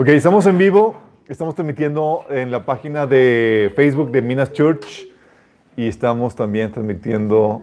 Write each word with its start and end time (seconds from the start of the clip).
Ok, 0.00 0.08
estamos 0.08 0.46
en 0.46 0.56
vivo. 0.56 0.96
Estamos 1.28 1.54
transmitiendo 1.54 2.24
en 2.30 2.50
la 2.50 2.64
página 2.64 3.06
de 3.06 3.70
Facebook 3.76 4.10
de 4.10 4.22
Minas 4.22 4.50
Church 4.50 5.06
y 5.76 5.88
estamos 5.88 6.34
también 6.34 6.72
transmitiendo 6.72 7.60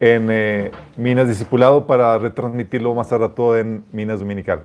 en 0.00 0.28
eh, 0.30 0.70
Minas 0.96 1.28
Discipulado 1.28 1.86
para 1.86 2.16
retransmitirlo 2.16 2.94
más 2.94 3.12
a 3.12 3.18
rato 3.18 3.54
en 3.58 3.84
Minas 3.92 4.20
Dominical. 4.20 4.64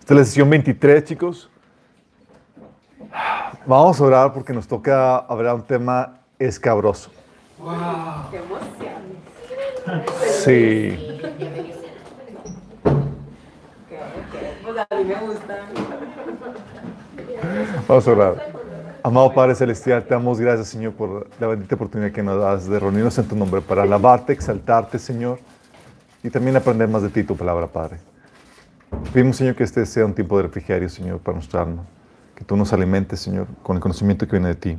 Esta 0.00 0.12
es 0.12 0.18
la 0.20 0.26
sesión 0.26 0.50
23, 0.50 1.04
chicos. 1.04 1.48
Vamos 3.64 3.98
a 3.98 4.04
orar 4.04 4.34
porque 4.34 4.52
nos 4.52 4.68
toca 4.68 5.16
hablar 5.16 5.54
un 5.54 5.62
tema 5.62 6.20
escabroso. 6.38 7.10
¡Wow! 7.58 7.72
¡Qué 8.30 8.36
emoción! 8.36 9.00
Sí. 10.44 11.69
Vamos 17.88 18.08
a 18.08 18.10
orar. 18.10 18.52
Amado 19.02 19.32
Padre 19.34 19.54
Celestial, 19.54 20.04
te 20.04 20.14
damos 20.14 20.40
gracias, 20.40 20.68
Señor, 20.68 20.92
por 20.92 21.26
la 21.38 21.46
bendita 21.46 21.74
oportunidad 21.74 22.12
que 22.12 22.22
nos 22.22 22.40
das 22.40 22.68
de 22.68 22.78
reunirnos 22.78 23.18
en 23.18 23.26
tu 23.26 23.34
nombre 23.36 23.60
para 23.60 23.82
alabarte, 23.82 24.32
exaltarte, 24.32 24.98
Señor, 24.98 25.38
y 26.22 26.30
también 26.30 26.56
aprender 26.56 26.88
más 26.88 27.02
de 27.02 27.08
ti, 27.08 27.24
tu 27.24 27.36
palabra, 27.36 27.66
Padre. 27.66 27.98
Pedimos, 29.12 29.36
Señor, 29.36 29.54
que 29.54 29.64
este 29.64 29.84
sea 29.86 30.04
un 30.04 30.14
tiempo 30.14 30.36
de 30.36 30.44
refrigerio, 30.44 30.88
Señor, 30.88 31.18
para 31.20 31.36
nuestra 31.36 31.62
alma. 31.62 31.84
Que 32.34 32.44
tú 32.44 32.56
nos 32.56 32.72
alimentes, 32.72 33.20
Señor, 33.20 33.46
con 33.62 33.76
el 33.76 33.82
conocimiento 33.82 34.26
que 34.26 34.32
viene 34.32 34.48
de 34.48 34.54
ti. 34.54 34.78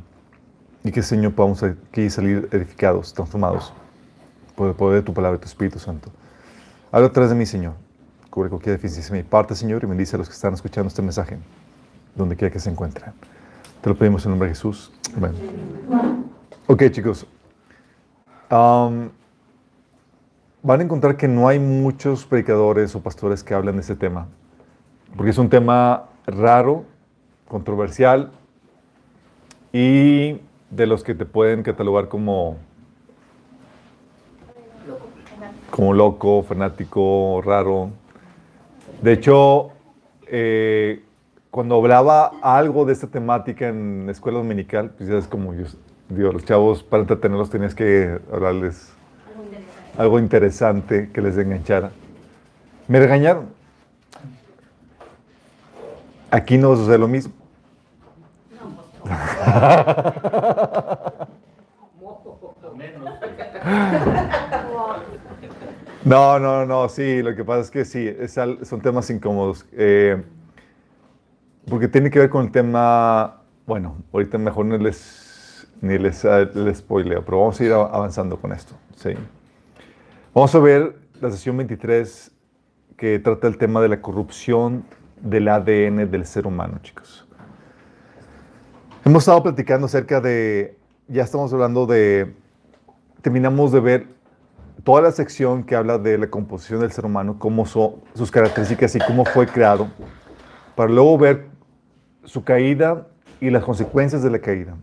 Y 0.84 0.92
que, 0.92 1.02
Señor, 1.02 1.32
podamos 1.34 1.62
aquí 1.62 2.10
salir 2.10 2.48
edificados, 2.52 3.12
transformados 3.12 3.72
por 4.54 4.68
el 4.68 4.74
poder 4.74 5.00
de 5.00 5.06
tu 5.06 5.14
palabra 5.14 5.36
y 5.36 5.40
tu 5.40 5.46
Espíritu 5.46 5.78
Santo. 5.78 6.10
Habla 6.90 7.08
atrás 7.08 7.28
de 7.28 7.34
mí, 7.34 7.46
Señor. 7.46 7.74
Cubre 8.32 8.48
cualquier 8.48 8.76
deficiencia 8.76 9.14
de 9.14 9.22
mi 9.22 9.28
parte, 9.28 9.54
Señor, 9.54 9.84
y 9.84 9.86
bendice 9.86 10.16
a 10.16 10.18
los 10.18 10.26
que 10.26 10.32
están 10.32 10.54
escuchando 10.54 10.88
este 10.88 11.02
mensaje, 11.02 11.36
donde 12.14 12.34
quiera 12.34 12.50
que 12.50 12.58
se 12.58 12.70
encuentren. 12.70 13.12
Te 13.82 13.90
lo 13.90 13.94
pedimos 13.94 14.24
en 14.24 14.30
nombre 14.30 14.48
de 14.48 14.54
Jesús. 14.54 14.90
Amén. 15.14 15.32
Ok, 16.66 16.84
chicos. 16.90 17.26
Van 18.48 19.10
a 20.64 20.82
encontrar 20.82 21.18
que 21.18 21.28
no 21.28 21.46
hay 21.46 21.58
muchos 21.58 22.24
predicadores 22.24 22.94
o 22.94 23.02
pastores 23.02 23.44
que 23.44 23.52
hablan 23.52 23.74
de 23.74 23.82
este 23.82 23.96
tema, 23.96 24.28
porque 25.14 25.28
es 25.28 25.36
un 25.36 25.50
tema 25.50 26.04
raro, 26.26 26.86
controversial 27.48 28.32
y 29.74 30.40
de 30.70 30.86
los 30.86 31.04
que 31.04 31.14
te 31.14 31.26
pueden 31.26 31.62
catalogar 31.62 32.08
como 32.08 32.56
como 35.68 35.92
loco, 35.92 36.42
fanático, 36.42 37.42
raro. 37.44 37.90
De 39.02 39.12
hecho, 39.12 39.70
eh, 40.28 41.02
cuando 41.50 41.74
hablaba 41.74 42.30
algo 42.40 42.84
de 42.84 42.92
esta 42.92 43.08
temática 43.08 43.68
en 43.68 44.06
la 44.06 44.12
escuela 44.12 44.38
dominical, 44.38 44.90
pues 44.96 45.08
ya 45.08 45.18
es 45.18 45.26
como 45.26 45.52
yo, 45.54 45.64
digo, 46.08 46.32
los 46.32 46.44
chavos 46.44 46.84
para 46.84 47.02
entretenerlos 47.02 47.50
tenías 47.50 47.74
que 47.74 48.20
hablarles 48.32 48.92
algo 49.98 50.20
interesante 50.20 51.10
que 51.12 51.20
les 51.20 51.36
enganchara. 51.36 51.90
Me 52.86 53.00
regañaron. 53.00 53.48
Aquí 56.30 56.56
no 56.56 56.76
sucede 56.76 56.98
lo 56.98 57.08
mismo. 57.08 57.32
No, 63.64 64.04
no, 64.04 64.11
no, 66.04 66.88
sí, 66.88 67.22
lo 67.22 67.34
que 67.34 67.44
pasa 67.44 67.60
es 67.60 67.70
que 67.70 67.84
sí, 67.84 68.06
es 68.06 68.32
son 68.32 68.80
temas 68.80 69.08
incómodos. 69.10 69.66
Eh, 69.72 70.22
porque 71.68 71.88
tiene 71.88 72.10
que 72.10 72.18
ver 72.18 72.30
con 72.30 72.46
el 72.46 72.52
tema, 72.52 73.42
bueno, 73.66 73.96
ahorita 74.12 74.38
mejor 74.38 74.66
no 74.66 74.76
les, 74.78 75.68
ni 75.80 75.98
les, 75.98 76.24
les 76.54 76.78
spoileo, 76.78 77.24
pero 77.24 77.40
vamos 77.40 77.60
a 77.60 77.64
ir 77.64 77.72
avanzando 77.72 78.36
con 78.36 78.52
esto. 78.52 78.74
¿sí? 78.96 79.10
Vamos 80.34 80.54
a 80.54 80.58
ver 80.58 80.96
la 81.20 81.30
sesión 81.30 81.56
23 81.56 82.32
que 82.96 83.18
trata 83.18 83.46
el 83.46 83.58
tema 83.58 83.80
de 83.80 83.88
la 83.88 84.00
corrupción 84.00 84.84
del 85.20 85.48
ADN 85.48 86.10
del 86.10 86.26
ser 86.26 86.46
humano, 86.46 86.78
chicos. 86.82 87.26
Hemos 89.04 89.22
estado 89.22 89.42
platicando 89.42 89.86
acerca 89.86 90.20
de, 90.20 90.76
ya 91.08 91.22
estamos 91.22 91.52
hablando 91.52 91.86
de, 91.86 92.34
terminamos 93.20 93.72
de 93.72 93.80
ver 93.80 94.06
toda 94.84 95.02
la 95.02 95.12
sección 95.12 95.64
que 95.64 95.76
habla 95.76 95.98
de 95.98 96.18
la 96.18 96.28
composición 96.28 96.80
del 96.80 96.92
ser 96.92 97.06
humano, 97.06 97.36
cómo 97.38 97.66
son 97.66 97.96
sus 98.14 98.30
características 98.30 98.94
y 98.96 98.98
cómo 99.00 99.24
fue 99.24 99.46
creado, 99.46 99.88
para 100.74 100.90
luego 100.90 101.18
ver 101.18 101.46
su 102.24 102.44
caída 102.44 103.06
y 103.40 103.50
las 103.50 103.64
consecuencias 103.64 104.22
de 104.22 104.30
la 104.30 104.38
caída. 104.38 104.76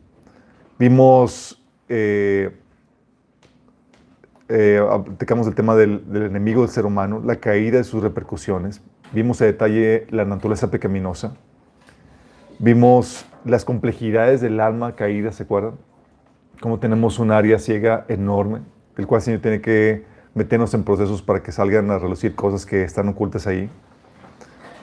Vimos, 0.77 1.61
eh, 1.87 2.55
eh, 4.47 4.81
el 5.19 5.55
tema 5.55 5.75
del, 5.75 6.11
del, 6.11 6.23
enemigo 6.23 6.61
del 6.61 6.69
ser 6.69 6.85
humano, 6.85 7.21
la 7.23 7.37
caída 7.37 7.79
y 7.79 7.83
sus 7.83 8.01
repercusiones. 8.01 8.81
Vimos 9.11 9.41
a 9.41 9.45
detalle 9.45 10.07
la 10.09 10.25
naturaleza 10.25 10.71
pecaminosa. 10.71 11.35
Vimos 12.59 13.25
las 13.45 13.65
complejidades 13.65 14.41
del 14.41 14.59
alma 14.59 14.95
caída, 14.95 15.31
¿se 15.31 15.43
acuerdan? 15.43 15.75
Cómo 16.61 16.79
tenemos 16.79 17.19
un 17.19 17.31
área 17.31 17.57
ciega 17.57 18.05
enorme, 18.09 18.59
el 18.99 19.07
cual 19.07 19.19
el 19.19 19.23
Señor 19.23 19.41
tiene 19.41 19.61
que 19.61 20.03
meternos 20.33 20.73
en 20.73 20.83
procesos 20.83 21.21
para 21.21 21.41
que 21.41 21.53
salgan 21.53 21.89
a 21.89 21.97
relucir 21.97 22.35
cosas 22.35 22.65
que 22.65 22.83
están 22.83 23.07
ocultas 23.07 23.47
ahí. 23.47 23.69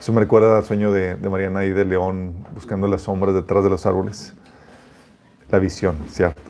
Eso 0.00 0.12
me 0.12 0.20
recuerda 0.20 0.56
al 0.56 0.64
sueño 0.64 0.90
de, 0.90 1.16
Mariana 1.16 1.66
y 1.66 1.70
de 1.70 1.84
León 1.84 2.34
buscando 2.54 2.88
las 2.88 3.02
sombras 3.02 3.34
detrás 3.34 3.62
de 3.62 3.70
los 3.70 3.84
árboles. 3.84 4.34
La 5.50 5.58
visión, 5.58 5.96
¿cierto? 6.08 6.40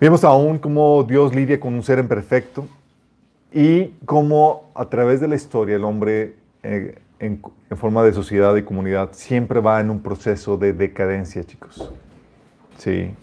Vemos 0.00 0.24
aún 0.24 0.58
cómo 0.58 1.04
Dios 1.04 1.34
lidia 1.34 1.60
con 1.60 1.72
un 1.72 1.82
ser 1.84 2.00
imperfecto 2.00 2.66
y 3.52 3.94
cómo 4.04 4.70
a 4.74 4.86
través 4.86 5.20
de 5.20 5.28
la 5.28 5.36
historia 5.36 5.76
el 5.76 5.84
hombre 5.84 6.34
eh, 6.64 6.98
en, 7.20 7.40
forma 7.76 8.02
de 8.02 8.12
sociedad 8.12 8.56
y 8.56 8.62
comunidad 8.62 9.10
siempre 9.12 9.60
va 9.60 9.80
en 9.80 9.90
un 9.90 10.00
proceso 10.00 10.56
de 10.56 10.72
decadencia, 10.72 11.44
chicos. 11.44 11.92
Sí. 12.76 13.14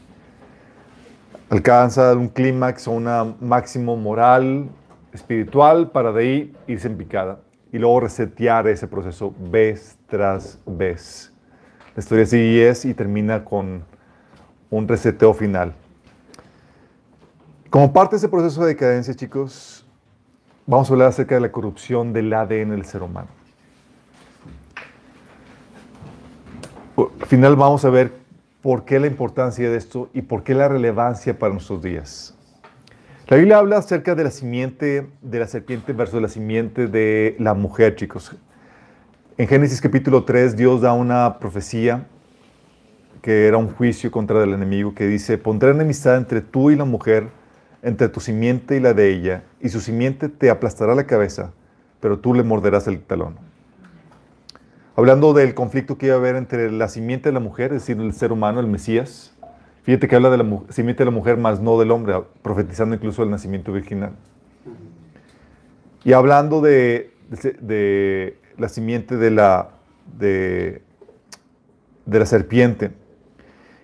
Alcanza 1.50 2.14
un 2.14 2.28
clímax 2.28 2.88
o 2.88 2.92
un 2.92 3.36
máximo 3.40 3.96
moral, 3.96 4.70
espiritual, 5.14 5.92
para 5.92 6.12
de 6.12 6.22
ahí 6.22 6.56
irse 6.68 6.88
en 6.88 6.98
picada 6.98 7.40
y 7.72 7.78
luego 7.78 8.02
resetear 8.02 8.68
ese 8.68 8.88
proceso 8.88 9.34
vez 9.40 9.98
tras 10.08 10.60
vez. 10.66 11.32
La 11.96 12.02
historia 12.02 12.26
así 12.26 12.60
es 12.60 12.84
y 12.84 12.94
termina 12.94 13.46
con 13.46 13.86
un 14.70 14.88
reseteo 14.88 15.34
final. 15.34 15.74
Como 17.70 17.94
parte 17.94 18.16
de 18.16 18.18
ese 18.18 18.30
proceso 18.30 18.62
de 18.62 18.68
decadencia, 18.68 19.14
chicos, 19.14 19.86
vamos 20.66 20.90
a 20.90 20.94
hablar 20.94 21.10
acerca 21.10 21.36
de 21.36 21.42
la 21.42 21.52
corrupción 21.52 22.12
del 22.12 22.34
ADN 22.34 22.72
del 22.72 22.86
ser 22.86 23.04
humano. 23.04 23.30
Al 26.98 27.28
final 27.28 27.56
vamos 27.56 27.86
a 27.86 27.90
ver 27.90 28.27
por 28.62 28.86
qué 28.86 29.00
la 29.00 29.08
importancia 29.08 29.70
de 29.70 29.78
esto 29.78 30.10
y 30.14 30.24
por 30.24 30.44
qué 30.44 30.54
la 30.54 30.68
relevancia 30.68 31.38
para 31.38 31.54
nuestros 31.54 31.82
días. 31.82 32.36
La 33.28 33.38
Biblia 33.38 33.58
habla 33.58 33.78
acerca 33.78 34.16
de 34.16 34.24
la 34.24 34.32
simiente 34.32 35.08
de 35.22 35.40
la 35.40 35.48
serpiente 35.48 35.94
versus 35.94 36.22
la 36.22 36.30
simiente 36.30 36.88
de 36.88 37.36
la 37.40 37.54
mujer, 37.54 37.96
chicos. 37.96 38.36
En 39.38 39.48
Génesis 39.48 39.82
capítulo 39.82 40.24
3, 40.24 40.56
Dios 40.56 40.82
da 40.82 40.94
una 40.94 41.38
profecía 41.40 42.08
que 43.22 43.48
era 43.48 43.58
un 43.58 43.70
juicio 43.70 44.10
contra 44.12 44.44
el 44.44 44.54
enemigo 44.54 44.96
que 44.96 45.06
dice, 45.06 45.38
pondré 45.38 45.72
enemistad 45.72 46.16
entre 46.16 46.40
tú 46.40 46.72
y 46.72 46.76
la 46.78 46.86
mujer, 46.86 47.28
entre 47.82 48.08
tu 48.08 48.22
simiente 48.22 48.78
y 48.78 48.80
la 48.80 48.94
de 48.94 49.12
ella, 49.12 49.44
y 49.60 49.70
su 49.70 49.82
simiente 49.82 50.30
te 50.30 50.50
aplastará 50.50 50.96
la 50.96 51.06
cabeza, 51.06 51.52
pero 52.00 52.20
tú 52.20 52.34
le 52.34 52.44
morderás 52.44 52.88
el 52.88 53.02
talón. 53.02 53.47
Hablando 54.98 55.34
del 55.34 55.54
conflicto 55.54 55.98
que 55.98 56.08
iba 56.08 56.16
a 56.16 56.18
haber 56.18 56.36
entre 56.36 56.70
la 56.72 56.90
simiente 56.90 57.30
de 57.30 57.34
la 57.34 57.40
mujer, 57.40 57.72
es 57.72 57.84
decir, 57.84 58.02
el 58.02 58.12
ser 58.12 58.34
humano, 58.34 58.60
el 58.60 58.68
Mesías, 58.68 59.38
Fíjate 59.88 60.10
que 60.10 60.18
habla 60.18 60.30
de 60.30 60.36
la 60.36 60.64
simiente 60.68 61.04
de 61.04 61.06
la 61.06 61.16
mujer, 61.16 61.38
más 61.38 61.62
no 61.62 61.80
del 61.80 61.92
hombre, 61.92 62.22
profetizando 62.42 62.94
incluso 62.94 63.24
el 63.24 63.30
nacimiento 63.30 63.72
virginal. 63.72 64.12
Y 66.04 66.12
hablando 66.12 66.60
de, 66.60 67.14
la 68.58 68.68
simiente 68.68 69.16
de 69.16 69.32
la, 69.32 69.70
de, 70.20 70.82
de 72.06 72.20
la 72.20 72.26
serpiente. 72.26 72.92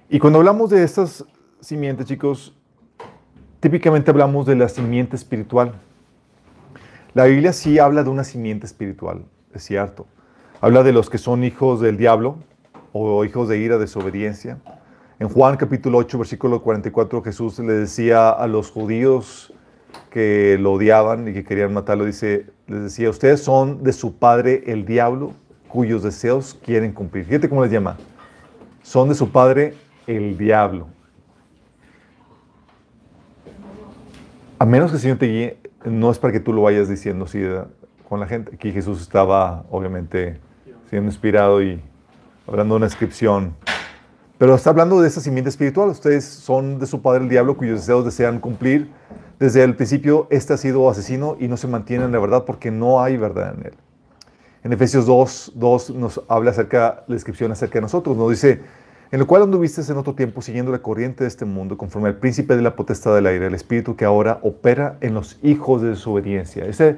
Y 0.09 0.19
cuando 0.19 0.39
hablamos 0.39 0.71
de 0.71 0.83
estas 0.83 1.23
simientes, 1.61 2.05
chicos, 2.05 2.53
típicamente 3.61 4.11
hablamos 4.11 4.45
de 4.45 4.57
la 4.57 4.67
simiente 4.67 5.15
espiritual. 5.15 5.71
La 7.13 7.23
Biblia 7.23 7.53
sí 7.53 7.79
habla 7.79 8.03
de 8.03 8.09
una 8.09 8.25
simiente 8.25 8.65
espiritual, 8.65 9.23
es 9.53 9.63
cierto. 9.63 10.05
Habla 10.63 10.83
de 10.83 10.93
los 10.93 11.09
que 11.09 11.17
son 11.17 11.43
hijos 11.43 11.81
del 11.81 11.97
diablo 11.97 12.37
o 12.93 13.25
hijos 13.25 13.49
de 13.49 13.57
ira, 13.57 13.77
desobediencia 13.77 14.59
en 15.19 15.27
Juan 15.27 15.57
capítulo 15.57 15.97
8, 15.97 16.17
versículo 16.17 16.61
44, 16.61 17.21
Jesús 17.21 17.59
le 17.59 17.73
decía 17.73 18.29
a 18.29 18.47
los 18.47 18.71
judíos 18.71 19.53
que 20.09 20.57
lo 20.61 20.71
odiaban 20.71 21.27
y 21.27 21.33
que 21.33 21.43
querían 21.43 21.73
matarlo, 21.73 22.05
dice, 22.05 22.45
les 22.67 22.83
decía, 22.83 23.09
ustedes 23.09 23.43
son 23.43 23.83
de 23.83 23.91
su 23.91 24.15
padre 24.15 24.63
el 24.67 24.85
diablo, 24.85 25.33
cuyos 25.67 26.01
deseos 26.01 26.57
quieren 26.63 26.93
cumplir. 26.93 27.25
Fíjate 27.25 27.49
cómo 27.49 27.63
les 27.63 27.71
llama. 27.73 27.97
Son 28.83 29.09
de 29.09 29.15
su 29.15 29.33
padre 29.33 29.73
el 30.07 30.37
diablo. 30.37 30.87
A 34.59 34.65
menos 34.65 34.91
que 34.91 34.95
el 34.95 35.01
Señor 35.01 35.17
te 35.17 35.25
guíe, 35.25 35.57
no 35.83 36.09
es 36.09 36.19
para 36.19 36.31
que 36.31 36.39
tú 36.39 36.53
lo 36.53 36.61
vayas 36.61 36.87
diciendo 36.87 37.25
así 37.25 37.43
con 38.07 38.21
la 38.21 38.27
gente. 38.27 38.55
Aquí 38.55 38.71
Jesús 38.71 39.01
estaba, 39.01 39.65
obviamente, 39.69 40.39
siendo 40.93 41.09
inspirado 41.09 41.63
y 41.63 41.81
hablando 42.47 42.75
de 42.75 42.77
una 42.77 42.85
inscripción. 42.85 43.55
Pero 44.37 44.53
está 44.53 44.69
hablando 44.69 45.01
de 45.01 45.07
esa 45.07 45.21
simiente 45.21 45.49
espiritual. 45.49 45.89
Ustedes 45.89 46.23
son 46.23 46.77
de 46.77 46.85
su 46.85 47.01
padre 47.01 47.23
el 47.23 47.29
diablo, 47.29 47.57
cuyos 47.57 47.79
deseos 47.79 48.05
desean 48.05 48.39
cumplir. 48.39 48.91
Desde 49.39 49.63
el 49.63 49.75
principio, 49.75 50.27
este 50.29 50.53
ha 50.53 50.57
sido 50.57 50.87
asesino 50.87 51.35
y 51.39 51.47
no 51.47 51.57
se 51.57 51.67
mantiene 51.67 52.05
en 52.05 52.11
la 52.11 52.19
verdad 52.19 52.45
porque 52.45 52.69
no 52.69 53.01
hay 53.01 53.17
verdad 53.17 53.55
en 53.57 53.65
él. 53.65 53.73
En 54.63 54.71
Efesios 54.71 55.07
2, 55.07 55.53
2 55.55 55.89
nos 55.95 56.21
habla 56.27 56.51
acerca, 56.51 57.03
la 57.07 57.15
descripción 57.15 57.51
acerca 57.51 57.79
de 57.79 57.81
nosotros. 57.81 58.15
Nos 58.15 58.29
dice, 58.29 58.61
en 59.11 59.19
lo 59.19 59.25
cual 59.25 59.41
anduviste 59.41 59.81
en 59.91 59.97
otro 59.97 60.13
tiempo 60.13 60.43
siguiendo 60.43 60.71
la 60.71 60.83
corriente 60.83 61.23
de 61.23 61.27
este 61.27 61.45
mundo, 61.45 61.75
conforme 61.75 62.09
al 62.09 62.17
príncipe 62.17 62.55
de 62.55 62.61
la 62.61 62.75
potestad 62.75 63.15
del 63.15 63.25
aire, 63.25 63.47
el 63.47 63.55
espíritu 63.55 63.95
que 63.95 64.05
ahora 64.05 64.37
opera 64.43 64.97
en 65.01 65.15
los 65.15 65.39
hijos 65.41 65.81
de 65.81 65.89
desobediencia. 65.89 66.65
Ese 66.65 66.97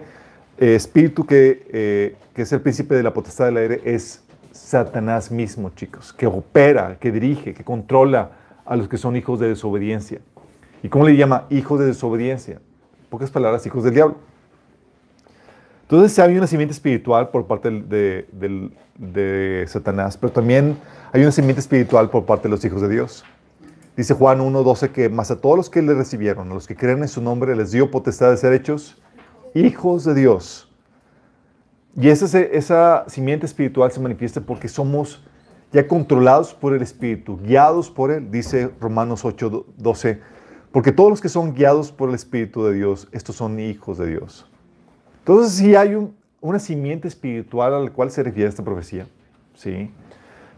eh, 0.57 0.75
espíritu 0.75 1.25
que, 1.25 1.67
eh, 1.71 2.15
que 2.33 2.41
es 2.43 2.51
el 2.51 2.61
príncipe 2.61 2.95
de 2.95 3.03
la 3.03 3.13
potestad 3.13 3.45
del 3.45 3.57
aire 3.57 3.81
es 3.85 4.21
Satanás 4.51 5.31
mismo, 5.31 5.71
chicos, 5.75 6.13
que 6.13 6.27
opera, 6.27 6.97
que 6.99 7.11
dirige, 7.11 7.53
que 7.53 7.63
controla 7.63 8.31
a 8.65 8.75
los 8.75 8.87
que 8.87 8.97
son 8.97 9.15
hijos 9.15 9.39
de 9.39 9.49
desobediencia. 9.49 10.19
¿Y 10.81 10.89
cómo 10.89 11.05
le 11.07 11.15
llama? 11.15 11.45
Hijos 11.49 11.79
de 11.79 11.85
desobediencia. 11.87 12.53
En 12.55 13.09
pocas 13.09 13.29
palabras, 13.31 13.65
hijos 13.65 13.83
del 13.83 13.93
diablo. 13.93 14.15
Entonces 15.83 16.17
hay 16.19 16.35
una 16.37 16.47
simiente 16.47 16.73
espiritual 16.73 17.29
por 17.29 17.45
parte 17.45 17.69
de, 17.69 18.27
del- 18.31 18.71
de 18.97 19.65
Satanás, 19.67 20.17
pero 20.17 20.31
también 20.33 20.77
hay 21.11 21.21
una 21.21 21.31
simiente 21.31 21.59
espiritual 21.59 22.09
por 22.09 22.25
parte 22.25 22.43
de 22.43 22.49
los 22.49 22.63
hijos 22.65 22.81
de 22.81 22.89
Dios. 22.89 23.23
Dice 23.95 24.13
Juan 24.13 24.39
1.12 24.39 24.89
que 24.91 25.09
más 25.09 25.31
a 25.31 25.39
todos 25.39 25.57
los 25.57 25.69
que 25.69 25.81
le 25.81 25.93
recibieron, 25.93 26.49
a 26.51 26.53
los 26.53 26.65
que 26.67 26.75
creen 26.75 27.01
en 27.01 27.07
su 27.07 27.21
nombre, 27.21 27.55
les 27.55 27.71
dio 27.71 27.91
potestad 27.91 28.31
de 28.31 28.37
ser 28.37 28.53
hechos 28.53 28.97
hijos 29.55 30.03
de 30.03 30.13
Dios. 30.13 30.69
Y 31.95 32.09
esa, 32.09 32.39
esa 32.39 33.05
simiente 33.07 33.45
espiritual 33.45 33.91
se 33.91 33.99
manifiesta 33.99 34.41
porque 34.41 34.67
somos 34.67 35.23
ya 35.71 35.87
controlados 35.87 36.53
por 36.53 36.73
el 36.75 36.81
Espíritu, 36.81 37.39
guiados 37.41 37.89
por 37.89 38.11
Él, 38.11 38.29
dice 38.29 38.69
Romanos 38.79 39.23
8.12, 39.25 40.19
porque 40.71 40.91
todos 40.91 41.09
los 41.09 41.21
que 41.21 41.29
son 41.29 41.53
guiados 41.53 41.91
por 41.91 42.09
el 42.09 42.15
Espíritu 42.15 42.65
de 42.65 42.73
Dios, 42.73 43.07
estos 43.11 43.37
son 43.37 43.59
hijos 43.59 43.97
de 43.97 44.07
Dios. 44.07 44.45
Entonces, 45.19 45.53
sí 45.53 45.75
hay 45.75 45.95
un- 45.95 46.15
una 46.41 46.59
simiente 46.59 47.07
espiritual 47.07 47.73
a 47.73 47.79
la 47.79 47.89
cual 47.89 48.11
se 48.11 48.21
refiere 48.23 48.47
esta 48.49 48.63
profecía, 48.63 49.07
¿sí? 49.55 49.89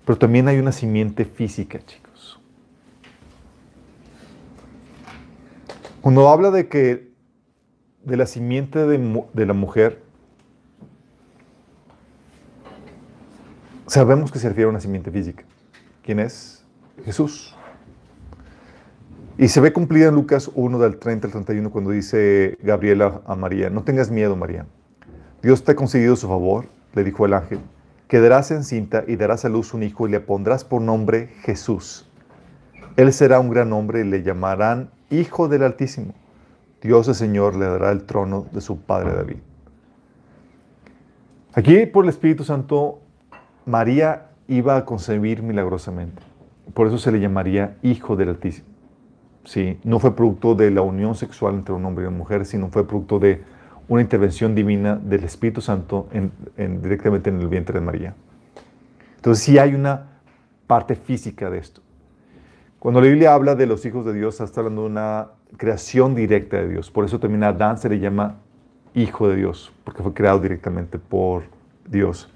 Pero 0.06 0.18
también 0.18 0.48
hay 0.48 0.58
una 0.58 0.72
simiente 0.72 1.24
física, 1.24 1.80
chicos. 1.86 2.40
Cuando 6.02 6.28
habla 6.30 6.52
de 6.52 6.68
que 6.68 7.06
de 8.07 8.15
la 8.15 8.25
simiente 8.25 8.80
de, 8.86 9.45
la 9.45 9.54
mujer, 9.54 10.01
sabemos 13.86 14.31
que 14.31 14.39
se 14.39 14.48
refiere 14.48 14.68
a 14.68 14.69
una 14.69 14.80
simiente 14.80 15.12
física. 15.12 15.44
¿Quién 16.04 16.19
es? 16.19 16.63
Jesús. 17.04 17.54
Y 19.38 19.50
se 19.50 19.59
ve 19.59 19.74
cumplida 19.74 20.07
en 20.07 20.15
Lucas 20.15 20.50
1 20.56 20.80
del 20.80 20.98
30 20.98 21.27
al 21.27 21.31
31 21.33 21.69
cuando 21.69 21.92
dice 21.92 22.57
Gabriela 22.62 23.21
a 23.25 23.36
María, 23.36 23.69
no 23.69 23.83
tengas 23.83 24.10
miedo 24.10 24.38
María, 24.38 24.65
Dios 25.44 25.63
te 25.63 25.74
ha 25.74 25.75
concedido 25.75 26.15
su 26.15 26.27
favor, 26.27 26.65
le 26.95 27.03
dijo 27.03 27.25
el 27.25 27.33
ángel, 27.33 27.60
quedarás 28.07 28.51
encinta 28.51 29.03
y 29.06 29.18
darás 29.18 29.44
a 29.44 29.50
luz 29.50 29.74
un 29.74 29.83
hijo 29.83 30.07
y 30.07 30.12
le 30.12 30.21
pondrás 30.21 30.63
por 30.63 30.81
nombre 30.81 31.27
Jesús. 31.42 32.10
Él 32.95 33.12
será 33.12 33.39
un 33.42 33.50
gran 33.50 33.74
hombre 33.74 34.00
y 34.00 34.06
le 34.06 34.24
llamarán 34.24 34.89
Hijo 35.10 35.50
del 35.50 35.63
Altísimo. 35.63 36.13
Dios 36.81 37.07
el 37.07 37.15
Señor 37.15 37.56
le 37.56 37.65
dará 37.65 37.91
el 37.91 38.03
trono 38.03 38.45
de 38.51 38.62
su 38.62 38.79
padre 38.79 39.13
David. 39.13 39.38
Aquí 41.53 41.85
por 41.88 42.06
el 42.06 42.09
Espíritu 42.09 42.44
Santo, 42.44 43.00
María 43.65 44.27
iba 44.47 44.77
a 44.77 44.85
concebir 44.85 45.41
milagrosamente. 45.41 46.21
Por 46.74 46.88
eso 46.88 46.97
se 46.97 47.12
le 47.12 47.19
llamaría 47.19 47.77
Hijo 47.81 48.15
del 48.15 48.29
Altísimo. 48.29 48.68
Sí, 49.44 49.79
no 49.83 50.00
fue 50.00 50.15
producto 50.15 50.56
de 50.56 50.69
la 50.71 50.81
unión 50.81 51.15
sexual 51.15 51.56
entre 51.56 51.74
un 51.74 51.83
hombre 51.85 52.03
y 52.03 52.07
una 52.07 52.18
mujer, 52.18 52.45
sino 52.45 52.68
fue 52.69 52.85
producto 52.88 53.18
de 53.18 53.44
una 53.88 54.01
intervención 54.01 54.53
divina 54.53 54.97
del 54.97 55.24
Espíritu 55.24 55.62
Santo 55.62 56.09
en- 56.12 56.31
en- 56.57 56.81
directamente 56.81 57.29
en 57.29 57.39
el 57.39 57.47
vientre 57.47 57.79
de 57.79 57.85
María. 57.85 58.13
Entonces 59.15 59.44
sí 59.44 59.57
hay 59.57 59.74
una 59.74 60.19
parte 60.68 60.95
física 60.95 61.50
de 61.50 61.57
esto. 61.59 61.81
Cuando 62.79 63.00
la 63.01 63.07
Biblia 63.07 63.33
habla 63.33 63.56
de 63.56 63.65
los 63.65 63.85
hijos 63.85 64.06
de 64.06 64.13
Dios, 64.13 64.39
está 64.41 64.59
hablando 64.59 64.81
de 64.81 64.88
una 64.89 65.27
creación 65.56 66.16
directa 66.16 66.58
de 66.58 66.70
Dios. 66.70 66.92
Por 66.92 67.06
eso 67.06 67.20
también 67.20 67.44
a 67.44 67.50
Adán 67.50 67.78
se 67.78 67.90
le 67.90 68.00
llama 68.00 68.40
hijo 68.94 69.30
de 69.30 69.38
Dios, 69.38 69.72
porque 69.84 70.04
fue 70.04 70.14
creado 70.14 70.40
directamente 70.40 71.00
por 71.00 71.44
Dios. 71.88 72.30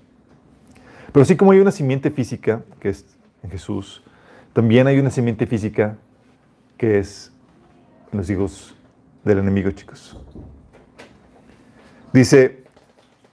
Pero 1.11 1.23
así 1.23 1.35
como 1.35 1.51
hay 1.51 1.59
una 1.59 1.71
simiente 1.71 2.11
física, 2.11 2.63
que 2.79 2.89
es 2.89 3.05
en 3.43 3.49
Jesús, 3.49 4.03
también 4.53 4.87
hay 4.87 4.99
una 4.99 5.09
simiente 5.09 5.45
física 5.47 5.97
que 6.77 6.99
es 6.99 7.31
en 8.11 8.19
los 8.19 8.29
hijos 8.29 8.75
del 9.23 9.39
enemigo, 9.39 9.71
chicos. 9.71 10.17
Dice, 12.13 12.63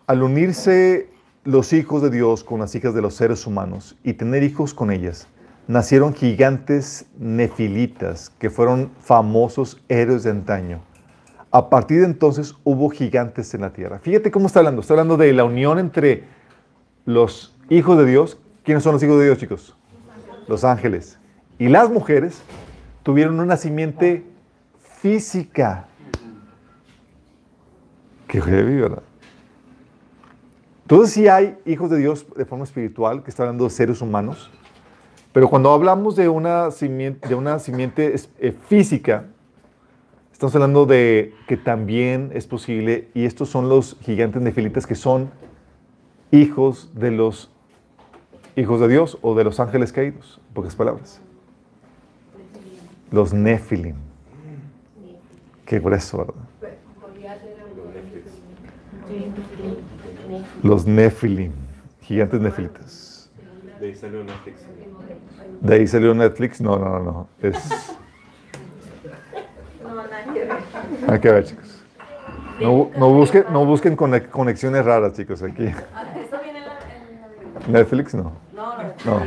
al 0.07 0.23
unirse 0.23 1.11
los 1.45 1.73
hijos 1.73 2.03
de 2.03 2.11
Dios 2.11 2.45
con 2.45 2.61
las 2.61 2.75
hijas 2.75 2.95
de 2.95 3.03
los 3.03 3.15
seres 3.15 3.47
humanos 3.47 3.97
y 4.05 4.15
tener 4.15 4.43
hijos 4.43 4.75
con 4.75 4.91
ellas, 4.91 5.29
nacieron 5.69 6.15
gigantes 6.15 7.07
nefilitas 7.19 8.31
que 8.31 8.51
fueron 8.51 8.91
famosos 9.01 9.81
héroes 9.89 10.25
de 10.25 10.31
antaño. 10.31 10.81
A 11.51 11.71
partir 11.71 12.01
de 12.01 12.07
entonces 12.07 12.55
hubo 12.65 12.91
gigantes 12.91 13.55
en 13.55 13.61
la 13.61 13.71
tierra. 13.73 14.01
Fíjate 14.01 14.31
cómo 14.31 14.47
está 14.47 14.61
hablando. 14.61 14.81
Está 14.81 14.95
hablando 14.95 15.17
de 15.17 15.33
la 15.33 15.45
unión 15.45 15.79
entre 15.79 16.25
los 17.05 17.55
hijos 17.69 17.99
de 17.99 18.07
Dios. 18.07 18.39
¿Quiénes 18.65 18.83
son 18.83 18.95
los 18.95 19.03
hijos 19.03 19.19
de 19.19 19.27
Dios, 19.27 19.39
chicos? 19.39 19.77
Los 20.47 20.65
ángeles. 20.65 21.19
Y 21.59 21.69
las 21.69 21.91
mujeres 21.91 22.43
tuvieron 23.03 23.39
una 23.39 23.57
simiente 23.57 24.25
física. 25.01 25.87
Qué 28.27 28.41
heavy, 28.41 28.77
¿verdad? 28.77 29.03
Entonces 30.83 31.15
sí 31.15 31.29
hay 31.29 31.59
hijos 31.67 31.91
de 31.91 31.99
Dios 31.99 32.27
de 32.35 32.47
forma 32.47 32.65
espiritual, 32.65 33.23
que 33.23 33.31
está 33.31 33.43
hablando 33.43 33.65
de 33.65 33.71
seres 33.71 34.01
humanos, 34.01 34.51
pero 35.39 35.49
cuando 35.49 35.73
hablamos 35.73 36.17
de 36.17 36.29
una 36.29 36.73
simiente, 36.73 37.29
de 37.29 37.37
una 37.37 37.61
simiente 37.61 38.13
eh, 38.41 38.53
física, 38.67 39.27
estamos 40.33 40.53
hablando 40.57 40.85
de 40.85 41.33
que 41.47 41.57
también 41.57 42.33
es 42.35 42.49
posible, 42.49 43.09
y 43.15 43.25
estos 43.25 43.49
son 43.49 43.69
los 43.69 43.97
gigantes 44.01 44.43
nefilitas 44.43 44.85
que 44.85 44.97
son 44.97 45.31
hijos 46.33 46.91
de 46.93 47.13
los 47.13 47.53
hijos 48.57 48.81
de 48.81 48.89
Dios 48.89 49.17
o 49.23 49.37
de 49.37 49.45
los 49.45 49.61
ángeles 49.61 49.93
caídos, 49.93 50.41
en 50.49 50.55
pocas 50.55 50.75
palabras. 50.75 51.21
Los 53.13 53.33
nefilim. 53.33 53.95
Qué 55.65 55.79
grueso, 55.79 56.19
¿verdad? 56.19 56.35
Los 60.65 60.85
nefilim, 60.85 61.53
gigantes 62.01 62.41
nefilitas. 62.41 63.08
De 63.81 63.87
ahí 63.87 63.95
salió 63.95 64.25
Netflix. 64.25 64.61
¿De 65.61 65.75
ahí 65.75 65.87
salió 65.87 66.15
Netflix? 66.15 66.61
No, 66.61 66.77
no, 66.79 66.99
no, 66.99 67.01
no. 67.01 67.29
Es... 67.43 67.57
No, 69.83 69.95
nada 69.95 70.25
que 70.33 70.41
ver. 70.41 70.51
Hay 71.09 71.21
que 71.21 71.33
ver, 71.33 71.45
chicos. 71.45 71.85
No, 72.61 72.91
no 72.97 73.11
busquen, 73.11 73.45
no 73.53 73.65
busquen 73.65 73.95
cone- 73.97 74.27
conexiones 74.29 74.85
raras, 74.85 75.13
chicos, 75.15 75.43
aquí. 75.43 75.69
Ah, 75.95 76.05
¿Esto 76.21 76.39
viene 76.43 76.59
en 76.59 76.65
la? 76.67 77.79
Netflix 77.81 78.15
no. 78.15 78.33
No. 78.55 79.21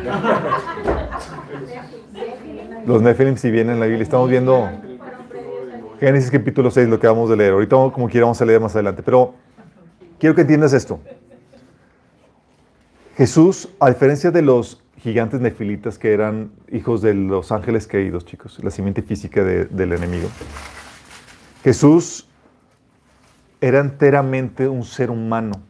Los 2.86 3.02
Nephilim 3.02 3.38
si 3.38 3.50
vienen 3.52 3.76
en 3.76 3.80
la 3.80 3.86
Biblia. 3.86 4.04
Estamos 4.04 4.30
viendo 4.30 4.70
Génesis 6.00 6.30
capítulo 6.32 6.72
6, 6.72 6.90
lo 6.90 7.00
que 7.00 7.08
vamos 7.08 7.32
a 7.32 7.36
leer. 7.36 7.54
Ahorita 7.54 7.76
como 7.94 8.10
quiera 8.10 8.26
vamos 8.26 8.42
a 8.42 8.46
leer 8.46 8.60
más 8.60 8.74
adelante. 8.76 9.02
Pero 9.04 9.34
quiero 10.20 10.36
que 10.36 10.42
entiendas 10.42 10.74
esto. 10.74 11.00
Jesús, 13.18 13.70
a 13.80 13.90
diferencia 13.90 14.32
de 14.32 14.42
los 14.42 14.82
gigantes 14.98 15.42
nefilitas 15.42 15.98
que 15.98 16.14
eran 16.14 16.52
hijos 16.72 17.02
de 17.02 17.14
los 17.14 17.52
ángeles 17.52 17.88
caídos, 17.88 18.26
chicos, 18.26 18.60
la 18.64 18.72
simiente 18.72 19.02
física 19.02 19.44
de- 19.44 19.66
del 19.66 19.94
enemigo, 19.94 20.30
Jesús 21.64 22.28
era 23.60 23.80
enteramente 23.80 24.68
un 24.68 24.84
ser 24.84 25.12
humano. 25.12 25.62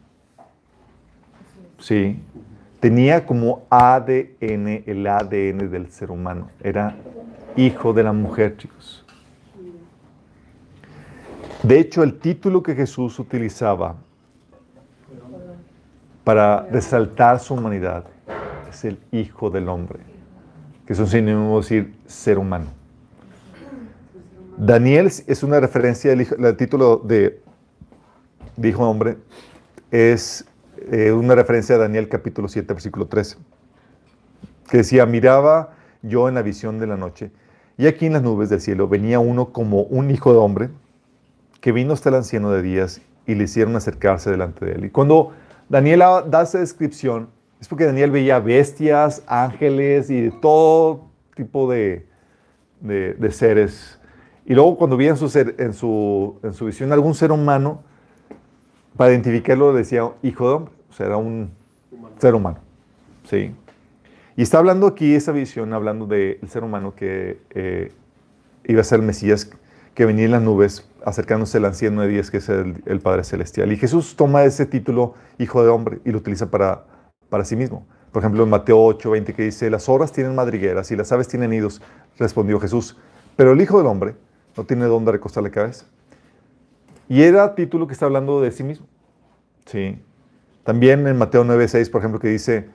Sí. 1.78 2.18
Tenía 2.80 3.26
como 3.26 3.64
ADN, 3.70 4.82
el 4.86 5.06
ADN 5.06 5.68
del 5.68 5.90
ser 5.90 6.10
humano. 6.10 6.50
Era 6.62 6.96
hijo 7.56 7.92
de 7.92 8.02
la 8.02 8.12
mujer, 8.12 8.56
chicos. 8.56 9.04
De 11.62 11.78
hecho, 11.78 12.02
el 12.02 12.18
título 12.18 12.62
que 12.62 12.74
Jesús 12.74 13.18
utilizaba 13.18 13.96
para 16.24 16.66
resaltar 16.70 17.40
su 17.40 17.54
humanidad, 17.54 18.04
es 18.70 18.84
el 18.84 18.98
Hijo 19.10 19.50
del 19.50 19.68
Hombre, 19.68 20.00
que 20.86 20.92
es 20.92 20.98
un 20.98 21.06
sinónimo 21.06 21.50
de 21.50 21.56
decir 21.56 21.94
ser 22.06 22.38
humano. 22.38 22.66
Daniel 24.56 25.06
es 25.06 25.42
una 25.42 25.58
referencia, 25.60 26.12
el, 26.12 26.56
título 26.56 26.98
de, 26.98 27.40
de 28.56 28.74
Hombre 28.76 29.16
es 29.90 30.44
eh, 30.90 31.10
una 31.12 31.34
referencia 31.34 31.76
a 31.76 31.78
Daniel 31.78 32.08
capítulo 32.08 32.48
7, 32.48 32.72
versículo 32.72 33.06
13, 33.06 33.36
que 34.68 34.78
decía, 34.78 35.06
miraba 35.06 35.74
yo 36.02 36.28
en 36.28 36.34
la 36.34 36.42
visión 36.42 36.78
de 36.78 36.86
la 36.86 36.96
noche, 36.96 37.30
y 37.78 37.86
aquí 37.86 38.06
en 38.06 38.12
las 38.12 38.22
nubes 38.22 38.50
del 38.50 38.60
cielo 38.60 38.86
venía 38.86 39.18
uno 39.18 39.52
como 39.52 39.82
un 39.82 40.10
hijo 40.10 40.32
de 40.32 40.38
hombre, 40.38 40.70
que 41.60 41.72
vino 41.72 41.92
hasta 41.94 42.08
el 42.08 42.16
anciano 42.16 42.50
de 42.50 42.62
días 42.62 43.00
y 43.26 43.34
le 43.34 43.44
hicieron 43.44 43.76
acercarse 43.76 44.30
delante 44.30 44.64
de 44.64 44.72
él. 44.72 44.84
Y 44.84 44.90
cuando 44.90 45.32
Daniel 45.72 46.02
da 46.28 46.42
esa 46.42 46.58
descripción, 46.58 47.30
es 47.60 47.66
porque 47.66 47.86
Daniel 47.86 48.10
veía 48.10 48.38
bestias, 48.38 49.22
ángeles 49.26 50.10
y 50.10 50.20
de 50.20 50.30
todo 50.30 51.06
tipo 51.34 51.70
de, 51.70 52.06
de 52.80 53.30
seres 53.30 53.98
y 54.44 54.54
luego 54.54 54.76
cuando 54.76 54.96
vi 54.96 55.06
en 55.08 55.16
su, 55.16 55.26
en 55.58 55.72
su, 55.72 56.38
en 56.42 56.52
su 56.52 56.66
visión 56.66 56.92
algún 56.92 57.14
ser 57.14 57.30
humano, 57.30 57.82
para 58.96 59.12
identificarlo 59.12 59.72
decía 59.72 60.10
hijo 60.22 60.48
de 60.48 60.54
hombre, 60.54 60.74
o 60.90 60.92
sea, 60.92 61.06
era 61.06 61.16
un 61.16 61.50
ser 62.18 62.34
humano. 62.34 62.58
¿sí? 63.24 63.54
Y 64.36 64.42
está 64.42 64.58
hablando 64.58 64.86
aquí 64.86 65.14
esa 65.14 65.32
visión, 65.32 65.72
hablando 65.72 66.06
del 66.06 66.38
ser 66.48 66.64
humano 66.64 66.94
que 66.94 67.38
eh, 67.50 67.92
iba 68.64 68.80
a 68.80 68.84
ser 68.84 69.00
el 69.00 69.06
Mesías, 69.06 69.50
que 69.94 70.06
venía 70.06 70.24
en 70.24 70.32
las 70.32 70.42
nubes, 70.42 70.88
acercándose 71.04 71.58
al 71.58 71.66
anciano 71.66 72.02
de 72.02 72.08
días, 72.08 72.30
que 72.30 72.38
es 72.38 72.48
el, 72.48 73.00
Padre 73.02 73.24
Celestial. 73.24 73.72
Y 73.72 73.76
Jesús 73.76 74.16
toma 74.16 74.44
ese 74.44 74.66
título, 74.66 75.14
hijo 75.38 75.62
de 75.62 75.70
hombre, 75.70 76.00
y 76.04 76.12
lo 76.12 76.18
utiliza 76.18 76.50
para, 76.50 76.84
para 77.28 77.44
sí 77.44 77.56
mismo. 77.56 77.86
Por 78.12 78.22
ejemplo, 78.22 78.42
en 78.44 78.50
Mateo 78.50 78.82
8, 78.82 79.10
20, 79.10 79.34
que 79.34 79.42
dice, 79.44 79.70
las 79.70 79.88
horas 79.88 80.12
tienen 80.12 80.34
madrigueras 80.34 80.90
y 80.90 80.96
las 80.96 81.10
aves 81.12 81.28
tienen 81.28 81.50
nidos, 81.50 81.80
respondió 82.18 82.60
Jesús. 82.60 82.96
Pero 83.36 83.52
el 83.52 83.60
Hijo 83.60 83.78
del 83.78 83.86
Hombre 83.86 84.14
no 84.56 84.64
tiene 84.64 84.84
dónde 84.84 85.12
recostar 85.12 85.42
la 85.42 85.50
cabeza. 85.50 85.86
Y 87.08 87.22
era 87.22 87.54
título 87.54 87.86
que 87.86 87.92
está 87.94 88.06
hablando 88.06 88.40
de 88.40 88.50
sí 88.50 88.62
mismo. 88.62 88.86
Sí. 89.66 90.00
También 90.64 91.06
en 91.06 91.16
Mateo 91.16 91.44
9:6, 91.44 91.90
por 91.90 92.00
ejemplo, 92.00 92.20
que 92.20 92.28
dice, 92.28 92.68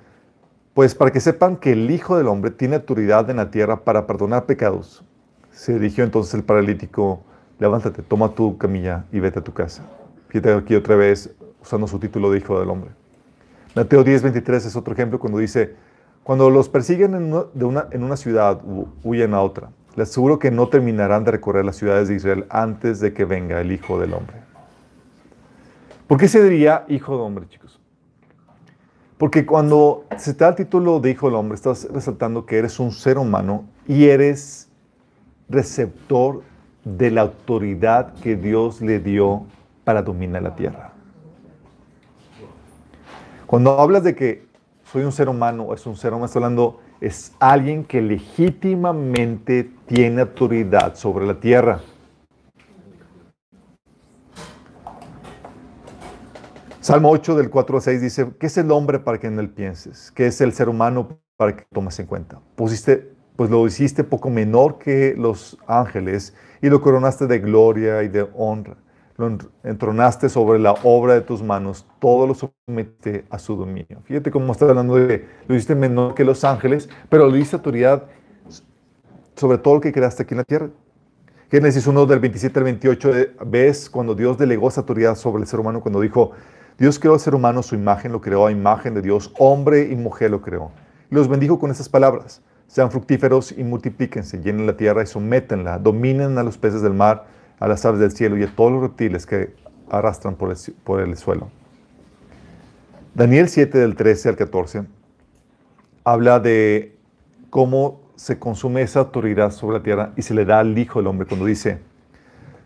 pues 0.74 0.94
para 0.94 1.12
que 1.12 1.20
sepan 1.20 1.58
que 1.58 1.72
el 1.72 1.90
Hijo 1.90 2.18
del 2.18 2.28
Hombre 2.28 2.52
tiene 2.52 2.76
autoridad 2.76 3.30
en 3.30 3.38
la 3.38 3.50
tierra 3.50 3.84
para 3.84 4.06
perdonar 4.06 4.46
pecados. 4.46 5.04
Se 5.52 5.74
dirigió 5.74 6.04
entonces 6.04 6.34
el 6.34 6.44
paralítico, 6.44 7.24
levántate, 7.60 8.02
toma 8.02 8.30
tu 8.30 8.58
camilla 8.58 9.06
y 9.12 9.20
vete 9.20 9.40
a 9.40 9.44
tu 9.44 9.54
casa. 9.54 9.84
Fíjate 10.30 10.54
aquí 10.54 10.76
otra 10.76 10.96
vez 10.96 11.34
usando 11.62 11.88
su 11.88 12.00
título 12.00 12.32
de 12.32 12.40
Hijo 12.40 12.60
del 12.60 12.70
Hombre. 12.70 12.92
Mateo 13.76 14.04
10:23 14.04 14.66
es 14.66 14.76
otro 14.76 14.94
ejemplo 14.94 15.20
cuando 15.20 15.40
dice, 15.40 15.76
cuando 16.24 16.50
los 16.50 16.68
persiguen 16.68 17.16
en 17.16 17.34
una, 17.34 17.84
de 17.84 17.98
una, 17.98 18.18
ciudad, 18.18 18.62
huyen 19.04 19.34
a 19.34 19.42
otra. 19.42 19.70
Les 19.96 20.10
aseguro 20.10 20.40
que 20.40 20.52
no 20.52 20.68
terminarán 20.68 21.24
de 21.24 21.32
recorrer 21.32 21.64
las 21.64 21.78
ciudades 21.78 22.08
de 22.08 22.16
Israel 22.16 22.46
antes 22.50 23.00
de 23.00 23.14
que 23.14 23.26
venga 23.26 23.62
el 23.62 23.72
Hijo 23.72 24.00
del 24.00 24.14
Hombre. 24.14 24.36
¿Por 26.08 26.18
qué 26.18 26.28
se 26.28 26.44
diría 26.44 26.86
Hijo 26.88 27.16
de 27.16 27.24
Hombre, 27.24 27.48
chicos? 27.48 27.80
Porque 29.18 29.46
cuando 29.46 30.06
se 30.18 30.34
te 30.34 30.44
da 30.44 30.52
el 30.52 30.56
título 30.56 31.00
de 31.00 31.12
Hijo 31.12 31.28
del 31.28 31.36
Hombre, 31.36 31.56
estás 31.56 31.88
resaltando 31.92 32.46
que 32.46 32.58
eres 32.58 32.80
un 32.80 32.92
ser 32.92 33.18
humano 33.18 33.66
y 33.88 34.06
eres 34.06 34.70
receptor 35.50 36.44
de 36.96 37.12
la 37.12 37.22
autoridad 37.22 38.14
que 38.16 38.36
Dios 38.36 38.82
le 38.82 39.00
dio 39.00 39.46
para 39.84 40.02
dominar 40.02 40.44
la 40.44 40.56
tierra. 40.56 40.94
Cuando 43.46 43.80
hablas 43.80 44.04
de 44.04 44.16
que 44.16 44.46
soy 44.92 45.04
un 45.04 45.12
ser 45.12 45.28
humano, 45.28 45.74
es 45.74 45.86
un 45.86 45.96
ser 45.96 46.14
humano, 46.14 46.26
estás 46.26 46.38
hablando 46.38 46.80
es 47.00 47.34
alguien 47.40 47.84
que 47.84 48.02
legítimamente 48.02 49.70
tiene 49.86 50.22
autoridad 50.22 50.96
sobre 50.96 51.26
la 51.28 51.40
tierra. 51.40 51.82
Salmo 56.80 57.10
8 57.10 57.36
del 57.36 57.50
4 57.50 57.76
al 57.76 57.82
6 57.82 58.02
dice, 58.02 58.32
¿qué 58.40 58.48
es 58.48 58.58
el 58.58 58.72
hombre 58.72 59.00
para 59.00 59.20
que 59.20 59.28
en 59.28 59.38
él 59.40 59.50
pienses? 59.50 60.12
¿Qué 60.12 60.28
es 60.28 60.40
el 60.40 60.54
ser 60.54 60.70
humano 60.70 61.20
para 61.36 61.56
que 61.56 61.66
tomes 61.72 62.00
en 62.00 62.06
cuenta? 62.06 62.40
Pusiste, 62.56 63.12
pues 63.38 63.50
lo 63.50 63.66
hiciste 63.66 64.04
poco 64.04 64.30
menor 64.30 64.80
que 64.80 65.16
los 65.18 65.58
ángeles 65.68 66.36
y 66.62 66.70
lo 66.70 66.82
coronaste 66.82 67.28
de 67.28 67.40
gloria 67.40 68.04
y 68.04 68.10
de 68.10 68.28
honra 68.36 68.76
lo 69.18 69.36
entronaste 69.64 70.30
sobre 70.30 70.60
la 70.60 70.74
obra 70.84 71.16
de 71.16 71.22
tus 71.22 71.42
manos, 71.42 71.88
todo 72.00 72.28
lo 72.28 72.36
sometiste 72.36 73.26
a 73.32 73.40
su 73.40 73.56
dominio. 73.56 74.02
Fíjate 74.04 74.30
cómo 74.30 74.52
está 74.52 74.66
hablando 74.66 74.96
de, 74.96 75.26
lo 75.48 75.56
hiciste 75.56 75.74
menor 75.74 76.14
que 76.14 76.24
los 76.24 76.44
ángeles, 76.44 76.88
pero 77.10 77.26
lo 77.26 77.34
diste 77.34 77.56
autoridad 77.56 78.04
sobre 79.36 79.58
todo 79.58 79.76
lo 79.76 79.82
que 79.82 79.92
creaste 79.92 80.24
aquí 80.24 80.34
en 80.34 80.38
la 80.38 80.44
tierra. 80.44 80.70
Génesis 81.50 81.88
1 81.88 82.06
del 82.06 82.20
27 82.20 82.60
al 82.60 82.64
28 82.66 83.18
eh, 83.18 83.36
ves 83.46 83.90
cuando 83.90 84.14
Dios 84.14 84.38
delegó 84.38 84.68
esa 84.68 84.82
autoridad 84.82 85.16
sobre 85.16 85.42
el 85.42 85.48
ser 85.48 85.60
humano, 85.60 85.82
cuando 85.82 86.02
dijo, 86.02 86.32
Dios 86.78 87.00
creó 87.00 87.14
al 87.14 87.20
ser 87.20 87.34
humano, 87.34 87.64
su 87.64 87.74
imagen 87.74 88.12
lo 88.12 88.22
creó 88.22 88.46
a 88.46 88.52
imagen 88.52 88.94
de 88.94 89.02
Dios, 89.02 89.34
hombre 89.40 89.90
y 89.92 89.96
mujer 89.96 90.30
lo 90.30 90.42
creó. 90.42 90.72
Y 91.10 91.16
los 91.16 91.28
bendijo 91.28 91.58
con 91.60 91.72
esas 91.72 91.90
palabras, 91.90 92.42
sean 92.68 92.92
fructíferos 92.92 93.54
y 93.58 93.64
multiplíquense, 93.64 94.42
llenen 94.42 94.68
la 94.68 94.78
tierra 94.78 95.04
y 95.04 95.08
sométenla, 95.08 95.80
dominen 95.80 96.38
a 96.38 96.44
los 96.44 96.58
peces 96.58 96.82
del 96.82 96.94
mar, 96.94 97.26
a 97.60 97.68
las 97.68 97.86
aves 97.86 98.00
del 98.00 98.12
cielo 98.12 98.38
y 98.38 98.44
a 98.44 98.56
todos 98.56 98.72
los 98.72 98.82
reptiles 98.82 99.26
que 99.26 99.54
arrastran 99.90 100.36
por 100.36 100.52
el, 100.52 100.58
por 100.84 101.00
el 101.00 101.16
suelo. 101.18 101.50
Daniel 103.16 103.50
7 103.50 103.78
del 103.78 103.96
13 103.96 104.30
al 104.30 104.36
14 104.36 104.84
habla 106.04 106.40
de 106.40 106.96
cómo 107.50 108.02
se 108.16 108.38
consume 108.38 108.82
esa 108.82 109.00
autoridad 109.00 109.52
sobre 109.52 109.78
la 109.78 109.84
tierra 109.84 110.14
y 110.16 110.22
se 110.22 110.34
le 110.34 110.46
da 110.46 110.60
al 110.60 110.78
Hijo 110.78 111.00
del 111.00 111.08
Hombre 111.08 111.28
cuando 111.28 111.46
dice, 111.46 111.80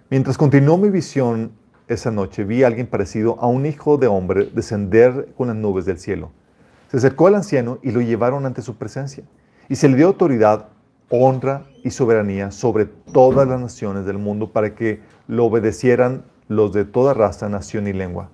mientras 0.09 0.37
continuó 0.37 0.77
mi 0.77 0.89
visión 0.89 1.51
esa 1.87 2.11
noche, 2.11 2.43
vi 2.43 2.63
a 2.63 2.67
alguien 2.67 2.87
parecido 2.87 3.37
a 3.39 3.47
un 3.47 3.65
hijo 3.65 3.97
de 3.97 4.07
hombre 4.07 4.49
descender 4.53 5.29
con 5.37 5.47
las 5.47 5.57
nubes 5.57 5.85
del 5.85 5.99
cielo. 5.99 6.31
Se 6.89 6.97
acercó 6.97 7.27
al 7.27 7.35
anciano 7.35 7.79
y 7.81 7.91
lo 7.91 8.01
llevaron 8.01 8.45
ante 8.45 8.61
su 8.61 8.75
presencia. 8.75 9.23
Y 9.71 9.77
se 9.77 9.87
le 9.87 9.95
dio 9.95 10.07
autoridad, 10.07 10.67
honra 11.07 11.63
y 11.81 11.91
soberanía 11.91 12.51
sobre 12.51 12.83
todas 12.83 13.47
las 13.47 13.57
naciones 13.57 14.05
del 14.05 14.17
mundo 14.17 14.51
para 14.51 14.75
que 14.75 14.99
lo 15.29 15.45
obedecieran 15.45 16.25
los 16.49 16.73
de 16.73 16.83
toda 16.83 17.13
raza, 17.13 17.47
nación 17.47 17.87
y 17.87 17.93
lengua. 17.93 18.27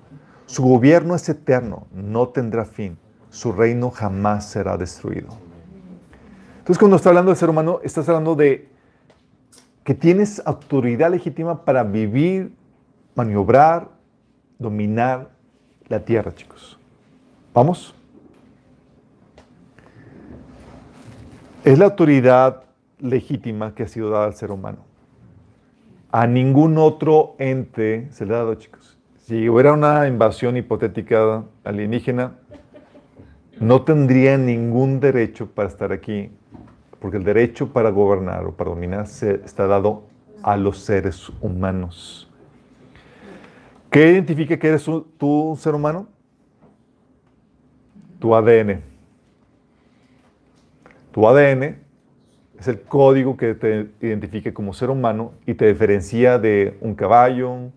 Su 0.48 0.64
gobierno 0.64 1.14
es 1.14 1.30
eterno, 1.30 1.86
no 1.94 2.30
tendrá 2.30 2.66
fin, 2.66 2.98
su 3.30 3.52
reino 3.52 3.92
jamás 3.92 4.50
será 4.50 4.78
destruido. 4.78 5.28
Entonces 6.58 6.80
cuando 6.80 6.98
está 6.98 7.10
hablando 7.10 7.30
del 7.30 7.38
ser 7.38 7.52
humano, 7.52 7.82
estás 7.84 8.10
hablando 8.10 8.34
de 8.34 8.70
que 9.84 9.94
tienes 9.94 10.42
autoridad 10.44 11.12
legítima 11.12 11.64
para 11.66 11.84
vivir, 11.84 12.52
maniobrar, 13.14 13.90
dominar 14.58 15.30
la 15.88 16.04
tierra, 16.04 16.34
chicos. 16.34 16.80
¿Vamos? 17.54 17.94
Es 21.68 21.78
la 21.78 21.84
autoridad 21.84 22.64
legítima 22.98 23.76
que 23.76 23.84
ha 23.84 23.90
sido 23.90 24.10
dada 24.10 24.28
al 24.28 24.36
ser 24.36 24.52
humano. 24.52 24.86
A 26.14 26.26
ningún 26.26 26.78
otro 26.78 27.36
ente 27.40 28.08
se 28.12 28.26
le 28.26 28.36
ha 28.36 28.38
dado, 28.38 28.56
chicos. 28.56 28.98
Si 29.18 29.50
hubiera 29.50 29.74
una 29.74 30.08
invasión 30.08 30.56
hipotética 30.56 31.44
alienígena, 31.66 32.38
no 33.60 33.82
tendría 33.82 34.38
ningún 34.38 35.02
derecho 35.02 35.48
para 35.48 35.68
estar 35.68 35.92
aquí, 35.92 36.32
porque 37.02 37.18
el 37.18 37.26
derecho 37.26 37.74
para 37.74 37.90
gobernar 37.90 38.46
o 38.46 38.54
para 38.54 38.70
dominar 38.70 39.06
se 39.06 39.42
está 39.44 39.68
dado 39.68 40.04
a 40.44 40.56
los 40.56 40.80
seres 40.80 41.30
humanos. 41.42 42.32
¿Qué 43.92 44.14
identifica 44.14 44.58
que 44.58 44.70
eres 44.70 44.86
tú 45.18 45.50
un 45.50 45.58
ser 45.58 45.76
humano? 45.76 46.08
Tu 48.20 48.34
ADN. 48.34 48.97
Tu 51.18 51.28
ADN 51.28 51.80
es 52.60 52.68
el 52.68 52.80
código 52.80 53.38
que 53.38 53.56
te 53.56 53.90
identifica 54.02 54.54
como 54.54 54.72
ser 54.72 54.92
humano 54.92 55.34
y 55.48 55.56
te 55.56 55.66
diferencia 55.66 56.38
de 56.38 56.78
un 56.80 56.94
caballo, 56.94 57.72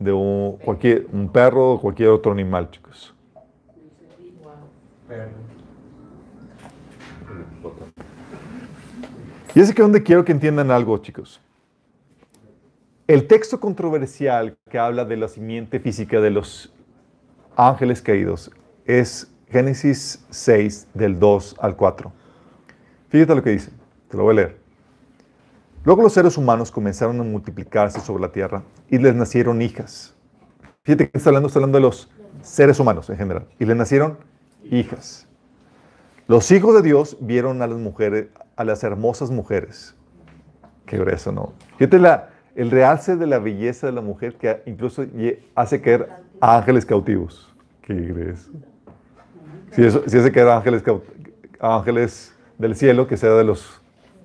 de 0.00 0.12
un, 0.12 0.58
cualquier, 0.64 1.06
un 1.12 1.30
perro 1.30 1.74
o 1.74 1.80
cualquier 1.80 2.08
otro 2.08 2.32
animal, 2.32 2.68
chicos. 2.72 3.14
Y 9.54 9.60
es 9.60 9.72
que 9.72 9.82
donde 9.82 10.02
quiero 10.02 10.24
que 10.24 10.32
entiendan 10.32 10.72
algo, 10.72 10.98
chicos. 10.98 11.40
El 13.06 13.28
texto 13.28 13.60
controversial 13.60 14.56
que 14.68 14.80
habla 14.80 15.04
de 15.04 15.16
la 15.16 15.28
simiente 15.28 15.78
física 15.78 16.20
de 16.20 16.30
los 16.30 16.74
ángeles 17.54 18.02
caídos 18.02 18.50
es 18.84 19.32
Génesis 19.48 20.26
6 20.30 20.88
del 20.92 21.20
2 21.20 21.54
al 21.60 21.76
4. 21.76 22.21
Fíjate 23.12 23.34
lo 23.34 23.42
que 23.42 23.50
dice, 23.50 23.70
te 24.08 24.16
lo 24.16 24.22
voy 24.22 24.32
a 24.32 24.36
leer. 24.36 24.56
Luego 25.84 26.00
los 26.00 26.14
seres 26.14 26.38
humanos 26.38 26.70
comenzaron 26.70 27.20
a 27.20 27.22
multiplicarse 27.22 28.00
sobre 28.00 28.22
la 28.22 28.32
tierra 28.32 28.62
y 28.88 28.96
les 28.96 29.14
nacieron 29.14 29.60
hijas. 29.60 30.14
Fíjate 30.82 31.10
que 31.10 31.18
está 31.18 31.28
hablando, 31.28 31.48
está 31.48 31.58
hablando 31.58 31.76
de 31.76 31.82
los 31.82 32.10
seres 32.40 32.80
humanos 32.80 33.10
en 33.10 33.18
general. 33.18 33.46
Y 33.58 33.66
le 33.66 33.74
nacieron 33.74 34.16
hijas. 34.64 35.28
Los 36.26 36.50
hijos 36.52 36.74
de 36.74 36.80
Dios 36.80 37.18
vieron 37.20 37.60
a 37.60 37.66
las 37.66 37.76
mujeres, 37.76 38.28
a 38.56 38.64
las 38.64 38.82
hermosas 38.82 39.30
mujeres. 39.30 39.94
Qué 40.86 40.96
grueso, 40.96 41.32
¿no? 41.32 41.52
Fíjate 41.76 41.98
la, 41.98 42.30
el 42.54 42.70
realce 42.70 43.16
de 43.16 43.26
la 43.26 43.40
belleza 43.40 43.88
de 43.88 43.92
la 43.92 44.00
mujer 44.00 44.36
que 44.36 44.62
incluso 44.64 45.04
hace 45.54 45.82
caer 45.82 46.08
ángeles 46.40 46.86
cautivos. 46.86 47.54
Qué 47.82 47.92
grueso. 47.92 48.50
Si, 49.72 49.84
eso, 49.84 50.02
si 50.06 50.16
hace 50.16 50.32
caer 50.32 50.48
ángeles, 50.48 50.82
ángeles 51.60 52.32
del 52.62 52.76
cielo, 52.76 53.06
que 53.06 53.18
sea 53.18 53.30
de 53.30 53.44
los 53.44 53.80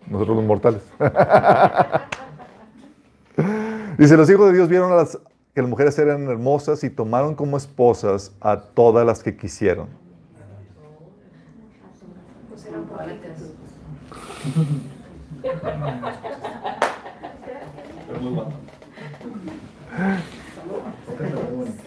nosotros 0.10 0.38
los 0.38 0.46
mortales. 0.46 0.82
Dice, 3.98 4.16
los 4.16 4.30
hijos 4.30 4.48
de 4.48 4.54
Dios 4.54 4.70
vieron 4.70 4.92
a 4.92 4.96
las, 4.96 5.20
que 5.54 5.62
las 5.62 5.70
mujeres 5.70 5.98
eran 6.00 6.30
hermosas 6.30 6.84
y 6.84 6.90
tomaron 6.90 7.36
como 7.36 7.58
esposas 7.58 8.32
a 8.40 8.58
todas 8.58 9.06
las 9.06 9.22
que 9.22 9.36
quisieron. 9.36 9.90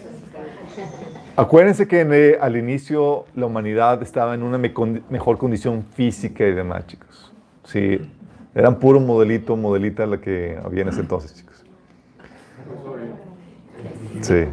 Acuérdense 1.35 1.87
que 1.87 2.01
eh, 2.01 2.37
al 2.39 2.57
inicio 2.57 3.25
la 3.35 3.45
humanidad 3.45 4.01
estaba 4.03 4.35
en 4.35 4.43
una 4.43 4.57
mejor 4.57 5.37
condición 5.37 5.83
física 5.93 6.45
y 6.45 6.53
demás, 6.53 6.85
chicos. 6.87 7.31
Sí, 7.63 7.99
eran 8.53 8.79
puro 8.79 8.99
modelito, 8.99 9.55
modelita 9.55 10.05
la 10.05 10.19
que 10.19 10.59
había 10.63 10.81
en 10.81 10.89
ese 10.89 11.01
entonces, 11.01 11.33
chicos. 11.35 11.63
Sí. 14.21 14.45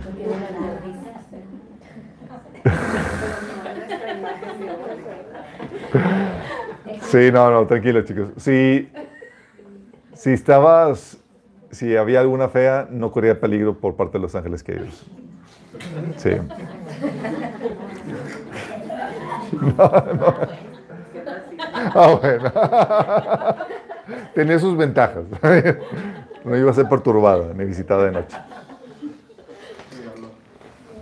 Sí, 7.03 7.33
no, 7.33 7.51
no, 7.51 7.67
tranquilo, 7.67 8.03
chicos. 8.03 8.29
Si, 8.37 8.89
si 10.15 10.31
estabas, 10.31 11.19
si 11.71 11.97
había 11.97 12.21
alguna 12.21 12.49
fea, 12.49 12.87
no 12.91 13.11
corría 13.11 13.41
peligro 13.41 13.79
por 13.79 13.97
parte 13.97 14.19
de 14.19 14.23
los 14.23 14.35
ángeles 14.35 14.63
ellos. 14.75 15.07
Sí. 16.17 16.31
No, 19.51 19.71
no. 19.77 20.35
Ah, 21.95 22.19
bueno. 22.21 22.53
Tenía 24.35 24.59
sus 24.59 24.77
ventajas. 24.77 25.25
No 26.45 26.57
iba 26.57 26.71
a 26.71 26.75
ser 26.75 26.89
perturbada 26.89 27.53
ni 27.53 27.65
visitada 27.65 28.05
de 28.05 28.13
noche. 28.13 28.37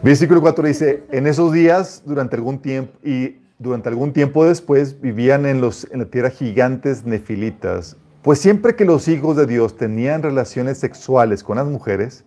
Versículo 0.03 0.41
4 0.41 0.67
dice, 0.67 1.05
en 1.13 1.27
esos 1.27 1.53
días, 1.53 2.03
durante 2.05 2.37
algún 2.37 2.59
tiempo, 2.59 2.99
y 3.05 3.37
durante 3.59 3.89
algún 3.91 4.13
tiempo 4.13 4.45
después, 4.45 5.01
vivían 5.01 5.47
en, 5.47 5.61
los, 5.61 5.87
en 5.93 6.01
la 6.01 6.07
tierra 6.07 6.31
gigantes 6.31 7.05
nefilitas, 7.05 7.97
pues 8.23 8.41
siempre 8.41 8.75
que 8.75 8.87
los 8.87 9.07
hijos 9.09 9.37
de 9.37 9.47
Dios 9.47 9.77
tenían 9.77 10.23
relaciones 10.23 10.79
sexuales 10.79 11.45
con 11.45 11.59
las 11.59 11.67
mujeres, 11.67 12.25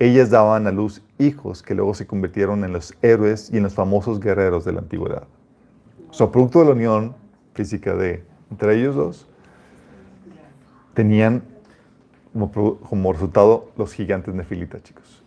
ellas 0.00 0.30
daban 0.30 0.66
a 0.66 0.72
luz 0.72 1.02
hijos 1.18 1.62
que 1.62 1.74
luego 1.74 1.94
se 1.94 2.06
convirtieron 2.06 2.64
en 2.64 2.72
los 2.72 2.94
héroes 3.02 3.50
y 3.52 3.58
en 3.58 3.64
los 3.64 3.74
famosos 3.74 4.18
guerreros 4.18 4.64
de 4.64 4.72
la 4.72 4.80
antigüedad. 4.80 5.24
So, 6.10 6.32
producto 6.32 6.60
de 6.60 6.64
la 6.64 6.72
unión 6.72 7.14
física 7.54 7.94
de 7.94 8.24
entre 8.50 8.76
ellos 8.76 8.96
dos, 8.96 9.26
tenían 10.94 11.42
como, 12.32 13.12
resultado 13.12 13.70
los 13.76 13.92
gigantes 13.92 14.34
nefilitas, 14.34 14.82
chicos. 14.82 15.22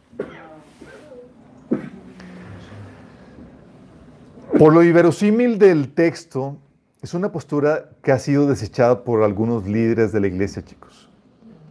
Por 4.58 4.74
lo 4.74 4.84
inverosímil 4.84 5.58
del 5.58 5.94
texto, 5.94 6.58
es 7.02 7.14
una 7.14 7.32
postura 7.32 7.90
que 8.02 8.12
ha 8.12 8.20
sido 8.20 8.48
desechada 8.48 9.04
por 9.04 9.24
algunos 9.24 9.68
líderes 9.68 10.12
de 10.12 10.20
la 10.20 10.28
iglesia, 10.28 10.64
chicos. 10.64 11.03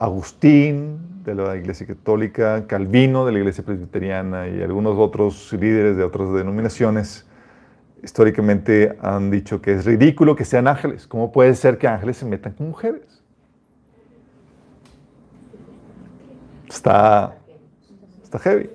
Agustín, 0.03 1.23
de 1.23 1.37
la 1.37 1.57
iglesia 1.57 1.87
católica, 1.87 2.67
Calvino, 2.67 3.25
de 3.25 3.31
la 3.31 3.39
iglesia 3.39 3.65
presbiteriana, 3.65 4.49
y 4.49 4.61
algunos 4.61 4.99
otros 4.99 5.53
líderes 5.53 5.97
de 5.97 6.03
otras 6.03 6.33
denominaciones, 6.33 7.25
históricamente 8.03 8.99
han 9.01 9.31
dicho 9.31 9.63
que 9.63 9.75
es 9.75 9.85
ridículo 9.85 10.35
que 10.35 10.45
sean 10.45 10.67
ángeles. 10.67 11.07
¿Cómo 11.07 11.31
puede 11.31 11.55
ser 11.55 11.79
que 11.79 11.87
ángeles 11.87 12.17
se 12.17 12.25
metan 12.25 12.53
con 12.55 12.71
mujeres? 12.71 13.23
Está, 16.69 17.37
está 18.25 18.41
heavy. 18.41 18.71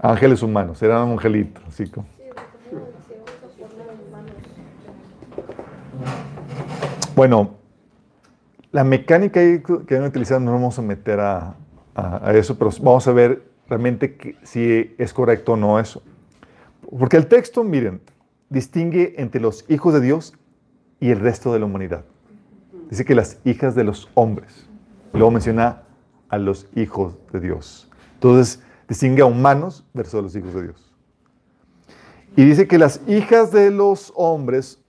Ángeles 0.00 0.42
humanos, 0.42 0.82
eran 0.82 1.08
angelitos, 1.08 1.62
así 1.68 1.88
como. 1.88 2.08
Bueno, 7.14 7.61
la 8.72 8.84
mecánica 8.84 9.40
que 9.86 9.96
han 9.96 10.04
utilizado 10.04 10.40
no 10.40 10.52
vamos 10.52 10.78
a 10.78 10.82
meter 10.82 11.20
a, 11.20 11.54
eso, 12.34 12.58
pero 12.58 12.70
vamos 12.80 13.06
a 13.06 13.12
ver 13.12 13.42
realmente 13.68 14.36
si 14.42 14.94
es 14.96 15.12
correcto 15.12 15.52
o 15.52 15.56
no 15.56 15.78
eso. 15.78 16.02
Porque 16.98 17.18
el 17.18 17.26
texto, 17.26 17.62
miren, 17.62 18.00
distingue 18.48 19.14
entre 19.18 19.40
los 19.40 19.66
hijos 19.68 19.92
de 19.92 20.00
Dios 20.00 20.34
y 21.00 21.10
el 21.10 21.20
resto 21.20 21.52
de 21.52 21.58
la 21.58 21.66
humanidad. 21.66 22.04
Dice 22.88 23.04
que 23.04 23.14
las 23.14 23.38
hijas 23.44 23.74
de 23.74 23.84
los 23.84 24.08
hombres. 24.14 24.66
Luego 25.12 25.30
menciona 25.30 25.82
a 26.30 26.38
los 26.38 26.66
hijos 26.74 27.16
de 27.30 27.40
Dios. 27.40 27.90
Entonces, 28.14 28.62
distingue 28.88 29.20
a 29.20 29.26
humanos 29.26 29.86
versus 29.92 30.22
los 30.22 30.36
hijos 30.36 30.54
de 30.54 30.62
Dios. 30.62 30.92
Y 32.36 32.44
dice 32.44 32.66
que 32.66 32.78
las 32.78 33.00
hijas 33.06 33.52
de 33.52 33.70
los 33.70 34.12
hombres 34.16 34.81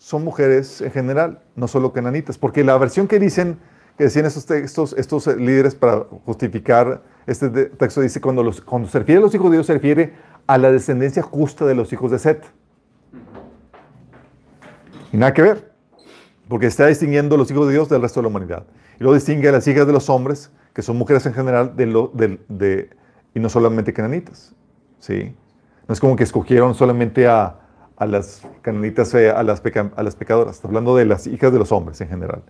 son 0.00 0.24
mujeres 0.24 0.80
en 0.80 0.90
general, 0.90 1.42
no 1.56 1.68
solo 1.68 1.92
cananitas, 1.92 2.38
porque 2.38 2.64
la 2.64 2.76
versión 2.78 3.06
que 3.06 3.18
dicen, 3.18 3.58
que 3.98 4.04
decían 4.04 4.24
estos 4.24 4.46
textos, 4.46 4.94
estos 4.96 5.26
líderes 5.26 5.74
para 5.74 6.06
justificar 6.24 7.02
este 7.26 7.50
texto, 7.50 8.00
dice 8.00 8.18
cuando, 8.18 8.42
los, 8.42 8.62
cuando 8.62 8.88
se 8.88 8.98
refiere 8.98 9.18
a 9.18 9.22
los 9.22 9.34
hijos 9.34 9.50
de 9.50 9.58
Dios, 9.58 9.66
se 9.66 9.74
refiere 9.74 10.14
a 10.46 10.56
la 10.56 10.72
descendencia 10.72 11.22
justa 11.22 11.66
de 11.66 11.74
los 11.74 11.92
hijos 11.92 12.10
de 12.10 12.18
Set. 12.18 12.46
Y 15.12 15.18
nada 15.18 15.34
que 15.34 15.42
ver, 15.42 15.70
porque 16.48 16.66
está 16.66 16.86
distinguiendo 16.86 17.36
los 17.36 17.50
hijos 17.50 17.66
de 17.66 17.74
Dios 17.74 17.90
del 17.90 18.00
resto 18.00 18.20
de 18.20 18.22
la 18.22 18.28
humanidad. 18.28 18.64
Y 18.98 19.02
luego 19.02 19.14
distingue 19.14 19.50
a 19.50 19.52
las 19.52 19.68
hijas 19.68 19.86
de 19.86 19.92
los 19.92 20.08
hombres, 20.08 20.50
que 20.72 20.80
son 20.80 20.96
mujeres 20.96 21.26
en 21.26 21.34
general, 21.34 21.76
de 21.76 21.84
lo, 21.84 22.10
de, 22.14 22.88
y 23.34 23.38
no 23.38 23.50
solamente 23.50 23.92
cananitas. 23.92 24.54
¿sí? 24.98 25.36
No 25.86 25.92
es 25.92 26.00
como 26.00 26.16
que 26.16 26.24
escogieron 26.24 26.74
solamente 26.74 27.28
a, 27.28 27.59
a 28.00 28.06
las 28.06 28.42
cananitas, 28.62 29.14
a 29.14 29.42
las, 29.42 29.60
pecadoras. 29.60 30.56
Está 30.56 30.68
hablando 30.68 30.96
de 30.96 31.04
las 31.04 31.26
hijas 31.26 31.52
de 31.52 31.58
los 31.58 31.70
hombres 31.70 32.00
en 32.00 32.08
general. 32.08 32.42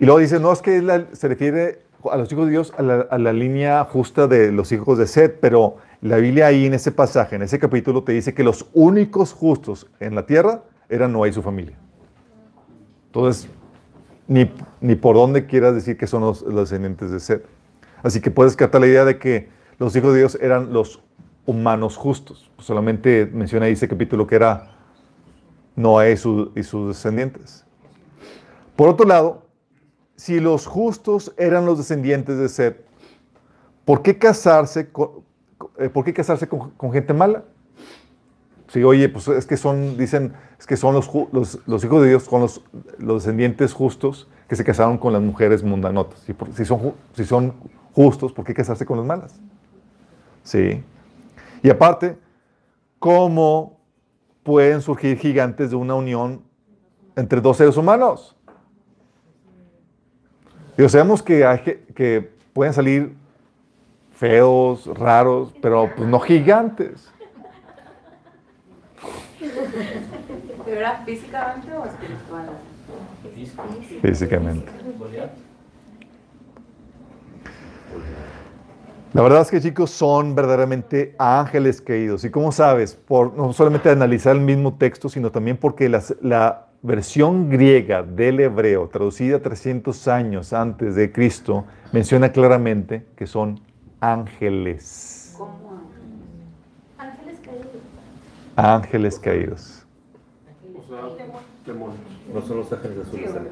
Y 0.00 0.04
luego 0.04 0.18
dice, 0.18 0.40
no 0.40 0.52
es 0.52 0.60
que 0.60 1.06
se 1.12 1.28
refiere 1.28 1.82
a 2.10 2.16
los 2.16 2.30
hijos 2.30 2.46
de 2.46 2.50
Dios, 2.50 2.74
a 2.76 2.82
la, 2.82 3.06
a 3.08 3.18
la, 3.18 3.32
línea 3.32 3.84
justa 3.84 4.26
de 4.26 4.50
los 4.50 4.72
hijos 4.72 4.98
de 4.98 5.06
Seth, 5.06 5.38
pero 5.40 5.76
la 6.02 6.16
Biblia 6.16 6.48
ahí 6.48 6.66
en 6.66 6.74
ese 6.74 6.90
pasaje, 6.90 7.36
en 7.36 7.42
ese 7.42 7.60
capítulo, 7.60 8.02
te 8.02 8.12
dice 8.12 8.34
que 8.34 8.42
los 8.42 8.66
únicos 8.74 9.32
justos 9.32 9.86
en 10.00 10.16
la 10.16 10.26
tierra 10.26 10.64
eran 10.88 11.12
Noé 11.12 11.28
y 11.28 11.32
su 11.32 11.42
familia. 11.42 11.76
Entonces, 13.06 13.48
ni, 14.26 14.50
ni 14.80 14.96
por 14.96 15.14
dónde 15.14 15.46
quieras 15.46 15.74
decir 15.74 15.96
que 15.96 16.08
son 16.08 16.22
los, 16.22 16.44
descendientes 16.52 17.12
de 17.12 17.20
Seth. 17.20 17.44
Así 18.02 18.20
que 18.20 18.32
puedes 18.32 18.56
captar 18.56 18.80
la 18.80 18.88
idea 18.88 19.04
de 19.04 19.18
que 19.18 19.48
los 19.78 19.94
hijos 19.94 20.12
de 20.12 20.18
Dios 20.18 20.36
eran 20.40 20.72
los 20.72 21.00
humanos 21.46 21.96
justos. 21.96 22.50
Solamente 22.58 23.26
menciona 23.32 23.68
ese 23.68 23.88
capítulo 23.88 24.26
que 24.26 24.36
era 24.36 24.76
Noé 25.74 26.12
y, 26.12 26.60
y 26.60 26.62
sus 26.62 26.88
descendientes. 26.88 27.64
Por 28.74 28.88
otro 28.88 29.06
lado, 29.06 29.46
si 30.16 30.40
los 30.40 30.66
justos 30.66 31.32
eran 31.38 31.64
los 31.64 31.78
descendientes 31.78 32.38
de 32.38 32.48
Seth, 32.48 32.84
¿por 33.84 34.02
qué 34.02 34.18
casarse 34.18 34.90
con, 34.90 35.24
eh, 35.78 35.88
¿por 35.88 36.04
qué 36.04 36.12
casarse 36.12 36.48
con 36.48 36.92
gente 36.92 37.14
mala? 37.14 37.44
Sí, 38.68 38.82
oye, 38.82 39.08
pues 39.08 39.28
es 39.28 39.46
que 39.46 39.56
son, 39.56 39.96
dicen, 39.96 40.32
es 40.58 40.66
que 40.66 40.76
son 40.76 40.94
los, 40.94 41.08
los, 41.32 41.84
hijos 41.84 42.02
de 42.02 42.08
Dios, 42.08 42.24
con 42.28 42.40
los, 42.40 42.62
los, 42.98 43.22
descendientes 43.22 43.72
justos 43.72 44.28
que 44.48 44.56
se 44.56 44.64
casaron 44.64 44.98
con 44.98 45.12
las 45.12 45.22
mujeres 45.22 45.62
mundanotas. 45.62 46.20
Si, 46.20 46.34
si, 46.54 46.64
son, 46.64 46.94
si 47.14 47.24
son 47.24 47.54
justos, 47.94 48.32
¿por 48.32 48.44
qué 48.44 48.54
casarse 48.54 48.84
con 48.84 48.98
las 48.98 49.06
malas? 49.06 49.40
Sí. 50.42 50.82
Y 51.66 51.70
aparte, 51.70 52.16
¿cómo 53.00 53.80
pueden 54.44 54.80
surgir 54.80 55.18
gigantes 55.18 55.70
de 55.70 55.74
una 55.74 55.96
unión 55.96 56.44
entre 57.16 57.40
dos 57.40 57.56
seres 57.56 57.76
humanos? 57.76 58.36
Y 60.78 60.88
sabemos 60.88 61.24
que, 61.24 61.44
hay, 61.44 61.58
que 61.58 62.30
pueden 62.52 62.72
salir 62.72 63.16
feos, 64.12 64.86
raros, 64.96 65.52
pero 65.60 65.90
pues 65.96 66.08
no 66.08 66.20
gigantes. 66.20 67.12
¿Pero 70.64 70.76
era 70.76 71.02
físicamente 71.04 71.72
o 71.72 71.84
espiritual? 71.84 72.48
Físicamente. 74.02 74.70
La 79.12 79.22
verdad 79.22 79.42
es 79.42 79.50
que 79.50 79.60
chicos 79.60 79.90
son 79.90 80.34
verdaderamente 80.34 81.14
ángeles 81.18 81.80
caídos. 81.80 82.24
¿Y 82.24 82.30
cómo 82.30 82.52
sabes? 82.52 82.94
Por 82.96 83.34
no 83.34 83.52
solamente 83.52 83.88
analizar 83.88 84.36
el 84.36 84.42
mismo 84.42 84.74
texto, 84.74 85.08
sino 85.08 85.30
también 85.30 85.56
porque 85.56 85.88
las- 85.88 86.14
la 86.20 86.66
versión 86.82 87.48
griega 87.48 88.02
del 88.02 88.40
hebreo, 88.40 88.88
traducida 88.88 89.40
300 89.40 90.06
años 90.06 90.52
antes 90.52 90.94
de 90.94 91.10
Cristo, 91.12 91.64
menciona 91.92 92.30
claramente 92.30 93.06
que 93.16 93.26
son 93.26 93.58
ángeles. 94.00 95.34
¿Cómo? 95.38 95.80
Ángeles 96.98 97.38
caídos. 97.40 97.66
Ángeles 98.56 99.18
caídos. 99.18 99.86
O 100.76 100.88
sea, 100.88 100.98
demonios. 101.64 102.00
No 102.34 102.42
son 102.42 102.56
los 102.58 102.72
ángeles 102.72 103.10
bueno. 103.10 103.48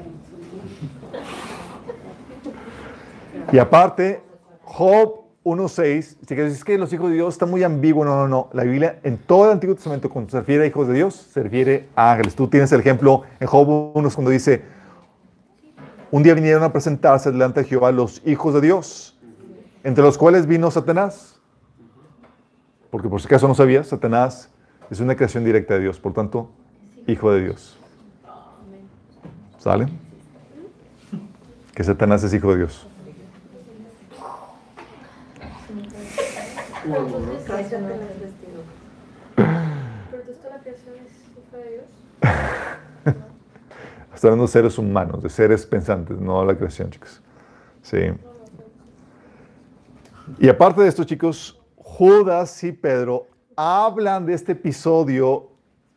Y 3.51 3.57
aparte, 3.57 4.21
Job 4.63 5.24
1.6, 5.45 6.17
si 6.27 6.35
que 6.35 6.47
es 6.47 6.63
que 6.63 6.75
los 6.79 6.91
hijos 6.91 7.09
de 7.09 7.17
Dios 7.17 7.35
están 7.35 7.51
muy 7.51 7.61
ambiguos, 7.61 8.03
no, 8.03 8.15
no, 8.15 8.27
no. 8.27 8.49
La 8.51 8.63
Biblia 8.63 8.99
en 9.03 9.19
todo 9.19 9.45
el 9.45 9.51
Antiguo 9.51 9.75
Testamento, 9.75 10.09
cuando 10.09 10.31
se 10.31 10.39
refiere 10.39 10.63
a 10.63 10.67
hijos 10.67 10.87
de 10.87 10.95
Dios, 10.95 11.13
se 11.13 11.43
refiere 11.43 11.87
a 11.95 12.13
ángeles. 12.13 12.33
Tú 12.33 12.47
tienes 12.47 12.71
el 12.71 12.79
ejemplo 12.79 13.21
en 13.39 13.45
Job 13.45 13.91
1 13.93 14.09
cuando 14.15 14.31
dice, 14.31 14.63
un 16.09 16.23
día 16.23 16.33
vinieron 16.33 16.63
a 16.63 16.73
presentarse 16.73 17.31
delante 17.31 17.61
de 17.61 17.67
Jehová 17.67 17.91
los 17.91 18.23
hijos 18.25 18.55
de 18.55 18.61
Dios, 18.61 19.19
entre 19.83 20.03
los 20.03 20.17
cuales 20.17 20.47
vino 20.47 20.71
Satanás. 20.71 21.39
Porque 22.89 23.07
por 23.07 23.21
si 23.21 23.27
acaso 23.27 23.47
no 23.47 23.53
sabías, 23.53 23.87
Satanás 23.87 24.49
es 24.89 24.99
una 24.99 25.15
creación 25.15 25.45
directa 25.45 25.75
de 25.75 25.81
Dios, 25.81 25.99
por 25.99 26.13
tanto, 26.13 26.49
hijo 27.05 27.31
de 27.31 27.43
Dios. 27.43 27.77
¿Sale? 29.59 29.89
Que 31.75 31.83
Satanás 31.83 32.23
es 32.23 32.33
hijo 32.33 32.49
de 32.49 32.57
Dios. 32.57 32.87
Cállate 35.67 35.75
las 35.75 35.75
vestido. 35.75 35.75
Pero 35.75 35.75
entonces 35.75 35.75
toda 35.75 35.75
la 35.75 36.03
creación 36.25 36.55
es 36.55 36.71
hija 36.71 36.74
Dios. 41.69 41.85
Está 44.13 44.27
hablando 44.27 44.45
de 44.45 44.51
seres 44.51 44.77
humanos, 44.77 45.23
de 45.23 45.29
seres 45.29 45.65
pensantes, 45.65 46.19
no 46.19 46.43
la 46.45 46.55
creación, 46.55 46.89
chicos. 46.89 47.21
Sí. 47.81 47.97
Y 50.39 50.47
aparte 50.47 50.81
de 50.81 50.87
esto, 50.87 51.03
chicos, 51.03 51.61
Judas 51.75 52.63
y 52.63 52.71
Pedro 52.71 53.27
hablan 53.55 54.25
de 54.25 54.33
este 54.33 54.53
episodio 54.53 55.49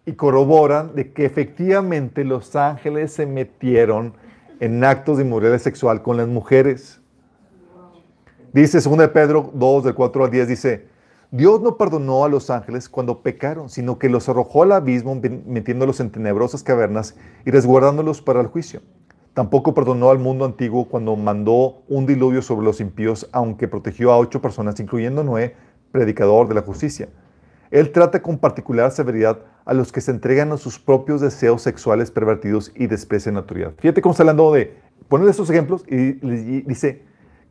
y 0.05 0.13
corroboran 0.13 0.95
de 0.95 1.13
que 1.13 1.25
efectivamente 1.25 2.25
los 2.25 2.55
ángeles 2.57 3.13
se 3.13 3.27
metieron 3.27 4.15
en 4.61 4.83
actos 4.85 5.19
de 5.19 5.25
inmoralidad 5.25 5.59
sexual 5.59 6.03
con 6.03 6.17
las 6.17 6.29
mujeres. 6.29 7.01
Dice 8.53 8.81
2 8.81 8.97
de 8.99 9.09
Pedro 9.09 9.51
2, 9.53 9.85
del 9.85 9.95
4 9.95 10.25
al 10.25 10.31
10, 10.31 10.49
dice, 10.49 10.87
Dios 11.31 11.61
no 11.61 11.77
perdonó 11.77 12.25
a 12.25 12.29
los 12.29 12.49
ángeles 12.49 12.89
cuando 12.89 13.23
pecaron, 13.23 13.69
sino 13.69 13.99
que 13.99 14.09
los 14.09 14.31
arrojó 14.31 14.63
al 14.63 14.73
abismo 14.73 15.21
metiéndolos 15.47 16.01
en 16.01 16.11
tenebrosas 16.11 16.63
cavernas 16.63 17.15
y 17.45 17.51
resguardándolos 17.51 18.23
para 18.23 18.41
el 18.41 18.47
juicio. 18.47 18.81
Tampoco 19.35 19.75
perdonó 19.75 20.09
al 20.09 20.19
mundo 20.19 20.47
antiguo 20.47 20.89
cuando 20.89 21.15
mandó 21.15 21.83
un 21.89 22.07
diluvio 22.07 22.41
sobre 22.41 22.65
los 22.65 22.81
impíos, 22.81 23.29
aunque 23.33 23.69
protegió 23.69 24.11
a 24.11 24.19
ocho 24.19 24.41
personas, 24.41 24.81
incluyendo 24.81 25.23
Noé, 25.23 25.55
predicador 25.93 26.49
de 26.49 26.55
la 26.55 26.63
justicia. 26.63 27.11
Él 27.71 27.93
trata 27.93 28.23
con 28.23 28.39
particular 28.39 28.91
severidad 28.91 29.41
a 29.67 29.75
los 29.75 29.93
que 29.93 30.01
se 30.01 30.11
entregan 30.11 30.53
a 30.53 30.57
sus 30.57 30.79
propios 30.79 31.21
deseos 31.21 31.61
sexuales 31.61 32.11
pervertidos 32.11 32.73
y 32.75 32.87
desprecian 32.87 33.35
la 33.35 33.41
autoridad. 33.41 33.75
Fíjate 33.79 34.01
cómo 34.01 34.13
está 34.13 34.23
hablando 34.23 34.51
de 34.55 34.75
poner 35.09 35.29
estos 35.29 35.51
ejemplos 35.51 35.85
y, 35.87 36.27
y 36.27 36.63
dice 36.63 37.03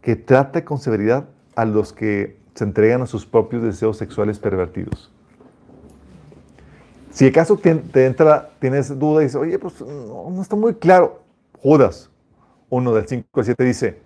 que 0.08 0.16
trata 0.16 0.64
con 0.64 0.78
severidad 0.78 1.26
a 1.54 1.66
los 1.66 1.92
que 1.92 2.38
se 2.56 2.64
entregan 2.64 3.02
a 3.02 3.08
sus 3.08 3.26
propios 3.26 3.62
deseos 3.62 3.98
sexuales 3.98 4.40
pervertidos. 4.40 5.12
Si 7.12 7.28
acaso 7.28 7.58
te, 7.58 7.76
te 7.76 8.06
entra, 8.06 8.52
tienes 8.62 8.98
duda 8.98 9.20
y 9.20 9.26
dices, 9.26 9.36
oye, 9.36 9.60
pues 9.60 9.82
no, 9.82 10.30
no 10.32 10.42
está 10.42 10.56
muy 10.56 10.76
claro. 10.76 11.24
Judas, 11.62 12.10
1 12.70 12.94
del 12.94 13.06
5 13.06 13.28
al 13.34 13.44
7 13.44 13.64
dice, 13.66 14.00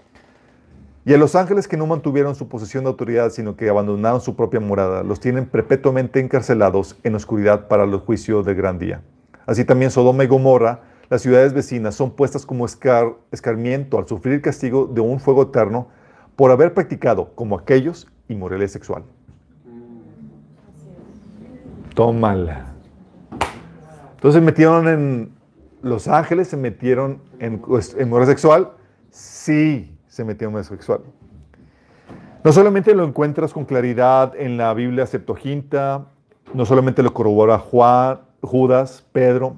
y 1.05 1.13
a 1.13 1.19
los 1.19 1.35
ángeles 1.35 1.67
que 1.67 1.77
no 1.77 1.85
mantuvieron 1.85 2.33
su 2.33 2.47
posesión 2.47 2.85
de 2.85 2.89
autoridad, 2.89 3.29
sino 3.29 3.55
que 3.55 3.69
abandonaron 3.69 4.21
su 4.21 4.35
propia 4.35 4.59
morada, 4.59 5.03
los 5.03 5.19
tienen 5.19 5.45
perpetuamente 5.45 6.19
encarcelados 6.19 6.97
en 7.03 7.13
oscuridad 7.13 7.67
para 7.67 7.83
el 7.83 7.95
juicio 7.97 8.41
del 8.41 8.55
gran 8.55 8.79
día. 8.79 9.03
Así 9.45 9.65
también 9.65 9.91
Sodoma 9.91 10.23
y 10.23 10.27
Gomorra, 10.27 10.81
las 11.11 11.21
ciudades 11.21 11.53
vecinas, 11.53 11.93
son 11.93 12.11
puestas 12.11 12.45
como 12.45 12.65
escar, 12.65 13.15
escarmiento 13.33 13.99
al 13.99 14.07
sufrir 14.07 14.41
castigo 14.41 14.87
de 14.87 15.01
un 15.01 15.19
fuego 15.19 15.43
eterno 15.43 15.89
por 16.37 16.51
haber 16.51 16.73
practicado, 16.73 17.35
como 17.35 17.59
aquellos, 17.59 18.07
inmoralidad 18.29 18.69
sexual. 18.69 19.03
Tómala. 21.93 22.71
Entonces 24.13 24.39
se 24.39 24.45
metieron 24.45 24.87
en 24.87 25.33
Los 25.81 26.07
Ángeles, 26.07 26.47
se 26.47 26.55
metieron 26.55 27.21
en, 27.39 27.59
pues, 27.59 27.93
en 27.99 28.25
sexual. 28.25 28.71
Sí, 29.09 29.93
se 30.07 30.23
metieron 30.23 30.55
en 30.55 30.63
sexual. 30.63 31.01
No 32.41 32.53
solamente 32.53 32.95
lo 32.95 33.03
encuentras 33.03 33.51
con 33.51 33.65
claridad 33.65 34.33
en 34.37 34.55
la 34.55 34.73
Biblia 34.73 35.05
Septuaginta, 35.05 36.05
no 36.53 36.65
solamente 36.65 37.03
lo 37.03 37.13
corrobora 37.13 37.59
Juan, 37.59 38.21
Judas, 38.41 39.05
Pedro, 39.11 39.57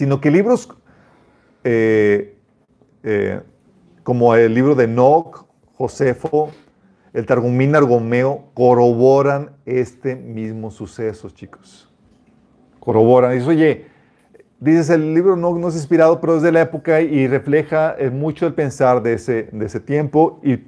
sino 0.00 0.18
que 0.18 0.30
libros 0.30 0.66
eh, 1.62 2.34
eh, 3.02 3.42
como 4.02 4.34
el 4.34 4.54
libro 4.54 4.74
de 4.74 4.84
Enoch, 4.84 5.44
Josefo, 5.74 6.50
el 7.12 7.26
Targumín 7.26 7.76
Argomeo 7.76 8.44
corroboran 8.54 9.50
este 9.66 10.16
mismo 10.16 10.70
suceso, 10.70 11.28
chicos. 11.28 11.92
Corroboran. 12.78 13.32
Dices, 13.32 13.46
oye, 13.46 13.86
dices, 14.58 14.88
el 14.88 15.12
libro 15.12 15.36
no, 15.36 15.54
no 15.58 15.68
es 15.68 15.74
inspirado, 15.74 16.18
pero 16.18 16.38
es 16.38 16.42
de 16.42 16.52
la 16.52 16.62
época 16.62 17.02
y 17.02 17.28
refleja 17.28 17.94
eh, 17.98 18.08
mucho 18.08 18.46
el 18.46 18.54
pensar 18.54 19.02
de 19.02 19.12
ese, 19.12 19.50
de 19.52 19.66
ese 19.66 19.80
tiempo 19.80 20.40
y 20.42 20.64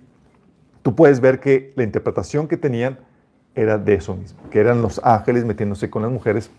tú 0.83 0.95
puedes 0.95 1.21
ver 1.21 1.41
que 1.41 1.73
la 1.75 1.85
interpretación 1.85 2.47
que 2.47 2.59
tenían 2.59 2.99
era 3.55 3.79
de 3.79 3.95
eso 3.95 4.15
mismo, 4.15 4.43
que 4.51 4.61
eran 4.61 4.83
los 4.83 5.01
ángeles 5.03 5.47
metiéndose 5.47 5.89
con 5.89 6.03
las 6.03 6.11
mujeres 6.11 6.51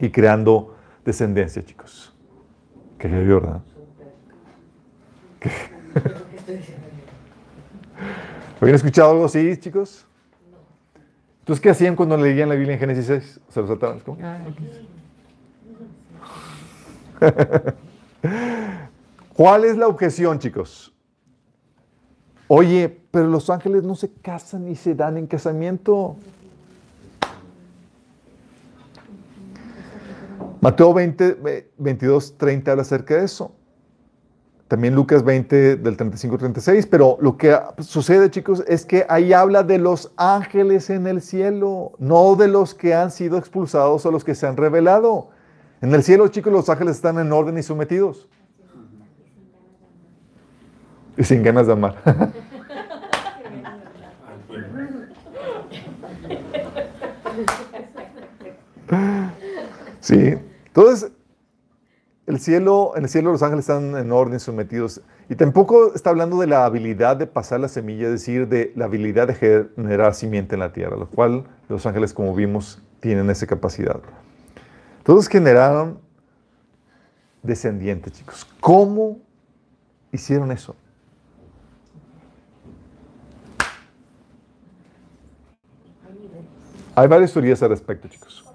y 0.00 0.08
creando 0.08 0.75
descendencia, 1.06 1.64
chicos. 1.64 2.14
Qué 2.98 3.08
heavy, 3.08 3.32
¿verdad? 3.32 3.62
¿Habían 8.60 8.74
escuchado 8.74 9.12
algo 9.12 9.24
así, 9.24 9.56
chicos? 9.58 10.06
¿Entonces 11.40 11.62
qué 11.62 11.70
hacían 11.70 11.94
cuando 11.94 12.16
leían 12.16 12.48
la 12.48 12.56
Biblia 12.56 12.72
en 12.74 12.80
Génesis 12.80 13.06
6? 13.06 13.40
Se 13.48 13.60
los 13.60 13.70
ataban. 13.70 14.00
¿Cómo? 14.00 14.18
¿Cuál 19.34 19.64
es 19.64 19.76
la 19.76 19.86
objeción, 19.86 20.40
chicos? 20.40 20.92
Oye, 22.48 23.00
pero 23.10 23.28
los 23.28 23.48
ángeles 23.48 23.84
no 23.84 23.94
se 23.94 24.12
casan 24.12 24.64
ni 24.64 24.74
se 24.74 24.92
dan 24.94 25.18
en 25.18 25.28
casamiento. 25.28 26.16
Mateo 30.66 30.92
20, 30.92 31.70
22, 31.78 32.38
30 32.38 32.72
habla 32.72 32.82
acerca 32.82 33.14
de 33.14 33.24
eso. 33.24 33.52
También 34.66 34.96
Lucas 34.96 35.22
20 35.22 35.76
del 35.76 35.96
35 35.96 36.38
36, 36.38 36.88
pero 36.88 37.16
lo 37.20 37.36
que 37.36 37.56
sucede, 37.78 38.32
chicos, 38.32 38.64
es 38.66 38.84
que 38.84 39.06
ahí 39.08 39.32
habla 39.32 39.62
de 39.62 39.78
los 39.78 40.12
ángeles 40.16 40.90
en 40.90 41.06
el 41.06 41.22
cielo, 41.22 41.92
no 42.00 42.34
de 42.34 42.48
los 42.48 42.74
que 42.74 42.94
han 42.94 43.12
sido 43.12 43.38
expulsados 43.38 44.04
o 44.06 44.10
los 44.10 44.24
que 44.24 44.34
se 44.34 44.48
han 44.48 44.56
revelado. 44.56 45.28
En 45.80 45.94
el 45.94 46.02
cielo, 46.02 46.26
chicos, 46.26 46.52
los 46.52 46.68
ángeles 46.68 46.96
están 46.96 47.20
en 47.20 47.30
orden 47.32 47.56
y 47.58 47.62
sometidos. 47.62 48.28
Y 51.16 51.22
sin 51.22 51.44
ganas 51.44 51.68
de 51.68 51.74
amar. 51.74 51.94
sí. 60.00 60.36
Entonces, 60.76 61.10
el 62.26 62.38
cielo, 62.38 62.92
en 62.96 63.04
el 63.04 63.08
cielo 63.08 63.32
los 63.32 63.42
ángeles 63.42 63.66
están 63.66 63.96
en 63.96 64.12
orden, 64.12 64.38
sometidos. 64.38 65.00
Y 65.30 65.34
tampoco 65.34 65.94
está 65.94 66.10
hablando 66.10 66.38
de 66.38 66.46
la 66.48 66.66
habilidad 66.66 67.16
de 67.16 67.26
pasar 67.26 67.60
la 67.60 67.68
semilla, 67.68 68.08
es 68.08 68.12
decir, 68.12 68.46
de 68.46 68.74
la 68.76 68.84
habilidad 68.84 69.26
de 69.26 69.34
generar 69.34 70.14
simiente 70.14 70.54
en 70.54 70.60
la 70.60 70.74
tierra, 70.74 70.98
lo 70.98 71.08
cual 71.08 71.44
los 71.70 71.86
ángeles, 71.86 72.12
como 72.12 72.34
vimos, 72.34 72.82
tienen 73.00 73.30
esa 73.30 73.46
capacidad. 73.46 74.00
Todos 75.02 75.28
generaron 75.28 75.98
descendientes, 77.42 78.12
chicos. 78.12 78.46
¿Cómo 78.60 79.18
hicieron 80.12 80.52
eso? 80.52 80.76
Hay 86.94 87.08
varias 87.08 87.32
teorías 87.32 87.62
al 87.62 87.70
respecto, 87.70 88.08
chicos. 88.08 88.46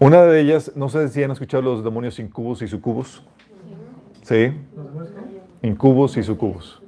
Una 0.00 0.22
de 0.22 0.40
ellas, 0.40 0.72
no 0.76 0.88
sé 0.88 1.08
si 1.10 1.22
han 1.22 1.30
escuchado 1.30 1.62
los 1.62 1.84
demonios 1.84 2.18
incubos 2.18 2.62
y 2.62 2.68
sucubos. 2.68 3.22
¿Sí? 4.22 4.50
Incubos 5.60 6.16
y 6.16 6.22
sucubos. 6.22 6.82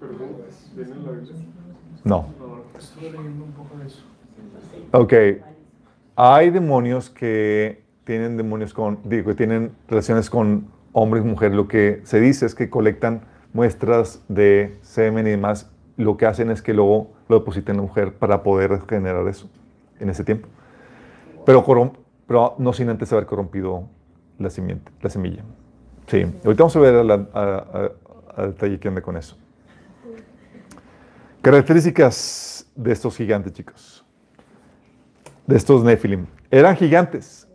No. 2.04 2.26
Ok. 4.92 5.12
Hay 6.16 6.48
demonios 6.48 7.10
que 7.10 7.82
tienen 8.04 8.38
demonios 8.38 8.72
con, 8.72 8.98
digo, 9.04 9.28
que 9.28 9.34
tienen 9.34 9.72
relaciones 9.88 10.30
con 10.30 10.68
hombres 10.92 11.22
y 11.22 11.28
mujeres. 11.28 11.54
Lo 11.54 11.68
que 11.68 12.00
se 12.04 12.18
dice 12.18 12.46
es 12.46 12.54
que 12.54 12.70
colectan 12.70 13.20
muestras 13.52 14.24
de 14.28 14.78
semen 14.80 15.26
y 15.26 15.30
demás. 15.30 15.70
Lo 15.98 16.16
que 16.16 16.24
hacen 16.24 16.50
es 16.50 16.62
que 16.62 16.72
luego 16.72 17.12
lo 17.28 17.40
depositan 17.40 17.74
en 17.74 17.82
la 17.82 17.88
mujer 17.88 18.14
para 18.14 18.42
poder 18.42 18.80
generar 18.88 19.28
eso 19.28 19.50
en 20.00 20.08
ese 20.08 20.24
tiempo. 20.24 20.48
Pero, 21.44 21.62
pero 22.26 22.54
no 22.58 22.72
sin 22.72 22.88
antes 22.88 23.12
haber 23.12 23.26
corrompido 23.26 23.88
la 24.38 24.50
semilla. 24.50 25.42
Sí. 26.06 26.22
Ahorita 26.44 26.62
vamos 26.64 26.76
a 26.76 26.80
ver 26.80 26.94
a, 26.96 27.04
la- 27.04 27.26
a- 27.32 27.66
a- 28.36 28.42
a 28.42 28.46
detalle 28.46 28.78
qué 28.80 28.88
onda 28.88 29.00
con 29.02 29.16
eso. 29.16 29.36
Características 31.42 32.66
de 32.74 32.92
estos 32.92 33.16
gigantes, 33.16 33.52
chicos. 33.52 34.04
De 35.46 35.56
estos 35.56 35.82
Nephilim. 35.82 36.26
Eran 36.50 36.76
gigantes. 36.76 37.48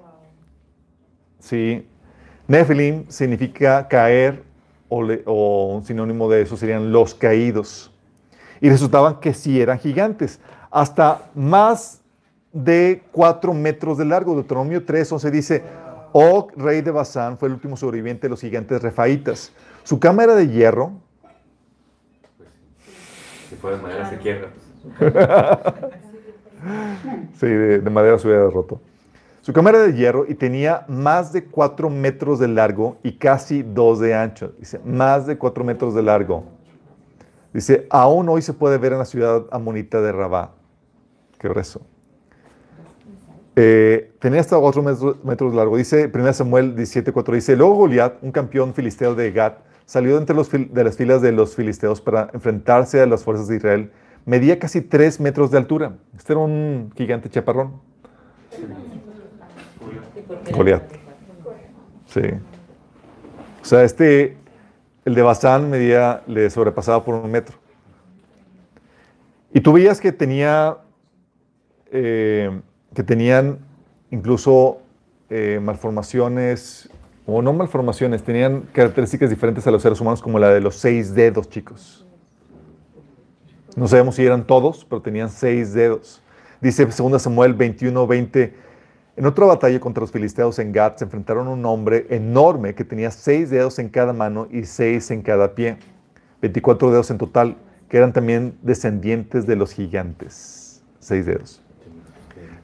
Sí. 1.39 1.87
Nephilim 2.47 3.05
significa 3.09 3.87
caer 3.87 4.43
o, 4.89 5.03
o 5.25 5.75
un 5.75 5.85
sinónimo 5.85 6.29
de 6.29 6.41
eso 6.41 6.57
serían 6.57 6.91
los 6.91 7.13
caídos. 7.15 7.91
Y 8.59 8.69
resultaban 8.69 9.19
que 9.19 9.33
sí 9.33 9.61
eran 9.61 9.79
gigantes. 9.79 10.39
Hasta 10.69 11.29
más 11.33 12.01
de 12.53 13.03
4 13.11 13.53
metros 13.53 13.97
de 13.97 14.05
largo. 14.05 14.35
Deuteronomio 14.35 14.85
3, 14.85 15.11
11 15.11 15.31
dice, 15.31 15.63
Og, 16.13 16.51
rey 16.55 16.81
de 16.81 16.91
Basán, 16.91 17.37
fue 17.37 17.47
el 17.47 17.53
último 17.55 17.77
sobreviviente 17.77 18.27
de 18.27 18.29
los 18.29 18.41
gigantes 18.41 18.81
refaitas. 18.81 19.51
Su 19.83 19.99
cama 19.99 20.23
era 20.23 20.35
de 20.35 20.47
hierro, 20.47 20.93
Si 23.49 23.55
fue 23.55 23.71
de 23.71 23.77
madera 23.77 24.09
se 24.09 24.17
quiebra. 24.17 24.49
Sí, 27.39 27.45
de, 27.45 27.79
de 27.79 27.89
madera 27.91 28.17
se 28.17 28.27
hubiera 28.27 28.49
roto. 28.49 28.81
Su 29.41 29.53
cámara 29.53 29.79
de 29.79 29.93
hierro 29.93 30.25
y 30.27 30.33
tenía 30.33 30.83
más 30.89 31.31
de 31.31 31.45
4 31.45 31.89
metros 31.89 32.39
de 32.39 32.49
largo 32.49 32.97
y 33.03 33.13
casi 33.13 33.63
2 33.63 33.99
de 33.99 34.13
ancho. 34.13 34.53
Dice, 34.57 34.79
más 34.83 35.25
de 35.25 35.37
4 35.37 35.63
metros 35.63 35.95
de 35.95 36.01
largo. 36.01 36.43
Dice, 37.53 37.87
aún 37.89 38.27
hoy 38.27 38.41
se 38.41 38.51
puede 38.53 38.77
ver 38.77 38.91
en 38.91 38.99
la 38.99 39.05
ciudad 39.05 39.45
amonita 39.51 40.01
de 40.01 40.11
Rabá. 40.11 40.51
Qué 41.39 41.47
grueso. 41.47 41.81
Eh, 43.59 44.11
tenía 44.19 44.39
hasta 44.39 44.55
4 44.55 44.83
metros, 44.83 45.51
de 45.51 45.57
largo. 45.57 45.77
Dice 45.77 46.11
1 46.13 46.33
Samuel 46.33 46.75
17:4. 46.75 47.33
Dice, 47.33 47.55
luego 47.55 47.73
Goliat, 47.73 48.21
un 48.21 48.31
campeón 48.31 48.75
filisteo 48.75 49.15
de 49.15 49.31
Gat, 49.31 49.57
salió 49.87 50.19
entre 50.19 50.35
los 50.35 50.51
de 50.51 50.83
las 50.83 50.95
filas 50.95 51.23
de 51.23 51.31
los 51.31 51.55
filisteos 51.55 51.99
para 51.99 52.29
enfrentarse 52.33 53.01
a 53.01 53.07
las 53.07 53.23
fuerzas 53.23 53.47
de 53.47 53.55
Israel. 53.55 53.91
Medía 54.25 54.59
casi 54.59 54.81
3 54.81 55.19
metros 55.21 55.49
de 55.49 55.57
altura. 55.57 55.97
Este 56.15 56.33
era 56.33 56.39
un 56.39 56.91
gigante 56.95 57.29
chaparrón. 57.29 57.81
Goliat. 60.53 60.83
Sí. 62.05 62.21
O 63.63 63.65
sea, 63.65 63.83
este, 63.83 64.37
el 65.03 65.15
de 65.15 65.21
Bazán 65.23 65.71
medía, 65.71 66.21
le 66.27 66.47
sobrepasaba 66.51 67.03
por 67.03 67.15
un 67.15 67.31
metro. 67.31 67.57
Y 69.51 69.61
tú 69.61 69.73
veías 69.73 69.99
que 69.99 70.11
tenía, 70.11 70.77
eh, 71.91 72.61
que 72.97 73.03
tenían 73.03 73.59
incluso 74.09 74.79
eh, 75.29 75.59
malformaciones, 75.61 76.89
o 77.27 77.43
no 77.43 77.53
malformaciones, 77.53 78.23
tenían 78.23 78.61
características 78.73 79.29
diferentes 79.29 79.67
a 79.67 79.69
los 79.69 79.83
seres 79.83 80.01
humanos, 80.01 80.19
como 80.19 80.39
la 80.39 80.49
de 80.49 80.61
los 80.61 80.77
seis 80.77 81.13
dedos, 81.13 81.47
chicos. 81.47 82.07
No 83.75 83.87
sabemos 83.87 84.15
si 84.15 84.25
eran 84.25 84.47
todos, 84.47 84.83
pero 84.83 84.99
tenían 85.03 85.29
seis 85.29 85.73
dedos. 85.73 86.23
Dice 86.59 86.87
2 86.87 87.21
Samuel 87.21 87.53
21, 87.53 88.07
20. 88.07 88.55
En 89.15 89.25
otra 89.27 89.45
batalla 89.45 89.79
contra 89.79 90.01
los 90.01 90.11
filisteos 90.11 90.57
en 90.57 90.71
Gat 90.71 90.97
se 90.97 91.03
enfrentaron 91.05 91.45
a 91.45 91.51
un 91.51 91.63
hombre 91.67 92.07
enorme 92.09 92.73
que 92.73 92.83
tenía 92.83 93.11
seis 93.11 93.51
dedos 93.51 93.77
en 93.77 93.89
cada 93.89 94.11
mano 94.11 94.47
y 94.49 94.63
seis 94.63 95.11
en 95.11 95.21
cada 95.21 95.53
pie. 95.53 95.77
24 96.41 96.89
dedos 96.89 97.11
en 97.11 97.19
total, 97.19 97.57
que 97.89 97.97
eran 97.97 98.11
también 98.11 98.57
descendientes 98.63 99.45
de 99.45 99.55
los 99.55 99.71
gigantes. 99.71 100.81
Seis 100.99 101.27
dedos. 101.27 101.61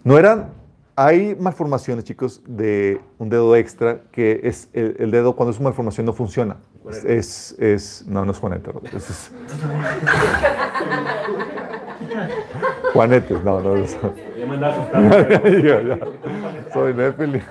No 0.04 0.18
eran, 0.18 0.50
hay 0.96 1.36
malformaciones, 1.40 2.04
chicos, 2.04 2.42
de 2.46 3.00
un 3.20 3.30
dedo 3.30 3.56
extra, 3.56 4.02
que 4.12 4.42
es 4.44 4.70
el, 4.74 4.96
el 5.00 5.12
dedo 5.12 5.36
cuando 5.36 5.52
es 5.52 5.58
una 5.60 5.70
malformación 5.70 6.06
no 6.06 6.14
funciona. 6.14 6.58
Es, 6.90 7.04
es, 7.06 7.56
es- 7.60 8.06
no, 8.08 8.26
no 8.26 8.32
es 8.34 8.38
Juanete. 8.40 8.72
es- 8.96 9.10
es- 9.10 9.32
Juanetes, 12.94 13.44
no, 13.44 13.62
no. 13.62 13.76
es- 13.78 13.98
Ya 14.38 14.46
me 14.46 14.56
andaba. 14.56 14.88
Soy 16.74 16.94
Nephilim. 16.94 17.42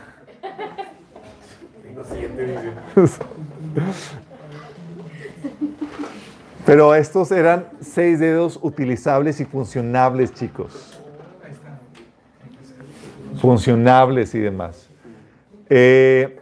Pero 6.64 6.94
estos 6.94 7.32
eran 7.32 7.66
seis 7.80 8.20
dedos 8.20 8.58
utilizables 8.62 9.40
y 9.40 9.44
funcionables, 9.44 10.32
chicos. 10.32 10.91
Funcionables 13.40 14.34
y 14.34 14.40
demás. 14.40 14.88
Eh, 15.68 16.38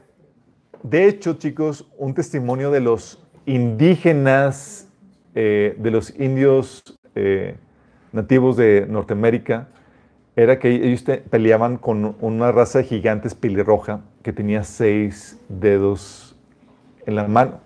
de 0.82 1.06
hecho, 1.06 1.34
chicos, 1.34 1.86
un 1.98 2.14
testimonio 2.14 2.70
de 2.70 2.80
los 2.80 3.22
indígenas, 3.46 4.88
eh, 5.34 5.76
de 5.78 5.90
los 5.90 6.18
indios 6.18 6.98
eh, 7.14 7.56
nativos 8.12 8.56
de 8.56 8.86
Norteamérica, 8.88 9.68
era 10.36 10.58
que 10.58 10.70
ellos 10.70 11.04
peleaban 11.28 11.76
con 11.76 12.16
una 12.20 12.50
raza 12.52 12.78
de 12.78 12.84
gigantes 12.84 13.34
pelirroja 13.34 14.00
que 14.22 14.32
tenía 14.32 14.64
seis 14.64 15.38
dedos 15.48 16.36
en 17.06 17.16
la 17.16 17.28
mano. 17.28 17.60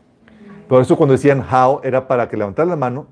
Por 0.69 0.83
eso 0.83 0.97
cuando 0.97 1.13
decían 1.13 1.41
how 1.41 1.81
era 1.85 2.09
para 2.09 2.29
que 2.29 2.37
levantaras 2.37 2.69
la 2.69 2.77
mano 2.77 3.07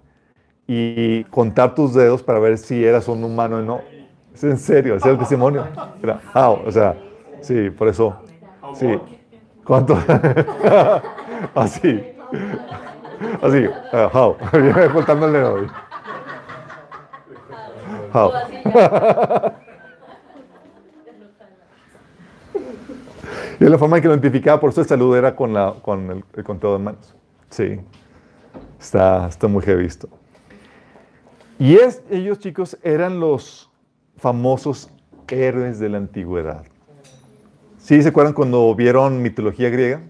y 0.66 1.25
contar 1.25 1.75
tus 1.75 1.94
dedos 1.94 2.22
para 2.22 2.38
ver 2.38 2.59
si 2.59 2.85
eras 2.85 3.09
un 3.09 3.22
humano 3.25 3.59
o 3.59 3.62
no. 3.62 3.81
Es 4.35 4.45
en 4.45 4.59
serio, 4.59 4.97
era 4.97 5.11
el 5.11 5.18
testimonio. 5.18 5.66
Era 6.03 6.21
how, 6.35 6.61
o 6.66 6.71
sea, 6.71 6.97
sí, 7.40 7.71
por 7.71 7.88
eso. 7.88 8.16
Sí. 8.75 8.99
¿Cuánto? 9.64 9.97
Así. 11.55 12.03
Así, 13.42 13.66
ah, 13.92 14.11
how. 14.12 14.37
Contando 14.92 15.27
el 15.27 15.33
dedo. 15.33 15.66
How. 18.12 18.33
Y 23.61 23.64
es 23.64 23.71
la 23.71 23.79
forma 23.79 23.97
en 23.97 24.03
que 24.03 24.09
lo 24.09 24.14
identificaba, 24.14 24.59
por 24.59 24.71
eso 24.71 24.81
el 24.81 24.88
saludo 24.88 25.16
era 25.16 25.37
con, 25.37 25.55
la, 25.55 25.75
con 25.81 26.11
el, 26.11 26.25
el 26.35 26.42
conteo 26.42 26.73
de 26.73 26.79
manos. 26.81 27.14
Sí. 27.49 27.79
Está, 28.81 29.29
está 29.29 29.47
muy 29.47 29.62
esto. 29.64 30.09
Y 31.61 31.77
es, 31.77 32.03
ellos, 32.11 32.40
chicos, 32.40 32.77
eran 32.83 33.21
los 33.21 33.71
famosos 34.23 34.89
héroes 35.27 35.81
de 35.81 35.89
la 35.89 35.99
antigüedad. 35.99 36.63
¿Sí 37.79 38.01
se 38.01 38.11
acuerdan 38.11 38.35
cuando 38.35 38.73
vieron 38.77 39.21
mitología 39.21 39.69
griega? 39.69 40.01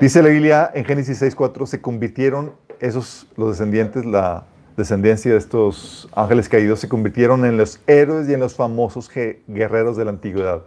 Dice 0.00 0.22
la 0.22 0.30
Biblia 0.30 0.70
en 0.72 0.86
Génesis 0.86 1.20
6.4, 1.20 1.66
se 1.66 1.82
convirtieron 1.82 2.54
esos, 2.80 3.26
los 3.36 3.50
descendientes, 3.50 4.06
la 4.06 4.46
descendencia 4.74 5.32
de 5.32 5.36
estos 5.36 6.08
ángeles 6.14 6.48
caídos, 6.48 6.80
se 6.80 6.88
convirtieron 6.88 7.44
en 7.44 7.58
los 7.58 7.78
héroes 7.86 8.26
y 8.30 8.32
en 8.32 8.40
los 8.40 8.54
famosos 8.54 9.10
guerreros 9.46 9.98
de 9.98 10.06
la 10.06 10.12
antigüedad. 10.12 10.62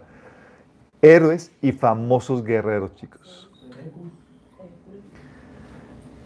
Héroes 1.02 1.50
y 1.60 1.72
famosos 1.72 2.44
guerreros, 2.44 2.94
chicos. 2.94 3.50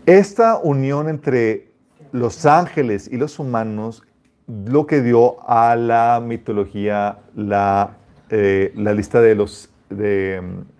Esta 0.04 0.58
unión 0.58 1.08
entre 1.08 1.72
los 2.12 2.44
ángeles 2.44 3.08
y 3.10 3.16
los 3.16 3.38
humanos, 3.38 4.02
lo 4.48 4.86
que 4.86 5.02
dio 5.02 5.48
a 5.48 5.76
la 5.76 6.20
mitología 6.24 7.18
la, 7.36 7.98
eh, 8.30 8.72
la 8.76 8.94
lista 8.94 9.20
de 9.20 9.34
los 9.34 9.70
de, 9.90 10.40
mm, 10.42 10.78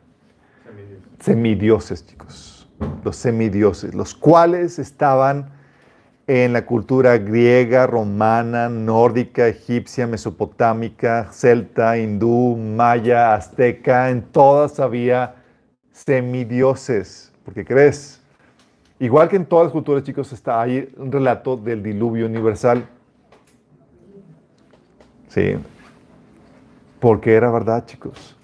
semidioses, 1.20 2.06
chicos. 2.06 2.68
Los 3.04 3.16
semidioses, 3.16 3.94
los 3.94 4.14
cuales 4.14 4.78
estaban 4.78 5.50
en 6.26 6.52
la 6.52 6.64
cultura 6.64 7.18
griega, 7.18 7.86
romana, 7.86 8.68
nórdica, 8.68 9.48
egipcia, 9.48 10.06
mesopotámica, 10.06 11.28
celta, 11.32 11.98
hindú, 11.98 12.56
maya, 12.56 13.34
azteca, 13.34 14.10
en 14.10 14.22
todas 14.22 14.78
había 14.78 15.36
semidioses. 15.90 17.32
¿Por 17.44 17.54
qué 17.54 17.64
crees? 17.64 18.22
Igual 19.00 19.28
que 19.28 19.36
en 19.36 19.46
todas 19.46 19.66
las 19.66 19.72
culturas, 19.72 20.04
chicos, 20.04 20.32
está 20.32 20.60
ahí 20.60 20.92
un 20.96 21.10
relato 21.10 21.56
del 21.56 21.82
diluvio 21.82 22.26
universal. 22.26 22.86
Sí. 25.38 25.56
Porque 26.98 27.34
era 27.34 27.48
verdad, 27.52 27.86
chicos. 27.86 28.36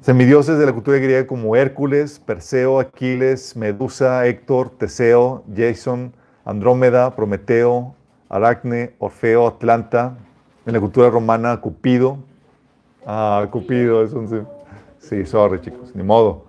Semidioses 0.00 0.56
de 0.56 0.66
la 0.66 0.72
cultura 0.72 0.98
griega 0.98 1.26
como 1.26 1.56
Hércules, 1.56 2.20
Perseo, 2.20 2.78
Aquiles, 2.78 3.56
Medusa, 3.56 4.24
Héctor, 4.26 4.70
Teseo, 4.70 5.42
Jason, 5.54 6.12
Andrómeda, 6.44 7.16
Prometeo, 7.16 7.96
Aracne, 8.28 8.94
Orfeo, 9.00 9.48
Atlanta. 9.48 10.16
En 10.64 10.74
la 10.74 10.80
cultura 10.80 11.10
romana, 11.10 11.60
Cupido. 11.60 12.18
Ah, 13.04 13.44
Cupido, 13.50 14.04
es 14.04 14.12
un... 14.12 14.46
Sí, 14.98 15.26
sorry 15.26 15.60
chicos, 15.60 15.92
ni 15.96 16.04
modo. 16.04 16.44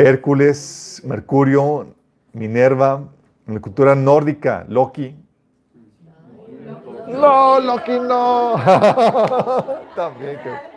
Hércules, 0.00 1.02
Mercurio, 1.04 1.86
Minerva, 2.32 3.02
en 3.46 3.54
la 3.54 3.60
cultura 3.60 3.94
nórdica, 3.94 4.64
Loki. 4.66 5.14
No, 7.06 7.60
Loki 7.60 7.98
no. 7.98 8.54
También 9.96 10.38
que... 10.42 10.70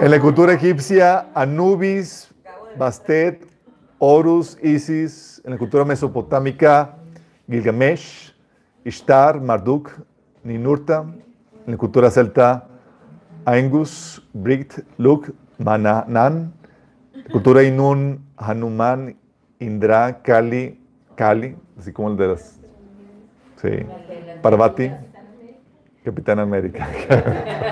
En 0.00 0.10
la 0.10 0.20
cultura 0.20 0.54
egipcia, 0.54 1.28
Anubis, 1.32 2.28
Bastet, 2.76 3.46
Horus, 3.98 4.58
Isis. 4.62 5.40
En 5.44 5.52
la 5.52 5.58
cultura 5.58 5.84
mesopotámica, 5.84 6.96
Gilgamesh, 7.48 8.34
Ishtar, 8.84 9.40
Marduk, 9.40 9.92
Ninurta. 10.42 11.04
En 11.66 11.72
la 11.72 11.76
cultura 11.76 12.10
celta, 12.10 12.66
Angus, 13.44 14.22
Bright, 14.32 14.72
Luk, 14.98 15.30
Mananan. 15.58 16.52
Cultura 17.30 17.62
Inun, 17.62 18.24
Hanuman, 18.36 19.16
Indra, 19.60 20.22
Kali, 20.22 20.80
Kali, 21.14 21.56
así 21.78 21.92
como 21.92 22.08
el 22.10 22.16
de 22.16 22.28
las. 22.28 22.58
Sí. 23.60 23.86
Parvati, 24.42 24.90
Capitán 26.04 26.40
América. 26.40 26.88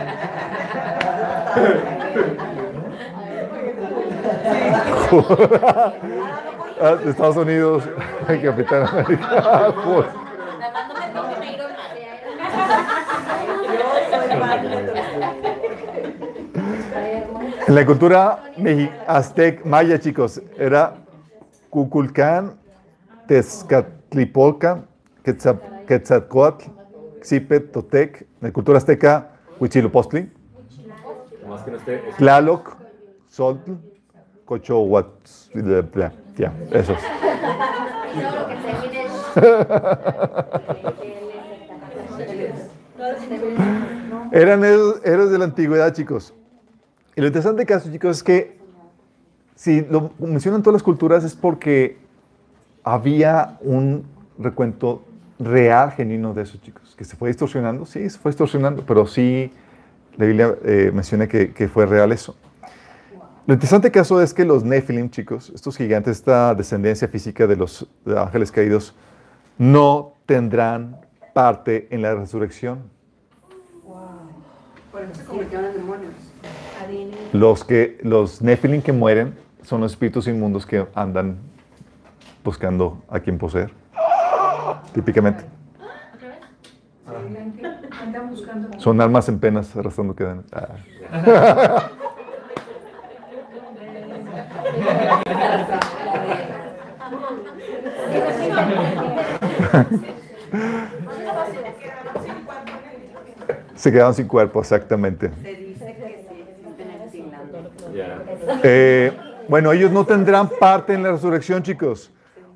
Ah, 6.82 6.96
Estados 7.04 7.36
Unidos, 7.36 7.84
Capitán 8.26 8.86
América. 8.86 9.72
Joder. 9.84 10.06
Nada 10.58 10.72
más 10.72 10.88
no 10.88 10.94
me 10.94 11.08
toquen 11.12 11.54
Iron 11.54 11.70
En 17.70 17.76
la 17.76 17.86
cultura 17.86 18.42
aztec 19.06 19.64
maya, 19.64 20.00
chicos, 20.00 20.42
era 20.58 20.96
Cuculcán, 21.68 22.54
Tezcatlipoca, 23.28 24.86
Quetzal- 25.22 25.84
Quetzalcoatl, 25.86 26.64
Xipet, 27.22 27.70
Totec. 27.70 28.22
En 28.22 28.48
la 28.48 28.52
cultura 28.52 28.78
azteca, 28.78 29.28
es- 29.60 30.26
Tlaloc, 32.16 32.76
Soltl, 33.28 33.74
Cochohuatzli, 34.46 35.62
ya, 36.36 36.52
esos. 36.72 36.98
Eran 44.32 44.64
héroes 44.64 45.30
de 45.30 45.38
la 45.38 45.44
antigüedad, 45.44 45.92
chicos. 45.92 46.34
Y 47.16 47.20
lo 47.20 47.26
interesante 47.26 47.58
del 47.58 47.66
caso, 47.66 47.90
chicos, 47.90 48.18
es 48.18 48.22
que 48.22 48.58
si 49.54 49.82
lo 49.82 50.12
mencionan 50.18 50.62
todas 50.62 50.74
las 50.74 50.82
culturas 50.82 51.24
es 51.24 51.34
porque 51.34 51.98
había 52.82 53.58
un 53.60 54.04
recuento 54.38 55.04
real, 55.38 55.92
genuino 55.92 56.32
de 56.34 56.42
eso, 56.42 56.58
chicos. 56.58 56.94
Que 56.96 57.04
se 57.04 57.16
fue 57.16 57.28
distorsionando, 57.28 57.84
sí, 57.84 58.08
se 58.08 58.18
fue 58.18 58.30
distorsionando, 58.30 58.84
pero 58.86 59.06
sí 59.06 59.52
la 60.16 60.26
Biblia 60.26 60.54
eh, 60.64 60.90
menciona 60.94 61.26
que, 61.26 61.52
que 61.52 61.68
fue 61.68 61.86
real 61.86 62.12
eso. 62.12 62.36
Lo 63.46 63.54
interesante 63.54 63.90
caso 63.90 64.22
es 64.22 64.32
que 64.32 64.44
los 64.44 64.64
Nephilim, 64.64 65.10
chicos, 65.10 65.50
estos 65.54 65.76
gigantes, 65.76 66.18
esta 66.18 66.54
descendencia 66.54 67.08
física 67.08 67.46
de 67.46 67.56
los 67.56 67.88
ángeles 68.06 68.52
caídos, 68.52 68.94
no 69.58 70.14
tendrán 70.26 71.00
parte 71.34 71.88
en 71.90 72.02
la 72.02 72.14
resurrección. 72.14 72.82
Por 74.92 75.02
eso 75.02 75.14
se 75.14 75.24
convirtieron 75.24 75.66
en 75.66 75.74
demonios. 75.74 76.29
Los, 77.32 77.64
que, 77.64 77.98
los 78.02 78.42
Nephilim 78.42 78.82
que 78.82 78.92
mueren 78.92 79.34
son 79.62 79.80
los 79.80 79.92
espíritus 79.92 80.26
inmundos 80.26 80.66
que 80.66 80.86
andan 80.94 81.38
buscando 82.44 83.02
a 83.08 83.20
quien 83.20 83.38
poseer. 83.38 83.70
Típicamente. 84.92 85.44
Son 88.78 89.00
almas 89.00 89.28
en 89.28 89.38
penas 89.38 89.76
arrastrando 89.76 90.14
que 90.14 90.24
dan. 90.24 90.44
Ah. 90.52 91.90
Se 103.74 103.90
quedaron 103.90 104.12
sin 104.12 104.28
cuerpo, 104.28 104.60
exactamente. 104.60 105.30
Se 105.42 105.54
dice 105.54 105.96
que 105.96 106.26
sí 106.28 106.44
existen 106.50 106.90
en 106.90 107.10
Finlandia. 107.10 107.62
Ya. 107.94 108.29
Eh, 108.62 109.12
bueno, 109.48 109.72
ellos 109.72 109.90
no 109.90 110.04
tendrán 110.04 110.48
parte 110.48 110.94
en 110.94 111.02
la 111.02 111.12
resurrección, 111.12 111.62
chicos. 111.62 112.10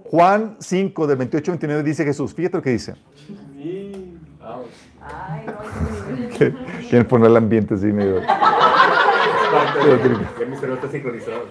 Juan 0.04 0.56
5, 0.60 1.06
del 1.06 1.16
28 1.16 1.50
al 1.52 1.58
29 1.58 1.82
dice 1.82 2.04
Jesús. 2.04 2.34
Fíjate 2.34 2.56
lo 2.58 2.62
que 2.62 2.70
dice. 2.70 2.94
Ay, 5.06 5.46
no, 5.46 6.28
Que- 6.38 6.52
Quieren 6.88 7.06
poner 7.06 7.30
el 7.30 7.36
ambiente 7.36 7.74
así 7.74 7.86
medio. 7.86 8.20
Parte 8.26 10.08
de- 10.08 10.14
Ya 10.40 10.46
mi 10.46 10.56
cerebro 10.56 10.74
está 10.76 10.88
sincronizado. 10.88 11.44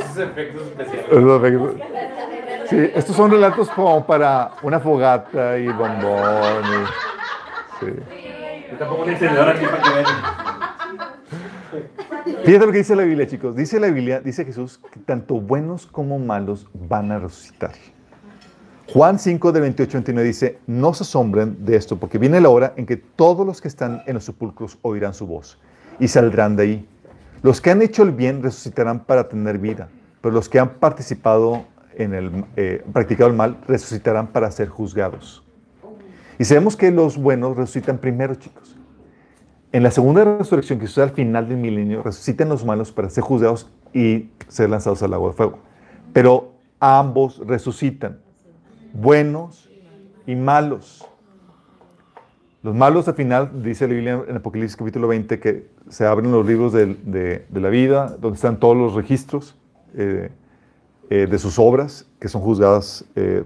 Esos 0.00 0.18
efectos 0.18 0.62
especiales. 0.62 1.06
Sí, 2.68 2.90
estos 2.94 3.16
son 3.16 3.30
relatos 3.30 3.70
como 3.70 4.04
para 4.06 4.50
una 4.62 4.78
fogata 4.80 5.56
y 5.58 5.68
bombón. 5.68 6.62
y- 6.64 7.84
sí. 7.84 7.92
Yo 8.70 8.76
tampoco 8.78 9.02
aquí 9.02 9.14
para 9.20 9.54
que. 9.54 10.04
Fíjate 12.44 12.66
lo 12.66 12.72
que 12.72 12.78
dice 12.78 12.96
la 12.96 13.02
Biblia, 13.04 13.26
chicos. 13.26 13.56
Dice 13.56 13.80
la 13.80 13.88
Biblia, 13.88 14.20
dice 14.20 14.44
Jesús, 14.44 14.80
que 14.92 15.00
tanto 15.00 15.40
buenos 15.40 15.86
como 15.86 16.18
malos 16.18 16.66
van 16.72 17.12
a 17.12 17.18
resucitar. 17.18 17.72
Juan 18.92 19.18
5, 19.18 19.52
de 19.52 19.60
28 19.60 19.98
al 19.98 20.02
29 20.02 20.26
dice, 20.26 20.58
no 20.66 20.94
se 20.94 21.02
asombren 21.02 21.64
de 21.64 21.76
esto, 21.76 21.98
porque 21.98 22.16
viene 22.16 22.40
la 22.40 22.48
hora 22.48 22.72
en 22.76 22.86
que 22.86 22.96
todos 22.96 23.46
los 23.46 23.60
que 23.60 23.68
están 23.68 24.02
en 24.06 24.14
los 24.14 24.24
sepulcros 24.24 24.78
oirán 24.80 25.12
su 25.12 25.26
voz 25.26 25.58
y 25.98 26.08
saldrán 26.08 26.56
de 26.56 26.62
ahí. 26.62 26.88
Los 27.42 27.60
que 27.60 27.70
han 27.70 27.82
hecho 27.82 28.02
el 28.02 28.12
bien 28.12 28.42
resucitarán 28.42 29.04
para 29.04 29.28
tener 29.28 29.58
vida, 29.58 29.88
pero 30.22 30.34
los 30.34 30.48
que 30.48 30.58
han 30.58 30.70
participado 30.76 31.66
en 31.96 32.14
el, 32.14 32.44
eh, 32.56 32.82
practicado 32.92 33.28
el 33.28 33.36
mal 33.36 33.58
resucitarán 33.66 34.28
para 34.28 34.50
ser 34.50 34.68
juzgados. 34.68 35.44
Y 36.38 36.44
sabemos 36.44 36.76
que 36.76 36.90
los 36.90 37.16
buenos 37.16 37.56
resucitan 37.56 37.98
primero, 37.98 38.34
chicos. 38.34 38.76
En 39.72 39.82
la 39.82 39.90
segunda 39.90 40.24
resurrección, 40.24 40.78
que 40.78 40.86
sucede 40.86 41.04
al 41.04 41.10
final 41.10 41.48
del 41.48 41.58
milenio, 41.58 42.02
resucitan 42.02 42.48
los 42.48 42.64
malos 42.64 42.92
para 42.92 43.10
ser 43.10 43.24
juzgados 43.24 43.70
y 43.92 44.30
ser 44.48 44.70
lanzados 44.70 45.02
al 45.02 45.10
lago 45.10 45.28
de 45.28 45.34
fuego. 45.34 45.58
Pero 46.12 46.52
ambos 46.80 47.38
resucitan, 47.46 48.20
buenos 48.94 49.68
y 50.26 50.36
malos. 50.36 51.06
Los 52.62 52.74
malos 52.74 53.08
al 53.08 53.14
final, 53.14 53.62
dice 53.62 53.86
la 53.86 53.94
Biblia 53.94 54.24
en 54.26 54.36
Apocalipsis 54.36 54.76
capítulo 54.76 55.08
20, 55.08 55.38
que 55.38 55.66
se 55.88 56.06
abren 56.06 56.32
los 56.32 56.46
libros 56.46 56.72
de 56.72 57.46
la 57.52 57.68
vida, 57.68 58.16
donde 58.20 58.36
están 58.36 58.58
todos 58.58 58.76
los 58.76 58.94
registros 58.94 59.54
eh, 59.94 60.30
eh, 61.10 61.26
de 61.26 61.38
sus 61.38 61.58
obras, 61.58 62.06
que 62.20 62.28
son 62.28 62.42
juzgadas, 62.42 63.04
eh, 63.16 63.42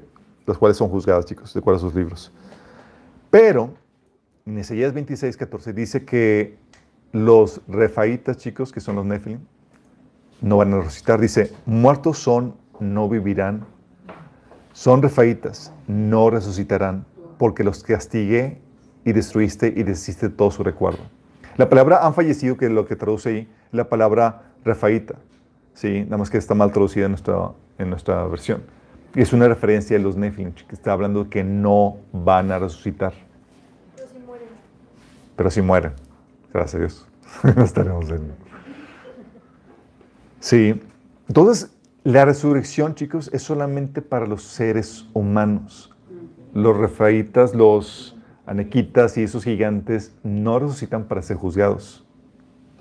las 0.47 0.59
cuales 0.59 0.76
son 0.76 0.88
juzgadas, 0.88 1.26
chicos, 1.26 1.55
de 1.55 1.61
acuerdo 1.61 1.78
a 1.78 1.80
sus 1.80 1.95
libros. 1.95 2.32
Pero 3.33 3.72
en 4.45 4.59
Isaías 4.59 4.93
26, 4.93 5.39
14 5.39 5.72
dice 5.72 6.05
que 6.05 6.59
los 7.12 7.62
refaitas, 7.66 8.37
chicos, 8.37 8.72
que 8.72 8.80
son 8.80 8.97
los 8.97 9.07
Nephilim, 9.07 9.41
no 10.43 10.59
van 10.59 10.74
a 10.74 10.80
resucitar. 10.80 11.18
Dice, 11.18 11.51
muertos 11.64 12.18
son, 12.18 12.55
no 12.78 13.09
vivirán. 13.09 13.64
Son 14.74 15.01
refaitas, 15.01 15.72
no 15.87 16.28
resucitarán, 16.28 17.07
porque 17.39 17.64
los 17.64 17.83
castigué 17.83 18.61
y 19.03 19.12
destruiste 19.12 19.72
y 19.74 19.83
deshiciste 19.83 20.28
todo 20.28 20.51
su 20.51 20.62
recuerdo. 20.62 21.01
La 21.57 21.70
palabra 21.70 22.07
han 22.07 22.12
fallecido, 22.12 22.59
que 22.59 22.66
es 22.66 22.70
lo 22.70 22.85
que 22.85 22.97
traduce 22.97 23.30
ahí, 23.30 23.49
la 23.70 23.89
palabra 23.89 24.53
refaíta. 24.62 25.14
Sí, 25.72 26.03
nada 26.05 26.18
más 26.18 26.28
que 26.28 26.37
está 26.37 26.55
mal 26.55 26.70
traducida 26.70 27.07
en 27.07 27.12
nuestra, 27.12 27.53
en 27.78 27.89
nuestra 27.89 28.26
versión. 28.26 28.62
Y 29.15 29.21
es 29.21 29.33
una 29.33 29.47
referencia 29.47 29.97
a 29.97 30.01
los 30.01 30.17
Nephilim, 30.17 30.53
que 30.53 30.75
está 30.75 30.93
hablando 30.93 31.25
de 31.25 31.31
que 31.31 31.45
no 31.45 31.99
van 32.13 32.51
a 32.51 32.59
resucitar 32.59 33.13
Pero 33.95 34.09
si 34.09 34.19
mueren. 34.19 34.49
pero 35.37 35.51
si 35.51 35.63
mueren. 35.63 35.93
Gracias 36.53 36.75
a 36.75 36.79
Dios. 36.79 37.09
no 37.57 37.65
estaremos 37.65 38.11
en. 38.11 38.33
Sí. 40.41 40.81
Entonces, 41.29 41.71
La 42.05 42.25
resurrección, 42.25 42.97
chicos, 42.97 43.31
es 43.33 43.43
solamente 43.43 44.03
para 44.03 44.27
los 44.27 44.43
seres 44.43 45.07
humanos. 45.13 45.95
Los 46.53 46.77
refaitas, 46.77 47.55
los 47.55 48.17
anequitas 48.45 49.17
y 49.19 49.23
esos 49.23 49.45
gigantes 49.45 50.13
no 50.25 50.59
resucitan 50.59 51.05
para 51.05 51.23
ser 51.23 51.37
juzgados. 51.37 52.05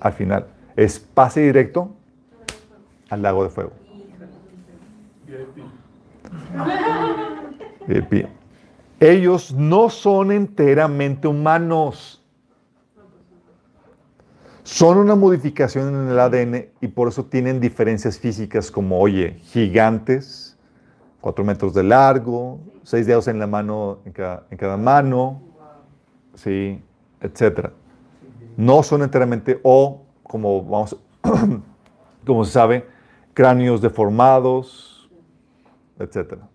Al 0.00 0.12
final, 0.12 0.48
es 0.74 0.98
pase 0.98 1.40
directo 1.40 1.94
al 3.10 3.22
lago 3.22 3.44
de 3.44 3.50
fuego. 3.50 3.72
VIP. 7.86 8.26
Ellos 9.00 9.52
no 9.52 9.90
son 9.90 10.30
enteramente 10.30 11.26
humanos. 11.26 12.22
Son 14.62 14.96
una 14.96 15.16
modificación 15.16 15.88
en 15.88 16.08
el 16.08 16.18
ADN 16.18 16.66
y 16.80 16.88
por 16.88 17.08
eso 17.08 17.24
tienen 17.24 17.58
diferencias 17.58 18.18
físicas 18.18 18.70
como, 18.70 19.00
oye, 19.00 19.40
gigantes, 19.42 20.56
cuatro 21.20 21.44
metros 21.44 21.74
de 21.74 21.82
largo, 21.82 22.60
seis 22.84 23.06
dedos 23.06 23.26
en 23.26 23.38
la 23.38 23.46
mano, 23.46 23.98
en 24.04 24.12
cada, 24.12 24.46
en 24.50 24.58
cada 24.58 24.76
mano, 24.76 25.42
sí, 26.34 26.80
etcétera. 27.20 27.72
No 28.56 28.82
son 28.82 29.02
enteramente, 29.02 29.58
o 29.64 30.02
como 30.22 30.62
vamos, 30.62 30.96
como 32.26 32.44
se 32.44 32.52
sabe, 32.52 32.86
cráneos 33.34 33.80
deformados, 33.80 34.91
etcétera. 35.98 36.48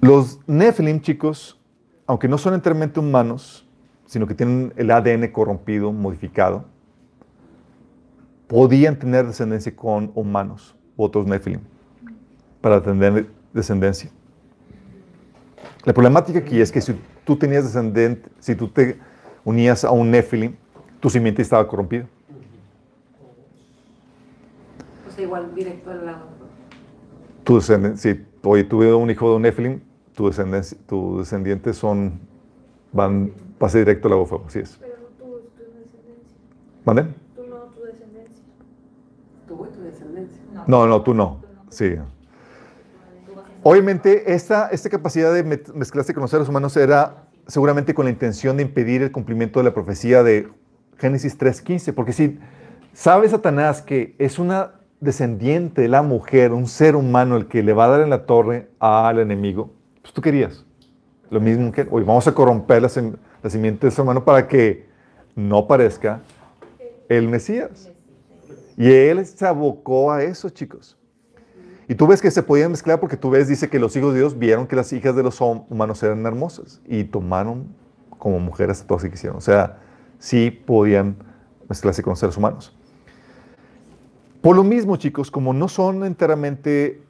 Los 0.00 0.38
Nephilim, 0.46 1.00
chicos, 1.00 1.58
aunque 2.06 2.28
no 2.28 2.36
son 2.36 2.54
enteramente 2.54 3.00
humanos, 3.00 3.66
sino 4.06 4.26
que 4.26 4.34
tienen 4.34 4.72
el 4.76 4.90
ADN 4.90 5.28
corrompido, 5.32 5.92
modificado, 5.92 6.66
podían 8.46 8.98
tener 8.98 9.26
descendencia 9.26 9.74
con 9.74 10.12
humanos 10.14 10.76
otros 10.96 11.26
Nephilim 11.26 11.60
para 12.60 12.82
tener 12.82 13.28
descendencia. 13.52 14.10
La 15.84 15.92
problemática 15.92 16.38
aquí 16.38 16.60
es 16.60 16.70
que 16.70 16.80
si 16.80 16.94
tú 17.24 17.36
tenías 17.36 17.64
descendente, 17.64 18.28
si 18.40 18.54
tú 18.54 18.68
te 18.68 18.98
unías 19.44 19.84
a 19.84 19.90
un 19.90 20.10
Nephilim, 20.10 20.54
tu 21.00 21.10
simiente 21.10 21.42
estaba 21.42 21.66
corrompido. 21.66 22.06
O 25.06 25.10
sea, 25.10 25.24
igual 25.24 25.54
directo 25.54 25.90
al 25.90 26.06
lado. 26.06 26.43
Tu 27.44 27.56
descendencia, 27.56 28.14
si 28.14 28.26
oye, 28.42 28.64
tuve 28.64 28.92
un 28.94 29.10
hijo 29.10 29.30
de 29.30 29.36
un 29.36 29.42
Nephilim, 29.42 29.80
tu 30.14 30.28
descendencia, 30.28 30.78
tus 30.86 31.18
descendientes 31.18 31.76
son, 31.76 32.20
van, 32.92 33.32
pase 33.58 33.78
directo 33.78 34.08
al 34.08 34.12
lago 34.12 34.22
de 34.22 34.28
fuego, 34.28 34.44
así 34.46 34.60
es. 34.60 34.78
Pero 34.80 34.94
no 34.96 35.06
tú, 35.18 35.24
tu 35.56 35.62
descendencia. 35.62 36.36
¿Mande? 36.84 37.02
Tú 37.36 37.42
no, 37.48 37.56
tu 37.74 37.82
descendencia. 37.82 38.44
Tú 39.46 39.66
y 39.66 39.74
tu 39.74 39.82
descendencia. 39.82 40.42
No, 40.66 40.86
no, 40.86 41.02
tú 41.02 41.14
no. 41.14 41.42
Sí. 41.68 41.96
Obviamente, 43.62 44.34
esta, 44.34 44.68
esta 44.68 44.88
capacidad 44.88 45.32
de 45.32 45.42
mezclarse 45.42 46.14
con 46.14 46.22
los 46.22 46.30
seres 46.30 46.48
humanos 46.48 46.76
era 46.76 47.28
seguramente 47.46 47.94
con 47.94 48.04
la 48.04 48.10
intención 48.10 48.56
de 48.56 48.62
impedir 48.62 49.02
el 49.02 49.12
cumplimiento 49.12 49.60
de 49.60 49.64
la 49.64 49.74
profecía 49.74 50.22
de 50.22 50.48
Génesis 50.98 51.38
3.15, 51.38 51.92
porque 51.94 52.12
si 52.12 52.38
sabe 52.92 53.28
Satanás 53.28 53.82
que 53.82 54.14
es 54.18 54.38
una 54.38 54.80
descendiente 55.04 55.82
de 55.82 55.88
la 55.88 56.02
mujer, 56.02 56.52
un 56.52 56.66
ser 56.66 56.96
humano, 56.96 57.36
el 57.36 57.46
que 57.46 57.62
le 57.62 57.72
va 57.72 57.84
a 57.84 57.88
dar 57.88 58.00
en 58.00 58.10
la 58.10 58.26
torre 58.26 58.70
al 58.80 59.18
enemigo, 59.18 59.70
pues 60.02 60.12
tú 60.12 60.20
querías. 60.20 60.64
Lo 61.30 61.40
mismo 61.40 61.70
que, 61.72 61.86
hoy 61.90 62.02
vamos 62.02 62.26
a 62.26 62.34
corromper 62.34 62.82
la, 62.82 62.88
sem- 62.88 63.16
la 63.42 63.50
simiente 63.50 63.86
de 63.86 63.92
ese 63.92 64.02
humano 64.02 64.24
para 64.24 64.48
que 64.48 64.86
no 65.34 65.66
parezca 65.66 66.20
el 67.08 67.28
Mesías. 67.28 67.90
Y 68.76 68.90
él 68.90 69.24
se 69.24 69.46
abocó 69.46 70.10
a 70.12 70.22
eso, 70.22 70.48
chicos. 70.50 70.98
Y 71.88 71.94
tú 71.94 72.06
ves 72.06 72.22
que 72.22 72.30
se 72.30 72.42
podían 72.42 72.70
mezclar 72.70 72.98
porque 72.98 73.16
tú 73.16 73.30
ves, 73.30 73.46
dice 73.46 73.68
que 73.68 73.78
los 73.78 73.94
hijos 73.94 74.14
de 74.14 74.20
Dios 74.20 74.38
vieron 74.38 74.66
que 74.66 74.74
las 74.74 74.92
hijas 74.92 75.14
de 75.14 75.22
los 75.22 75.40
humanos 75.40 76.02
eran 76.02 76.24
hermosas 76.24 76.80
y 76.86 77.04
tomaron 77.04 77.66
como 78.18 78.38
mujeres 78.40 78.80
a 78.80 78.86
todas 78.86 79.02
que 79.02 79.10
quisieron. 79.10 79.36
O 79.36 79.42
sea, 79.42 79.78
sí 80.18 80.50
podían 80.50 81.16
mezclarse 81.68 82.02
con 82.02 82.16
seres 82.16 82.36
humanos. 82.36 82.76
Por 84.44 84.56
lo 84.56 84.62
mismo, 84.62 84.96
chicos, 84.96 85.30
como 85.30 85.54
no 85.54 85.68
son 85.68 86.04
enteramente 86.04 87.00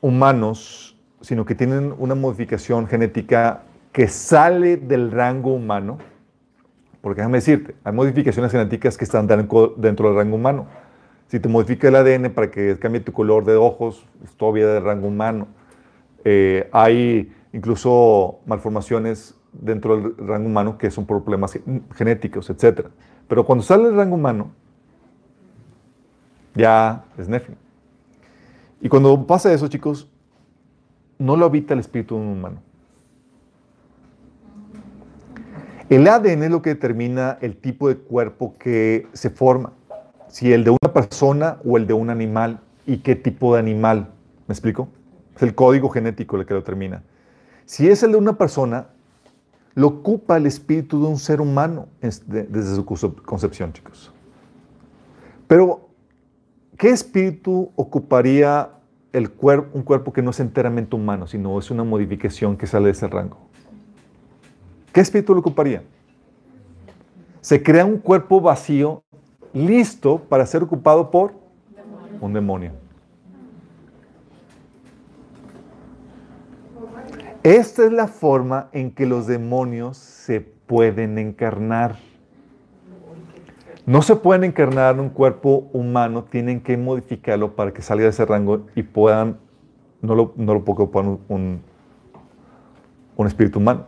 humanos, 0.00 0.96
sino 1.20 1.44
que 1.44 1.56
tienen 1.56 1.92
una 1.98 2.14
modificación 2.14 2.86
genética 2.86 3.62
que 3.90 4.06
sale 4.06 4.76
del 4.76 5.10
rango 5.10 5.52
humano, 5.52 5.98
porque 7.00 7.22
déjame 7.22 7.38
decirte, 7.38 7.74
hay 7.82 7.92
modificaciones 7.92 8.52
genéticas 8.52 8.96
que 8.96 9.02
están 9.02 9.26
dentro 9.26 9.74
del 10.08 10.14
rango 10.14 10.36
humano. 10.36 10.66
Si 11.26 11.40
te 11.40 11.48
modifica 11.48 11.88
el 11.88 11.96
ADN 11.96 12.30
para 12.32 12.52
que 12.52 12.78
cambie 12.78 13.00
tu 13.00 13.10
color 13.10 13.44
de 13.44 13.56
ojos, 13.56 14.06
es 14.22 14.32
todavía 14.36 14.68
del 14.68 14.84
rango 14.84 15.08
humano. 15.08 15.48
Eh, 16.24 16.68
hay 16.70 17.32
incluso 17.52 18.38
malformaciones 18.46 19.34
dentro 19.52 19.96
del 19.96 20.16
rango 20.18 20.46
humano 20.46 20.78
que 20.78 20.92
son 20.92 21.04
problemas 21.04 21.54
gen- 21.54 21.82
genéticos, 21.96 22.48
etc. 22.48 22.90
Pero 23.26 23.44
cuando 23.44 23.64
sale 23.64 23.86
del 23.86 23.96
rango 23.96 24.14
humano, 24.14 24.52
ya 26.54 27.04
es 27.18 27.28
Nephilim. 27.28 27.58
Y 28.80 28.88
cuando 28.88 29.26
pasa 29.26 29.52
eso, 29.52 29.68
chicos, 29.68 30.08
no 31.18 31.36
lo 31.36 31.46
habita 31.46 31.74
el 31.74 31.80
espíritu 31.80 32.16
de 32.16 32.20
un 32.20 32.28
humano. 32.28 32.58
El 35.90 36.08
ADN 36.08 36.42
es 36.44 36.50
lo 36.50 36.62
que 36.62 36.70
determina 36.70 37.38
el 37.40 37.56
tipo 37.56 37.88
de 37.88 37.96
cuerpo 37.96 38.54
que 38.58 39.06
se 39.12 39.30
forma. 39.30 39.72
Si 40.28 40.52
el 40.52 40.64
de 40.64 40.70
una 40.70 40.92
persona 40.92 41.58
o 41.64 41.76
el 41.76 41.86
de 41.86 41.94
un 41.94 42.10
animal 42.10 42.60
y 42.86 42.98
qué 42.98 43.14
tipo 43.14 43.54
de 43.54 43.60
animal. 43.60 44.08
¿Me 44.48 44.52
explico? 44.52 44.88
Es 45.36 45.42
el 45.42 45.54
código 45.54 45.88
genético 45.90 46.36
el 46.36 46.46
que 46.46 46.54
lo 46.54 46.60
determina. 46.60 47.02
Si 47.66 47.88
es 47.88 48.02
el 48.02 48.12
de 48.12 48.18
una 48.18 48.36
persona, 48.36 48.86
lo 49.74 49.88
ocupa 49.88 50.36
el 50.36 50.46
espíritu 50.46 51.00
de 51.02 51.08
un 51.08 51.18
ser 51.18 51.40
humano 51.40 51.86
es 52.00 52.28
de- 52.28 52.44
desde 52.44 52.74
su 52.76 52.84
conce- 52.84 53.14
concepción, 53.22 53.72
chicos. 53.72 54.12
Pero, 55.46 55.83
¿qué 56.76 56.90
espíritu 56.90 57.70
ocuparía 57.76 58.70
el 59.12 59.36
cuer- 59.36 59.68
un 59.72 59.82
cuerpo 59.82 60.12
que 60.12 60.22
no 60.22 60.30
es 60.30 60.40
enteramente 60.40 60.96
humano, 60.96 61.26
sino 61.26 61.58
es 61.58 61.70
una 61.70 61.84
modificación 61.84 62.56
que 62.56 62.66
sale 62.66 62.86
de 62.86 62.92
ese 62.92 63.06
rango? 63.08 63.38
¿Qué 64.92 65.00
espíritu 65.00 65.34
lo 65.34 65.40
ocuparía? 65.40 65.82
Se 67.40 67.62
crea 67.62 67.84
un 67.84 67.98
cuerpo 67.98 68.40
vacío, 68.40 69.02
listo 69.52 70.18
para 70.18 70.46
ser 70.46 70.62
ocupado 70.62 71.10
por 71.10 71.34
un 72.20 72.32
demonio. 72.32 72.72
Esta 77.42 77.84
es 77.84 77.92
la 77.92 78.08
forma 78.08 78.68
en 78.72 78.90
que 78.90 79.04
los 79.04 79.26
demonios 79.26 79.98
se 79.98 80.40
pueden 80.40 81.18
encarnar. 81.18 81.98
No 83.86 84.00
se 84.00 84.16
pueden 84.16 84.44
encarnar 84.44 84.94
en 84.94 85.00
un 85.00 85.10
cuerpo 85.10 85.68
humano, 85.72 86.24
tienen 86.24 86.60
que 86.62 86.76
modificarlo 86.76 87.54
para 87.54 87.72
que 87.72 87.82
salga 87.82 88.04
de 88.04 88.10
ese 88.10 88.24
rango 88.24 88.66
y 88.74 88.82
puedan, 88.82 89.38
no 90.00 90.14
lo, 90.14 90.32
no 90.36 90.54
lo 90.54 90.60
ocupar 90.60 91.04
un- 91.04 91.20
un, 91.28 91.60
un 93.16 93.26
espíritu 93.26 93.58
humano. 93.58 93.84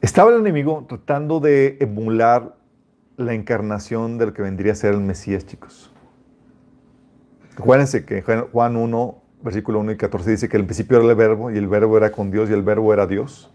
Estaba 0.00 0.30
el 0.32 0.40
enemigo 0.40 0.84
tratando 0.88 1.40
de 1.40 1.76
emular 1.80 2.56
la 3.16 3.34
encarnación 3.34 4.18
de 4.18 4.26
lo 4.26 4.32
que 4.34 4.42
vendría 4.42 4.72
a 4.72 4.76
ser 4.76 4.94
el 4.94 5.00
Mesías, 5.00 5.46
chicos. 5.46 5.92
Acuérdense 7.56 8.04
que 8.04 8.22
Juan 8.22 8.76
1, 8.76 9.22
versículo 9.42 9.80
1 9.80 9.92
y 9.92 9.96
14 9.96 10.30
dice 10.30 10.48
que 10.48 10.56
el 10.56 10.64
principio 10.64 10.98
era 10.98 11.08
el 11.08 11.14
verbo 11.16 11.50
y 11.50 11.58
el 11.58 11.68
verbo 11.68 11.96
era 11.96 12.10
con 12.12 12.30
Dios 12.30 12.48
y 12.48 12.52
el 12.52 12.62
verbo 12.62 12.92
era 12.92 13.06
Dios. 13.06 13.52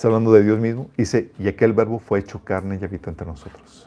Está 0.00 0.08
hablando 0.08 0.32
de 0.32 0.42
Dios 0.42 0.58
mismo. 0.58 0.88
Dice, 0.96 1.30
y 1.38 1.46
aquel 1.46 1.74
verbo 1.74 1.98
fue 1.98 2.20
hecho 2.20 2.42
carne 2.42 2.78
y 2.80 2.82
habitó 2.82 3.10
entre 3.10 3.26
nosotros. 3.26 3.86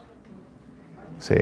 Sí. 1.18 1.34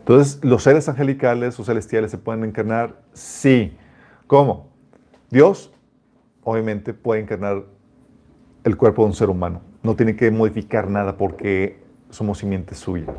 Entonces, 0.00 0.40
¿los 0.44 0.64
seres 0.64 0.88
angelicales 0.88 1.60
o 1.60 1.64
celestiales 1.64 2.10
se 2.10 2.18
pueden 2.18 2.42
encarnar? 2.42 3.00
Sí. 3.12 3.76
¿Cómo? 4.26 4.66
Dios, 5.30 5.72
obviamente, 6.42 6.92
puede 6.92 7.20
encarnar 7.20 7.62
el 8.64 8.76
cuerpo 8.76 9.02
de 9.02 9.10
un 9.10 9.14
ser 9.14 9.30
humano. 9.30 9.60
No 9.84 9.94
tiene 9.94 10.16
que 10.16 10.28
modificar 10.32 10.90
nada 10.90 11.16
porque 11.16 11.78
somos 12.10 12.38
simiente 12.38 12.74
suya. 12.74 13.14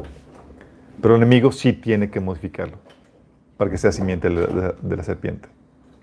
Pero 1.02 1.16
el 1.16 1.22
enemigo 1.22 1.54
sí 1.54 1.72
tiene 1.72 2.10
que 2.10 2.20
modificarlo 2.20 2.80
para 3.56 3.72
que 3.72 3.78
sea 3.78 3.94
simiente 3.94 4.28
de 4.28 4.36
la, 4.36 4.74
de 4.74 4.98
la 4.98 5.04
serpiente. 5.04 5.48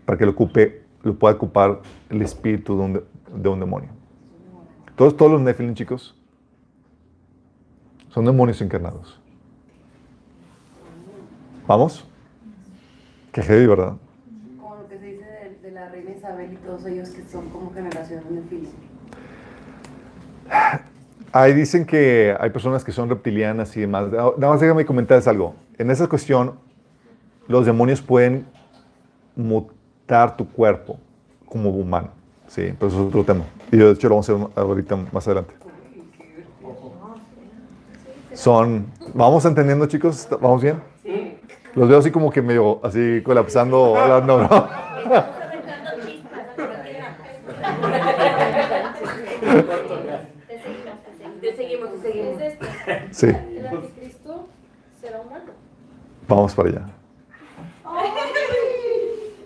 Para 0.07 0.16
que 0.16 0.24
lo 0.24 0.30
ocupe, 0.30 0.84
lo 1.03 1.18
pueda 1.18 1.34
ocupar 1.34 1.82
el 2.09 2.22
espíritu 2.22 2.78
de 2.78 2.82
un, 2.82 2.93
de- 3.43 3.49
un 3.51 3.61
demonio. 3.61 3.99
Todos, 5.01 5.16
todos 5.16 5.32
los 5.32 5.40
Nephilim, 5.40 5.72
chicos, 5.72 6.14
son 8.11 8.26
demonios 8.26 8.61
encarnados. 8.61 9.18
¿Vamos? 11.66 12.07
Qué 13.32 13.40
heavy, 13.40 13.66
¿verdad? 13.66 13.94
Como 14.61 14.76
lo 14.76 14.86
que 14.88 14.98
se 14.98 15.07
dice 15.07 15.24
de, 15.24 15.57
de 15.62 15.70
la 15.70 15.88
reina 15.88 16.11
Isabel 16.11 16.53
y 16.53 16.57
todos 16.57 16.84
ellos 16.84 17.09
que 17.09 17.24
son 17.26 17.48
como 17.48 17.72
generaciones 17.72 18.28
de 18.28 18.42
Filipe. 18.42 18.72
Ahí 21.32 21.55
dicen 21.55 21.86
que 21.86 22.36
hay 22.38 22.51
personas 22.51 22.84
que 22.84 22.92
son 22.92 23.09
reptilianas 23.09 23.74
y 23.78 23.80
demás. 23.80 24.12
Nada 24.12 24.34
más 24.36 24.61
déjame 24.61 24.84
comentarles 24.84 25.26
algo. 25.26 25.55
en 25.78 25.90
esa 25.90 26.09
cuestión, 26.09 26.59
los 27.48 27.64
demonios 27.64 28.03
pueden 28.03 28.44
mutar 29.34 30.36
tu 30.36 30.46
cuerpo 30.46 30.98
como 31.46 31.70
humano. 31.70 32.19
Sí, 32.51 32.74
pero 32.76 32.88
eso 32.88 33.01
es 33.03 33.07
otro 33.07 33.22
tema. 33.22 33.44
Y 33.70 33.76
de 33.76 33.92
hecho 33.92 34.09
lo 34.09 34.16
vamos 34.16 34.28
a 34.28 34.32
ver 34.32 34.48
ahorita 34.57 34.96
más 35.12 35.24
adelante. 35.28 35.55
Son, 38.34 38.86
vamos 39.14 39.44
entendiendo 39.44 39.86
chicos, 39.86 40.26
¿vamos 40.40 40.61
bien? 40.61 40.82
Sí. 41.05 41.38
Los 41.76 41.88
veo 41.88 41.98
así 41.98 42.11
como 42.11 42.28
que 42.32 42.42
medio, 42.42 42.80
así 42.82 43.22
colapsando, 43.22 43.96
hablando, 43.96 44.42
¿no? 44.42 44.68
Te 51.40 51.57
seguimos, 51.57 51.90
te 51.92 52.03
seguimos. 52.03 52.32
Es 52.32 52.38
de 52.38 52.46
esto. 52.48 52.66
Sí, 53.12 53.26
El 53.28 53.66
anticristo 53.68 54.48
será 55.01 55.20
humano. 55.20 55.53
vamos 56.26 56.55
para 56.55 56.68
allá. 56.68 56.82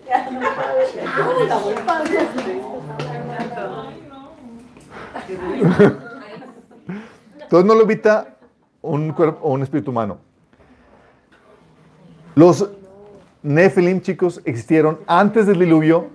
Está 0.07 1.59
muy 1.59 1.73
padre. 1.75 2.27
Entonces 7.55 7.73
no 7.73 7.75
lo 7.75 7.85
evita 7.89 8.35
un 8.81 9.13
cuerpo 9.13 9.39
o 9.47 9.53
un 9.53 9.63
espíritu 9.63 9.91
humano. 9.91 10.17
Los 12.35 12.69
Nephilim, 13.43 14.01
chicos, 14.01 14.41
existieron 14.43 14.99
antes 15.07 15.47
del 15.47 15.59
diluvio 15.59 16.09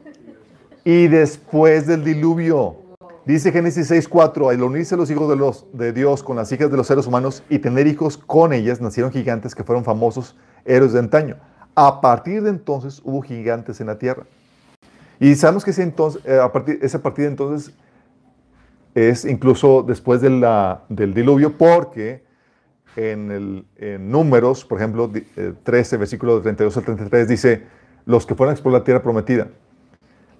y 0.84 1.08
después 1.08 1.86
del 1.86 2.04
diluvio. 2.04 2.76
Dice 3.24 3.52
Génesis 3.52 3.90
6:4, 3.90 4.50
al 4.50 4.62
unirse 4.62 4.98
los 4.98 5.10
hijos 5.10 5.30
de, 5.30 5.36
los, 5.36 5.64
de 5.72 5.94
Dios 5.94 6.22
con 6.22 6.36
las 6.36 6.52
hijas 6.52 6.70
de 6.70 6.76
los 6.76 6.86
seres 6.86 7.06
humanos 7.06 7.42
y 7.48 7.58
tener 7.58 7.86
hijos 7.86 8.18
con 8.18 8.52
ellas, 8.52 8.82
nacieron 8.82 9.10
gigantes 9.10 9.54
que 9.54 9.64
fueron 9.64 9.82
famosos 9.82 10.36
héroes 10.66 10.92
de 10.92 10.98
antaño. 10.98 11.36
A 11.74 12.02
partir 12.02 12.42
de 12.42 12.50
entonces 12.50 13.00
hubo 13.02 13.22
gigantes 13.22 13.80
en 13.80 13.86
la 13.86 13.98
tierra. 13.98 14.24
Y 15.18 15.34
sabemos 15.36 15.64
que 15.64 15.70
ese 15.70 15.84
entonces, 15.84 16.20
eh, 16.26 16.38
a 16.38 16.52
partir, 16.52 16.78
ese 16.82 16.98
a 16.98 17.02
partir 17.02 17.24
de 17.24 17.30
entonces 17.30 17.74
es 18.94 19.24
incluso 19.24 19.82
después 19.82 20.20
de 20.20 20.30
la- 20.30 20.82
del 20.88 21.14
diluvio, 21.14 21.56
porque 21.56 22.24
en, 22.96 23.30
el, 23.30 23.64
en 23.76 24.10
Números, 24.10 24.64
por 24.64 24.78
ejemplo, 24.78 25.08
di- 25.08 25.24
eh, 25.36 25.52
13, 25.62 25.96
versículo 25.96 26.36
de 26.36 26.42
32 26.42 26.76
al 26.76 26.84
33, 26.84 27.28
dice, 27.28 27.62
los 28.06 28.26
que 28.26 28.34
fueron 28.34 28.50
a 28.50 28.54
explorar 28.54 28.80
la 28.80 28.84
tierra 28.84 29.02
prometida. 29.02 29.48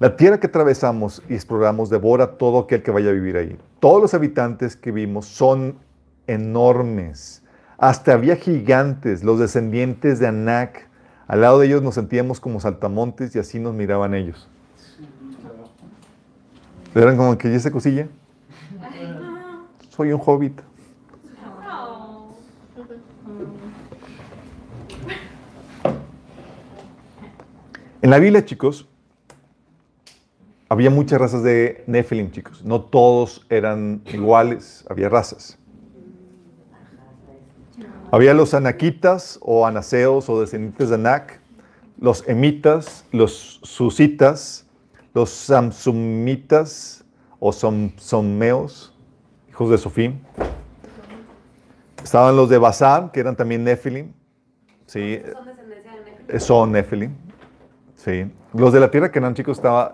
La 0.01 0.17
tierra 0.17 0.41
que 0.41 0.47
atravesamos 0.47 1.23
y 1.29 1.35
exploramos 1.35 1.91
devora 1.91 2.39
todo 2.39 2.61
aquel 2.61 2.83
que 2.83 2.91
vaya 2.91 3.11
a 3.11 3.13
vivir 3.13 3.37
ahí. 3.37 3.57
Todos 3.81 4.01
los 4.01 4.15
habitantes 4.15 4.75
que 4.75 4.91
vimos 4.93 5.27
son 5.27 5.77
enormes. 6.27 7.43
Hasta 7.79 8.15
había 8.15 8.37
gigantes, 8.37 9.23
los 9.23 9.39
descendientes 9.39 10.19
de 10.19 10.27
Anak. 10.27 10.89
Al 11.29 11.43
lado 11.43 11.61
de 11.61 11.67
ellos 11.67 11.83
nos 11.83 11.95
sentíamos 11.95 12.41
como 12.41 12.61
saltamontes 12.61 13.37
y 13.37 13.39
así 13.39 13.59
nos 13.61 13.75
miraban 13.75 14.15
ellos. 14.15 14.49
Eran 16.95 17.17
como 17.17 17.37
que, 17.39 17.51
¿y 17.51 17.55
esa 17.55 17.71
cosilla? 17.71 18.09
Soy 20.01 20.15
un 20.15 20.21
hobbit. 20.25 20.63
En 28.01 28.09
la 28.09 28.19
Biblia, 28.19 28.43
chicos, 28.47 28.89
había 30.71 30.89
muchas 30.89 31.21
razas 31.21 31.43
de 31.43 31.85
Nephilim, 31.87 32.31
chicos. 32.31 32.65
No 32.65 32.81
todos 32.81 33.45
eran 33.51 34.01
iguales, 34.07 34.87
había 34.89 35.11
razas. 35.11 35.59
Había 38.11 38.33
los 38.33 38.55
anaquitas 38.55 39.39
o 39.43 39.67
anaseos 39.67 40.31
o 40.31 40.41
descendientes 40.41 40.89
de 40.89 40.95
Anak, 40.95 41.43
los 41.99 42.27
emitas, 42.27 43.05
los 43.13 43.61
susitas, 43.65 44.67
los 45.13 45.29
samsumitas 45.29 47.05
o 47.39 47.53
somsomeos, 47.53 48.95
hijos 49.61 49.71
de 49.71 49.79
Sofim. 49.79 50.19
Estaban 52.03 52.35
los 52.35 52.49
de 52.49 52.57
Basán, 52.57 53.11
que 53.11 53.21
eran 53.21 53.37
también 53.37 53.63
Nephilim. 53.63 54.13
Sí, 54.87 55.21
Son 55.33 55.45
descendencia 55.45 55.93
de 55.93 56.67
Nephilim. 56.67 57.11
eh, 57.11 57.15
son. 57.15 57.31
Sí. 57.95 58.33
Los 58.55 58.73
de 58.73 58.81
la 58.81 58.91
tierra 58.91 59.09
que 59.09 59.15
Canaán, 59.15 59.35
chicos, 59.35 59.59
estaba. 59.59 59.93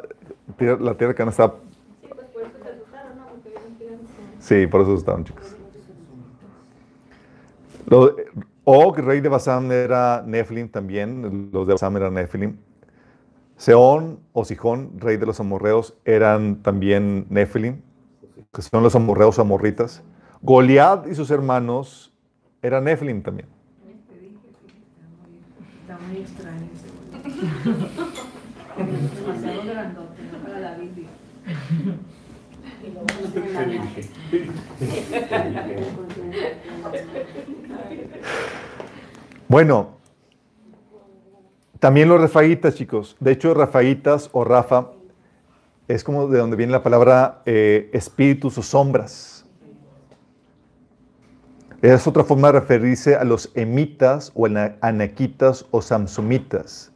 La 0.58 0.94
tierra 0.94 1.14
que 1.14 1.22
estaba. 1.24 1.56
Sí, 1.58 2.06
pues 2.08 2.28
por 2.28 2.42
eso 2.42 2.58
asustaron, 2.64 3.18
¿no? 3.18 3.26
Porque. 3.26 3.54
Sí, 4.38 4.66
por 4.68 4.80
eso 4.82 4.94
estaban, 4.94 5.24
chicos. 5.24 5.56
Los, 7.86 8.12
Og, 8.62 8.98
rey 8.98 9.20
de 9.20 9.28
Basán, 9.28 9.72
era 9.72 10.22
Nephilim 10.24 10.68
también. 10.68 11.50
Los 11.52 11.66
de 11.66 11.74
Basán 11.74 11.96
eran 11.96 12.14
Nephilim. 12.14 12.56
Seón 13.56 14.20
o 14.32 14.44
Sijón, 14.44 15.00
rey 15.00 15.16
de 15.16 15.26
los 15.26 15.40
amorreos, 15.40 15.96
eran 16.04 16.62
también 16.62 17.26
Nephilim, 17.30 17.80
que 18.52 18.62
son 18.62 18.82
los 18.82 18.94
amorreos 18.94 19.38
amorritas. 19.38 20.02
Goliat 20.42 21.06
y 21.08 21.14
sus 21.14 21.30
hermanos 21.30 22.12
eran 22.62 22.84
Nephilim 22.84 23.22
también. 23.22 23.48
Está 25.82 25.98
muy 25.98 26.18
extraño. 26.18 26.66
Bueno, 39.48 39.96
también 41.78 42.08
los 42.08 42.20
rafaítas, 42.20 42.74
chicos. 42.74 43.16
De 43.20 43.32
hecho, 43.32 43.54
rafaítas 43.54 44.28
o 44.32 44.44
rafa 44.44 44.90
es 45.88 46.02
como 46.02 46.26
de 46.28 46.38
donde 46.38 46.56
viene 46.56 46.72
la 46.72 46.82
palabra 46.82 47.42
eh, 47.46 47.90
espíritus 47.92 48.58
o 48.58 48.62
sombras. 48.62 49.44
Es 51.82 52.06
otra 52.06 52.24
forma 52.24 52.48
de 52.50 52.60
referirse 52.60 53.14
a 53.14 53.24
los 53.24 53.52
emitas 53.54 54.32
o 54.34 54.46
ana- 54.46 54.76
anaquitas 54.80 55.66
o 55.70 55.82
samsumitas. 55.82 56.92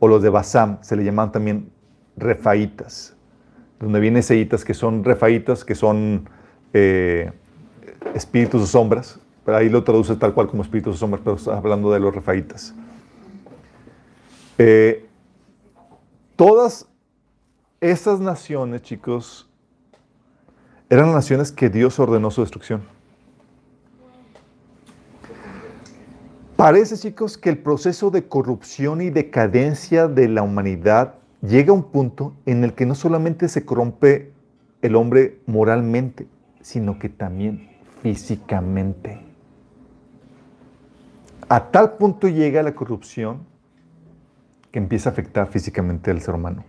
O 0.00 0.08
los 0.08 0.22
de 0.22 0.28
Basam, 0.28 0.78
se 0.82 0.96
le 0.96 1.04
llaman 1.04 1.32
también 1.32 1.70
refaítas. 2.16 3.16
Donde 3.80 4.00
viene 4.00 4.20
seitas 4.22 4.64
que 4.64 4.74
son 4.74 5.04
refaítas, 5.04 5.64
que 5.64 5.74
son 5.74 6.28
eh, 6.72 7.32
espíritus 8.14 8.62
o 8.62 8.66
sombras. 8.66 9.18
Pero 9.44 9.56
ahí 9.56 9.68
lo 9.68 9.84
traduce 9.84 10.16
tal 10.16 10.34
cual 10.34 10.48
como 10.48 10.62
espíritus 10.62 10.96
o 10.96 10.98
sombras, 10.98 11.22
pero 11.24 11.36
está 11.36 11.56
hablando 11.56 11.92
de 11.92 12.00
los 12.00 12.14
refaítas. 12.14 12.74
Eh, 14.58 15.06
todas 16.36 16.88
estas 17.90 18.18
naciones, 18.18 18.80
chicos, 18.80 19.46
eran 20.88 21.12
naciones 21.12 21.52
que 21.52 21.68
Dios 21.68 21.98
ordenó 21.98 22.30
su 22.30 22.40
destrucción. 22.40 22.82
Parece, 26.56 26.96
chicos, 26.96 27.36
que 27.36 27.50
el 27.50 27.58
proceso 27.58 28.10
de 28.10 28.26
corrupción 28.26 29.02
y 29.02 29.10
decadencia 29.10 30.08
de 30.08 30.28
la 30.28 30.42
humanidad 30.42 31.16
llega 31.42 31.72
a 31.72 31.74
un 31.74 31.82
punto 31.82 32.32
en 32.46 32.64
el 32.64 32.72
que 32.72 32.86
no 32.86 32.94
solamente 32.94 33.50
se 33.50 33.66
corrompe 33.66 34.32
el 34.80 34.96
hombre 34.96 35.40
moralmente, 35.44 36.26
sino 36.62 36.98
que 36.98 37.10
también 37.10 37.68
físicamente. 38.02 39.20
A 41.50 41.70
tal 41.70 41.98
punto 41.98 42.28
llega 42.28 42.62
la 42.62 42.74
corrupción 42.74 43.40
que 44.70 44.78
empieza 44.78 45.10
a 45.10 45.12
afectar 45.12 45.48
físicamente 45.48 46.10
al 46.10 46.22
ser 46.22 46.34
humano. 46.34 46.64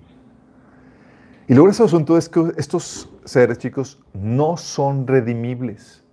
Y 1.47 1.53
luego 1.53 1.69
ese 1.69 1.83
asunto 1.83 2.17
es 2.17 2.27
que 2.27 2.53
estos 2.57 3.09
seres, 3.23 3.59
chicos, 3.59 3.99
no 4.13 4.57
son 4.57 5.05
redimibles. 5.05 6.03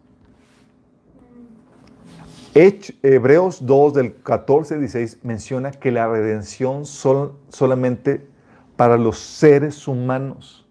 Hebreos 2.54 3.64
2 3.64 3.94
del 3.94 4.14
14 4.14 4.74
al 4.74 4.80
16 4.80 5.20
menciona 5.22 5.70
que 5.70 5.90
la 5.90 6.06
redención 6.06 6.84
son 6.84 7.32
solamente 7.48 8.26
para 8.76 8.98
los 8.98 9.18
seres 9.18 9.88
humanos. 9.88 10.66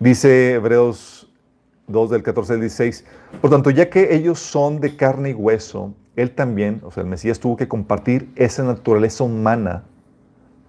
Dice 0.00 0.54
Hebreos 0.54 1.30
2 1.88 2.10
del 2.10 2.22
14 2.22 2.54
al 2.54 2.60
16, 2.60 3.04
por 3.42 3.50
tanto, 3.50 3.68
ya 3.68 3.90
que 3.90 4.14
ellos 4.14 4.38
son 4.38 4.80
de 4.80 4.96
carne 4.96 5.30
y 5.30 5.34
hueso, 5.34 5.92
él 6.16 6.34
también, 6.34 6.80
o 6.82 6.90
sea, 6.90 7.02
el 7.02 7.10
Mesías 7.10 7.38
tuvo 7.40 7.56
que 7.56 7.68
compartir 7.68 8.30
esa 8.36 8.62
naturaleza 8.62 9.24
humana 9.24 9.84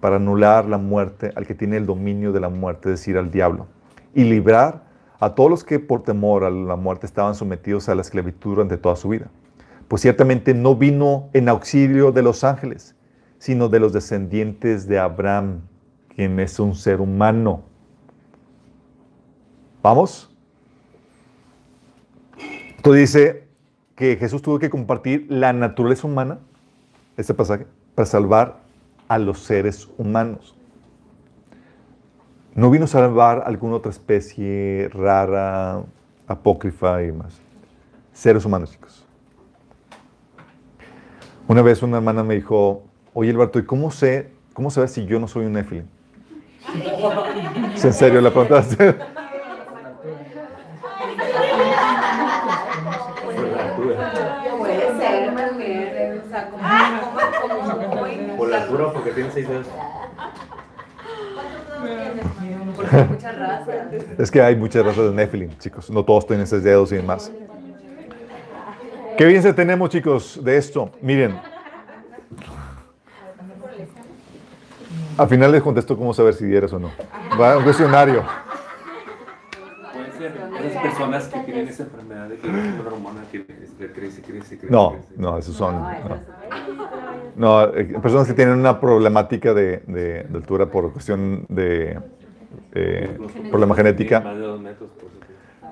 para 0.00 0.16
anular 0.16 0.64
la 0.66 0.78
muerte 0.78 1.32
al 1.36 1.46
que 1.46 1.54
tiene 1.54 1.76
el 1.76 1.86
dominio 1.86 2.32
de 2.32 2.40
la 2.40 2.48
muerte, 2.48 2.88
es 2.88 3.00
decir, 3.00 3.16
al 3.18 3.30
diablo, 3.30 3.66
y 4.14 4.24
librar 4.24 4.84
a 5.20 5.34
todos 5.34 5.50
los 5.50 5.64
que 5.64 5.78
por 5.78 6.02
temor 6.02 6.44
a 6.44 6.50
la 6.50 6.76
muerte 6.76 7.06
estaban 7.06 7.34
sometidos 7.34 7.88
a 7.88 7.94
la 7.94 8.00
esclavitud 8.00 8.50
durante 8.54 8.78
toda 8.78 8.96
su 8.96 9.10
vida. 9.10 9.30
Pues 9.88 10.02
ciertamente 10.02 10.54
no 10.54 10.76
vino 10.76 11.28
en 11.32 11.48
auxilio 11.48 12.12
de 12.12 12.22
los 12.22 12.42
ángeles, 12.44 12.94
sino 13.38 13.68
de 13.68 13.80
los 13.80 13.92
descendientes 13.92 14.86
de 14.86 14.98
Abraham, 14.98 15.62
quien 16.14 16.40
es 16.40 16.58
un 16.58 16.74
ser 16.74 17.00
humano. 17.00 17.62
¿Vamos? 19.82 20.34
Entonces 22.76 23.00
dice 23.00 23.48
que 23.94 24.16
Jesús 24.16 24.40
tuvo 24.40 24.58
que 24.58 24.70
compartir 24.70 25.26
la 25.28 25.52
naturaleza 25.52 26.06
humana, 26.06 26.38
este 27.18 27.34
pasaje, 27.34 27.66
para 27.94 28.06
salvar 28.06 28.59
a 29.10 29.18
los 29.18 29.40
seres 29.40 29.88
humanos. 29.98 30.54
No 32.54 32.70
vino 32.70 32.84
a 32.84 32.88
salvar 32.88 33.42
alguna 33.44 33.74
otra 33.74 33.90
especie 33.90 34.88
rara, 34.92 35.82
apócrifa 36.28 37.02
y 37.02 37.06
demás. 37.06 37.40
Seres 38.12 38.44
humanos, 38.44 38.70
chicos. 38.70 39.04
Una 41.48 41.60
vez 41.60 41.82
una 41.82 41.96
hermana 41.96 42.22
me 42.22 42.36
dijo, 42.36 42.84
oye 43.12 43.32
Alberto, 43.32 43.58
¿y 43.58 43.64
cómo 43.64 43.90
sé, 43.90 44.30
cómo 44.52 44.70
saber 44.70 44.88
si 44.88 45.04
yo 45.04 45.18
no 45.18 45.26
soy 45.26 45.46
un 45.46 45.54
Nephilim? 45.54 45.86
¿Es 47.74 47.84
en 47.84 47.92
serio 47.92 48.20
la 48.20 48.30
preguntaste? 48.30 48.94
Puede 54.56 54.98
ser, 55.00 55.32
mujer, 55.32 56.22
o 56.24 56.28
sea, 56.28 56.48
como, 56.48 56.62
como, 57.40 57.90
como, 57.90 58.10
porque 58.88 59.10
tiene 59.12 59.30
seis 59.30 59.48
dedos. 59.48 59.66
porque 62.76 62.96
hay 62.96 63.04
muchas 63.04 63.38
razas. 63.38 63.76
Es 64.18 64.30
que 64.30 64.42
hay 64.42 64.56
muchas 64.56 64.84
razas 64.84 65.04
de 65.04 65.12
Nephilim, 65.12 65.56
chicos. 65.58 65.90
No 65.90 66.04
todos 66.04 66.26
tienen 66.26 66.46
seis 66.46 66.62
dedos 66.62 66.90
y 66.92 66.96
demás. 66.96 67.30
Qué 69.16 69.26
bien 69.26 69.42
se 69.42 69.52
tenemos, 69.52 69.90
chicos, 69.90 70.42
de 70.42 70.56
esto. 70.56 70.90
Miren. 71.02 71.38
Al 75.18 75.28
final 75.28 75.52
les 75.52 75.62
contesto 75.62 75.96
cómo 75.96 76.14
saber 76.14 76.32
si 76.32 76.54
eres 76.54 76.72
o 76.72 76.78
no. 76.78 76.90
Va 77.38 77.58
un 77.58 77.64
cuestionario. 77.64 78.24
Esas 80.26 80.82
personas 80.82 81.28
que 81.28 81.40
tienen 81.40 81.68
esa 81.68 81.84
enfermedad 81.84 82.28
de 82.28 82.36
que 82.38 82.48
la 82.48 82.90
hormona 82.92 83.22
que 83.32 83.44
crece, 83.44 84.22
crece, 84.22 84.22
crece. 84.58 84.66
No, 84.70 84.96
no, 85.16 85.38
esos 85.38 85.54
son. 85.56 85.76
No, 85.76 86.18
No, 87.36 87.74
eh, 87.74 87.84
personas 88.02 88.26
que 88.26 88.34
tienen 88.34 88.58
una 88.58 88.78
problemática 88.80 89.54
de, 89.54 89.78
de- 89.86 90.24
de 90.24 90.36
altura 90.36 90.66
por 90.66 90.92
cuestión 90.92 91.46
de 91.48 91.98
eh, 92.74 93.18
problema 93.50 93.74
genética. 93.74 94.20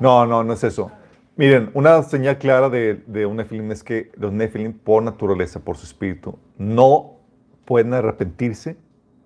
No, 0.00 0.24
no, 0.26 0.44
no 0.44 0.52
es 0.52 0.64
eso. 0.64 0.90
Miren, 1.36 1.70
una 1.74 2.02
señal 2.02 2.38
clara 2.38 2.68
de, 2.70 3.02
de 3.06 3.26
un 3.26 3.36
Nephilim 3.36 3.70
es 3.70 3.84
que 3.84 4.10
los 4.16 4.32
Nephilim, 4.32 4.72
por 4.72 5.02
naturaleza, 5.02 5.60
por 5.60 5.76
su 5.76 5.84
espíritu, 5.86 6.38
no 6.56 7.16
pueden 7.64 7.92
arrepentirse, 7.94 8.76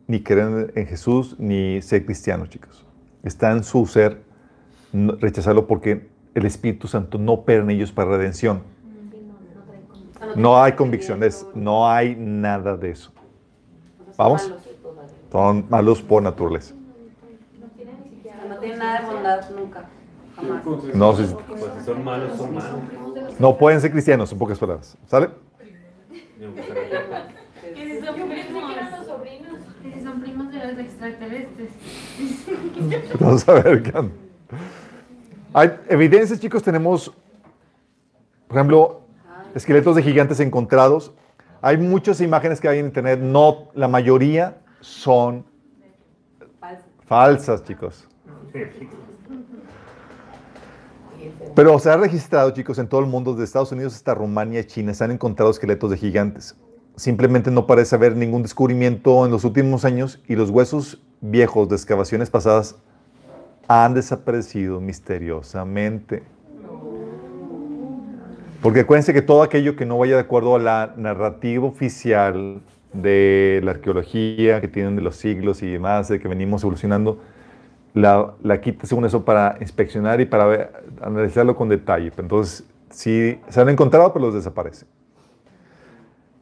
ni 0.08 0.22
creer 0.22 0.72
en 0.74 0.86
Jesús, 0.86 1.36
ni 1.38 1.80
ser 1.80 2.04
cristianos, 2.04 2.50
chicos. 2.50 2.84
Está 3.22 3.52
en 3.52 3.62
su 3.64 3.86
ser 3.86 4.20
no- 4.92 5.16
rechazarlo 5.16 5.66
porque 5.66 6.08
el 6.34 6.46
Espíritu 6.46 6.88
Santo 6.88 7.18
no 7.18 7.32
opera 7.32 7.62
en 7.62 7.70
ellos 7.70 7.92
para 7.92 8.10
redención. 8.16 8.62
No 10.34 10.62
hay 10.62 10.72
convicciones, 10.72 11.46
no 11.52 11.88
hay 11.90 12.14
nada 12.16 12.76
de 12.76 12.90
eso. 12.90 13.12
Vamos. 14.16 14.52
Son 15.30 15.66
malos 15.68 16.00
por 16.02 16.22
naturaleza. 16.22 16.74
No 18.48 18.56
tiene 18.58 18.76
nada 18.76 19.00
de 19.00 19.06
bondad 19.14 19.50
nunca, 19.50 19.88
jamás. 20.36 20.64
No, 20.94 21.16
si- 21.16 21.26
si 21.26 21.84
son 21.84 22.04
malos, 22.04 22.36
son 22.36 22.54
malos. 22.54 22.80
no 23.38 23.58
pueden 23.58 23.80
ser 23.80 23.90
cristianos, 23.90 24.30
en 24.32 24.38
pocas 24.38 24.58
palabras. 24.58 24.96
¿Sale? 25.06 25.30
Que 27.74 27.86
si 27.86 28.04
son 28.04 28.14
primos, 28.14 28.34
que 29.82 29.92
si 29.94 30.02
son 30.02 30.20
primos 30.20 30.52
de 30.52 30.58
los 30.66 30.78
extraterrestres. 30.78 31.70
Vamos 33.20 33.48
a 33.48 33.54
ver 33.54 33.82
qué 33.82 33.98
onda. 33.98 34.14
Hay 35.54 35.70
evidencias, 35.88 36.40
chicos, 36.40 36.62
tenemos, 36.62 37.12
por 38.48 38.56
ejemplo, 38.56 39.02
esqueletos 39.54 39.96
de 39.96 40.02
gigantes 40.02 40.40
encontrados. 40.40 41.12
Hay 41.60 41.76
muchas 41.76 42.20
imágenes 42.22 42.60
que 42.60 42.68
hay 42.68 42.78
en 42.78 42.86
internet, 42.86 43.20
no, 43.20 43.68
la 43.74 43.86
mayoría 43.86 44.58
son 44.80 45.44
falsas, 47.06 47.62
chicos. 47.64 48.08
Pero 51.54 51.78
se 51.78 51.90
ha 51.90 51.98
registrado, 51.98 52.50
chicos, 52.52 52.78
en 52.78 52.88
todo 52.88 53.00
el 53.00 53.06
mundo, 53.06 53.32
desde 53.32 53.44
Estados 53.44 53.72
Unidos 53.72 53.94
hasta 53.94 54.14
Rumania 54.14 54.66
China, 54.66 54.94
se 54.94 55.04
han 55.04 55.10
encontrado 55.10 55.50
esqueletos 55.50 55.90
de 55.90 55.98
gigantes. 55.98 56.56
Simplemente 56.96 57.50
no 57.50 57.66
parece 57.66 57.94
haber 57.94 58.16
ningún 58.16 58.42
descubrimiento 58.42 59.26
en 59.26 59.30
los 59.30 59.44
últimos 59.44 59.84
años 59.84 60.22
y 60.26 60.34
los 60.34 60.48
huesos 60.48 61.02
viejos 61.20 61.68
de 61.68 61.76
excavaciones 61.76 62.30
pasadas 62.30 62.76
han 63.68 63.94
desaparecido 63.94 64.80
misteriosamente. 64.80 66.22
Porque 68.62 68.80
acuérdense 68.80 69.12
que 69.12 69.22
todo 69.22 69.42
aquello 69.42 69.74
que 69.74 69.86
no 69.86 69.98
vaya 69.98 70.14
de 70.14 70.20
acuerdo 70.20 70.54
a 70.54 70.58
la 70.58 70.94
narrativa 70.96 71.66
oficial 71.66 72.60
de 72.92 73.60
la 73.64 73.72
arqueología 73.72 74.60
que 74.60 74.68
tienen 74.68 74.94
de 74.94 75.02
los 75.02 75.16
siglos 75.16 75.62
y 75.62 75.70
demás, 75.70 76.08
de 76.08 76.20
que 76.20 76.28
venimos 76.28 76.62
evolucionando, 76.62 77.20
la, 77.94 78.34
la 78.42 78.60
quita 78.60 78.86
según 78.86 79.04
eso 79.04 79.24
para 79.24 79.56
inspeccionar 79.60 80.20
y 80.20 80.26
para 80.26 80.70
analizarlo 81.00 81.56
con 81.56 81.68
detalle. 81.68 82.12
Entonces, 82.16 82.64
sí, 82.90 83.40
se 83.48 83.60
han 83.60 83.68
encontrado, 83.68 84.12
pero 84.12 84.26
los 84.26 84.34
desaparecen. 84.34 84.88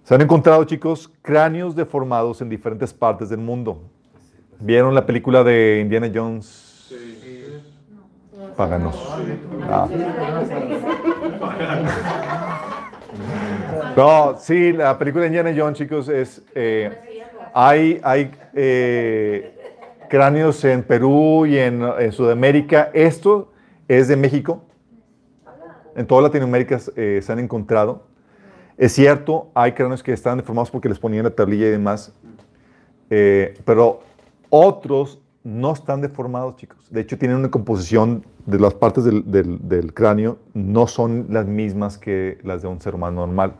Se 0.04 0.14
han 0.14 0.20
encontrado, 0.20 0.64
chicos, 0.64 1.10
cráneos 1.22 1.76
deformados 1.76 2.40
en 2.42 2.48
diferentes 2.48 2.92
partes 2.92 3.28
del 3.28 3.38
mundo. 3.38 3.80
¿Vieron 4.58 4.94
la 4.94 5.06
película 5.06 5.44
de 5.44 5.80
Indiana 5.80 6.10
Jones? 6.12 6.69
Páganos. 8.56 8.96
Ah. 9.68 9.88
No, 13.96 14.36
sí, 14.38 14.72
la 14.72 14.96
película 14.98 15.22
de 15.22 15.28
Indiana 15.28 15.52
Jones, 15.56 15.78
chicos, 15.78 16.08
es. 16.08 16.42
eh, 16.54 16.90
hay 17.52 18.00
hay 18.04 18.30
eh, 18.54 19.56
cráneos 20.08 20.64
en 20.64 20.82
Perú 20.82 21.46
y 21.46 21.58
en, 21.58 21.82
en 21.82 22.12
Sudamérica. 22.12 22.90
Esto 22.94 23.52
es 23.88 24.08
de 24.08 24.16
México. 24.16 24.64
En 25.96 26.06
toda 26.06 26.22
Latinoamérica 26.22 26.78
eh, 26.96 27.20
se 27.22 27.32
han 27.32 27.40
encontrado. 27.40 28.04
Es 28.78 28.92
cierto, 28.92 29.50
hay 29.54 29.72
cráneos 29.72 30.02
que 30.02 30.12
están 30.12 30.38
deformados 30.38 30.70
porque 30.70 30.88
les 30.88 30.98
ponían 30.98 31.24
la 31.24 31.30
tablilla 31.30 31.66
y 31.66 31.70
demás. 31.70 32.12
eh, 33.10 33.58
pero 33.64 34.00
otros 34.48 35.20
no 35.42 35.72
están 35.72 36.00
deformados, 36.00 36.56
chicos. 36.56 36.78
De 36.90 37.00
hecho, 37.00 37.16
tienen 37.18 37.38
una 37.38 37.50
composición 37.50 38.24
de 38.46 38.58
las 38.58 38.74
partes 38.74 39.04
del, 39.04 39.30
del- 39.30 39.68
del 39.68 39.94
cráneo, 39.94 40.38
no 40.54 40.86
son 40.86 41.26
las 41.30 41.46
mismas 41.46 41.96
que 41.98 42.38
las 42.42 42.62
de 42.62 42.68
un 42.68 42.80
ser 42.80 42.94
humano 42.94 43.26
normal. 43.26 43.54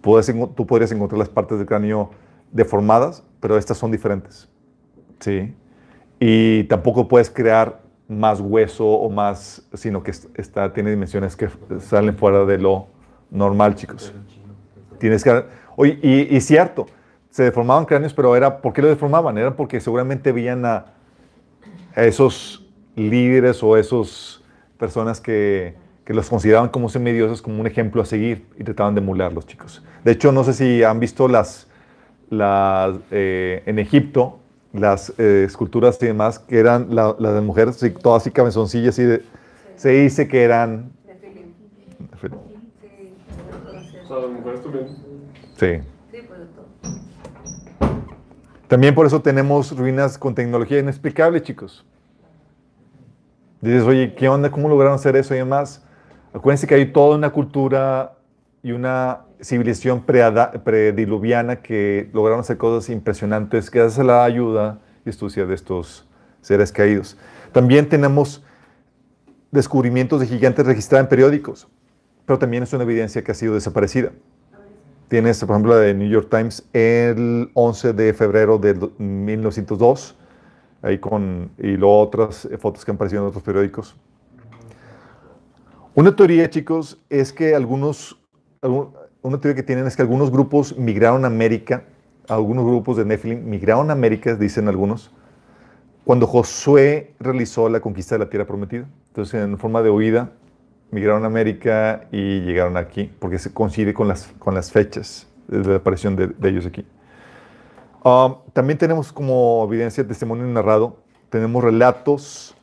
Puedes 0.00 0.32
tú 0.54 0.66
podrías 0.66 0.92
encontrar 0.92 1.18
las 1.18 1.28
partes 1.28 1.58
del 1.58 1.66
cráneo 1.66 2.10
deformadas, 2.52 3.24
pero 3.40 3.58
estas 3.58 3.76
son 3.76 3.90
diferentes. 3.90 4.48
¿Sí? 5.20 5.54
Y 6.20 6.64
tampoco 6.64 7.08
puedes 7.08 7.28
crear 7.30 7.82
más 8.08 8.40
hueso 8.40 8.86
o 8.86 9.10
más, 9.10 9.66
sino 9.74 10.02
que 10.02 10.12
es- 10.12 10.28
está, 10.34 10.72
tiene 10.72 10.90
dimensiones 10.90 11.36
que 11.36 11.48
salen 11.80 12.16
fuera 12.16 12.44
de 12.44 12.58
lo 12.58 12.86
normal, 13.30 13.74
chicos. 13.74 14.14
Tienes 14.98 15.24
que... 15.24 15.44
Oye, 15.76 15.98
y, 16.02 16.34
y 16.36 16.40
cierto, 16.40 16.86
se 17.36 17.42
deformaban 17.42 17.84
cráneos, 17.84 18.14
pero 18.14 18.34
era, 18.34 18.62
¿por 18.62 18.72
qué 18.72 18.80
lo 18.80 18.88
deformaban? 18.88 19.36
Era 19.36 19.54
porque 19.54 19.78
seguramente 19.78 20.32
veían 20.32 20.64
a, 20.64 20.86
a 21.94 22.02
esos 22.04 22.64
líderes 22.94 23.62
o 23.62 23.76
esos 23.76 24.42
personas 24.78 25.20
que, 25.20 25.74
que 26.06 26.14
los 26.14 26.30
consideraban 26.30 26.70
como 26.70 26.88
semidioses 26.88 27.42
como 27.42 27.60
un 27.60 27.66
ejemplo 27.66 28.00
a 28.00 28.06
seguir 28.06 28.46
y 28.58 28.64
trataban 28.64 28.94
de 28.94 29.02
emularlos, 29.02 29.44
chicos. 29.46 29.84
De 30.02 30.12
hecho, 30.12 30.32
no 30.32 30.44
sé 30.44 30.54
si 30.54 30.82
han 30.82 30.98
visto 30.98 31.28
las, 31.28 31.66
las 32.30 32.96
eh, 33.10 33.62
en 33.66 33.78
Egipto, 33.80 34.38
las 34.72 35.12
eh, 35.18 35.44
esculturas 35.46 35.98
y 36.02 36.06
demás, 36.06 36.38
que 36.38 36.58
eran 36.58 36.94
la- 36.94 37.16
las 37.18 37.34
de 37.34 37.42
mujeres, 37.42 37.76
así, 37.76 37.90
todas 37.90 38.22
así 38.22 38.30
cabezoncillas, 38.30 38.98
y 38.98 39.02
de- 39.04 39.22
se 39.76 39.90
dice 39.90 40.26
que 40.26 40.42
eran... 40.42 40.90
De. 41.06 41.12
Sí, 42.22 42.28
Sí, 43.90 43.98
O 44.04 44.08
sea, 44.08 44.16
las 44.20 44.30
mujeres 44.30 44.62
también. 44.62 44.86
sí, 45.58 45.66
de 45.66 45.78
todo. 45.80 45.95
También 48.68 48.94
por 48.94 49.06
eso 49.06 49.22
tenemos 49.22 49.76
ruinas 49.76 50.18
con 50.18 50.34
tecnología 50.34 50.80
inexplicable, 50.80 51.42
chicos. 51.42 51.84
Dices, 53.60 53.84
oye, 53.84 54.14
¿qué 54.14 54.28
onda? 54.28 54.50
¿Cómo 54.50 54.68
lograron 54.68 54.94
hacer 54.94 55.16
eso 55.16 55.34
y 55.34 55.38
demás? 55.38 55.84
Acuérdense 56.32 56.66
que 56.66 56.74
hay 56.74 56.92
toda 56.92 57.16
una 57.16 57.30
cultura 57.30 58.16
y 58.62 58.72
una 58.72 59.20
civilización 59.40 60.02
prediluviana 60.02 61.56
que 61.56 62.10
lograron 62.12 62.40
hacer 62.40 62.56
cosas 62.56 62.90
impresionantes 62.90 63.70
gracias 63.70 63.98
a 64.00 64.04
la 64.04 64.24
ayuda 64.24 64.80
y 65.04 65.10
astucia 65.10 65.46
de 65.46 65.54
estos 65.54 66.06
seres 66.40 66.72
caídos. 66.72 67.16
También 67.52 67.88
tenemos 67.88 68.44
descubrimientos 69.50 70.20
de 70.20 70.26
gigantes 70.26 70.66
registrados 70.66 71.04
en 71.04 71.08
periódicos, 71.08 71.68
pero 72.24 72.38
también 72.38 72.64
es 72.64 72.72
una 72.72 72.82
evidencia 72.82 73.22
que 73.22 73.30
ha 73.30 73.34
sido 73.34 73.54
desaparecida. 73.54 74.10
Tienes, 75.08 75.38
por 75.44 75.50
ejemplo, 75.54 75.74
la 75.74 75.80
de 75.80 75.94
New 75.94 76.08
York 76.08 76.28
Times 76.30 76.64
el 76.72 77.50
11 77.54 77.92
de 77.92 78.12
febrero 78.12 78.58
de 78.58 78.74
do- 78.74 78.92
1902, 78.98 80.16
ahí 80.82 80.98
con, 80.98 81.50
y 81.58 81.76
luego 81.76 82.00
otras 82.00 82.44
eh, 82.46 82.58
fotos 82.58 82.84
que 82.84 82.90
han 82.90 82.96
aparecido 82.96 83.22
en 83.22 83.28
otros 83.28 83.44
periódicos. 83.44 83.94
Una 85.94 86.14
teoría, 86.14 86.50
chicos, 86.50 86.98
es 87.08 87.32
que 87.32 87.54
algunos, 87.54 88.18
una 89.22 89.40
teoría 89.40 89.54
que 89.54 89.62
tienen 89.62 89.86
es 89.86 89.96
que 89.96 90.02
algunos 90.02 90.30
grupos 90.30 90.76
migraron 90.76 91.24
a 91.24 91.28
América, 91.28 91.84
algunos 92.28 92.64
grupos 92.66 92.96
de 92.96 93.04
Nephilim 93.04 93.48
migraron 93.48 93.90
a 93.90 93.92
América, 93.92 94.34
dicen 94.34 94.68
algunos, 94.68 95.12
cuando 96.04 96.26
Josué 96.26 97.14
realizó 97.20 97.68
la 97.68 97.80
conquista 97.80 98.16
de 98.16 98.18
la 98.20 98.28
tierra 98.28 98.44
prometida. 98.46 98.86
Entonces, 99.08 99.42
en 99.42 99.56
forma 99.56 99.82
de 99.82 99.90
huida, 99.90 100.32
migraron 100.90 101.24
a 101.24 101.26
América 101.26 102.06
y 102.12 102.40
llegaron 102.40 102.76
aquí, 102.76 103.10
porque 103.18 103.38
se 103.38 103.52
coincide 103.52 103.92
con 103.94 104.08
las, 104.08 104.26
con 104.38 104.54
las 104.54 104.70
fechas 104.70 105.26
de 105.48 105.64
la 105.64 105.76
aparición 105.76 106.16
de, 106.16 106.48
ellos 106.48 106.66
aquí. 106.66 106.84
Um, 108.04 108.36
también 108.52 108.78
tenemos 108.78 109.12
como 109.12 109.64
evidencia 109.68 110.06
testimonio 110.06 110.46
narrado, 110.46 110.98
tenemos 111.28 111.62
relatos 111.62 112.56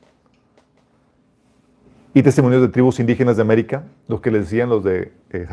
y 2.14 2.22
testimonios 2.22 2.62
de 2.62 2.68
tribus 2.68 3.00
indígenas 3.00 3.38
de 3.38 3.42
América, 3.42 3.84
los 4.08 4.22
que 4.22 4.30
les 4.30 4.44
decían 4.44 4.70
los 4.70 4.84
de 4.84 5.12
eh, 5.32 5.48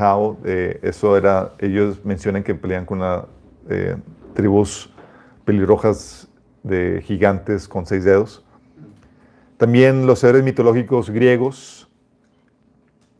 eh, 0.45 0.79
eso 0.83 1.16
era, 1.16 1.55
ellos 1.59 2.05
mencionan 2.05 2.43
que 2.43 2.55
pelean 2.55 2.85
con 2.85 2.99
una, 2.99 3.25
eh, 3.71 3.97
tribus 4.35 4.93
pelirrojas 5.47 6.29
de 6.62 7.03
gigantes 7.03 7.66
con 7.66 7.87
seis 7.87 8.05
dedos. 8.05 8.45
También 9.57 10.07
los 10.07 10.18
seres 10.18 10.43
mitológicos 10.45 11.09
griegos, 11.09 11.80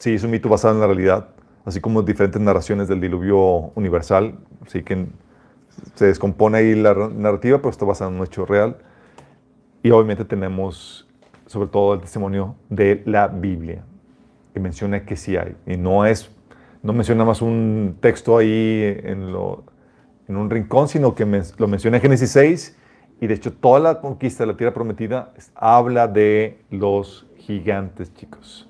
sí, 0.01 0.15
es 0.15 0.25
un 0.25 0.33
mito 0.33 0.49
basado 0.49 0.75
en 0.75 0.81
la 0.81 0.87
realidad, 0.87 1.29
así 1.65 1.81
como 1.81 2.03
diferentes 2.03 2.41
narraciones 2.43 2.89
del 2.89 3.01
diluvio 3.01 3.71
universal, 3.77 4.35
así 4.67 4.83
que 4.83 5.07
se 5.95 6.07
descompone 6.07 6.59
ahí 6.59 6.75
la 6.75 6.93
ra- 6.95 7.09
narrativa, 7.09 7.59
pero 7.59 7.71
está 7.71 7.85
basado 7.85 8.11
en 8.11 8.17
un 8.19 8.27
hecho 8.27 8.45
real. 8.47 8.79
Y 9.83 9.91
obviamente 9.93 10.25
tenemos 10.25 11.07
sobre 11.47 11.69
todo 11.69 11.95
el 11.95 12.01
testimonio 12.01 12.57
de 12.69 13.03
la 13.07 13.29
Biblia, 13.29 13.85
que 14.55 14.61
menciona 14.61 15.05
que 15.05 15.17
sí 15.17 15.37
hay. 15.37 15.57
Y 15.67 15.77
no 15.77 16.07
es, 16.07 16.31
no 16.83 16.93
menciona 16.93 17.25
más 17.25 17.43
un 17.43 17.97
texto 18.01 18.39
ahí 18.39 18.99
en, 19.05 19.33
lo- 19.33 19.65
en 20.29 20.37
un 20.37 20.49
rincón, 20.51 20.89
sino 20.89 21.15
que 21.15 21.25
lo 21.59 21.69
menciona 21.69 21.99
en 21.99 22.03
Génesis 22.03 22.31
6. 22.31 22.77
Y 23.21 23.27
de 23.27 23.35
hecho, 23.35 23.53
toda 23.53 23.81
la 23.81 24.01
conquista 24.01 24.45
de 24.45 24.53
la 24.53 24.57
tierra 24.57 24.73
prometida 24.73 25.35
habla 25.55 26.09
de 26.09 26.63
los 26.71 27.27
gigantes, 27.37 28.15
chicos. 28.15 28.70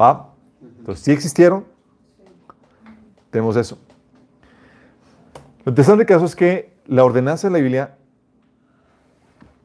¿Va? 0.00 0.34
Entonces, 0.78 1.04
sí 1.04 1.12
existieron. 1.12 1.64
Tenemos 3.30 3.56
eso. 3.56 3.78
Lo 5.64 5.70
interesante 5.70 6.04
caso 6.06 6.24
es 6.24 6.36
que 6.36 6.74
la 6.86 7.04
ordenanza 7.04 7.48
de 7.48 7.52
la 7.52 7.58
Biblia 7.58 7.96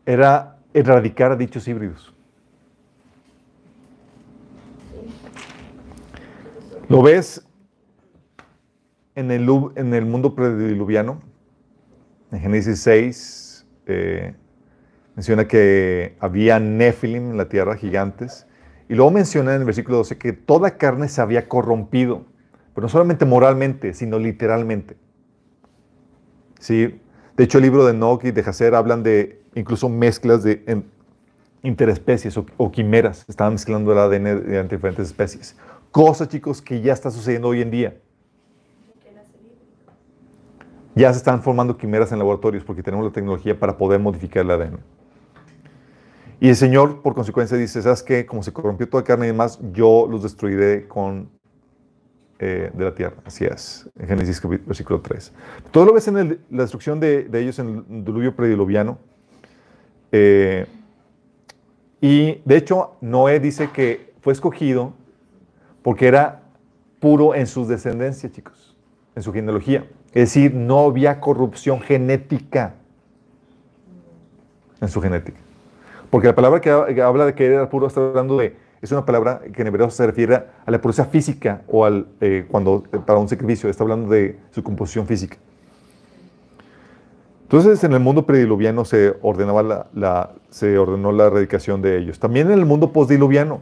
era 0.05 0.57
erradicar 0.73 1.31
a 1.31 1.35
dichos 1.35 1.67
híbridos. 1.67 2.13
Lo 6.87 7.03
ves 7.03 7.45
en 9.13 9.29
el, 9.29 9.47
en 9.75 9.93
el 9.93 10.05
mundo 10.05 10.33
prediluviano, 10.33 11.19
en 12.31 12.39
Génesis 12.39 12.79
6, 12.79 13.65
eh, 13.85 14.33
menciona 15.15 15.47
que 15.47 16.15
había 16.19 16.59
Nephilim 16.59 17.31
en 17.31 17.37
la 17.37 17.49
tierra, 17.49 17.75
gigantes, 17.75 18.47
y 18.89 18.95
luego 18.95 19.11
menciona 19.11 19.53
en 19.53 19.61
el 19.61 19.65
versículo 19.65 19.97
12 19.97 20.17
que 20.17 20.33
toda 20.33 20.77
carne 20.77 21.07
se 21.07 21.21
había 21.21 21.47
corrompido, 21.47 22.25
pero 22.73 22.85
no 22.85 22.89
solamente 22.89 23.23
moralmente, 23.23 23.93
sino 23.93 24.17
literalmente. 24.17 24.97
Sí, 26.59 26.99
de 27.37 27.43
hecho 27.43 27.59
el 27.59 27.65
libro 27.65 27.85
de 27.85 27.91
Enoch 27.91 28.25
y 28.25 28.31
de 28.31 28.41
Hazer 28.41 28.73
hablan 28.73 29.03
de 29.03 29.43
incluso 29.53 29.89
mezclas 29.89 30.43
de 30.43 30.83
interespecies 31.61 32.35
o, 32.35 32.47
o 32.57 32.71
quimeras, 32.71 33.25
estaban 33.27 33.53
mezclando 33.53 33.91
el 33.91 33.99
ADN 33.99 34.23
de 34.23 34.63
diferentes 34.63 35.07
especies. 35.07 35.55
Cosas, 35.91 36.27
chicos, 36.27 36.61
que 36.61 36.81
ya 36.81 36.93
está 36.93 37.11
sucediendo 37.11 37.49
hoy 37.49 37.61
en 37.61 37.71
día. 37.71 37.97
Ya 40.95 41.11
se 41.13 41.19
están 41.19 41.43
formando 41.43 41.77
quimeras 41.77 42.11
en 42.11 42.17
laboratorios 42.17 42.63
porque 42.63 42.81
tenemos 42.81 43.05
la 43.05 43.11
tecnología 43.11 43.57
para 43.57 43.77
poder 43.77 43.99
modificar 43.99 44.43
el 44.43 44.51
ADN. 44.51 44.98
Y 46.41 46.49
el 46.49 46.55
Señor, 46.55 47.01
por 47.01 47.13
consecuencia, 47.15 47.57
dice, 47.57 47.81
¿sabes 47.81 48.01
qué? 48.01 48.25
Como 48.25 48.43
se 48.43 48.53
corrompió 48.53 48.87
toda 48.87 49.03
carne 49.03 49.25
y 49.25 49.29
demás, 49.29 49.59
yo 49.73 50.07
los 50.09 50.23
destruiré 50.23 50.87
con 50.87 51.29
eh, 52.39 52.71
de 52.73 52.83
la 52.85 52.95
tierra. 52.95 53.17
Así 53.25 53.43
es, 53.43 53.89
en 53.99 54.07
Génesis 54.07 54.41
versículo 54.65 55.01
3. 55.01 55.33
Todo 55.71 55.85
lo 55.85 55.93
ves 55.93 56.07
en 56.07 56.39
la 56.49 56.61
destrucción 56.61 56.99
de, 56.99 57.23
de 57.23 57.41
ellos 57.41 57.59
en 57.59 57.85
el 57.89 58.05
diluvio 58.05 58.33
prediluviano. 58.33 58.97
Eh, 60.13 60.65
y 61.99 62.41
de 62.45 62.55
hecho, 62.55 62.95
Noé 63.01 63.41
dice 63.41 63.69
que 63.71 64.13
fue 64.21 64.31
escogido 64.31 64.93
porque 65.81 66.07
era 66.07 66.43
puro 67.01 67.35
en 67.35 67.47
sus 67.47 67.67
descendencias, 67.67 68.31
chicos, 68.31 68.77
en 69.15 69.23
su 69.23 69.33
genealogía. 69.33 69.85
Es 70.07 70.33
decir, 70.33 70.53
no 70.53 70.85
había 70.85 71.19
corrupción 71.19 71.81
genética 71.81 72.75
en 74.79 74.87
su 74.87 75.01
genética. 75.01 75.48
Porque 76.09 76.27
la 76.27 76.35
palabra 76.35 76.59
que, 76.61 76.69
ha- 76.71 76.85
que 76.87 77.01
habla 77.01 77.25
de 77.25 77.35
que 77.35 77.45
era 77.45 77.69
puro 77.69 77.87
está 77.87 78.01
hablando 78.01 78.37
de, 78.37 78.55
es 78.81 78.91
una 78.91 79.05
palabra 79.05 79.41
que 79.53 79.61
en 79.61 79.67
hebreo 79.67 79.89
se 79.89 80.05
refiere 80.05 80.35
a 80.65 80.71
la 80.71 80.81
pureza 80.81 81.05
física 81.05 81.61
o 81.67 81.85
al, 81.85 82.07
eh, 82.21 82.45
cuando, 82.49 82.83
para 83.05 83.19
un 83.19 83.27
sacrificio, 83.29 83.69
está 83.69 83.83
hablando 83.83 84.09
de 84.09 84.37
su 84.51 84.63
composición 84.63 85.05
física. 85.05 85.37
Entonces, 87.43 87.83
en 87.83 87.93
el 87.93 87.99
mundo 87.99 88.25
prediluviano 88.25 88.85
se, 88.85 89.15
ordenaba 89.21 89.63
la, 89.63 89.87
la- 89.93 90.31
se 90.49 90.77
ordenó 90.77 91.11
la 91.11 91.25
erradicación 91.27 91.81
de 91.81 91.97
ellos. 91.97 92.19
También 92.19 92.47
en 92.51 92.59
el 92.59 92.65
mundo 92.65 92.91
postdiluviano. 92.91 93.61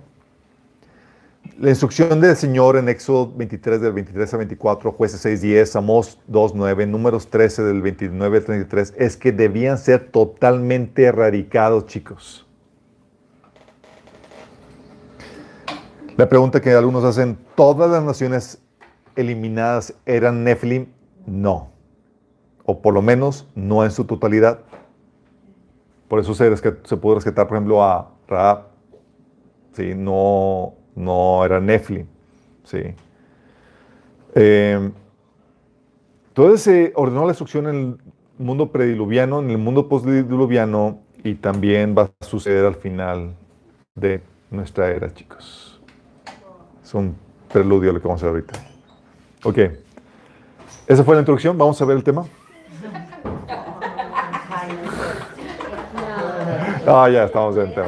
La 1.60 1.70
instrucción 1.70 2.20
del 2.20 2.36
Señor 2.36 2.78
en 2.78 2.89
Éxodo 2.89 3.32
23, 3.36 3.82
del 3.82 3.93
23 3.93 4.34
al 4.34 4.38
24, 4.39 4.91
Jueces 4.91 5.22
6, 5.22 5.41
10, 5.41 5.76
Amós 5.76 6.20
2, 6.28 6.56
9, 6.56 6.88
Números 6.88 7.28
13, 7.30 7.64
del 7.64 7.82
29 7.82 8.38
al 8.38 8.45
33, 8.45 8.93
es 8.98 9.18
que 9.18 9.32
debían 9.32 9.78
ser 9.78 10.10
totalmente 10.12 11.04
erradicados, 11.04 11.86
chicos. 11.86 12.48
La 16.16 16.28
pregunta 16.28 16.62
que 16.62 16.72
algunos 16.72 17.04
hacen, 17.04 17.38
¿todas 17.56 17.91
las 17.91 18.04
naciones 18.04 18.60
eliminadas 19.16 19.93
eran 20.06 20.43
Nephilim? 20.43 20.88
No. 21.26 21.70
O 22.66 22.82
por 22.82 22.93
lo 22.93 23.02
menos 23.02 23.48
no 23.54 23.86
en 23.86 23.91
su 23.91 24.06
totalidad. 24.06 24.62
Por 26.08 26.20
eso 26.20 26.34
se, 26.34 26.56
se 26.58 26.98
pudo 26.98 27.16
rescatar, 27.16 27.48
por 27.48 27.58
ejemplo, 27.58 27.84
a 27.84 28.10
Raab. 28.28 28.68
¿sí? 29.74 29.93
No, 29.95 30.74
no 30.98 31.45
era 31.45 31.60
Nephilim. 31.60 32.08
¿sí? 32.64 32.80
Eh, 34.36 34.91
entonces 36.30 36.62
se 36.62 36.91
ordenó 36.95 37.22
la 37.22 37.30
destrucción 37.30 37.68
en 37.68 37.76
el 37.76 37.98
mundo 38.38 38.72
prediluviano, 38.72 39.39
en 39.39 39.52
el 39.52 39.58
mundo 39.58 39.88
postdiluviano 39.88 41.00
y 41.24 41.36
también 41.36 41.95
va 41.98 42.04
a 42.04 42.26
suceder 42.26 42.66
al 42.66 42.76
final 42.76 43.34
de 43.95 44.22
nuestra 44.52 44.89
era, 44.91 45.14
chicos. 45.14 45.80
Es 46.84 46.93
un 46.93 47.16
preludio 47.52 47.91
a 47.91 47.93
lo 47.93 48.02
que 48.02 48.08
vamos 48.08 48.24
a 48.24 48.28
ver 48.28 48.36
ahorita. 48.36 48.60
Ok. 49.43 49.58
Esa 50.88 51.04
fue 51.04 51.16
la 51.16 51.22
introducción. 51.22 51.58
Vamos 51.58 51.82
a 51.82 51.86
ver 51.86 51.98
el 51.98 52.04
tema. 52.04 52.26
Ah, 56.89 57.10
ya 57.10 57.26
estamos 57.26 57.58
en 57.58 57.64
el 57.64 57.74
tema. 57.74 57.88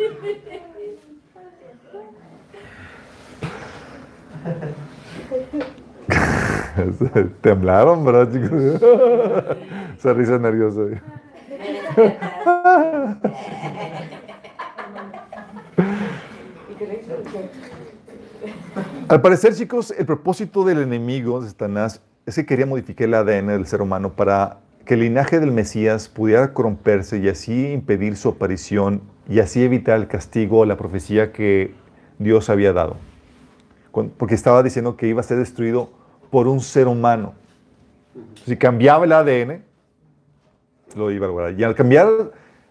Temblaron, 7.40 8.04
¿verdad, 8.04 8.32
chicos? 8.32 8.82
Esa 9.98 10.12
risa 10.12 10.38
nerviosa. 10.38 10.82
Al 19.08 19.20
parecer, 19.20 19.54
chicos, 19.54 19.92
el 19.96 20.06
propósito 20.06 20.64
del 20.64 20.78
enemigo 20.82 21.40
de 21.40 21.48
Satanás 21.48 22.00
es 22.26 22.36
que 22.36 22.46
quería 22.46 22.64
modificar 22.64 23.08
el 23.08 23.14
ADN 23.14 23.48
del 23.48 23.66
ser 23.66 23.82
humano 23.82 24.12
para 24.12 24.58
que 24.84 24.94
el 24.94 25.00
linaje 25.00 25.40
del 25.40 25.50
Mesías 25.50 26.08
pudiera 26.08 26.52
corromperse 26.52 27.18
y 27.18 27.28
así 27.28 27.72
impedir 27.72 28.16
su 28.16 28.28
aparición 28.28 29.02
y 29.28 29.40
así 29.40 29.64
evitar 29.64 29.98
el 29.98 30.06
castigo 30.06 30.62
a 30.62 30.66
la 30.66 30.76
profecía 30.76 31.32
que 31.32 31.74
Dios 32.18 32.50
había 32.50 32.72
dado. 32.72 32.96
Porque 34.16 34.36
estaba 34.36 34.62
diciendo 34.62 34.96
que 34.96 35.08
iba 35.08 35.20
a 35.20 35.24
ser 35.24 35.38
destruido 35.38 35.90
por 36.30 36.48
un 36.48 36.60
ser 36.60 36.88
humano. 36.88 37.34
Si 38.46 38.56
cambiaba 38.56 39.04
el 39.04 39.12
ADN, 39.12 39.62
lo 40.96 41.10
iba 41.10 41.26
a 41.26 41.28
lograr. 41.28 41.58
Y 41.58 41.64
al 41.64 41.74
cambiar, 41.74 42.08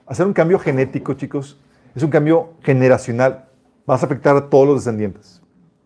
hacer 0.06 0.26
un 0.26 0.34
cambio 0.34 0.60
genético, 0.60 1.14
chicos, 1.14 1.60
es 1.96 2.04
un 2.04 2.10
cambio 2.10 2.54
generacional. 2.62 3.46
Vas 3.86 4.04
a 4.04 4.06
afectar 4.06 4.36
a 4.36 4.50
todos 4.50 4.68
los 4.68 4.84
descendientes 4.84 5.42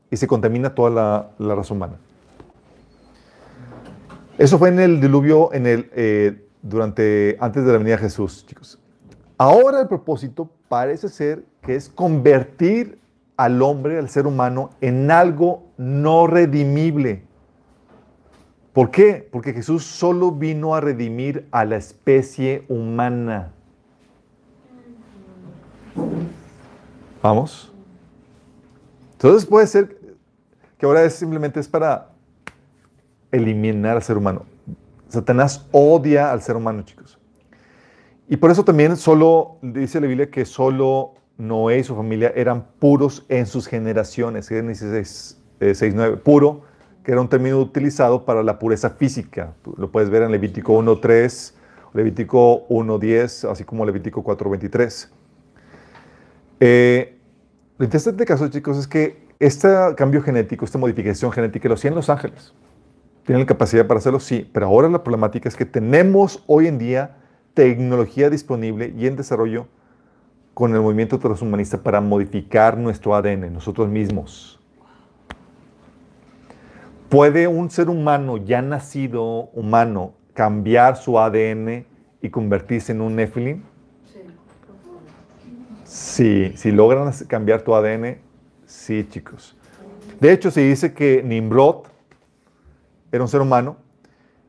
y 0.09 0.17
se 0.17 0.27
contamina 0.27 0.73
toda 0.73 0.89
la, 0.89 1.29
la 1.39 1.55
raza 1.55 1.73
humana. 1.73 1.97
Eso 4.37 4.57
fue 4.57 4.69
en 4.69 4.79
el 4.79 4.99
diluvio, 4.99 5.53
en 5.53 5.67
el, 5.67 5.89
eh, 5.93 6.47
durante, 6.61 7.37
antes 7.39 7.65
de 7.65 7.71
la 7.71 7.77
venida 7.77 7.95
de 7.95 8.01
Jesús, 8.01 8.45
chicos. 8.47 8.79
Ahora 9.37 9.81
el 9.81 9.87
propósito 9.87 10.49
parece 10.67 11.09
ser 11.09 11.43
que 11.61 11.75
es 11.75 11.89
convertir 11.89 12.99
al 13.37 13.61
hombre, 13.61 13.99
al 13.99 14.09
ser 14.09 14.25
humano, 14.25 14.71
en 14.81 15.11
algo 15.11 15.63
no 15.77 16.27
redimible. 16.27 17.23
¿Por 18.73 18.89
qué? 18.89 19.27
Porque 19.31 19.53
Jesús 19.53 19.85
solo 19.85 20.31
vino 20.31 20.73
a 20.73 20.81
redimir 20.81 21.47
a 21.51 21.63
la 21.63 21.77
especie 21.77 22.65
humana. 22.67 23.53
Vamos. 27.21 27.71
Entonces 29.13 29.45
puede 29.45 29.67
ser 29.67 29.97
que 30.77 30.85
ahora 30.85 31.03
es 31.03 31.13
simplemente 31.13 31.59
es 31.59 31.67
para 31.67 32.09
eliminar 33.31 33.95
al 33.95 34.03
ser 34.03 34.17
humano. 34.17 34.45
Satanás 35.07 35.67
odia 35.71 36.31
al 36.31 36.41
ser 36.41 36.55
humano, 36.55 36.81
chicos. 36.81 37.19
Y 38.27 38.37
por 38.37 38.49
eso 38.49 38.65
también 38.65 38.97
solo, 38.97 39.57
dice 39.61 40.01
la 40.01 40.07
Biblia 40.07 40.31
que 40.31 40.45
solo 40.45 41.13
Noé 41.37 41.79
y 41.79 41.83
su 41.83 41.95
familia 41.95 42.33
eran 42.35 42.65
puros 42.79 43.25
en 43.29 43.45
sus 43.45 43.67
generaciones. 43.67 44.49
Génesis 44.49 45.37
6.9. 45.59 46.17
Puro, 46.19 46.63
que 47.03 47.11
era 47.11 47.21
un 47.21 47.27
término 47.27 47.59
utilizado 47.59 48.25
para 48.25 48.43
la 48.43 48.59
pureza 48.59 48.89
física. 48.91 49.53
Lo 49.77 49.91
puedes 49.91 50.09
ver 50.09 50.23
en 50.23 50.31
Levítico 50.31 50.73
1.3, 50.79 51.53
Levítico 51.93 52.67
1.10, 52.69 53.51
así 53.51 53.63
como 53.63 53.85
Levítico 53.85 54.23
4.23. 54.23 55.09
Eh, 56.59 57.17
lo 57.77 57.85
interesante 57.85 58.25
caso, 58.25 58.47
chicos, 58.47 58.77
es 58.77 58.87
que 58.87 59.27
este 59.39 59.67
cambio 59.97 60.21
genético, 60.21 60.63
esta 60.63 60.77
modificación 60.77 61.31
genética, 61.31 61.67
lo 61.67 61.75
hacían 61.75 61.95
los 61.95 62.09
ángeles. 62.09 62.53
Tienen 63.25 63.41
la 63.41 63.47
capacidad 63.47 63.85
para 63.85 63.97
hacerlo, 63.97 64.19
sí, 64.19 64.49
pero 64.53 64.67
ahora 64.67 64.87
la 64.89 65.03
problemática 65.03 65.49
es 65.49 65.55
que 65.55 65.65
tenemos 65.65 66.43
hoy 66.47 66.67
en 66.67 66.77
día 66.77 67.17
tecnología 67.53 68.29
disponible 68.29 68.93
y 68.97 69.07
en 69.07 69.15
desarrollo 69.15 69.67
con 70.53 70.73
el 70.73 70.81
movimiento 70.81 71.19
transhumanista 71.19 71.81
para 71.81 71.99
modificar 71.99 72.77
nuestro 72.77 73.15
ADN, 73.15 73.51
nosotros 73.51 73.89
mismos. 73.89 74.62
¿Puede 77.13 77.45
un 77.47 77.69
ser 77.69 77.91
humano 77.91 78.37
ya 78.37 78.63
nacido 78.63 79.51
humano 79.53 80.15
cambiar 80.33 80.97
su 80.97 81.19
ADN 81.19 81.85
y 82.23 82.29
convertirse 82.31 82.91
en 82.91 83.01
un 83.01 83.15
Nephilim? 83.15 83.61
Sí, 85.83 86.53
si 86.55 86.71
logran 86.71 87.13
cambiar 87.27 87.61
tu 87.61 87.75
ADN, 87.75 88.17
sí, 88.65 89.07
chicos. 89.11 89.55
De 90.19 90.31
hecho, 90.31 90.49
se 90.49 90.61
dice 90.61 90.95
que 90.95 91.21
Nimrod 91.21 91.83
era 93.11 93.21
un 93.21 93.29
ser 93.29 93.41
humano. 93.41 93.77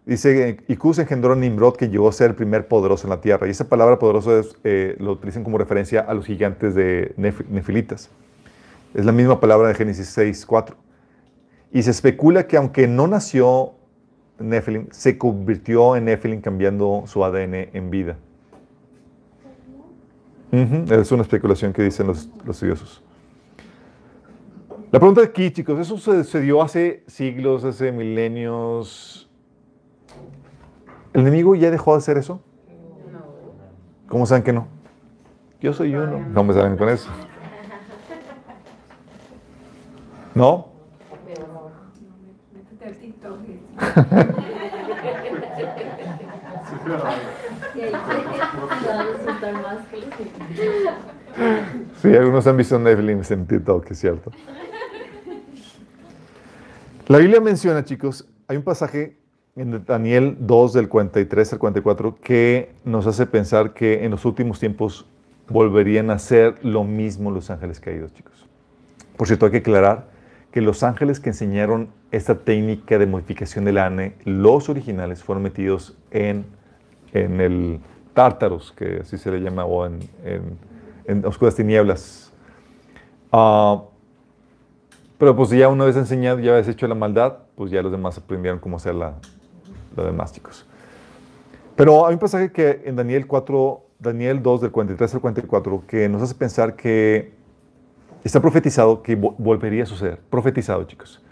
Dice, 0.06 0.56
y 0.66 0.76
Cus 0.76 0.98
engendró 0.98 1.34
a 1.34 1.36
Nimrod, 1.36 1.76
que 1.76 1.90
llegó 1.90 2.08
a 2.08 2.12
ser 2.12 2.30
el 2.30 2.34
primer 2.34 2.66
poderoso 2.66 3.06
en 3.06 3.10
la 3.10 3.20
tierra. 3.20 3.46
Y 3.46 3.50
esa 3.50 3.68
palabra 3.68 3.98
poderoso 3.98 4.40
eh, 4.64 4.96
lo 4.98 5.12
utilizan 5.12 5.44
como 5.44 5.58
referencia 5.58 6.00
a 6.00 6.14
los 6.14 6.24
gigantes 6.24 6.74
de 6.74 7.12
Nefilitas. 7.18 8.08
Es 8.94 9.04
la 9.04 9.12
misma 9.12 9.38
palabra 9.38 9.68
de 9.68 9.74
Génesis 9.74 10.06
6, 10.08 10.46
4. 10.46 10.84
Y 11.75 11.83
se 11.83 11.91
especula 11.91 12.47
que 12.47 12.57
aunque 12.57 12.87
no 12.87 13.07
nació 13.09 13.72
Nephilim, 14.39 14.87
se 14.93 15.18
convirtió 15.18 15.97
en 15.97 16.07
Nephilim 16.07 16.41
cambiando 16.41 17.03
su 17.07 17.22
ADN 17.25 17.68
en 17.72 17.91
vida. 17.91 18.16
Es 20.53 21.11
una 21.11 21.22
especulación 21.22 21.72
que 21.72 21.83
dicen 21.83 22.07
los, 22.07 22.31
los 22.45 22.57
estudiosos. 22.57 23.03
La 24.93 25.01
pregunta 25.01 25.22
aquí, 25.22 25.51
chicos, 25.51 25.81
¿eso 25.81 25.99
sucedió 25.99 26.62
hace 26.62 27.03
siglos, 27.09 27.64
hace 27.64 27.91
milenios? 27.91 29.29
¿El 31.12 31.22
enemigo 31.22 31.57
ya 31.57 31.72
dejó 31.72 31.95
de 31.95 31.99
hacer 31.99 32.16
eso? 32.18 32.41
¿Cómo 34.09 34.27
saben 34.27 34.45
que 34.45 34.53
no? 34.53 34.68
Yo 35.61 35.72
soy 35.72 35.97
uno. 35.97 36.20
No 36.20 36.45
me 36.45 36.55
saben 36.55 36.77
con 36.77 36.89
eso. 36.89 37.11
¿No? 40.37 40.68
Métete 42.53 42.85
al 42.85 42.97
TikTok. 42.97 43.39
Y 43.41 43.49
ahí 43.49 43.49
se 43.49 43.49
va 43.49 43.49
a 43.49 43.49
resultar 43.49 43.49
más 43.49 43.49
que 43.49 43.64
Sí, 52.01 52.14
algunos 52.14 52.47
han 52.47 52.57
visto 52.57 52.79
Nephilim 52.79 53.22
en 53.29 53.47
TikTok, 53.47 53.91
es 53.91 53.99
cierto. 53.99 54.31
La 57.09 57.18
Biblia 57.18 57.41
menciona, 57.41 57.85
chicos, 57.85 58.27
hay 58.47 58.57
un 58.57 58.62
pasaje 58.62 59.16
en 59.57 59.85
Daniel 59.85 60.37
2 60.41 60.72
del 60.72 60.89
43 60.89 61.53
al 61.55 61.59
44 61.59 62.16
que 62.22 62.72
nos 62.85 63.07
hace 63.07 63.27
pensar 63.27 63.72
que 63.72 64.05
en 64.05 64.11
los 64.11 64.25
últimos 64.25 64.59
tiempos 64.59 65.07
volverían 65.49 66.11
a 66.11 66.14
hacer 66.14 66.57
lo 66.62 66.85
mismo 66.85 67.31
los 67.31 67.51
ángeles 67.51 67.81
caídos, 67.81 68.12
chicos. 68.14 68.47
Por 69.16 69.27
cierto, 69.27 69.47
hay 69.47 69.53
que 69.53 69.59
aclarar 69.59 70.09
que 70.55 70.61
los 70.61 70.84
ángeles 70.84 71.18
que 71.18 71.30
enseñaron 71.30 71.88
esta 72.12 72.36
técnica 72.36 72.96
de 72.96 73.07
modificación 73.07 73.64
del 73.64 73.76
ADN, 73.76 74.14
los 74.24 74.68
originales, 74.68 75.20
fueron 75.20 75.42
metidos 75.42 75.96
en, 76.12 76.46
en 77.12 77.40
el 77.40 77.80
tártaros, 78.12 78.70
que 78.70 79.00
así 79.02 79.18
se 79.18 79.32
le 79.32 79.40
llama, 79.40 79.64
o 79.64 79.84
en, 79.84 79.98
en, 81.07 81.26
oscuras 81.26 81.57
tinieblas. 81.57 82.32
Ah, 83.32 83.82
pero 85.18 85.34
pues 85.34 85.50
ya 85.50 85.66
una 85.66 85.86
vez 85.86 85.96
enseñado, 85.96 86.38
ya 86.38 86.52
habías 86.52 86.68
hecho 86.68 86.86
la 86.86 86.94
maldad, 86.94 87.38
pues 87.57 87.72
ya 87.72 87.82
los 87.82 87.90
demás 87.90 88.16
aprendieron 88.16 88.61
cómo 88.61 88.76
hacer 88.76 88.94
la, 88.94 89.14
lo 89.96 90.05
demás. 90.05 90.40
Pero 91.74 92.07
hay 92.07 92.14
un 92.14 92.20
pasaje 92.20 92.52
que 92.52 92.82
en 92.84 92.94
Daniel 92.94 93.26
4, 93.26 93.82
Daniel 93.98 94.40
2, 94.40 94.61
del 94.61 94.70
43 94.70 95.14
al 95.14 95.20
44, 95.20 95.82
que 95.88 96.09
nos 96.09 96.22
hace 96.22 96.36
pensar 96.36 96.76
que 96.76 97.32
está 98.25 98.41
profetizado 98.41 99.03
que 99.03 99.14
volvería 99.14 99.85
a 99.85 99.87
suceder. 99.87 100.20
Profetizado, 100.31 100.85
chicos. 100.85 101.22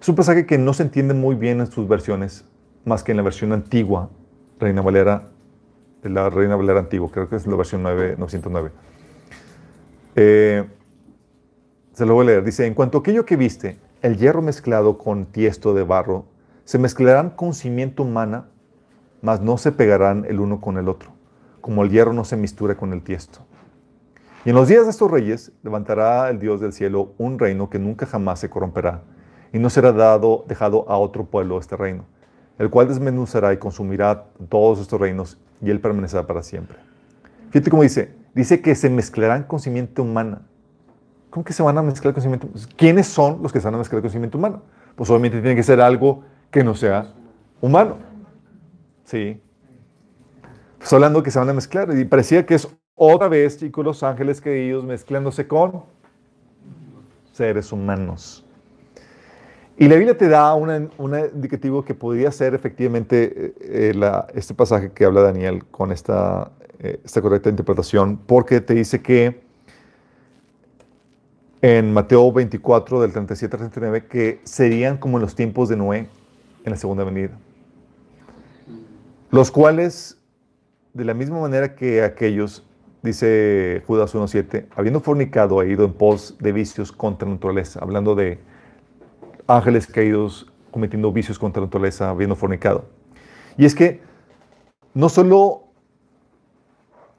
Es 0.00 0.08
un 0.08 0.14
pasaje 0.14 0.46
que 0.46 0.58
no 0.58 0.72
se 0.72 0.84
entiende 0.84 1.14
muy 1.14 1.34
bien 1.34 1.60
en 1.60 1.66
sus 1.66 1.88
versiones, 1.88 2.44
más 2.84 3.02
que 3.02 3.10
en 3.10 3.16
la 3.16 3.22
versión 3.22 3.52
antigua, 3.52 4.10
Reina 4.58 4.80
Valera, 4.80 5.28
la 6.02 6.30
Reina 6.30 6.56
Valera 6.56 6.78
antigua, 6.78 7.10
creo 7.10 7.28
que 7.28 7.36
es 7.36 7.46
la 7.46 7.56
versión 7.56 7.82
9, 7.82 8.16
909. 8.18 8.70
Eh, 10.14 10.64
se 11.92 12.06
lo 12.06 12.14
voy 12.14 12.24
a 12.24 12.26
leer. 12.26 12.44
Dice, 12.44 12.66
en 12.66 12.74
cuanto 12.74 12.98
aquello 12.98 13.24
que 13.24 13.36
viste, 13.36 13.78
el 14.02 14.16
hierro 14.16 14.42
mezclado 14.42 14.98
con 14.98 15.26
tiesto 15.26 15.74
de 15.74 15.82
barro, 15.82 16.26
se 16.64 16.78
mezclarán 16.78 17.30
con 17.30 17.54
cimiento 17.54 18.02
humana, 18.02 18.48
mas 19.22 19.40
no 19.40 19.56
se 19.56 19.72
pegarán 19.72 20.24
el 20.26 20.40
uno 20.40 20.60
con 20.60 20.78
el 20.78 20.88
otro, 20.88 21.10
como 21.60 21.82
el 21.82 21.90
hierro 21.90 22.12
no 22.12 22.24
se 22.24 22.36
mistura 22.36 22.76
con 22.76 22.92
el 22.92 23.02
tiesto. 23.02 23.45
Y 24.46 24.50
en 24.50 24.54
los 24.54 24.68
días 24.68 24.84
de 24.84 24.90
estos 24.90 25.10
reyes 25.10 25.50
levantará 25.64 26.30
el 26.30 26.38
Dios 26.38 26.60
del 26.60 26.72
cielo 26.72 27.14
un 27.18 27.36
reino 27.36 27.68
que 27.68 27.80
nunca 27.80 28.06
jamás 28.06 28.38
se 28.38 28.48
corromperá, 28.48 29.02
y 29.52 29.58
no 29.58 29.68
será 29.70 29.90
dado, 29.90 30.44
dejado 30.46 30.88
a 30.88 30.96
otro 30.98 31.24
pueblo 31.24 31.58
este 31.58 31.76
reino, 31.76 32.04
el 32.56 32.70
cual 32.70 32.86
desmenuzará 32.86 33.52
y 33.52 33.56
consumirá 33.56 34.26
todos 34.48 34.78
estos 34.78 35.00
reinos, 35.00 35.40
y 35.60 35.70
él 35.70 35.80
permanecerá 35.80 36.28
para 36.28 36.44
siempre. 36.44 36.78
Fíjate 37.50 37.70
cómo 37.70 37.82
dice, 37.82 38.14
dice 38.36 38.62
que 38.62 38.76
se 38.76 38.88
mezclarán 38.88 39.42
con 39.42 39.58
simiente 39.58 40.00
humana. 40.00 40.42
¿Cómo 41.30 41.42
que 41.42 41.52
se 41.52 41.64
van 41.64 41.76
a 41.76 41.82
mezclar 41.82 42.14
con 42.14 42.22
cimiento? 42.22 42.48
¿Quiénes 42.76 43.08
son 43.08 43.42
los 43.42 43.52
que 43.52 43.58
se 43.58 43.66
van 43.66 43.74
a 43.74 43.78
mezclar 43.78 44.00
con 44.00 44.12
cimiento 44.12 44.38
humano? 44.38 44.62
Pues 44.94 45.10
obviamente 45.10 45.40
tiene 45.40 45.56
que 45.56 45.64
ser 45.64 45.80
algo 45.80 46.22
que 46.52 46.62
no 46.62 46.76
sea 46.76 47.12
humano. 47.60 47.96
Sí. 49.02 49.42
Pues 50.78 50.92
hablando 50.92 51.24
que 51.24 51.32
se 51.32 51.40
van 51.40 51.48
a 51.48 51.52
mezclar. 51.52 51.98
Y 51.98 52.04
parecía 52.04 52.46
que 52.46 52.54
es 52.54 52.68
otra 52.96 53.28
vez, 53.28 53.58
chicos, 53.58 53.84
los 53.84 54.02
ángeles 54.02 54.40
caídos 54.40 54.84
mezclándose 54.84 55.46
con 55.46 55.84
seres 57.32 57.70
humanos. 57.70 58.42
Y 59.78 59.88
la 59.88 59.96
Biblia 59.96 60.16
te 60.16 60.28
da 60.28 60.54
un 60.54 60.90
indicativo 61.34 61.84
que 61.84 61.92
podría 61.92 62.32
ser 62.32 62.54
efectivamente 62.54 63.52
eh, 63.60 63.92
eh, 63.92 64.22
este 64.34 64.54
pasaje 64.54 64.90
que 64.90 65.04
habla 65.04 65.20
Daniel 65.20 65.66
con 65.66 65.92
esta, 65.92 66.50
eh, 66.78 66.98
esta 67.04 67.20
correcta 67.20 67.50
interpretación, 67.50 68.16
porque 68.16 68.62
te 68.62 68.72
dice 68.72 69.02
que 69.02 69.42
en 71.60 71.92
Mateo 71.92 72.32
24, 72.32 73.02
del 73.02 73.12
37 73.12 73.56
al 73.56 73.70
39, 73.70 74.06
que 74.06 74.40
serían 74.44 74.96
como 74.96 75.18
en 75.18 75.22
los 75.22 75.34
tiempos 75.34 75.68
de 75.68 75.76
Noé 75.76 76.08
en 76.64 76.70
la 76.70 76.76
segunda 76.76 77.04
venida. 77.04 77.36
Los 79.30 79.50
cuales, 79.50 80.18
de 80.94 81.04
la 81.04 81.12
misma 81.12 81.40
manera 81.40 81.74
que 81.74 82.02
aquellos, 82.02 82.65
dice 83.06 83.82
Judas 83.86 84.14
1.7, 84.14 84.66
habiendo 84.76 85.00
fornicado, 85.00 85.60
ha 85.60 85.66
ido 85.66 85.84
en 85.84 85.94
pos 85.94 86.36
de 86.38 86.52
vicios 86.52 86.92
contra 86.92 87.26
la 87.26 87.34
naturaleza, 87.34 87.80
hablando 87.82 88.14
de 88.14 88.38
ángeles 89.46 89.86
caídos 89.86 90.52
cometiendo 90.70 91.10
vicios 91.12 91.38
contra 91.38 91.60
la 91.60 91.66
naturaleza, 91.68 92.10
habiendo 92.10 92.36
fornicado. 92.36 92.84
Y 93.56 93.64
es 93.64 93.74
que 93.74 94.00
no 94.92 95.08
solo 95.08 95.64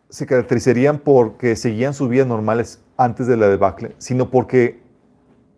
se 0.09 0.25
caracterizarían 0.25 0.99
porque 0.99 1.55
seguían 1.55 1.93
sus 1.93 2.09
vidas 2.09 2.27
normales 2.27 2.83
antes 2.97 3.27
de 3.27 3.37
la 3.37 3.47
debacle, 3.47 3.95
sino 3.97 4.29
porque 4.29 4.79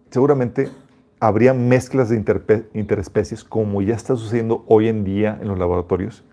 seguramente 0.10 0.70
habría 1.20 1.54
mezclas 1.54 2.10
de 2.10 2.16
interespecies 2.74 3.44
como 3.44 3.82
ya 3.82 3.96
está 3.96 4.16
sucediendo 4.16 4.64
hoy 4.68 4.88
en 4.88 5.04
día 5.04 5.38
en 5.42 5.50
los 5.50 5.60
laboratorios. 5.60 6.24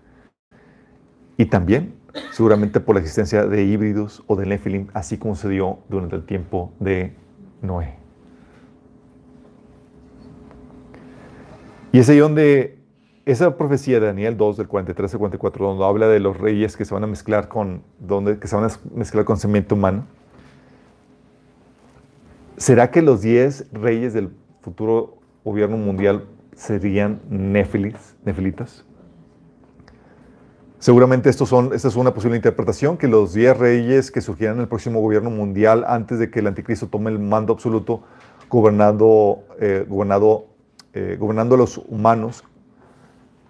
Y 1.35 1.45
también 1.45 1.93
seguramente 2.31 2.79
por 2.79 2.95
la 2.95 3.01
existencia 3.01 3.45
de 3.45 3.63
híbridos 3.63 4.23
o 4.27 4.35
de 4.35 4.45
Nephilim, 4.45 4.87
así 4.93 5.17
como 5.17 5.35
se 5.35 5.49
dio 5.49 5.79
durante 5.89 6.15
el 6.15 6.25
tiempo 6.25 6.71
de 6.79 7.13
Noé. 7.61 7.95
Y 11.91 11.99
es 11.99 12.09
ahí 12.09 12.17
donde 12.17 12.77
esa 13.25 13.57
profecía 13.57 13.99
de 13.99 14.05
Daniel 14.05 14.37
2, 14.37 14.57
del 14.57 14.67
43 14.67 15.13
al 15.13 15.19
44, 15.19 15.67
donde 15.67 15.83
habla 15.83 16.07
de 16.07 16.19
los 16.21 16.37
reyes 16.37 16.77
que 16.77 16.85
se 16.85 16.93
van 16.93 17.03
a 17.03 17.07
mezclar 17.07 17.49
con, 17.49 17.83
donde, 17.99 18.39
que 18.39 18.47
se 18.47 18.55
van 18.55 18.65
a 18.65 18.69
mezclar 18.93 19.25
con 19.25 19.37
cemento 19.37 19.75
humano, 19.75 20.05
¿será 22.55 22.89
que 22.89 23.01
los 23.01 23.21
10 23.21 23.73
reyes 23.73 24.13
del 24.13 24.31
futuro 24.61 25.17
gobierno 25.43 25.75
mundial 25.75 26.25
serían 26.55 27.19
néfilis, 27.29 28.15
nefilitas? 28.23 28.86
Seguramente 30.87 31.29
estos 31.29 31.49
son, 31.49 31.73
esta 31.73 31.89
es 31.89 31.97
una 31.97 32.13
posible 32.13 32.37
interpretación, 32.37 32.95
que 32.95 33.09
los 33.09 33.33
10 33.33 33.57
reyes 33.57 34.09
que 34.09 34.21
surgirán 34.21 34.55
en 34.55 34.61
el 34.61 34.67
próximo 34.69 35.01
gobierno 35.01 35.29
mundial 35.29 35.83
antes 35.85 36.17
de 36.17 36.31
que 36.31 36.39
el 36.39 36.47
anticristo 36.47 36.87
tome 36.87 37.11
el 37.11 37.19
mando 37.19 37.51
absoluto 37.51 38.03
gobernando, 38.49 39.43
eh, 39.59 39.85
gobernado, 39.85 40.45
eh, 40.93 41.17
gobernando 41.19 41.55
a 41.55 41.57
los 41.57 41.77
humanos, 41.77 42.45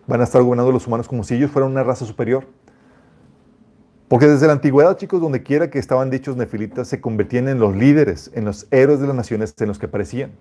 van 0.08 0.22
a 0.22 0.24
estar 0.24 0.42
gobernando 0.42 0.72
a 0.72 0.74
los 0.74 0.88
humanos 0.88 1.08
como 1.08 1.24
si 1.24 1.36
ellos 1.36 1.52
fueran 1.52 1.70
una 1.70 1.84
raza 1.84 2.06
superior. 2.06 2.48
Porque 4.08 4.26
desde 4.26 4.48
la 4.48 4.54
antigüedad, 4.54 4.98
chicos, 4.98 5.22
donde 5.22 5.44
quiera 5.44 5.70
que 5.70 5.78
estaban 5.78 6.10
dichos 6.10 6.38
nefilitas, 6.38 6.88
se 6.88 7.00
convertían 7.00 7.50
en 7.50 7.60
los 7.60 7.76
líderes, 7.76 8.32
en 8.34 8.46
los 8.46 8.66
héroes 8.72 9.00
de 9.00 9.06
las 9.06 9.16
naciones 9.16 9.54
en 9.60 9.68
los 9.68 9.78
que 9.78 9.86
aparecían. 9.86 10.32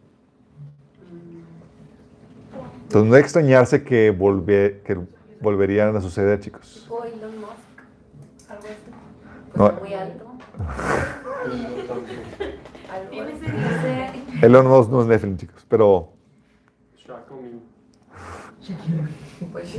Entonces 2.84 3.10
no 3.10 3.14
hay 3.16 3.20
extrañarse 3.20 3.84
que, 3.84 4.10
volver, 4.12 4.80
que 4.82 4.96
volverían 5.40 5.94
a 5.96 6.00
suceder, 6.00 6.40
chicos. 6.40 6.86
O 6.90 7.04
Elon 7.04 7.38
Musk, 7.40 7.50
algo 8.48 8.64
así. 8.64 8.74
Pues 9.54 9.72
No. 9.72 9.80
muy 9.80 9.94
alto. 9.94 10.24
Elon 14.42 14.66
Musk 14.66 14.90
no 14.90 15.00
es 15.02 15.06
Nephilim, 15.06 15.36
chicos, 15.36 15.64
pero. 15.68 16.12
Pues 19.52 19.76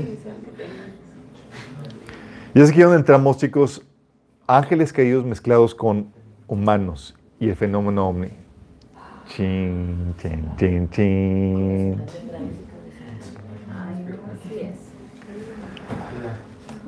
y 2.53 2.61
es 2.61 2.69
aquí 2.69 2.81
donde 2.81 2.97
entramos, 2.97 3.37
chicos, 3.37 3.81
ángeles 4.47 4.93
caídos 4.93 5.25
mezclados 5.25 5.75
con 5.75 6.11
humanos 6.47 7.15
y 7.39 7.49
el 7.49 7.55
fenómeno 7.55 8.07
ovni. 8.07 8.29
Chin, 9.27 10.15
chin, 10.19 10.51
chin, 10.57 10.89
chin. 10.89 12.01
Así 14.33 14.59
es. 14.61 14.77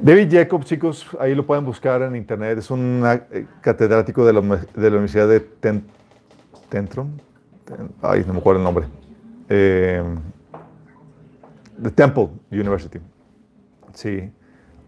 David 0.02 0.32
Jacob, 0.32 0.64
chicos, 0.64 1.06
ahí 1.20 1.36
lo 1.36 1.46
pueden 1.46 1.66
buscar 1.66 2.02
en 2.04 2.16
internet. 2.16 2.58
Es 2.58 2.72
un 2.72 3.04
eh, 3.06 3.46
catedrático 3.60 4.26
de 4.26 4.32
la, 4.32 4.40
Universidad 4.40 5.28
de 5.28 5.42
Ten- 5.42 5.84
Tentrum. 6.70 7.18
Ten- 7.66 7.92
ay, 8.02 8.24
no 8.26 8.34
me 8.34 8.40
acuerdo 8.40 8.60
el 8.60 8.64
nombre. 8.64 8.86
Eh, 9.50 10.02
de 11.78 11.92
Temple 11.92 12.30
University. 12.50 13.00
Sí. 13.94 14.32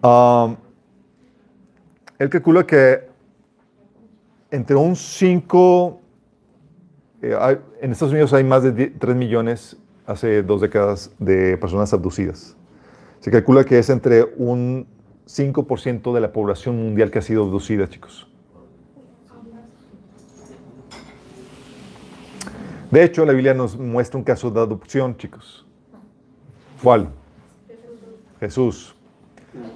Um, 0.01 0.55
él 2.17 2.29
calcula 2.29 2.65
que 2.65 3.09
entre 4.49 4.75
un 4.77 4.95
5, 4.95 6.01
en 7.21 7.91
Estados 7.91 8.11
Unidos 8.11 8.33
hay 8.33 8.43
más 8.43 8.63
de 8.63 8.71
10 8.71 8.99
3 8.99 9.15
millones, 9.15 9.77
hace 10.05 10.41
dos 10.41 10.61
décadas, 10.61 11.11
de 11.19 11.57
personas 11.57 11.93
abducidas. 11.93 12.55
Se 13.19 13.29
calcula 13.29 13.63
que 13.65 13.77
es 13.77 13.89
entre 13.89 14.23
un 14.37 14.87
5% 15.27 16.13
de 16.13 16.21
la 16.21 16.31
población 16.31 16.77
mundial 16.77 17.11
que 17.11 17.19
ha 17.19 17.21
sido 17.21 17.43
abducida, 17.43 17.87
chicos. 17.89 18.27
De 22.91 23.03
hecho, 23.03 23.25
la 23.25 23.31
Biblia 23.31 23.53
nos 23.53 23.77
muestra 23.77 24.17
un 24.17 24.25
caso 24.25 24.51
de 24.51 24.59
adopción, 24.59 25.15
chicos. 25.15 25.65
¿Cuál? 26.83 27.07
Jesús. 28.39 28.93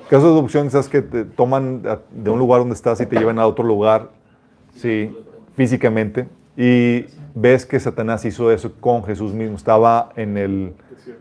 Caso 0.09 0.25
de 0.25 0.31
adopción, 0.33 0.69
sabes 0.69 0.89
que 0.89 1.01
te 1.01 1.23
toman 1.23 1.81
de 2.11 2.29
un 2.29 2.39
lugar 2.39 2.59
donde 2.59 2.75
estás 2.75 2.99
y 2.99 3.05
te 3.05 3.17
llevan 3.17 3.39
a 3.39 3.47
otro 3.47 3.63
lugar, 3.63 4.09
sí, 4.75 5.15
físicamente. 5.55 6.27
Y 6.57 7.05
ves 7.33 7.65
que 7.65 7.79
Satanás 7.79 8.25
hizo 8.25 8.51
eso 8.51 8.73
con 8.79 9.03
Jesús 9.05 9.33
mismo. 9.33 9.55
Estaba 9.55 10.09
en 10.15 10.37
el 10.37 10.73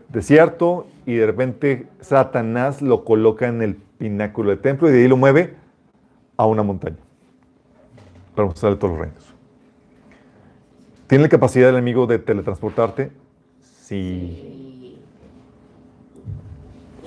desierto 0.09 0.87
y 1.05 1.15
de 1.15 1.25
repente 1.25 1.87
Satanás 2.01 2.81
lo 2.81 3.05
coloca 3.05 3.47
en 3.47 3.61
el 3.61 3.77
pináculo 3.97 4.49
del 4.49 4.59
templo 4.59 4.89
y 4.89 4.91
de 4.91 5.01
ahí 5.03 5.07
lo 5.07 5.17
mueve 5.17 5.55
a 6.37 6.45
una 6.45 6.63
montaña 6.63 6.97
para 8.35 8.47
mostrarle 8.47 8.77
todos 8.77 8.91
los 8.97 9.01
reinos. 9.01 9.33
¿Tiene 11.07 11.23
la 11.23 11.29
capacidad 11.29 11.69
el 11.69 11.75
enemigo 11.75 12.07
de 12.07 12.19
teletransportarte? 12.19 13.11
Sí. 13.61 14.99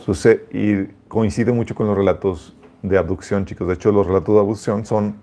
Suce- 0.04 0.46
y 0.52 0.86
coincide 1.08 1.52
mucho 1.52 1.74
con 1.74 1.86
los 1.88 1.96
relatos 1.96 2.56
de 2.82 2.96
abducción, 2.96 3.44
chicos. 3.44 3.68
De 3.68 3.74
hecho, 3.74 3.90
los 3.92 4.06
relatos 4.06 4.34
de 4.34 4.40
abducción 4.40 4.86
son 4.86 5.16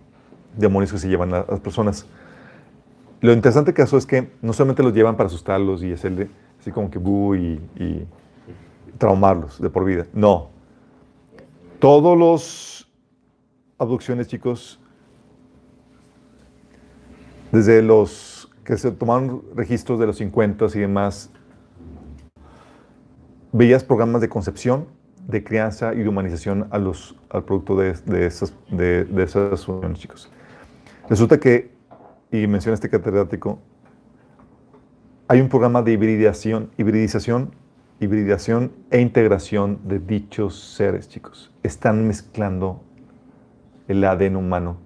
demonios 0.57 0.91
que 0.91 0.99
se 0.99 1.07
llevan 1.07 1.33
a 1.33 1.45
las 1.49 1.59
personas. 1.61 2.05
Lo 3.21 3.31
interesante 3.31 3.73
caso 3.73 3.97
es 3.97 4.05
que 4.05 4.29
no 4.41 4.53
solamente 4.53 4.83
los 4.83 4.93
llevan 4.93 5.15
para 5.15 5.27
asustarlos 5.27 5.81
y 5.81 5.93
hacerle 5.93 6.29
así 6.59 6.71
como 6.71 6.91
que 6.91 6.99
bu 6.99 7.33
y, 7.35 7.59
y 7.77 8.05
traumarlos 8.97 9.59
de 9.61 9.69
por 9.69 9.85
vida. 9.85 10.05
No. 10.13 10.49
Todos 11.85 12.17
los 12.17 12.91
abducciones, 13.77 14.27
chicos, 14.27 14.79
desde 17.51 17.83
los 17.83 18.51
que 18.63 18.75
se 18.75 18.89
tomaron 18.89 19.43
registros 19.53 19.99
de 19.99 20.07
los 20.07 20.17
50 20.17 20.65
y 20.73 20.79
demás, 20.79 21.29
veías 23.51 23.83
programas 23.83 24.21
de 24.21 24.29
concepción, 24.29 24.87
de 25.27 25.43
crianza 25.43 25.93
y 25.93 25.97
de 25.97 26.09
humanización 26.09 26.67
a 26.71 26.79
los, 26.79 27.15
al 27.29 27.43
producto 27.43 27.75
de, 27.75 27.93
de 27.93 28.25
esas, 28.25 28.55
de, 28.71 29.05
de 29.05 29.23
esas 29.23 29.67
uniones, 29.67 29.99
chicos. 29.99 30.31
Resulta 31.07 31.39
que, 31.39 31.69
y 32.31 32.47
menciona 32.47 32.73
este 32.73 32.89
catedrático, 32.89 33.59
hay 35.27 35.39
un 35.39 35.49
programa 35.49 35.83
de 35.83 35.91
hibridación, 35.91 36.71
hibridización, 36.79 37.51
hibridación 37.99 38.73
e 38.91 38.99
integración 38.99 39.79
de 39.87 39.99
dichos 39.99 40.59
seres, 40.75 41.07
chicos. 41.07 41.53
Están 41.63 42.07
mezclando 42.07 42.83
el 43.87 44.03
ADN 44.03 44.35
humano, 44.35 44.77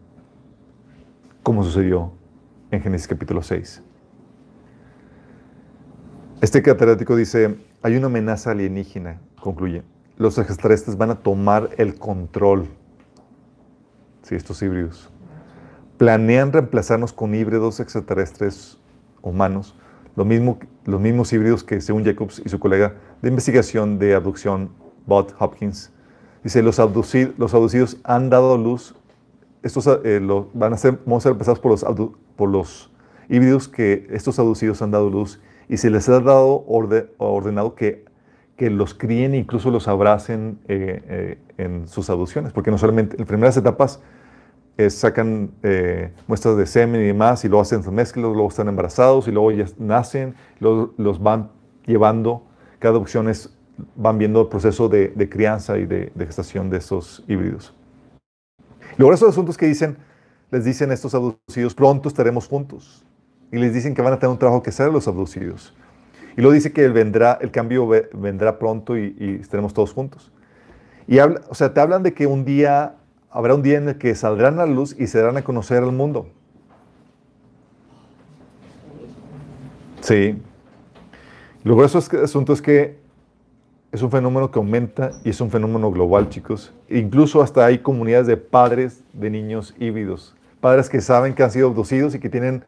como 1.43 1.64
sucedió 1.64 2.12
en 2.72 2.82
Génesis 2.82 3.07
capítulo 3.07 3.41
6. 3.41 3.82
Este 6.41 6.62
catedrático 6.62 7.16
dice, 7.16 7.57
hay 7.82 7.97
una 7.97 8.07
amenaza 8.07 8.51
alienígena, 8.51 9.20
concluye. 9.41 9.84
Los 10.18 10.38
extraterrestres 10.38 10.97
van 10.97 11.12
a 11.12 11.16
tomar 11.16 11.70
el 11.78 11.95
control, 11.95 12.68
sí, 14.22 14.36
estos 14.36 14.62
híbridos. 14.62 15.10
Planean 15.97 16.53
reemplazarnos 16.53 17.12
con 17.12 17.34
híbridos 17.36 17.80
extraterrestres 17.80 18.80
humanos, 19.22 19.76
lo 20.20 20.26
mismo, 20.26 20.59
los 20.84 20.99
mismos 20.99 21.32
híbridos 21.32 21.63
que, 21.63 21.80
según 21.80 22.03
Jacobs 22.03 22.41
y 22.45 22.49
su 22.49 22.59
colega 22.59 22.95
de 23.22 23.30
investigación 23.30 23.99
de 23.99 24.15
abducción, 24.15 24.70
Bob 25.05 25.28
Hopkins, 25.39 25.93
dice, 26.43 26.61
los, 26.61 26.78
abduci- 26.78 27.34
los 27.38 27.53
abducidos 27.53 27.95
han 28.03 28.30
dado 28.30 28.57
luz, 28.57 28.95
estos 29.63 29.88
eh, 30.03 30.20
van 30.53 30.74
a 30.74 30.78
ser, 30.78 30.99
vamos 31.05 31.22
a 31.22 31.24
ser 31.24 31.30
reemplazados 31.32 31.59
por 31.59 31.72
los, 31.72 31.86
por 32.36 32.49
los 32.49 32.91
híbridos 33.30 33.70
que 33.70 34.07
estos 34.11 34.38
abducidos 34.39 34.82
han 34.82 34.91
dado 34.91 35.09
luz 35.09 35.39
y 35.70 35.78
se 35.78 35.89
les 35.89 36.09
ha 36.09 36.20
dado 36.20 36.65
orde- 36.67 37.09
ordenado 37.17 37.76
que, 37.76 38.03
que 38.57 38.70
los 38.70 38.93
críen 38.93 39.34
e 39.34 39.38
incluso 39.38 39.72
los 39.72 39.88
abracen 39.88 40.59
eh, 40.67 41.01
eh, 41.07 41.38
en 41.57 41.88
sus 41.88 42.09
abducciones, 42.09 42.51
porque 42.51 42.72
no 42.72 42.78
solamente 42.78 43.15
en 43.17 43.26
primeras 43.26 43.55
etapas 43.55 44.01
eh, 44.80 44.90
sacan 44.90 45.52
eh, 45.62 46.12
muestras 46.28 46.56
de 46.58 46.66
semen 46.66 47.02
y 47.02 47.08
demás, 47.08 47.44
y 47.44 47.50
luego 47.50 47.62
hacen 47.62 47.84
sus 47.84 47.92
mezclas, 47.92 48.24
luego 48.24 48.48
están 48.48 48.68
embarazados, 48.68 49.28
y 49.28 49.32
luego 49.32 49.52
ya 49.52 49.66
nacen, 49.78 50.36
luego 50.60 50.94
los 50.98 51.22
van 51.22 51.52
llevando, 51.86 52.44
cada 52.80 52.94
adopción 52.96 53.28
es, 53.28 53.50
van 53.96 54.18
viendo 54.18 54.42
el 54.42 54.48
proceso 54.48 54.88
de, 54.88 55.10
de 55.10 55.28
crianza 55.28 55.78
y 55.78 55.86
de, 55.86 56.12
de 56.16 56.26
gestación 56.26 56.70
de 56.70 56.78
estos 56.78 57.24
híbridos. 57.28 57.74
Luego 58.98 59.14
estos 59.14 59.30
asuntos 59.30 59.58
que 59.58 59.68
dicen, 59.68 59.98
les 60.52 60.64
dicen 60.64 60.92
estos 60.92 61.14
abducidos, 61.14 61.76
pronto 61.76 62.10
estaremos 62.10 62.48
juntos. 62.48 63.06
Y 63.52 63.58
les 63.58 63.74
dicen 63.74 63.94
que 63.96 64.02
van 64.02 64.14
a 64.14 64.20
tener 64.20 64.32
un 64.32 64.38
trabajo 64.38 64.62
que 64.62 64.70
hacer 64.70 64.92
los 64.92 65.08
abducidos. 65.08 65.74
Y 66.38 66.42
luego 66.42 66.54
dice 66.54 66.72
que 66.72 66.86
el, 66.86 66.94
vendrá, 66.94 67.38
el 67.42 67.50
cambio 67.50 67.88
ve- 67.88 68.10
vendrá 68.14 68.60
pronto 68.60 68.96
y, 68.96 69.16
y 69.20 69.42
estaremos 69.42 69.74
todos 69.74 69.92
juntos. 69.92 70.32
Y 71.08 71.18
habla, 71.18 71.42
o 71.50 71.56
sea, 71.56 71.74
te 71.74 71.80
hablan 71.82 72.04
de 72.04 72.14
que 72.14 72.28
un 72.28 72.46
día, 72.46 72.96
habrá 73.32 73.56
un 73.56 73.62
día 73.64 73.78
en 73.78 73.90
el 73.90 73.98
que 73.98 74.16
saldrán 74.16 74.60
a 74.60 74.66
la 74.66 74.72
luz 74.74 74.96
y 75.00 75.08
se 75.08 75.20
darán 75.20 75.38
a 75.38 75.44
conocer 75.44 75.84
al 75.84 75.92
mundo. 75.92 76.28
Sí. 80.02 80.42
Luego 81.64 81.84
eso 81.84 82.00
es 82.00 82.10
que- 82.10 82.18
asunto 82.18 82.54
es 82.54 82.62
que 82.62 82.98
es 83.92 84.02
un 84.02 84.12
fenómeno 84.12 84.50
que 84.52 84.60
aumenta 84.60 85.12
y 85.24 85.30
es 85.30 85.42
un 85.42 85.50
fenómeno 85.52 85.92
global, 85.92 86.30
chicos. 86.30 86.74
Incluso 86.90 87.42
hasta 87.42 87.66
hay 87.66 87.80
comunidades 87.80 88.28
de 88.28 88.38
padres 88.38 89.04
de 89.14 89.30
niños 89.30 89.76
híbridos. 89.80 90.36
Padres 90.62 90.90
que 90.90 91.02
saben 91.02 91.34
que 91.34 91.44
han 91.44 91.52
sido 91.52 91.68
abducidos 91.68 92.16
y 92.16 92.20
que 92.20 92.30
tienen 92.30 92.64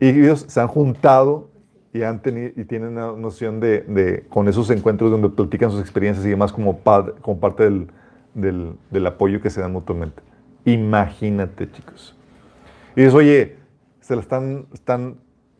ellos 0.00 0.44
se 0.48 0.60
han 0.60 0.68
juntado 0.68 1.48
y, 1.92 2.02
han 2.02 2.20
tenido, 2.20 2.50
y 2.56 2.64
tienen 2.64 2.90
una 2.90 3.12
noción 3.12 3.58
de, 3.60 3.80
de- 3.82 4.24
con 4.28 4.46
esos 4.48 4.70
encuentros 4.70 5.10
donde 5.10 5.28
platican 5.28 5.70
sus 5.70 5.80
experiencias 5.80 6.24
y 6.26 6.30
demás 6.30 6.52
como, 6.52 6.78
pad- 6.78 7.14
como 7.20 7.40
parte 7.40 7.64
del, 7.64 7.88
del- 8.40 9.06
apoyo 9.06 9.40
que 9.40 9.50
se 9.50 9.60
dan 9.60 9.72
mutuamente. 9.72 10.22
Imagínate, 10.64 11.70
chicos. 11.70 12.16
Y 12.96 13.00
dices, 13.02 13.14
oye, 13.14 13.56
se 14.00 14.14
la 14.14 14.22
están, 14.22 14.66
están 14.72 15.16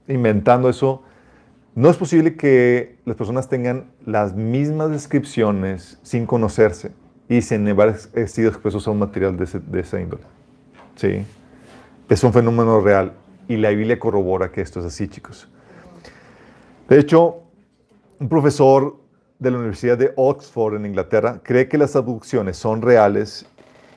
inventando 0.07 0.69
eso. 0.69 1.03
No 1.75 1.89
es 1.91 1.97
posible 1.97 2.37
que 2.37 2.99
las 3.05 3.17
personas 3.17 3.49
tengan 3.49 3.87
las 4.05 4.35
mismas 4.35 4.91
descripciones 4.91 5.99
sin 6.03 6.27
conocerse 6.27 6.93
y 7.29 7.43
sin 7.43 7.69
haber 7.69 7.97
sido 8.29 8.49
expresos 8.49 8.89
a 8.89 8.91
un 8.91 8.99
material 8.99 9.37
de, 9.37 9.45
ese- 9.45 9.61
de 9.61 9.81
esa 9.81 10.01
índole. 10.01 10.23
¿Sí? 10.97 11.25
Es 12.09 12.25
un 12.25 12.33
fenómeno 12.33 12.81
real 12.81 13.13
y 13.47 13.57
la 13.57 13.71
Biblia 13.71 13.99
corrobora 13.99 14.51
que 14.51 14.61
esto 14.61 14.81
es 14.81 14.87
así, 14.87 15.09
chicos. 15.09 15.49
De 16.89 16.99
hecho, 16.99 17.43
un 18.19 18.29
profesor 18.29 18.97
de 19.39 19.51
la 19.51 19.59
Universidad 19.59 19.97
de 19.99 20.13
Oxford 20.17 20.75
en 20.75 20.87
Inglaterra 20.87 21.41
cree 21.43 21.69
que 21.69 21.79
las 21.79 21.95
abducciones 21.97 22.57
son 22.57 22.83
reales 22.83 23.47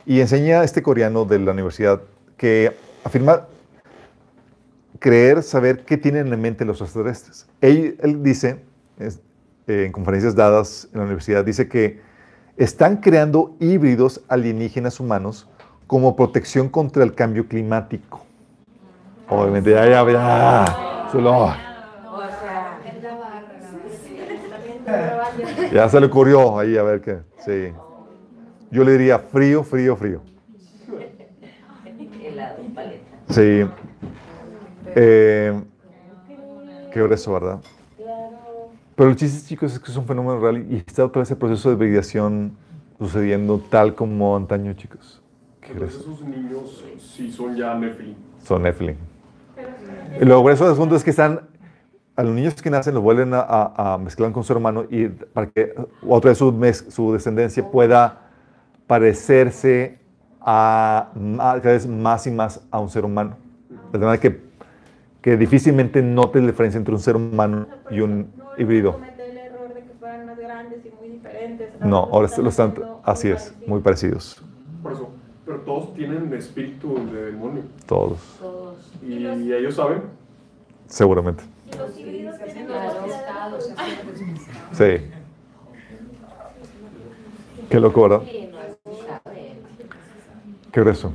y 0.06 0.20
enseña 0.22 0.62
a 0.62 0.64
este 0.64 0.82
coreano 0.84 1.26
de 1.26 1.40
la 1.40 1.52
universidad 1.52 2.02
que 2.38 2.76
afirma 3.04 3.48
creer, 5.00 5.42
saber 5.44 5.84
qué 5.86 5.98
tienen 5.98 6.32
en 6.32 6.42
mente 6.42 6.64
los 6.66 6.82
extraterrestres. 6.82 7.48
Él, 7.62 7.98
él 8.02 8.22
dice, 8.24 8.64
es- 9.00 9.20
eh, 9.68 9.86
en 9.86 9.92
conferencias 9.92 10.36
dadas 10.36 10.88
en 10.94 11.00
la 11.00 11.06
universidad, 11.06 11.44
dice 11.46 11.68
que 11.68 12.02
están 12.58 12.98
creando 12.98 13.56
híbridos 13.60 14.22
alienígenas 14.28 15.00
humanos 15.00 15.48
como 15.88 16.16
protección 16.16 16.70
contra 16.70 17.04
el 17.04 17.14
cambio 17.16 17.48
climático. 17.48 18.24
Obviamente, 19.28 19.72
ya, 19.72 19.86
ya, 19.88 20.12
ya. 20.12 21.08
Solo- 21.12 21.46
O 21.46 21.52
sea, 21.52 22.80
es 22.96 23.04
la 23.04 23.16
barra. 23.16 23.42
Ya 25.74 25.88
se 25.90 26.00
le 26.00 26.08
ocurrió 26.08 26.60
ahí 26.60 26.78
a 26.78 26.84
ver 26.84 27.02
qué. 27.02 27.20
Sí. 27.40 27.74
Yo 28.72 28.84
le 28.84 28.94
diría 28.94 29.20
frío, 29.20 29.64
frío, 29.64 29.96
frío. 29.96 30.22
Sí. 33.30 33.66
Eh, 34.96 35.62
qué 36.92 37.02
grueso, 37.02 37.34
¿verdad? 37.34 37.60
Claro. 37.98 38.70
Pero 38.96 39.10
el 39.10 39.16
chiste, 39.16 39.48
chicos, 39.48 39.74
es 39.74 39.80
que 39.80 39.90
es 39.90 39.98
un 39.98 40.06
fenómeno 40.06 40.40
real 40.40 40.66
y 40.70 40.78
está 40.78 41.06
otra 41.06 41.22
vez 41.22 41.32
el 41.32 41.38
proceso 41.38 41.70
de 41.70 41.76
validación 41.76 42.58
sucediendo 43.00 43.60
tal 43.70 43.96
como 43.96 44.36
antaño, 44.36 44.74
chicos. 44.74 45.22
Qué 45.62 45.74
grueso. 45.74 46.00
esos 46.00 46.22
niños 46.22 46.84
sí 47.00 47.32
son 47.32 47.56
ya 47.56 47.74
Nephilim. 47.76 48.16
Son 48.44 48.62
Nephilim. 48.64 48.96
Lo 50.20 50.44
grueso 50.44 50.66
del 50.66 50.74
asunto 50.74 50.96
es 50.96 51.04
que 51.04 51.12
están, 51.12 51.42
a 52.16 52.24
los 52.24 52.34
niños 52.34 52.62
que 52.62 52.70
nacen 52.70 52.94
los 52.94 53.02
vuelven 53.04 53.34
a, 53.34 53.40
a- 53.42 53.94
a 53.94 53.98
mezclar 53.98 54.32
con 54.32 54.44
su 54.44 54.54
hermano 54.54 54.86
y 54.90 55.08
para 55.08 55.48
que 55.48 55.74
otra 56.08 56.30
vez 56.32 56.38
su, 56.38 56.52
mez- 56.52 56.90
su 56.90 57.14
descendencia 57.14 57.70
pueda 57.70 58.20
parecerse 58.88 59.98
a, 60.42 61.10
ma- 61.16 61.60
cada 61.62 61.74
vez 61.76 61.88
más 61.88 62.28
y 62.28 62.32
más 62.32 62.62
a 62.70 62.80
un 62.80 62.90
ser 62.90 63.06
humano. 63.06 63.38
De 63.94 64.00
manera 64.00 64.20
que, 64.20 64.42
que 65.22 65.38
difícilmente 65.38 66.02
note 66.02 66.40
la 66.42 66.48
diferencia 66.48 66.78
entre 66.78 66.94
un 66.94 67.00
ser 67.00 67.16
humano 67.16 67.68
y 67.90 68.02
un 68.02 68.28
No, 68.38 68.44
híbrido. 68.58 68.94
cometer 68.94 69.30
el 69.30 69.38
error 69.38 69.74
de 69.74 69.82
que 69.82 69.94
fueran 70.00 70.26
más 70.26 70.38
grandes 70.38 70.80
y 70.86 70.90
muy 71.00 71.10
diferentes. 71.16 71.70
No, 71.82 71.98
ahora 72.12 72.28
lo 72.38 72.50
están, 72.50 72.74
así 73.04 73.28
muy 73.28 73.36
es, 73.38 73.56
muy 73.66 73.80
parecidos, 73.82 74.44
Por 74.84 74.92
eso. 74.94 75.10
Pero 75.46 75.60
todos 75.62 75.94
tienen 75.96 76.32
espíritu 76.34 76.96
de 77.12 77.32
demonio. 77.32 77.64
todos, 77.86 78.20
Todos. 78.40 78.78
Y 79.02 79.52
ellos 79.54 79.76
saben. 79.76 80.02
seguramente. 80.88 81.44
Los 81.78 81.98
híbridos 81.98 82.36
tienen 82.44 82.68
estados, 82.72 83.70
reproducir. 83.70 84.38
Sí. 84.74 85.12
Qué 87.70 87.80
sabe. 87.80 88.22
Qué 90.72 90.82
grueso. 90.82 91.12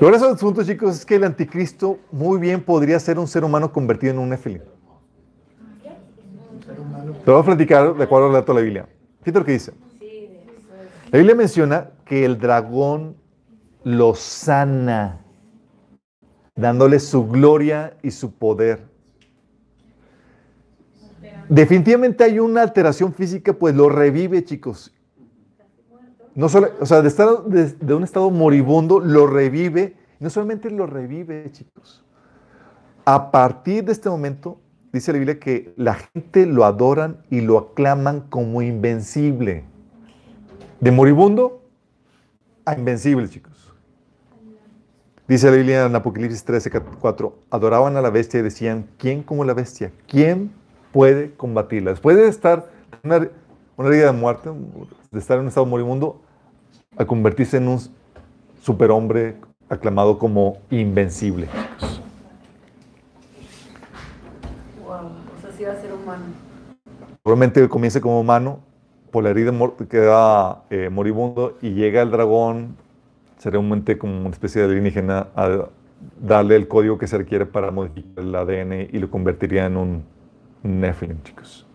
Lo 0.00 0.06
grueso 0.06 0.26
del 0.26 0.34
asunto, 0.34 0.64
chicos, 0.64 0.96
es 0.96 1.06
que 1.06 1.16
el 1.16 1.24
anticristo 1.24 1.98
muy 2.12 2.38
bien 2.38 2.62
podría 2.62 2.98
ser 3.00 3.18
un 3.18 3.26
ser 3.26 3.44
humano 3.44 3.72
convertido 3.72 4.12
en 4.12 4.18
un 4.18 4.28
Nephilim. 4.28 4.62
Te 7.24 7.30
voy 7.30 7.40
a 7.40 7.44
platicar 7.44 7.94
de 7.94 8.04
acuerdo 8.04 8.26
al 8.26 8.32
relato 8.32 8.52
de 8.52 8.60
la 8.60 8.64
Biblia. 8.64 8.88
Fíjate 9.22 9.38
lo 9.38 9.44
que 9.44 9.52
dice. 9.52 9.85
La 11.10 11.18
Biblia 11.18 11.36
menciona 11.36 11.90
que 12.04 12.24
el 12.24 12.38
dragón 12.38 13.16
lo 13.84 14.16
sana, 14.16 15.20
dándole 16.56 16.98
su 16.98 17.28
gloria 17.28 17.96
y 18.02 18.10
su 18.10 18.32
poder. 18.32 18.84
Definitivamente 21.48 22.24
hay 22.24 22.40
una 22.40 22.62
alteración 22.62 23.14
física, 23.14 23.52
pues 23.52 23.76
lo 23.76 23.88
revive, 23.88 24.42
chicos. 24.44 24.92
No 26.34 26.48
solo, 26.48 26.70
o 26.80 26.86
sea, 26.86 27.02
de, 27.02 27.08
estar, 27.08 27.44
de, 27.44 27.70
de 27.70 27.94
un 27.94 28.02
estado 28.02 28.28
moribundo 28.30 28.98
lo 28.98 29.28
revive. 29.28 29.96
No 30.18 30.28
solamente 30.28 30.70
lo 30.70 30.86
revive, 30.86 31.50
chicos. 31.52 32.04
A 33.04 33.30
partir 33.30 33.84
de 33.84 33.92
este 33.92 34.10
momento, 34.10 34.60
dice 34.92 35.12
la 35.12 35.18
Biblia 35.18 35.38
que 35.38 35.72
la 35.76 35.94
gente 35.94 36.46
lo 36.46 36.64
adoran 36.64 37.22
y 37.30 37.42
lo 37.42 37.58
aclaman 37.58 38.22
como 38.22 38.60
invencible. 38.60 39.64
De 40.80 40.90
moribundo 40.90 41.62
a 42.64 42.74
invencible, 42.74 43.28
chicos. 43.28 43.72
Dice 45.26 45.50
la 45.50 45.56
Biblia 45.56 45.86
en 45.86 45.96
Apocalipsis 45.96 46.44
13, 46.44 46.70
4, 47.00 47.38
adoraban 47.50 47.96
a 47.96 48.02
la 48.02 48.10
bestia 48.10 48.40
y 48.40 48.42
decían, 48.42 48.86
¿quién 48.98 49.22
como 49.22 49.44
la 49.44 49.54
bestia? 49.54 49.90
¿Quién 50.06 50.52
puede 50.92 51.32
combatirla? 51.34 51.90
Después 51.90 52.16
de 52.16 52.28
estar 52.28 52.70
en 53.02 53.10
una, 53.10 53.28
una 53.76 53.88
herida 53.88 54.06
de 54.06 54.12
muerte, 54.12 54.50
de 55.10 55.18
estar 55.18 55.36
en 55.36 55.42
un 55.42 55.48
estado 55.48 55.66
moribundo, 55.66 56.20
a 56.96 57.04
convertirse 57.04 57.56
en 57.56 57.68
un 57.68 57.80
superhombre 58.62 59.36
aclamado 59.68 60.18
como 60.18 60.58
invencible. 60.70 61.48
Wow, 64.84 64.94
o 64.94 65.40
sea, 65.40 65.52
sí 65.56 65.64
va 65.64 65.72
a 65.72 65.80
ser 65.80 65.92
humano. 65.92 66.24
Probablemente 67.22 67.68
comience 67.68 68.00
como 68.00 68.20
humano, 68.20 68.60
por 69.16 69.24
la 69.24 69.30
herida 69.30 69.50
queda 69.88 70.64
eh, 70.68 70.90
moribundo 70.90 71.56
y 71.62 71.70
llega 71.70 72.02
el 72.02 72.10
dragón, 72.10 72.76
será 73.38 73.58
un 73.58 73.70
mente 73.70 73.96
como 73.96 74.20
una 74.20 74.28
especie 74.28 74.60
de 74.60 74.68
alienígena, 74.68 75.28
a 75.34 75.70
darle 76.20 76.54
el 76.54 76.68
código 76.68 76.98
que 76.98 77.06
se 77.06 77.16
requiere 77.16 77.46
para 77.46 77.70
modificar 77.70 78.22
el 78.22 78.34
ADN 78.34 78.90
y 78.92 78.98
lo 78.98 79.10
convertiría 79.10 79.64
en 79.64 79.78
un 79.78 80.04
Nephilim, 80.62 81.22
chicos. 81.22 81.66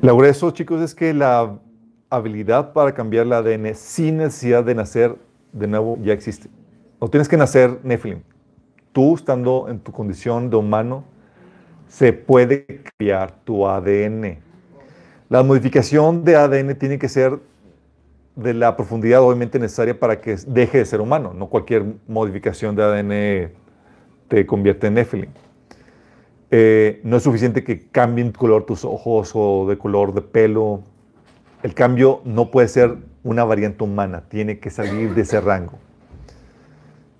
Lo 0.00 0.16
grueso, 0.16 0.50
chicos, 0.52 0.80
es 0.80 0.94
que 0.94 1.12
la 1.12 1.58
habilidad 2.08 2.72
para 2.72 2.94
cambiar 2.94 3.26
el 3.26 3.34
ADN 3.34 3.74
sin 3.74 4.16
necesidad 4.16 4.64
de 4.64 4.76
nacer 4.76 5.14
de 5.52 5.66
nuevo 5.66 5.98
ya 6.00 6.14
existe. 6.14 6.48
No 7.02 7.08
tienes 7.08 7.28
que 7.28 7.36
nacer 7.36 7.80
Nephilim. 7.82 8.22
Tú, 8.92 9.16
estando 9.16 9.66
en 9.68 9.78
tu 9.78 9.92
condición 9.92 10.48
de 10.48 10.56
humano, 10.56 11.04
se 11.88 12.12
puede 12.12 12.66
cambiar 12.66 13.32
tu 13.44 13.66
ADN. 13.66 14.38
La 15.28 15.42
modificación 15.42 16.24
de 16.24 16.36
ADN 16.36 16.78
tiene 16.78 16.98
que 16.98 17.08
ser 17.08 17.38
de 18.36 18.54
la 18.54 18.76
profundidad 18.76 19.20
obviamente 19.20 19.58
necesaria 19.58 19.98
para 19.98 20.20
que 20.20 20.36
deje 20.46 20.78
de 20.78 20.84
ser 20.84 21.00
humano. 21.00 21.34
No 21.34 21.48
cualquier 21.48 21.84
modificación 22.06 22.76
de 22.76 22.82
ADN 22.82 23.52
te 24.28 24.46
convierte 24.46 24.86
en 24.86 24.94
Nephilim. 24.94 25.30
Eh, 26.50 27.00
no 27.02 27.16
es 27.16 27.22
suficiente 27.22 27.64
que 27.64 27.88
cambien 27.88 28.32
color 28.32 28.64
tus 28.64 28.84
ojos 28.84 29.32
o 29.34 29.66
de 29.68 29.76
color 29.76 30.14
de 30.14 30.22
pelo. 30.22 30.82
El 31.62 31.74
cambio 31.74 32.22
no 32.24 32.50
puede 32.50 32.68
ser 32.68 32.96
una 33.24 33.44
variante 33.44 33.84
humana, 33.84 34.24
tiene 34.28 34.58
que 34.60 34.70
salir 34.70 35.14
de 35.14 35.22
ese 35.22 35.40
rango. 35.40 35.78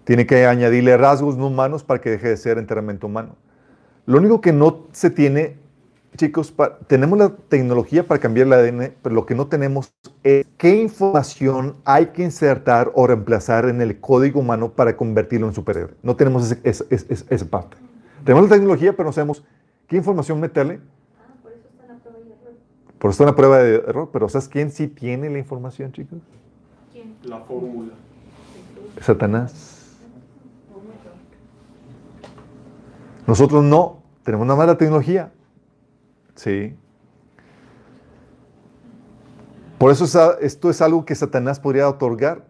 Tiene 0.05 0.27
que 0.27 0.47
añadirle 0.47 0.97
rasgos 0.97 1.37
no 1.37 1.49
humanos 1.49 1.85
para 1.85 2.01
que 2.01 2.11
deje 2.11 2.29
de 2.29 2.37
ser 2.37 2.57
enteramente 2.57 3.05
humano. 3.05 3.37
Lo 4.09 4.17
único 4.17 4.41
que 4.41 4.55
no 4.55 4.87
se 4.93 5.11
tiene, 5.11 5.59
chicos, 6.17 6.51
pa- 6.51 6.79
tenemos 6.87 7.19
la 7.19 7.29
tecnología 7.29 8.07
para 8.07 8.19
cambiar 8.19 8.47
el 8.47 8.55
ADN, 8.55 8.95
pero 9.03 9.15
lo 9.15 9.27
que 9.27 9.35
no 9.35 9.49
tenemos 9.49 9.93
es 10.25 10.47
qué 10.57 10.81
información 10.81 11.77
hay 11.85 12.07
que 12.07 12.23
insertar 12.23 12.91
o 12.95 13.07
reemplazar 13.07 13.67
en 13.69 13.83
el 13.83 14.01
código 14.01 14.41
humano 14.41 14.71
para 14.73 14.97
convertirlo 14.97 15.47
en 15.47 15.53
superhéroe. 15.53 15.93
No 16.03 16.17
tenemos 16.17 16.51
ese- 16.51 16.59
ese- 16.65 16.87
ese- 17.11 17.27
esa 17.29 17.45
parte. 17.45 17.77
Tenemos 18.25 18.49
la 18.49 18.57
tecnología, 18.57 18.97
pero 18.97 19.11
no 19.11 19.13
sabemos 19.13 19.45
qué 19.87 19.97
información 19.99 20.41
meterle. 20.41 20.81
Ah, 21.21 21.35
por 21.43 21.53
eso 21.53 21.69
está 21.71 21.93
la 21.93 21.99
prueba 22.01 22.19
y 22.19 22.33
error. 22.33 22.55
Por 22.99 23.11
eso 23.11 23.13
está 23.13 23.25
en 23.25 23.27
la 23.29 23.37
prueba 23.37 23.59
de 23.59 23.75
error, 23.75 24.09
pero 24.11 24.29
¿sabes 24.31 24.49
quién 24.49 24.71
sí 24.71 24.89
tiene 24.89 25.29
la 25.29 25.37
información, 25.39 25.93
chicos? 25.93 26.19
La 27.25 27.41
fórmula. 27.41 27.93
Satanás. 29.03 29.75
Nosotros 33.27 33.63
no, 33.63 33.98
tenemos 34.29 34.47
nada 34.47 34.59
más 34.59 34.67
la 34.67 34.77
tecnología. 34.77 35.33
Sí. 36.35 36.77
Por 39.79 39.91
eso 39.91 40.05
esto 40.43 40.69
es 40.69 40.83
algo 40.83 41.07
que 41.07 41.15
Satanás 41.15 41.59
podría 41.59 41.89
otorgar, 41.89 42.45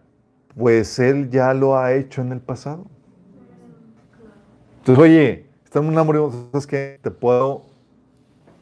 pues 0.57 0.99
él 0.99 1.29
ya 1.29 1.53
lo 1.53 1.77
ha 1.77 1.93
hecho 1.93 2.21
en 2.21 2.33
el 2.33 2.41
pasado. 2.41 2.85
Entonces, 4.79 5.01
oye, 5.01 5.45
estamos 5.63 5.87
en 5.87 5.93
un 5.93 5.99
amor, 5.99 6.33
¿sabes 6.51 6.67
qué? 6.67 6.99
Te 7.01 7.11
puedo 7.11 7.67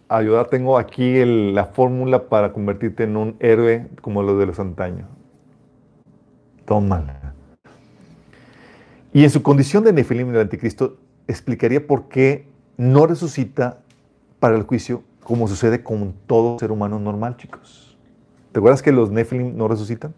ayudar. 0.09 0.45
Tengo 0.49 0.77
aquí 0.77 1.25
la 1.25 1.65
fórmula 1.65 2.29
para 2.29 2.53
convertirte 2.53 3.05
en 3.05 3.17
un 3.17 3.35
héroe 3.39 3.87
como 3.99 4.21
los 4.21 4.37
de 4.37 4.45
los 4.45 4.59
antaños. 4.59 5.09
Tómala. 6.65 7.33
Y 9.11 9.23
en 9.23 9.31
su 9.31 9.41
condición 9.41 9.83
de 9.83 9.91
Nefilim 9.91 10.31
del 10.31 10.41
anticristo, 10.41 10.97
explicaría 11.27 11.87
por 11.87 12.09
qué 12.09 12.46
no 12.77 13.07
resucita 13.07 13.79
para 14.39 14.55
el 14.55 14.63
juicio 14.63 15.03
como 15.23 15.47
sucede 15.47 15.83
con 15.83 16.13
todo 16.25 16.57
ser 16.57 16.71
humano 16.71 16.99
normal, 16.99 17.35
chicos. 17.35 17.97
¿Te 18.53 18.59
acuerdas 18.59 18.81
que 18.81 18.93
los 18.93 19.11
Nefilim 19.11 19.57
no 19.57 19.67
resucitan? 19.67 20.13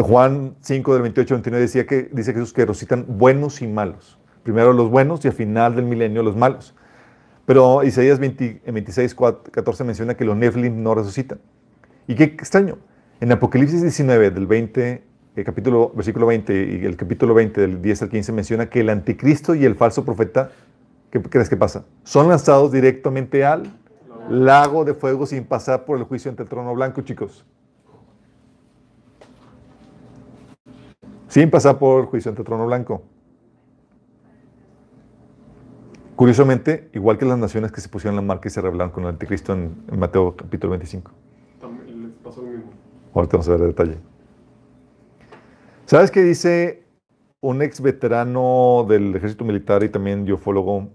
Juan 0.00 0.56
5 0.62 0.92
del 0.94 1.02
28 1.02 1.34
al 1.34 1.36
29 1.38 1.62
decía 1.62 1.86
que, 1.86 2.08
dice 2.12 2.32
Jesús 2.32 2.52
que 2.52 2.64
resucitan 2.64 3.04
buenos 3.06 3.60
y 3.60 3.66
malos. 3.66 4.18
Primero 4.42 4.72
los 4.72 4.90
buenos 4.90 5.24
y 5.24 5.28
al 5.28 5.34
final 5.34 5.76
del 5.76 5.84
milenio 5.84 6.22
los 6.22 6.34
malos. 6.34 6.74
Pero 7.44 7.84
Isaías 7.84 8.18
20 8.18 8.62
en 8.64 8.74
26, 8.74 9.14
4, 9.14 9.52
14 9.52 9.84
menciona 9.84 10.14
que 10.14 10.24
los 10.24 10.36
Nefilim 10.36 10.82
no 10.82 10.94
resucitan. 10.94 11.40
Y 12.06 12.14
qué 12.14 12.24
extraño. 12.24 12.78
En 13.20 13.32
Apocalipsis 13.32 13.82
19, 13.82 14.30
del 14.30 14.46
20, 14.46 15.02
el 15.38 15.44
capítulo, 15.44 15.92
versículo 15.94 16.26
20 16.26 16.78
y 16.80 16.84
el 16.84 16.96
capítulo 16.96 17.32
20, 17.32 17.60
del 17.60 17.82
10 17.82 18.02
al 18.02 18.08
15, 18.08 18.32
menciona 18.32 18.68
que 18.68 18.80
el 18.80 18.90
anticristo 18.90 19.54
y 19.54 19.64
el 19.64 19.76
falso 19.76 20.04
profeta, 20.04 20.50
¿qué 21.10 21.22
crees 21.22 21.48
que 21.48 21.56
pasa? 21.56 21.84
Son 22.02 22.28
lanzados 22.28 22.72
directamente 22.72 23.44
al 23.44 23.72
lago 24.28 24.84
de 24.84 24.94
fuego 24.94 25.26
sin 25.26 25.44
pasar 25.44 25.84
por 25.84 25.98
el 25.98 26.04
juicio 26.04 26.30
ante 26.30 26.42
el 26.42 26.48
trono 26.48 26.74
blanco, 26.74 27.02
chicos. 27.02 27.44
Sin 31.28 31.50
pasar 31.50 31.78
por 31.78 32.00
el 32.00 32.06
juicio 32.06 32.30
ante 32.30 32.42
el 32.42 32.46
trono 32.46 32.66
blanco. 32.66 33.02
Curiosamente, 36.16 36.90
igual 36.94 37.16
que 37.16 37.24
las 37.24 37.38
naciones 37.38 37.70
que 37.70 37.80
se 37.80 37.88
pusieron 37.88 38.16
la 38.16 38.22
marca 38.22 38.48
y 38.48 38.50
se 38.50 38.60
rebelaron 38.60 38.90
con 38.90 39.04
el 39.04 39.10
anticristo 39.10 39.52
en, 39.52 39.84
en 39.86 39.98
Mateo 40.00 40.34
capítulo 40.34 40.72
25. 40.72 41.12
También 41.60 42.08
les 42.08 42.12
pasó 42.24 42.42
lo 42.42 42.48
mismo. 42.48 42.72
Ahorita 43.14 43.36
vamos 43.36 43.48
a 43.48 43.52
ver 43.52 43.60
el 43.60 43.66
detalle. 43.68 44.17
¿Sabes 45.88 46.10
qué 46.10 46.22
dice 46.22 46.82
un 47.40 47.62
ex 47.62 47.80
veterano 47.80 48.84
del 48.86 49.16
ejército 49.16 49.42
militar 49.42 49.82
y 49.82 49.88
también 49.88 50.30
ufólogo? 50.30 50.90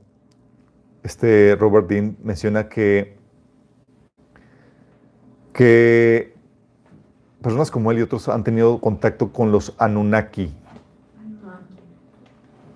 Este 1.01 1.55
Robert 1.55 1.87
Dean 1.87 2.15
menciona 2.21 2.69
que, 2.69 3.17
que 5.51 6.35
personas 7.41 7.71
como 7.71 7.91
él 7.91 7.97
y 7.97 8.01
otros 8.03 8.29
han 8.29 8.43
tenido 8.43 8.79
contacto 8.79 9.33
con 9.33 9.51
los 9.51 9.73
Anunnaki 9.79 10.53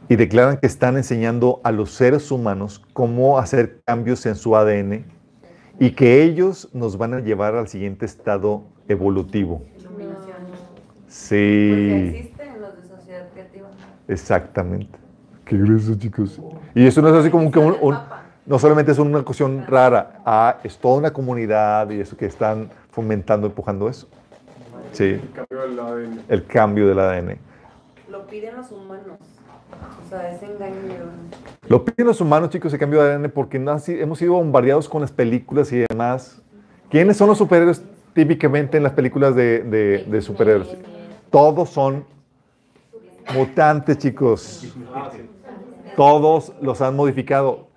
y 0.10 0.15
declaran 0.15 0.57
que 0.57 0.65
están 0.65 0.98
enseñando 0.98 1.61
a 1.64 1.72
los 1.72 1.91
seres 1.91 2.31
humanos 2.31 2.84
cómo 2.94 3.38
hacer 3.38 3.84
cambios 3.85 4.26
en 4.26 4.34
su 4.34 4.56
ADN 4.56 5.06
y 5.80 5.91
que 5.91 6.23
ellos 6.23 6.68
nos 6.73 6.98
van 6.98 7.14
a 7.14 7.19
llevar 7.19 7.53
al 7.53 7.68
siguiente 7.68 8.07
estado 8.07 8.64
evolutivo. 8.88 9.61
Iluminación. 11.07 11.07
Porque 11.07 12.11
Sí, 12.11 12.17
existen 12.17 12.61
los 12.61 12.75
de 12.81 12.88
sociedad 12.95 13.29
creativa. 13.34 13.67
exactamente. 14.07 14.99
Qué 15.45 15.57
grueso, 15.57 15.95
chicos. 15.95 16.41
Y 16.75 16.85
eso 16.85 17.01
no 17.01 17.07
es 17.09 17.15
así 17.15 17.29
como 17.29 17.49
que 17.51 17.59
un- 17.59 17.77
un- 17.81 17.97
no 18.45 18.59
solamente 18.59 18.91
es 18.91 18.99
una 18.99 19.23
cuestión 19.23 19.65
rara, 19.67 20.21
ah, 20.25 20.57
es 20.63 20.77
toda 20.77 20.97
una 20.97 21.11
comunidad 21.11 21.89
y 21.89 21.99
eso 22.01 22.15
que 22.17 22.25
están 22.25 22.69
fomentando, 22.91 23.47
empujando 23.47 23.88
eso. 23.89 24.07
Sí, 24.91 25.03
El 25.21 25.31
cambio 25.34 25.61
del 25.61 25.79
ADN. 25.79 26.19
el 26.27 26.45
cambio 26.45 26.88
del 26.88 26.99
ADN. 26.99 27.38
Lo 28.09 28.25
piden 28.27 28.55
los 28.55 28.71
humanos. 28.71 29.19
O 30.05 30.09
sea, 30.09 30.31
es 30.34 30.41
engaño. 30.41 30.73
Lo 31.67 31.84
piden 31.84 32.07
los 32.07 32.21
humanos, 32.21 32.49
chicos, 32.49 32.71
el 32.73 32.79
cambio 32.79 33.03
de 33.03 33.09
ADN 33.11 33.29
porque 33.29 33.59
no 33.59 33.71
así- 33.71 33.99
hemos 33.99 34.17
sido 34.19 34.34
bombardeados 34.34 34.88
con 34.88 35.01
las 35.01 35.11
películas 35.11 35.71
y 35.73 35.84
demás. 35.89 36.41
¿Quiénes 36.89 37.17
son 37.17 37.27
los 37.27 37.38
superhéroes 37.38 37.81
típicamente 38.13 38.77
en 38.77 38.84
las 38.84 38.93
películas 38.93 39.35
de, 39.35 39.59
de- 39.59 40.05
de 40.09 40.21
superhéroes? 40.21 40.69
Todos 41.29 41.69
son 41.69 42.05
mutantes, 43.33 43.97
chicos. 43.97 44.73
Todos 45.95 46.53
los 46.61 46.81
han 46.81 46.95
modificado. 46.95 47.67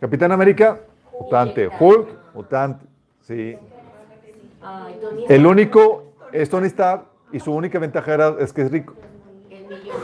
Capitán 0.00 0.32
América, 0.32 0.80
mutante. 1.18 1.68
Hulk, 1.78 2.08
mutante. 2.34 2.86
Sí. 3.22 3.56
El 5.28 5.46
único 5.46 6.04
es 6.32 6.50
Tony 6.50 6.66
Stark 6.66 7.04
y 7.32 7.40
su 7.40 7.52
única 7.52 7.78
ventaja 7.78 8.14
era, 8.14 8.34
es 8.38 8.52
que 8.52 8.62
es 8.62 8.70
rico. 8.70 8.94
el 9.50 9.64
millonario. 9.64 9.94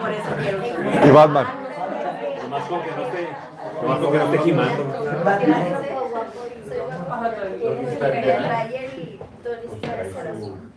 Por 0.00 0.10
eso 0.10 0.28
quiero 0.40 1.06
Y 1.06 1.10
Batman. 1.10 1.46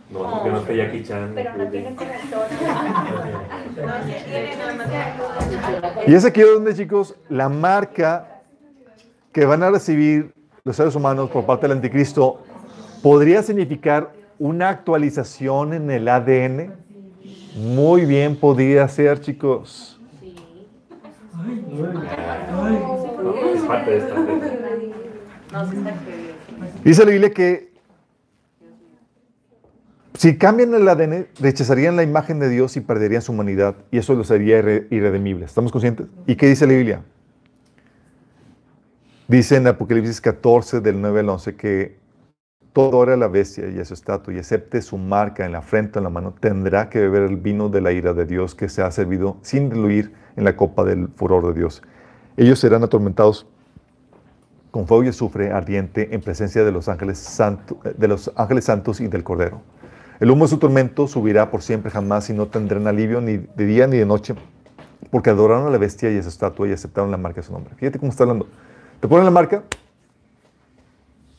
No 0.09 0.19
esté, 0.19 0.23
nomás 0.23 0.33
con 0.33 0.43
que 0.43 0.49
no 0.49 0.57
esté 0.59 0.77
Jackie 0.77 1.03
Chan. 1.03 1.31
Pero 1.35 1.57
no 1.57 1.67
tiene 1.67 1.95
corazón. 1.95 2.39
Y 6.07 6.13
es 6.13 6.25
aquí 6.25 6.41
donde, 6.41 6.73
chicos, 6.75 7.15
la 7.29 7.49
marca 7.49 8.41
que 9.33 9.45
van 9.45 9.63
a 9.63 9.69
recibir 9.69 10.33
los 10.63 10.75
seres 10.75 10.95
humanos 10.95 11.29
por 11.29 11.45
parte 11.45 11.67
del 11.67 11.77
anticristo 11.77 12.41
podría 13.01 13.43
significar 13.43 14.13
una 14.39 14.69
actualización 14.69 15.73
en 15.73 15.91
el 15.91 16.07
ADN. 16.07 16.73
Muy 17.55 18.05
bien 18.05 18.35
podría 18.35 18.87
ser, 18.87 19.19
chicos. 19.19 19.99
Es 23.53 23.61
parte 23.63 23.91
de 23.91 23.97
esta. 23.97 24.15
No, 25.53 25.71
sí. 25.71 25.77
Dice 26.83 27.05
la 27.05 27.11
Biblia 27.11 27.31
que 27.31 27.66
si 30.17 30.37
cambian 30.37 30.73
el 30.73 30.87
ADN, 30.87 31.27
rechazarían 31.39 31.95
la 31.95 32.01
imagen 32.01 32.39
de 32.39 32.49
Dios 32.49 32.75
y 32.75 32.81
perderían 32.81 33.21
su 33.21 33.31
humanidad. 33.31 33.75
Y 33.91 33.99
eso 33.99 34.15
los 34.15 34.31
haría 34.31 34.57
irre-. 34.57 35.45
¿Estamos 35.45 35.71
conscientes? 35.71 36.07
¿Y 36.25 36.35
qué 36.35 36.47
dice 36.47 36.65
la 36.65 36.73
Biblia? 36.73 37.03
Dice 39.27 39.57
en 39.57 39.67
Apocalipsis 39.67 40.19
14, 40.19 40.81
del 40.81 40.99
9 41.01 41.19
al 41.19 41.29
11, 41.29 41.55
que 41.55 41.99
todo 42.73 42.97
ora 42.97 43.13
a 43.13 43.17
la 43.17 43.27
bestia 43.27 43.69
y 43.69 43.79
a 43.79 43.85
su 43.85 43.93
estatua 43.93 44.33
y 44.33 44.39
acepte 44.39 44.81
su 44.81 44.97
marca 44.97 45.45
en 45.45 45.51
la 45.51 45.61
frente 45.61 45.99
en 45.99 46.03
la 46.03 46.09
mano, 46.09 46.33
tendrá 46.39 46.89
que 46.89 46.99
beber 46.99 47.23
el 47.23 47.37
vino 47.37 47.69
de 47.69 47.81
la 47.81 47.91
ira 47.91 48.13
de 48.13 48.25
Dios 48.25 48.55
que 48.55 48.69
se 48.69 48.81
ha 48.81 48.89
servido 48.91 49.37
sin 49.41 49.69
diluir 49.69 50.13
en 50.35 50.45
la 50.45 50.55
copa 50.55 50.83
del 50.83 51.09
furor 51.09 51.45
de 51.47 51.59
Dios. 51.59 51.83
Ellos 52.37 52.57
serán 52.59 52.83
atormentados 52.83 53.45
con 54.71 54.87
fuego 54.87 55.03
y 55.03 55.09
azufre 55.09 55.51
ardiente 55.51 56.15
en 56.15 56.21
presencia 56.21 56.63
de 56.63 56.71
los 56.71 56.87
ángeles 56.87 57.19
santos 57.19 59.01
y 59.01 59.07
del 59.07 59.23
Cordero. 59.23 59.61
El 60.19 60.31
humo 60.31 60.45
de 60.45 60.49
su 60.49 60.57
tormento 60.57 61.07
subirá 61.07 61.51
por 61.51 61.61
siempre 61.61 61.91
jamás 61.91 62.29
y 62.29 62.33
no 62.33 62.47
tendrán 62.47 62.87
alivio 62.87 63.21
ni 63.21 63.37
de 63.37 63.65
día 63.65 63.85
ni 63.85 63.97
de 63.97 64.05
noche, 64.05 64.33
porque 65.11 65.29
adoraron 65.29 65.67
a 65.67 65.69
la 65.69 65.77
bestia 65.77 66.11
y 66.11 66.17
a 66.17 66.23
su 66.23 66.29
estatua 66.29 66.67
y 66.67 66.71
aceptaron 66.71 67.11
la 67.11 67.17
marca 67.17 67.41
de 67.41 67.47
su 67.47 67.53
nombre. 67.53 67.75
Fíjate 67.75 67.99
cómo 67.99 68.11
está 68.11 68.23
hablando. 68.23 68.47
Te 68.99 69.07
ponen 69.07 69.25
la 69.25 69.31
marca, 69.31 69.61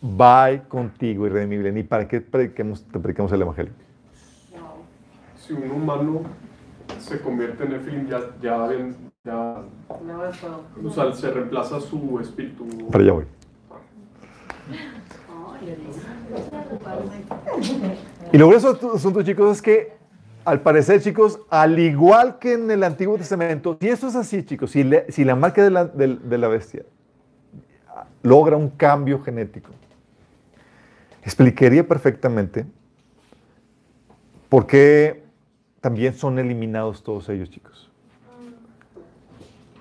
bye 0.01 0.63
contigo, 0.69 1.27
irredimible. 1.27 1.73
Ni 1.73 1.83
para 1.83 2.07
qué 2.07 2.21
prediquemos, 2.21 2.85
te 2.85 3.01
predicamos 3.01 3.33
el 3.33 3.43
Evangelio. 3.43 3.73
Si 5.37 5.53
un 5.55 5.71
humano 5.71 6.23
se 7.01 7.21
convierte 7.21 7.65
en 7.65 7.71
Nephilim, 7.73 8.07
ya, 8.07 8.21
ya, 8.41 8.69
ya 9.25 9.63
No 10.83 10.89
o 10.89 10.91
sea, 10.91 11.13
se 11.13 11.31
reemplaza 11.33 11.81
su 11.81 12.21
espíritu. 12.21 12.65
Para 12.93 13.03
allá 13.03 13.13
voy. 13.13 13.25
Y 18.33 18.39
lo 18.39 18.49
grueso 18.49 18.79
asunto, 18.95 19.23
chicos, 19.23 19.57
es 19.57 19.63
que 19.63 19.93
al 20.45 20.61
parecer, 20.61 21.03
chicos, 21.03 21.41
al 21.51 21.79
igual 21.79 22.39
que 22.39 22.55
en 22.55 22.71
el 22.71 22.83
Antiguo 22.83 23.17
Testamento, 23.17 23.77
si 23.81 23.89
eso 23.89 24.09
es 24.09 24.17
así, 24.17 24.45
chicos, 24.45 24.71
si, 24.71 24.85
la 25.25 25.37
marca 25.37 25.63
de 25.63 25.71
la, 26.39 26.49
bestia 26.49 26.85
logra 28.23 28.57
un 28.57 28.71
cambio 28.71 29.23
genético, 29.23 29.71
explicaría 31.23 31.87
perfectamente 31.87 32.65
por 34.49 34.67
qué 34.67 35.25
también 35.81 36.15
son 36.15 36.39
eliminados 36.39 37.03
todos 37.03 37.29
ellos, 37.29 37.51
chicos. 37.51 37.91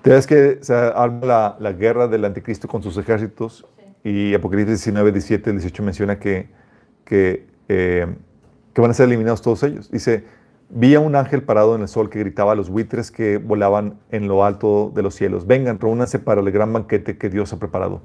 Te 0.02 0.10
que 0.26 0.58
se 0.62 0.74
arma 0.74 1.56
la 1.58 1.72
guerra 1.72 2.08
del 2.08 2.24
anticristo 2.24 2.68
con 2.68 2.82
sus 2.82 2.96
ejércitos 2.96 3.66
y 4.04 4.34
Apocalipsis 4.34 4.84
19, 4.84 5.12
17, 5.12 5.52
18 5.52 5.82
menciona 5.82 6.18
que, 6.18 6.48
que, 7.04 7.46
eh, 7.68 8.06
que 8.72 8.80
van 8.80 8.90
a 8.90 8.94
ser 8.94 9.06
eliminados 9.06 9.42
todos 9.42 9.62
ellos. 9.62 9.90
Dice, 9.90 10.24
vi 10.70 10.94
a 10.94 11.00
un 11.00 11.16
ángel 11.16 11.42
parado 11.42 11.74
en 11.74 11.82
el 11.82 11.88
sol 11.88 12.10
que 12.10 12.18
gritaba 12.18 12.52
a 12.52 12.54
los 12.54 12.70
buitres 12.70 13.10
que 13.10 13.38
volaban 13.38 13.98
en 14.10 14.28
lo 14.28 14.44
alto 14.44 14.92
de 14.94 15.02
los 15.02 15.14
cielos, 15.14 15.46
vengan, 15.46 15.78
reúnanse 15.80 16.18
para 16.18 16.40
el 16.40 16.50
gran 16.50 16.72
banquete 16.72 17.16
que 17.16 17.28
Dios 17.28 17.52
ha 17.52 17.58
preparado. 17.58 18.02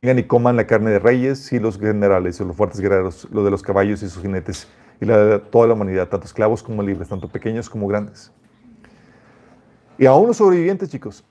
vengan 0.00 0.18
y 0.18 0.24
coman 0.24 0.56
la 0.56 0.66
carne 0.66 0.90
de 0.90 0.98
reyes 0.98 1.52
y 1.52 1.58
los 1.58 1.78
generales, 1.78 2.40
y 2.40 2.44
los 2.44 2.56
fuertes 2.56 2.80
guerreros, 2.80 3.28
lo 3.30 3.44
de 3.44 3.50
los 3.50 3.62
caballos 3.62 4.02
y 4.02 4.08
sus 4.08 4.22
jinetes, 4.22 4.68
y 5.00 5.06
la 5.06 5.40
toda 5.40 5.66
la 5.66 5.74
humanidad, 5.74 6.08
tanto 6.08 6.26
esclavos 6.26 6.62
como 6.62 6.82
libres, 6.82 7.08
tanto 7.08 7.28
pequeños 7.28 7.68
como 7.68 7.86
grandes. 7.86 8.32
Y 9.98 10.06
aún 10.06 10.28
los 10.28 10.36
sobrevivientes, 10.36 10.88
chicos, 10.88 11.24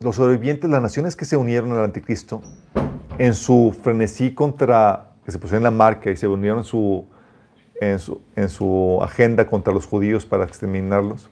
los 0.00 0.16
sobrevivientes, 0.16 0.68
las 0.68 0.82
naciones 0.82 1.14
que 1.14 1.24
se 1.24 1.36
unieron 1.36 1.72
al 1.72 1.84
anticristo, 1.84 2.42
en 3.18 3.34
su 3.34 3.76
frenesí 3.82 4.32
contra, 4.32 5.10
que 5.24 5.32
se 5.32 5.38
pusieron 5.38 5.60
en 5.60 5.64
la 5.64 5.70
marca 5.70 6.10
y 6.10 6.16
se 6.16 6.28
unieron 6.28 6.58
en 6.58 6.64
su, 6.64 7.06
en 7.80 7.98
su, 7.98 8.20
en 8.36 8.48
su 8.48 8.98
agenda 9.02 9.46
contra 9.46 9.72
los 9.72 9.86
judíos 9.86 10.24
para 10.24 10.44
exterminarlos, 10.44 11.28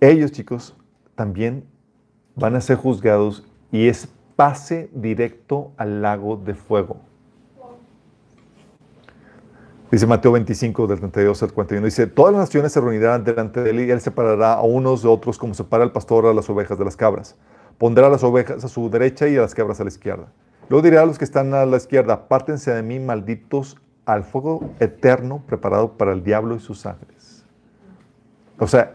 ellos, 0.00 0.30
chicos, 0.30 0.76
también 1.16 1.64
van 2.36 2.54
a 2.54 2.60
ser 2.60 2.76
juzgados 2.76 3.44
y 3.72 3.88
es 3.88 4.08
pase 4.36 4.88
directo 4.92 5.72
al 5.76 6.00
lago 6.02 6.36
de 6.36 6.54
fuego. 6.54 7.00
Dice 9.90 10.06
Mateo 10.06 10.32
25, 10.32 10.86
del 10.86 10.98
32 11.00 11.42
al 11.42 11.52
41. 11.52 11.84
Dice, 11.86 12.06
todas 12.06 12.32
las 12.32 12.42
naciones 12.42 12.72
se 12.72 12.80
reunirán 12.80 13.24
delante 13.24 13.62
de 13.62 13.70
él 13.70 13.80
y 13.80 13.90
él 13.90 14.00
separará 14.00 14.52
a 14.52 14.62
unos 14.62 15.02
de 15.02 15.08
otros 15.08 15.38
como 15.38 15.54
separa 15.54 15.82
el 15.82 15.90
pastor 15.90 16.26
a 16.26 16.34
las 16.34 16.48
ovejas 16.50 16.78
de 16.78 16.84
las 16.84 16.94
cabras. 16.94 17.36
Pondrá 17.78 18.06
a 18.06 18.10
las 18.10 18.22
ovejas 18.22 18.62
a 18.62 18.68
su 18.68 18.90
derecha 18.90 19.26
y 19.28 19.36
a 19.36 19.40
las 19.40 19.54
cabras 19.54 19.80
a 19.80 19.84
la 19.84 19.88
izquierda. 19.88 20.28
Luego 20.68 20.82
dirá 20.82 21.02
a 21.02 21.06
los 21.06 21.18
que 21.18 21.24
están 21.24 21.54
a 21.54 21.64
la 21.64 21.76
izquierda, 21.76 22.14
apártense 22.14 22.72
de 22.72 22.82
mí, 22.82 22.98
malditos, 22.98 23.76
al 24.04 24.24
fuego 24.24 24.70
eterno 24.80 25.42
preparado 25.46 25.92
para 25.98 26.12
el 26.12 26.24
diablo 26.24 26.56
y 26.56 26.60
sus 26.60 26.86
ángeles. 26.86 27.44
O 28.58 28.66
sea, 28.66 28.94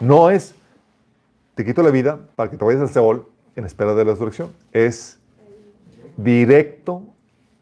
no 0.00 0.30
es, 0.30 0.54
te 1.54 1.64
quito 1.64 1.82
la 1.82 1.90
vida 1.90 2.20
para 2.36 2.50
que 2.50 2.56
te 2.56 2.64
vayas 2.64 2.82
al 2.82 2.88
Seol 2.88 3.26
en 3.56 3.64
espera 3.64 3.94
de 3.94 4.04
la 4.04 4.12
resurrección. 4.12 4.52
Es 4.72 5.18
directo 6.16 7.02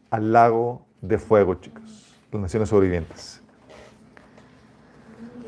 al 0.09 0.31
lago 0.31 0.85
de 1.01 1.17
fuego, 1.17 1.55
chicos, 1.55 2.15
las 2.31 2.41
naciones 2.41 2.69
sobrevivientes. 2.69 3.41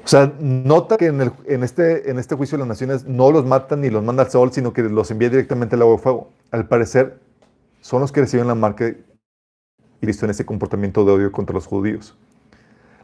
O 0.04 0.08
sea, 0.08 0.32
nota 0.40 0.98
que 0.98 1.08
en, 1.08 1.64
este, 1.64 2.12
este 2.12 2.36
juicio 2.36 2.58
las 2.60 2.68
naciones 2.68 3.06
no 3.06 3.32
los 3.32 3.46
matan 3.46 3.82
ni 3.82 3.90
los 3.90 4.04
manda 4.04 4.24
al 4.24 4.30
sol, 4.30 4.52
sino 4.52 4.72
que 4.74 4.84
los 4.84 5.10
envía 5.10 5.30
directamente 5.30 5.76
al 5.76 5.80
lago 5.80 5.94
de 5.94 5.98
fuego. 5.98 6.30
Al 6.52 6.68
parecer, 6.68 7.20
son 7.86 8.02
los 8.02 8.12
que 8.12 8.22
reciben 8.22 8.48
la 8.48 8.56
marca 8.56 8.88
y 8.88 8.96
Cristo 10.02 10.26
en 10.26 10.32
ese 10.32 10.44
comportamiento 10.44 11.06
de 11.06 11.12
odio 11.12 11.32
contra 11.32 11.54
los 11.54 11.68
judíos. 11.68 12.18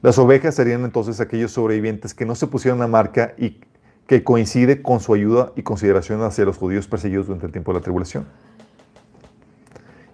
Las 0.02 0.18
ovejas 0.18 0.56
serían 0.56 0.84
entonces 0.86 1.22
aquellos 1.22 1.52
sobrevivientes 1.52 2.16
que 2.16 2.26
no 2.26 2.34
se 2.34 2.48
pusieron 2.48 2.80
la 2.80 2.88
marca 2.88 3.36
y 3.38 3.62
que 4.08 4.24
coincide 4.24 4.82
con 4.82 5.00
su 5.00 5.14
ayuda 5.14 5.52
y 5.56 5.62
consideración 5.62 6.24
hacia 6.24 6.46
los 6.46 6.58
judíos 6.58 6.88
perseguidos 6.88 7.28
durante 7.28 7.46
el 7.46 7.52
tiempo 7.52 7.72
de 7.72 7.78
la 7.78 7.84
tribulación. 7.84 8.26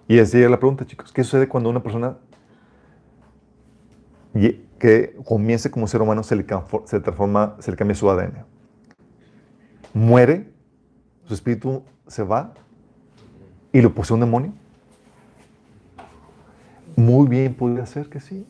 Y 0.06 0.18
esa 0.18 0.36
es 0.36 0.50
la 0.50 0.58
pregunta, 0.58 0.84
chicos. 0.84 1.14
¿Qué 1.14 1.24
sucede 1.24 1.48
cuando 1.48 1.70
una 1.70 1.82
persona 1.82 2.18
que 4.78 5.16
comience 5.24 5.70
como 5.70 5.86
ser 5.86 6.02
humano 6.02 6.22
se 6.22 6.36
transforma, 6.42 7.56
se 7.58 7.70
le 7.70 7.76
cambia 7.78 7.94
su 7.94 8.10
ADN? 8.10 8.44
Muere, 9.94 10.52
su 11.24 11.32
espíritu 11.32 11.84
se 12.06 12.22
va 12.22 12.52
y 13.72 13.80
lo 13.80 13.94
posee 13.94 14.14
un 14.14 14.20
demonio. 14.20 14.52
Muy 16.96 17.28
bien 17.28 17.54
podría 17.54 17.86
ser 17.86 18.08
que 18.08 18.20
sí. 18.20 18.46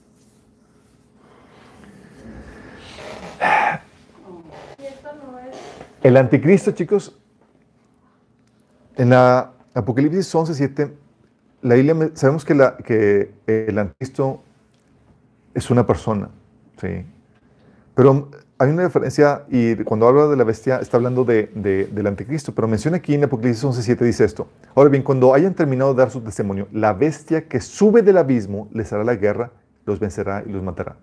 El 6.03 6.16
anticristo, 6.16 6.70
chicos, 6.70 7.19
en 8.97 9.11
la 9.11 9.53
Apocalipsis 9.74 10.35
11.7, 10.35 10.93
la 11.62 11.74
Biblia, 11.74 12.11
sabemos 12.15 12.45
que, 12.45 12.55
la, 12.55 12.77
que 12.77 13.32
el 13.47 13.78
anticristo 13.78 14.43
es 15.55 15.70
una 15.70 15.86
persona, 15.86 16.31
¿sí? 16.81 17.05
Pero 17.95 18.31
hay 18.59 18.70
una 18.70 18.85
diferencia, 18.85 19.44
y 19.51 19.76
cuando 19.85 20.09
habla 20.09 20.26
de 20.26 20.36
la 20.36 20.43
bestia, 20.44 20.78
está 20.78 20.97
hablando 20.97 21.24
de, 21.24 21.51
de- 21.55 21.86
del 21.86 22.06
anticristo, 22.09 22.52
pero 22.55 22.66
menciona 22.66 22.97
aquí 22.97 23.14
en 23.14 23.24
Apocalipsis 23.24 23.64
11.7, 23.64 23.98
dice 24.05 24.24
esto. 24.24 24.48
Ahora 24.74 24.90
bien, 24.90 25.02
cuando 25.05 25.32
hayan 25.32 25.55
terminado 25.55 25.94
de 25.94 25.98
dar 25.98 26.10
su 26.10 26.20
testimonio, 26.20 26.66
la 26.72 26.93
bestia 26.93 27.47
que 27.47 27.60
sube 27.60 28.02
del 28.02 28.18
abismo 28.18 28.68
les 28.72 28.93
hará 28.93 29.05
la 29.05 29.14
guerra, 29.14 29.52
los 29.86 30.01
vencerá 30.01 30.43
y 30.44 30.51
los 30.51 30.62
matará. 30.62 30.97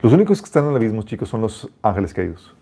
Los 0.00 0.12
únicos 0.12 0.40
que 0.40 0.46
están 0.46 0.64
en 0.64 0.70
el 0.70 0.76
abismo, 0.76 1.02
chicos, 1.02 1.28
son 1.28 1.40
los 1.42 1.68
ángeles 1.82 2.14
caídos. 2.14 2.54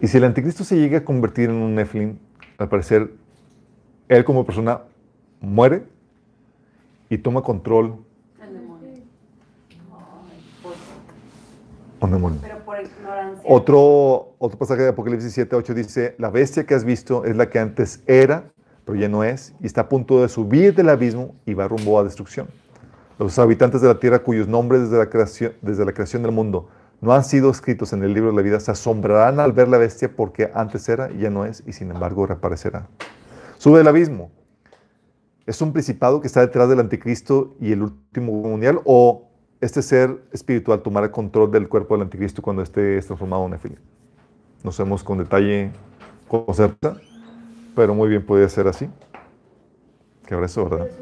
Y 0.00 0.06
si 0.08 0.18
el 0.18 0.24
anticristo 0.24 0.62
se 0.64 0.76
llega 0.78 0.98
a 0.98 1.04
convertir 1.04 1.48
en 1.50 1.56
un 1.56 1.74
Nephilim, 1.74 2.16
al 2.58 2.68
parecer, 2.68 3.12
él 4.08 4.24
como 4.24 4.44
persona 4.44 4.82
muere 5.40 5.84
y 7.08 7.18
toma 7.18 7.42
control 7.42 7.96
El 8.40 8.52
demonio. 8.54 8.88
Un 12.06 12.12
demonio. 12.12 12.38
Pero 12.42 12.58
por 12.64 12.80
ignorancia. 12.80 13.42
Otro, 13.44 14.34
otro 14.38 14.58
pasaje 14.58 14.82
de 14.82 14.88
Apocalipsis 14.88 15.32
7, 15.32 15.56
8 15.56 15.74
dice, 15.74 16.14
la 16.18 16.30
bestia 16.30 16.64
que 16.64 16.74
has 16.74 16.84
visto 16.84 17.24
es 17.24 17.36
la 17.36 17.48
que 17.48 17.58
antes 17.58 18.02
era, 18.06 18.52
pero 18.84 18.98
ya 18.98 19.08
no 19.08 19.24
es, 19.24 19.54
y 19.60 19.66
está 19.66 19.82
a 19.82 19.88
punto 19.88 20.22
de 20.22 20.28
subir 20.28 20.74
del 20.74 20.88
abismo 20.88 21.34
y 21.46 21.54
va 21.54 21.68
rumbo 21.68 21.98
a 21.98 22.04
destrucción. 22.04 22.48
Los 23.18 23.38
habitantes 23.38 23.80
de 23.80 23.88
la 23.88 24.00
tierra 24.00 24.20
cuyos 24.20 24.48
nombres 24.48 24.82
desde 24.82 24.98
la 24.98 25.08
creación, 25.08 25.52
desde 25.62 25.84
la 25.84 25.92
creación 25.92 26.22
del 26.22 26.32
mundo 26.32 26.68
no 27.02 27.12
han 27.12 27.24
sido 27.24 27.50
escritos 27.50 27.92
en 27.92 28.04
el 28.04 28.14
libro 28.14 28.30
de 28.30 28.36
la 28.36 28.42
vida 28.42 28.60
se 28.60 28.70
asombrarán 28.70 29.40
al 29.40 29.52
ver 29.52 29.68
la 29.68 29.76
bestia 29.76 30.14
porque 30.14 30.50
antes 30.54 30.88
era 30.88 31.10
y 31.10 31.18
ya 31.18 31.30
no 31.30 31.44
es, 31.44 31.62
y 31.66 31.72
sin 31.72 31.90
embargo 31.90 32.26
reaparecerá. 32.26 32.88
Sube 33.58 33.78
del 33.78 33.88
abismo. 33.88 34.30
¿Es 35.44 35.60
un 35.60 35.72
principado 35.72 36.20
que 36.20 36.28
está 36.28 36.40
detrás 36.40 36.68
del 36.68 36.78
anticristo 36.78 37.56
y 37.60 37.72
el 37.72 37.82
último 37.82 38.32
mundial? 38.32 38.80
¿O 38.84 39.31
este 39.62 39.80
ser 39.80 40.22
espiritual 40.32 40.82
tomará 40.82 41.10
control 41.10 41.50
del 41.50 41.68
cuerpo 41.68 41.94
del 41.94 42.02
anticristo 42.02 42.42
cuando 42.42 42.62
esté 42.62 43.00
transformado 43.00 43.44
en 43.46 43.52
Nefilim? 43.52 43.78
No 44.62 44.72
sabemos 44.72 45.02
con 45.02 45.18
detalle, 45.18 45.70
con 46.28 46.52
certeza, 46.52 46.96
pero 47.74 47.94
muy 47.94 48.08
bien 48.08 48.24
podría 48.26 48.48
ser 48.48 48.66
así. 48.68 48.90
Que 50.26 50.34
habrá 50.34 50.46
eso, 50.46 50.68
Pero 50.68 50.84
¿verdad? 50.84 50.96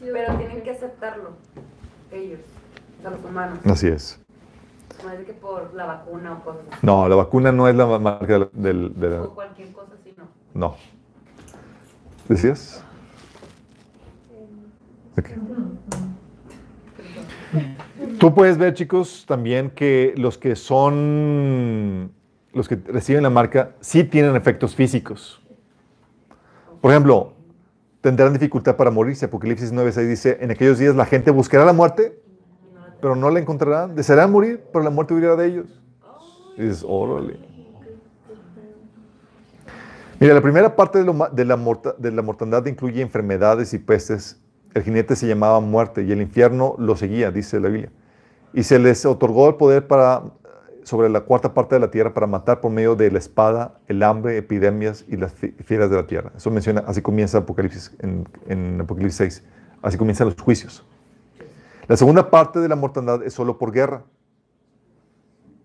Pero 0.00 0.36
tienen 0.38 0.62
que 0.62 0.70
aceptarlo. 0.70 1.30
Ellos. 2.10 2.40
O 2.98 3.02
sea, 3.02 3.10
los 3.10 3.24
humanos. 3.24 3.58
Así 3.64 3.86
es. 3.88 4.20
No 5.04 5.10
es 5.12 5.18
de 5.18 5.24
que 5.24 5.32
por 5.34 5.74
la 5.74 5.84
vacuna 5.86 6.34
o 6.34 6.42
cosas 6.44 6.62
así. 6.70 6.78
No, 6.86 7.08
la 7.08 7.16
vacuna 7.16 7.52
no 7.52 7.68
es 7.68 7.74
la 7.74 7.86
marca 7.98 8.38
del... 8.38 8.48
del- 8.52 8.94
de 9.00 9.10
la- 9.10 9.22
O 9.22 9.34
cualquier 9.34 9.72
cosa 9.72 9.92
así, 10.00 10.14
no. 10.16 10.24
no. 10.54 10.76
¿Decías? 12.28 12.82
Ok. 15.18 15.28
Tú 18.18 18.34
puedes 18.34 18.56
ver, 18.56 18.74
chicos, 18.74 19.24
también 19.26 19.70
que 19.70 20.14
los 20.16 20.38
que 20.38 20.56
son, 20.56 22.12
los 22.52 22.68
que 22.68 22.76
reciben 22.76 23.22
la 23.22 23.30
marca, 23.30 23.72
sí 23.80 24.04
tienen 24.04 24.36
efectos 24.36 24.74
físicos. 24.74 25.42
Por 26.80 26.92
ejemplo, 26.92 27.34
tendrán 28.00 28.32
dificultad 28.32 28.76
para 28.76 28.90
morirse. 28.90 29.26
Apocalipsis 29.26 29.72
9.6 29.72 30.06
dice, 30.06 30.38
en 30.40 30.50
aquellos 30.50 30.78
días 30.78 30.94
la 30.94 31.04
gente 31.04 31.30
buscará 31.30 31.64
la 31.64 31.72
muerte, 31.72 32.18
pero 33.00 33.16
no 33.16 33.30
la 33.30 33.40
encontrarán. 33.40 33.94
Desearán 33.94 34.32
morir, 34.32 34.64
pero 34.72 34.84
la 34.84 34.90
muerte 34.90 35.12
huirá 35.12 35.36
de 35.36 35.46
ellos. 35.46 35.82
Y 36.56 36.62
dices, 36.62 36.84
órale. 36.86 37.38
Mira, 40.18 40.32
la 40.32 40.40
primera 40.40 40.74
parte 40.74 41.00
de, 41.00 41.04
la 41.04 41.30
de 41.98 42.12
la 42.12 42.22
mortandad 42.22 42.64
incluye 42.64 43.02
enfermedades 43.02 43.74
y 43.74 43.78
pestes. 43.78 44.40
El 44.76 44.82
jinete 44.82 45.16
se 45.16 45.26
llamaba 45.26 45.58
muerte 45.60 46.02
y 46.02 46.12
el 46.12 46.20
infierno 46.20 46.74
lo 46.78 46.96
seguía, 46.96 47.30
dice 47.30 47.58
la 47.60 47.70
Biblia. 47.70 47.90
Y 48.52 48.62
se 48.62 48.78
les 48.78 49.06
otorgó 49.06 49.48
el 49.48 49.54
poder 49.54 49.86
para, 49.86 50.24
sobre 50.82 51.08
la 51.08 51.22
cuarta 51.22 51.54
parte 51.54 51.76
de 51.76 51.80
la 51.80 51.90
tierra 51.90 52.12
para 52.12 52.26
matar 52.26 52.60
por 52.60 52.70
medio 52.70 52.94
de 52.94 53.10
la 53.10 53.16
espada, 53.16 53.78
el 53.88 54.02
hambre, 54.02 54.36
epidemias 54.36 55.06
y 55.08 55.16
las 55.16 55.32
fi- 55.32 55.52
fieras 55.64 55.88
de 55.88 55.96
la 55.96 56.06
tierra. 56.06 56.30
Eso 56.36 56.50
menciona, 56.50 56.84
así 56.86 57.00
comienza 57.00 57.38
Apocalipsis, 57.38 57.96
en, 58.00 58.78
Apocalipsis 58.78 59.16
6. 59.16 59.44
Así 59.80 59.96
comienzan 59.96 60.26
los 60.26 60.38
juicios. 60.38 60.84
La 61.88 61.96
segunda 61.96 62.28
parte 62.30 62.60
de 62.60 62.68
la 62.68 62.76
mortandad 62.76 63.22
es 63.22 63.32
solo 63.32 63.56
por 63.56 63.72
guerra. 63.72 64.04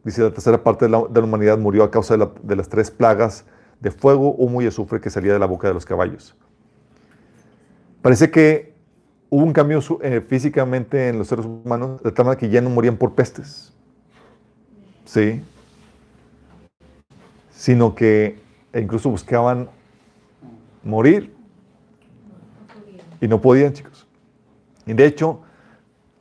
Dice, 0.06 0.22
la 0.22 0.32
tercera 0.32 0.64
parte 0.64 0.86
de 0.86 0.90
la, 0.90 1.00
humanidad 1.00 1.58
murió 1.58 1.84
a 1.84 1.92
causa 1.92 2.16
de, 2.16 2.30
de 2.44 2.56
las 2.56 2.70
tres 2.70 2.90
plagas 2.90 3.44
de 3.82 3.92
fuego, 3.92 4.32
humo 4.36 4.62
y 4.62 4.68
azufre 4.68 5.02
que 5.02 5.10
salía 5.10 5.34
de 5.34 5.40
la 5.40 5.48
boca 5.48 5.68
de 5.68 5.74
los 5.74 5.84
caballos. 5.86 6.34
Parece 8.02 8.32
que 8.32 8.71
hubo 9.32 9.46
un 9.46 9.54
cambio 9.54 9.80
eh, 10.02 10.22
físicamente 10.28 11.08
en 11.08 11.18
los 11.18 11.28
seres 11.30 11.46
humanos, 11.46 12.04
de 12.04 12.12
tal 12.12 12.26
manera 12.26 12.38
que 12.38 12.50
ya 12.50 12.60
no 12.60 12.70
morían 12.70 12.98
por 12.98 13.16
pestes. 13.16 13.74
Sí. 15.06 15.42
Sino 17.50 17.96
que 17.96 18.38
incluso 18.74 19.10
buscaban 19.10 19.70
morir 20.84 21.34
y 23.22 23.28
no 23.28 23.40
podían, 23.40 23.72
chicos. 23.72 24.06
Y 24.86 24.94
de 24.94 25.06
hecho, 25.06 25.42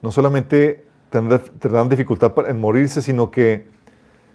no 0.03 0.13
solamente 0.13 0.87
tendrán, 1.11 1.43
tendrán 1.59 1.89
dificultad 1.89 2.33
en 2.49 2.61
morirse, 2.61 3.03
sino 3.03 3.33
que 3.33 3.67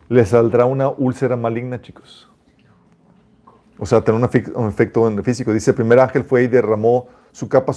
les 0.10 0.30
saldrá 0.30 0.66
una 0.66 0.90
úlcera 0.90 1.38
maligna, 1.38 1.82
chicos. 1.82 2.30
O 3.78 3.86
sea, 3.86 4.04
efe- 4.04 4.52
un 4.54 4.68
efecto 4.68 5.08
en 5.08 5.18
el 5.18 5.24
físico. 5.24 5.54
Dice, 5.54 5.72
el 5.72 5.76
primer 5.76 6.00
ángel 6.00 6.26
fue 6.26 6.44
y 6.44 6.48
derramó 6.48 7.08
su, 7.36 7.50
copa 7.50 7.74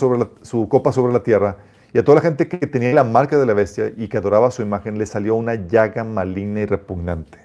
sobre 0.93 1.13
la 1.13 1.23
tierra. 1.23 1.57
Y 1.93 1.99
a 1.99 2.05
toda 2.05 2.17
la 2.17 2.21
gente 2.21 2.47
que 2.49 2.67
tenía 2.67 2.93
la 2.95 3.03
marca 3.03 3.37
de 3.39 3.45
la 3.45 3.55
bestia 3.55 3.93
y 3.97 4.09
que 4.09 4.19
adoraba 4.19 4.51
su 4.53 4.63
imagen, 4.63 4.99
le 4.99 5.07
salió 5.07 5.35
una 5.35 5.55
llaga 5.55 6.05
maligna 6.05 6.61
y 6.61 6.67
repugnante. 6.67 7.39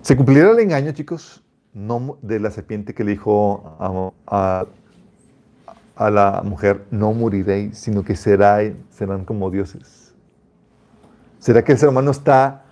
¿Se 0.00 0.16
cumplirá 0.16 0.52
el 0.52 0.60
engaño, 0.60 0.92
chicos? 0.92 1.44
No 1.74 2.18
de 2.22 2.40
la 2.40 2.50
serpiente 2.50 2.94
que 2.94 3.04
le 3.04 3.12
dijo 3.12 3.76
a 3.78 4.66
la 6.10 6.42
mujer, 6.42 6.84
no 6.90 7.12
moriréis, 7.12 7.78
sino 7.78 8.02
que 8.02 8.16
será, 8.16 8.60
serán 8.90 9.24
como 9.24 9.50
dioses. 9.50 10.14
¿Será 11.38 11.62
que 11.62 11.72
el 11.72 11.78
ser 11.78 11.90
humano 11.90 12.10
está 12.10 12.64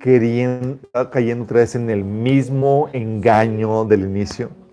queriendo, 0.00 0.80
está 0.82 1.10
cayendo 1.10 1.44
otra 1.44 1.60
vez 1.60 1.74
en 1.76 1.88
el 1.88 2.04
mismo 2.04 2.90
engaño 2.92 3.84
del 3.84 4.02
inicio? 4.02 4.65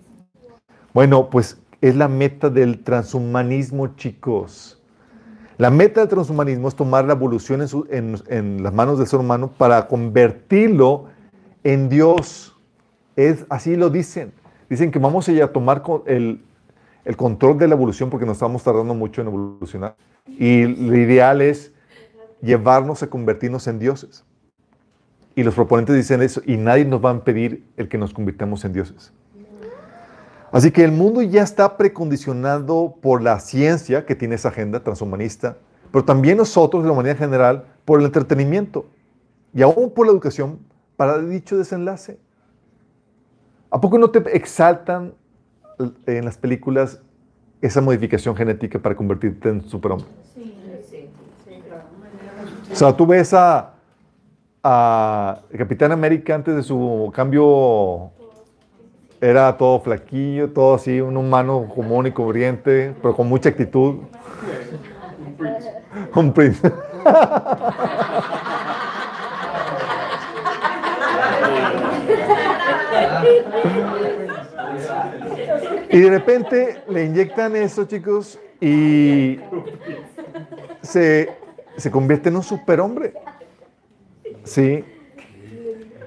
Bueno, 0.94 1.28
pues 1.28 1.58
es 1.80 1.96
la 1.96 2.06
meta 2.06 2.50
del 2.50 2.84
transhumanismo, 2.84 3.96
chicos. 3.96 4.80
La 5.58 5.68
meta 5.68 6.00
del 6.00 6.08
transhumanismo 6.08 6.68
es 6.68 6.76
tomar 6.76 7.04
la 7.04 7.14
evolución 7.14 7.66
en, 7.90 8.62
las 8.62 8.72
manos 8.72 8.98
del 8.98 9.08
ser 9.08 9.18
humano 9.18 9.50
para 9.58 9.88
convertirlo 9.88 11.06
en 11.64 11.88
Dios. 11.88 12.56
Es, 13.16 13.44
así 13.48 13.74
lo 13.74 13.90
dicen. 13.90 14.32
Dicen 14.70 14.92
que 14.92 15.00
vamos 15.00 15.28
a 15.28 15.48
tomar 15.48 15.82
el, 16.06 16.40
el 17.04 17.16
control 17.16 17.58
de 17.58 17.66
la 17.66 17.74
evolución 17.74 18.08
porque 18.08 18.24
nos 18.24 18.36
estamos 18.36 18.62
tardando 18.62 18.94
mucho 18.94 19.20
en 19.20 19.26
evolucionar. 19.26 19.96
Y 20.28 20.62
lo 20.62 20.96
ideal 20.96 21.42
es 21.42 21.72
llevarnos 22.40 23.02
a 23.02 23.08
convertirnos 23.10 23.66
en 23.66 23.80
dioses. 23.80 24.24
Y 25.34 25.42
los 25.42 25.56
proponentes 25.56 25.96
dicen 25.96 26.22
eso, 26.22 26.40
y 26.46 26.56
nadie 26.56 26.84
nos 26.84 27.04
va 27.04 27.10
a 27.10 27.14
impedir 27.14 27.64
el 27.76 27.88
que 27.88 27.98
nos 27.98 28.14
convirtamos 28.14 28.64
en 28.64 28.72
dioses. 28.72 29.12
Así 30.54 30.70
que 30.70 30.84
el 30.84 30.92
mundo 30.92 31.20
ya 31.20 31.42
está 31.42 31.76
precondicionado 31.76 32.94
por 33.02 33.20
la 33.20 33.40
ciencia 33.40 34.06
que 34.06 34.14
tiene 34.14 34.36
esa 34.36 34.50
agenda 34.50 34.78
transhumanista, 34.84 35.56
pero 35.90 36.04
también 36.04 36.36
nosotros, 36.36 36.84
la 36.84 36.92
humanidad 36.92 37.16
en 37.16 37.18
general, 37.18 37.64
por 37.84 37.98
el 37.98 38.06
entretenimiento 38.06 38.86
y 39.52 39.62
aún 39.62 39.90
por 39.90 40.06
la 40.06 40.12
educación 40.12 40.60
para 40.94 41.18
dicho 41.18 41.56
desenlace. 41.56 42.20
¿A 43.68 43.80
poco 43.80 43.98
no 43.98 44.10
te 44.10 44.20
exaltan 44.36 45.14
en 46.06 46.24
las 46.24 46.38
películas 46.38 47.00
esa 47.60 47.80
modificación 47.80 48.36
genética 48.36 48.78
para 48.78 48.94
convertirte 48.94 49.48
en 49.48 49.68
superhombre? 49.68 50.06
O 52.70 52.76
sea, 52.76 52.96
tú 52.96 53.08
ves 53.08 53.34
a, 53.34 53.74
a 54.62 55.40
Capitán 55.58 55.90
América 55.90 56.36
antes 56.36 56.54
de 56.54 56.62
su 56.62 57.10
cambio, 57.12 58.12
era 59.20 59.56
todo 59.56 59.80
flaquillo, 59.80 60.50
todo 60.50 60.74
así, 60.74 61.00
un 61.00 61.16
humano 61.16 61.68
común 61.74 62.06
y 62.06 62.12
corriente, 62.12 62.94
pero 63.00 63.14
con 63.14 63.28
mucha 63.28 63.48
actitud. 63.48 63.96
Un 65.24 65.36
príncipe. 65.36 65.82
Un 66.14 66.32
príncipe. 66.32 66.72
Y 75.90 76.00
de 76.00 76.10
repente 76.10 76.82
le 76.88 77.04
inyectan 77.04 77.54
eso, 77.54 77.84
chicos, 77.84 78.38
y 78.60 79.38
se, 80.82 81.30
se 81.76 81.90
convierte 81.90 82.30
en 82.30 82.36
un 82.36 82.42
superhombre. 82.42 83.14
Sí. 84.42 84.84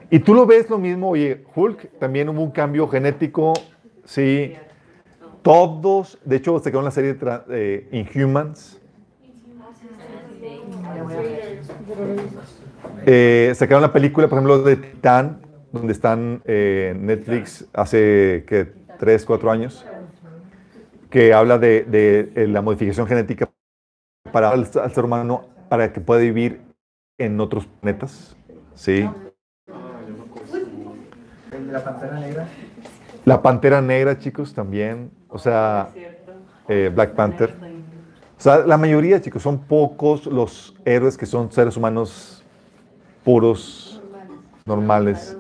Y 0.10 0.20
tú 0.20 0.34
lo 0.34 0.46
ves 0.46 0.70
lo 0.70 0.78
mismo, 0.78 1.10
oye, 1.10 1.44
Hulk 1.54 2.00
también 2.00 2.30
hubo 2.30 2.42
un 2.42 2.52
cambio 2.52 2.88
genético, 2.88 3.54
sí. 4.06 4.56
Todos, 5.42 6.18
de 6.24 6.38
hecho, 6.38 6.60
se 6.60 6.72
quedó 6.72 6.80
en 6.80 6.86
la 6.86 6.92
serie 6.92 7.14
de 7.14 7.40
de 7.48 7.88
Inhumans. 7.92 8.82
Eh, 13.06 13.54
sacaron 13.56 13.82
la 13.82 13.94
película, 13.94 14.28
por 14.28 14.38
ejemplo, 14.38 14.62
de 14.62 14.76
Titán, 14.76 15.42
donde 15.72 15.94
están 15.94 16.42
eh, 16.46 16.96
Netflix 16.98 17.66
hace 17.74 18.44
que 18.48 18.74
3, 19.00 19.26
4 19.26 19.52
años, 19.52 19.86
que 21.10 21.34
habla 21.34 21.58
de, 21.58 21.86
eh, 22.36 22.48
la 22.48 22.62
modificación 22.62 23.08
genética 23.08 23.50
para 24.32 24.54
el, 24.54 24.66
ser 24.66 25.06
humano 25.06 25.46
para 25.70 25.94
que 25.94 26.02
pueda 26.02 26.22
vivir 26.22 26.62
en 27.18 27.40
otros 27.40 27.66
planetas. 27.66 28.36
Sí. 28.76 29.08
La 31.72 31.84
pantera 31.84 32.20
negra. 32.20 32.48
La 33.26 33.42
pantera 33.42 33.82
negra, 33.82 34.18
chicos, 34.18 34.54
también. 34.54 35.12
O 35.30 35.38
sea, 35.38 35.90
eh, 36.68 36.92
Black 36.94 37.12
Panther. 37.12 37.54
O 38.38 38.42
sea, 38.42 38.60
la 38.60 38.78
mayoría, 38.78 39.20
chicos, 39.20 39.42
son 39.42 39.60
pocos 39.60 40.26
los 40.28 40.76
héroes 40.86 41.18
que 41.18 41.26
son 41.26 41.52
seres 41.52 41.76
humanos 41.76 42.44
puros, 43.24 44.02
normales. 44.66 45.38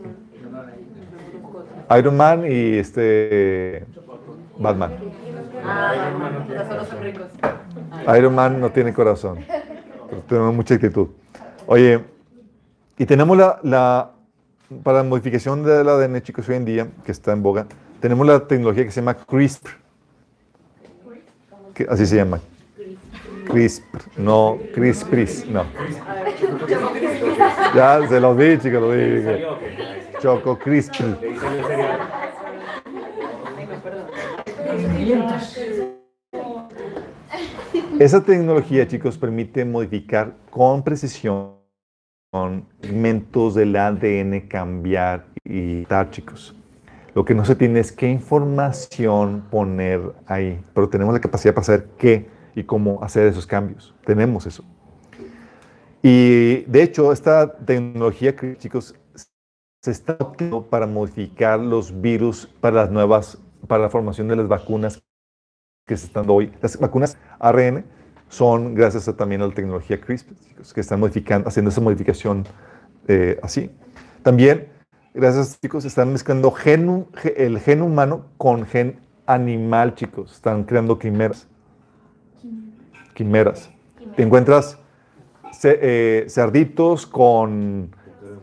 Iron 1.97 2.17
Man 2.17 2.43
y 2.45 2.77
este 2.77 3.85
Batman. 4.57 4.91
Iron 8.17 8.35
Man 8.35 8.59
no 8.59 8.71
tiene 8.71 8.93
corazón, 8.93 9.39
pero 10.09 10.21
tenemos 10.23 10.53
mucha 10.53 10.75
actitud. 10.75 11.07
Oye, 11.65 12.03
y 12.97 13.05
tenemos 13.05 13.37
la, 13.37 13.59
la 13.63 14.11
para 14.83 14.99
la 14.99 15.03
modificación 15.03 15.63
del 15.63 15.87
ADN, 15.87 16.21
chicos, 16.21 16.47
hoy 16.49 16.55
en 16.55 16.65
día, 16.65 16.87
que 17.05 17.11
está 17.11 17.31
en 17.31 17.41
boga, 17.41 17.67
tenemos 17.99 18.25
la 18.27 18.47
tecnología 18.47 18.83
que 18.83 18.91
se 18.91 19.01
llama 19.01 19.15
CRISPR. 19.15 19.71
Que 21.73 21.87
así 21.89 22.05
se 22.05 22.15
llama. 22.17 22.39
CRISPR, 23.47 24.01
no 24.17 24.57
CRISPRIS, 24.73 25.47
no. 25.47 25.65
Ya 27.75 28.07
se 28.07 28.19
los 28.19 28.35
vi, 28.35 28.57
chicos, 28.57 28.81
lo 28.81 28.89
ok. 28.89 29.61
Choco 30.19 30.59
CRISPR. 30.59 31.17
Esa 37.99 38.23
tecnología, 38.23 38.87
chicos, 38.87 39.17
permite 39.17 39.63
modificar 39.65 40.33
con 40.51 40.83
precisión 40.83 41.56
segmentos 42.31 43.55
del 43.55 43.75
ADN, 43.75 44.47
cambiar 44.47 45.25
y 45.43 45.85
tal, 45.85 46.11
chicos. 46.11 46.55
Lo 47.13 47.25
que 47.25 47.33
no 47.33 47.45
se 47.45 47.55
tiene 47.55 47.79
es 47.79 47.91
qué 47.91 48.09
información 48.09 49.45
poner 49.49 50.01
ahí, 50.27 50.61
pero 50.73 50.89
tenemos 50.89 51.13
la 51.13 51.21
capacidad 51.21 51.53
para 51.53 51.65
saber 51.65 51.87
qué 51.97 52.29
y 52.53 52.63
cómo 52.63 53.01
hacer 53.03 53.27
esos 53.27 53.47
cambios. 53.47 53.95
Tenemos 54.05 54.45
eso. 54.45 54.63
Y 56.03 56.63
de 56.65 56.83
hecho, 56.83 57.11
esta 57.11 57.57
tecnología, 57.57 58.35
chicos, 58.57 58.95
se 59.81 59.91
está 59.91 60.17
utilizando 60.19 60.63
para 60.69 60.85
modificar 60.85 61.59
los 61.59 62.01
virus 62.01 62.47
para 62.61 62.83
las 62.83 62.91
nuevas, 62.91 63.39
para 63.67 63.83
la 63.83 63.89
formación 63.89 64.27
de 64.27 64.35
las 64.35 64.47
vacunas 64.47 65.01
que 65.87 65.97
se 65.97 66.07
están 66.07 66.23
dando 66.23 66.35
hoy. 66.35 66.51
Las 66.61 66.77
vacunas 66.77 67.17
ARN 67.39 67.85
son 68.29 68.75
gracias 68.75 69.07
a, 69.07 69.15
también 69.15 69.41
a 69.41 69.47
la 69.47 69.53
tecnología 69.53 69.99
CRISPR, 69.99 70.35
chicos, 70.35 70.73
que 70.73 70.81
están 70.81 70.99
modificando, 70.99 71.47
haciendo 71.47 71.69
esa 71.69 71.81
modificación 71.81 72.45
eh, 73.07 73.39
así. 73.41 73.71
También, 74.23 74.67
gracias, 75.13 75.59
chicos, 75.61 75.85
están 75.85 76.11
mezclando 76.11 76.51
gen, 76.51 77.07
ge- 77.15 77.35
el 77.37 77.59
gen 77.59 77.81
humano 77.81 78.25
con 78.37 78.65
gen 78.65 78.99
animal, 79.25 79.95
chicos. 79.95 80.33
Están 80.33 80.63
creando 80.63 80.99
quimeras. 80.99 81.47
Quimeras. 83.13 83.71
Te 84.15 84.23
encuentras 84.23 84.77
eh, 85.63 86.25
cerditos 86.29 87.05
con, 87.07 87.95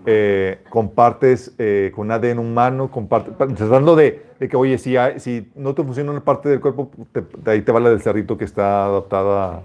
eh, 0.06 0.60
con 0.70 0.90
partes, 0.90 1.54
eh, 1.58 1.92
con 1.94 2.10
ADN 2.10 2.38
humano, 2.38 2.90
con 2.90 3.06
partes, 3.08 3.34
tratando 3.56 3.96
de, 3.96 4.22
de 4.38 4.48
que, 4.48 4.56
oye, 4.56 4.78
si, 4.78 4.96
hay- 4.96 5.18
si 5.20 5.50
no 5.54 5.74
te 5.74 5.82
funciona 5.82 6.10
una 6.10 6.20
parte 6.24 6.48
del 6.48 6.60
cuerpo, 6.60 6.90
te- 7.12 7.22
de 7.38 7.50
ahí 7.50 7.62
te 7.62 7.72
va 7.72 7.80
la 7.80 7.90
del 7.90 8.00
cerdito 8.02 8.36
que 8.36 8.44
está 8.44 8.84
adaptada 8.86 9.62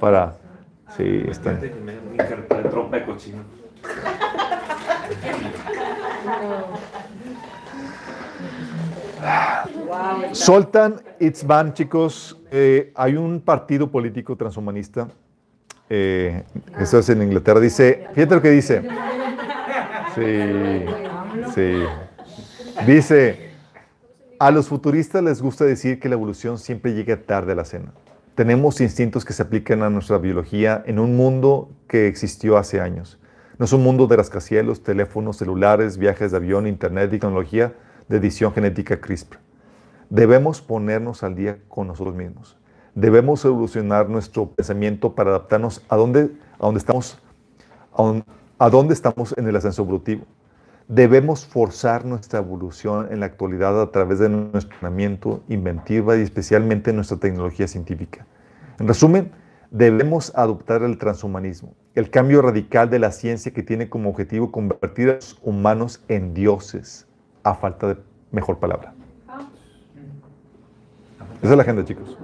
para... 0.00 0.34
Sí, 0.96 1.22
está. 1.28 1.58
Trompa 2.70 2.98
de 2.98 3.04
cochino. 3.06 3.38
Soltan 10.32 11.00
chicos. 11.74 12.38
eh, 12.50 12.92
hay 12.94 13.16
un 13.16 13.40
partido 13.40 13.90
político 13.90 14.36
transhumanista. 14.36 15.08
Eh, 15.88 16.42
eso 16.78 16.98
es 16.98 17.08
en 17.10 17.22
Inglaterra. 17.22 17.60
Dice, 17.60 18.06
fíjate 18.14 18.34
lo 18.34 18.42
que 18.42 18.50
dice. 18.50 18.82
Sí, 20.14 20.84
sí. 21.54 21.82
Dice, 22.86 23.50
a 24.38 24.50
los 24.50 24.68
futuristas 24.68 25.22
les 25.22 25.40
gusta 25.40 25.64
decir 25.64 26.00
que 26.00 26.08
la 26.08 26.14
evolución 26.14 26.58
siempre 26.58 26.94
llega 26.94 27.16
tarde 27.16 27.52
a 27.52 27.54
la 27.54 27.64
cena. 27.64 27.92
Tenemos 28.34 28.80
instintos 28.80 29.24
que 29.24 29.32
se 29.32 29.42
aplican 29.42 29.82
a 29.82 29.90
nuestra 29.90 30.18
biología 30.18 30.82
en 30.86 30.98
un 30.98 31.16
mundo 31.16 31.70
que 31.86 32.06
existió 32.08 32.56
hace 32.56 32.80
años. 32.80 33.18
No 33.58 33.66
es 33.66 33.72
un 33.72 33.82
mundo 33.82 34.06
de 34.06 34.16
rascacielos, 34.16 34.82
teléfonos, 34.82 35.36
celulares, 35.36 35.98
viajes 35.98 36.30
de 36.30 36.38
avión, 36.38 36.66
internet 36.66 37.12
y 37.12 37.18
tecnología 37.18 37.74
de 38.08 38.16
edición 38.16 38.52
genética 38.52 39.00
CRISPR. 39.00 39.38
Debemos 40.10 40.60
ponernos 40.60 41.22
al 41.22 41.34
día 41.34 41.58
con 41.68 41.86
nosotros 41.86 42.14
mismos. 42.14 42.58
Debemos 42.94 43.44
evolucionar 43.44 44.08
nuestro 44.08 44.50
pensamiento 44.50 45.14
para 45.14 45.30
adaptarnos 45.30 45.82
a 45.88 45.96
dónde, 45.96 46.30
a 46.58 46.66
dónde 46.66 46.78
estamos, 46.78 47.18
a 48.62 48.70
dónde 48.70 48.94
estamos 48.94 49.34
en 49.36 49.48
el 49.48 49.56
ascenso 49.56 49.82
evolutivo. 49.82 50.24
Debemos 50.86 51.44
forzar 51.44 52.04
nuestra 52.04 52.38
evolución 52.38 53.08
en 53.10 53.18
la 53.18 53.26
actualidad 53.26 53.82
a 53.82 53.90
través 53.90 54.20
de 54.20 54.28
nuestro 54.28 54.72
entrenamiento, 54.72 55.42
inventiva 55.48 56.16
y 56.16 56.20
especialmente 56.20 56.92
nuestra 56.92 57.16
tecnología 57.16 57.66
científica. 57.66 58.24
En 58.78 58.86
resumen, 58.86 59.32
debemos 59.72 60.32
adoptar 60.36 60.84
el 60.84 60.96
transhumanismo, 60.96 61.74
el 61.96 62.08
cambio 62.08 62.40
radical 62.40 62.88
de 62.88 63.00
la 63.00 63.10
ciencia 63.10 63.52
que 63.52 63.64
tiene 63.64 63.88
como 63.88 64.10
objetivo 64.10 64.52
convertir 64.52 65.10
a 65.10 65.14
los 65.14 65.40
humanos 65.42 66.04
en 66.06 66.32
dioses, 66.32 67.08
a 67.42 67.56
falta 67.56 67.88
de 67.88 67.96
mejor 68.30 68.60
palabra. 68.60 68.94
Esa 71.42 71.50
es 71.50 71.56
la 71.56 71.62
agenda, 71.64 71.84
chicos. 71.84 72.16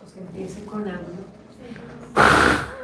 Pues 0.00 0.12
que 0.12 0.20
empiece 0.20 0.64
con 0.64 0.88
algo. 0.88 1.06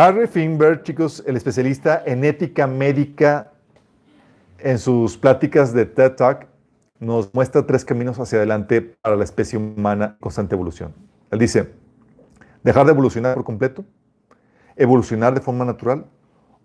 Harry 0.00 0.28
Finberg, 0.28 0.84
chicos, 0.84 1.24
el 1.26 1.36
especialista 1.36 2.04
en 2.06 2.22
ética 2.22 2.68
médica, 2.68 3.50
en 4.60 4.78
sus 4.78 5.16
pláticas 5.16 5.72
de 5.72 5.86
TED 5.86 6.12
Talk, 6.12 6.46
nos 7.00 7.34
muestra 7.34 7.66
tres 7.66 7.84
caminos 7.84 8.16
hacia 8.20 8.38
adelante 8.38 8.80
para 8.80 9.16
la 9.16 9.24
especie 9.24 9.58
humana 9.58 10.04
en 10.12 10.20
constante 10.20 10.54
evolución. 10.54 10.94
Él 11.32 11.40
dice, 11.40 11.72
dejar 12.62 12.86
de 12.86 12.92
evolucionar 12.92 13.34
por 13.34 13.42
completo, 13.42 13.84
evolucionar 14.76 15.34
de 15.34 15.40
forma 15.40 15.64
natural 15.64 16.06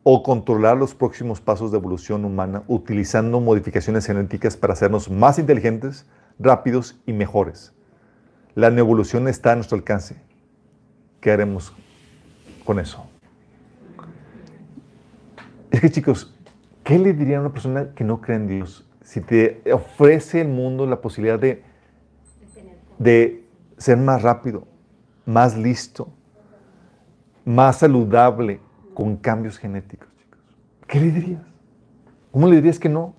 o 0.03 0.21
controlar 0.21 0.77
los 0.77 0.93
próximos 0.93 1.41
pasos 1.41 1.71
de 1.71 1.79
evolución 1.79 2.25
humana 2.25 2.61
utilizando 2.67 3.39
modificaciones 3.39 4.05
genéticas 4.05 4.55
para 4.57 4.73
hacernos 4.73 5.09
más 5.09 5.39
inteligentes, 5.39 6.05
rápidos 6.37 7.01
y 7.07 7.13
mejores. 7.13 7.73
La 8.53 8.69
neoevolución 8.69 9.27
está 9.27 9.53
a 9.53 9.55
nuestro 9.55 9.75
alcance. 9.75 10.21
¿Qué 11.19 11.31
haremos 11.31 11.73
con 12.63 12.79
eso? 12.79 13.09
Es 15.73 15.81
que 15.81 15.89
chicos, 15.89 16.31
¿qué 16.83 16.99
le 16.99 17.13
diría 17.13 17.37
a 17.37 17.41
una 17.41 17.51
persona 17.51 17.95
que 17.95 18.03
no 18.03 18.21
cree 18.21 18.37
en 18.37 18.47
Dios 18.47 18.87
si 19.01 19.21
te 19.21 19.63
ofrece 19.73 20.41
el 20.41 20.47
mundo 20.47 20.85
la 20.85 21.01
posibilidad 21.01 21.39
de, 21.39 21.63
de 22.99 23.43
ser 23.79 23.97
más 23.97 24.21
rápido, 24.21 24.67
más 25.25 25.57
listo, 25.57 26.09
más 27.43 27.79
saludable 27.79 28.59
con 28.93 29.17
cambios 29.17 29.57
genéticos, 29.57 30.07
chicos? 30.15 30.39
¿Qué 30.87 30.99
le 30.99 31.11
dirías? 31.11 31.41
¿Cómo 32.31 32.47
le 32.47 32.57
dirías 32.57 32.77
que 32.77 32.89
no? 32.89 33.15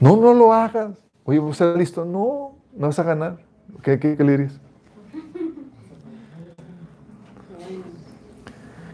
No, 0.00 0.16
no 0.16 0.34
lo 0.34 0.52
hagas. 0.52 0.98
Oye, 1.22 1.38
¿vas 1.38 1.60
a 1.60 1.66
estar 1.66 1.78
listo? 1.78 2.04
No, 2.04 2.56
no 2.74 2.88
vas 2.88 2.98
a 2.98 3.04
ganar. 3.04 3.38
¿Qué, 3.80 4.00
qué, 4.00 4.16
qué 4.16 4.24
le 4.24 4.32
dirías? 4.32 4.60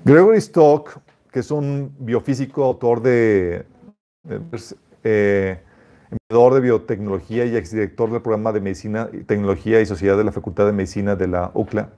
Gregory 0.04 0.38
Stock, 0.38 1.00
que 1.30 1.40
es 1.40 1.50
un 1.50 1.94
biofísico, 1.98 2.64
autor 2.64 3.02
de, 3.02 3.64
de- 4.24 4.40
eh, 5.04 5.60
de 6.28 6.60
biotecnología 6.60 7.44
y 7.44 7.56
exdirector 7.56 8.10
del 8.10 8.22
programa 8.22 8.52
de 8.52 8.60
medicina, 8.60 9.08
tecnología 9.26 9.80
y 9.80 9.86
sociedad 9.86 10.16
de 10.16 10.24
la 10.24 10.32
Facultad 10.32 10.66
de 10.66 10.72
Medicina 10.72 11.16
de 11.16 11.28
la 11.28 11.50
UCLA, 11.54 11.90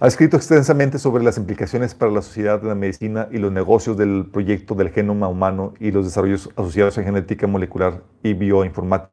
ha 0.00 0.06
escrito 0.06 0.36
extensamente 0.36 0.98
sobre 0.98 1.22
las 1.22 1.38
implicaciones 1.38 1.94
para 1.94 2.10
la 2.10 2.22
sociedad 2.22 2.60
de 2.60 2.68
la 2.68 2.74
medicina 2.74 3.28
y 3.30 3.38
los 3.38 3.52
negocios 3.52 3.96
del 3.96 4.28
proyecto 4.32 4.74
del 4.74 4.90
genoma 4.90 5.28
humano 5.28 5.74
y 5.78 5.92
los 5.92 6.04
desarrollos 6.04 6.50
asociados 6.56 6.98
en 6.98 7.04
genética 7.04 7.46
molecular 7.46 8.02
y 8.22 8.34
bioinformática. 8.34 9.12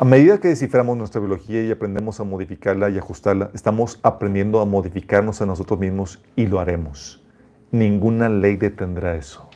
A 0.00 0.04
medida 0.06 0.40
que 0.40 0.48
desciframos 0.48 0.96
nuestra 0.96 1.20
biología 1.20 1.62
y 1.62 1.70
aprendemos 1.70 2.20
a 2.20 2.24
modificarla 2.24 2.88
y 2.88 2.96
ajustarla, 2.96 3.50
estamos 3.52 4.00
aprendiendo 4.02 4.62
a 4.62 4.64
modificarnos 4.64 5.42
a 5.42 5.44
nosotros 5.44 5.78
mismos 5.78 6.22
y 6.36 6.46
lo 6.46 6.58
haremos. 6.58 7.22
Ninguna 7.70 8.30
ley 8.30 8.56
detendrá 8.56 9.14
eso. 9.14 9.46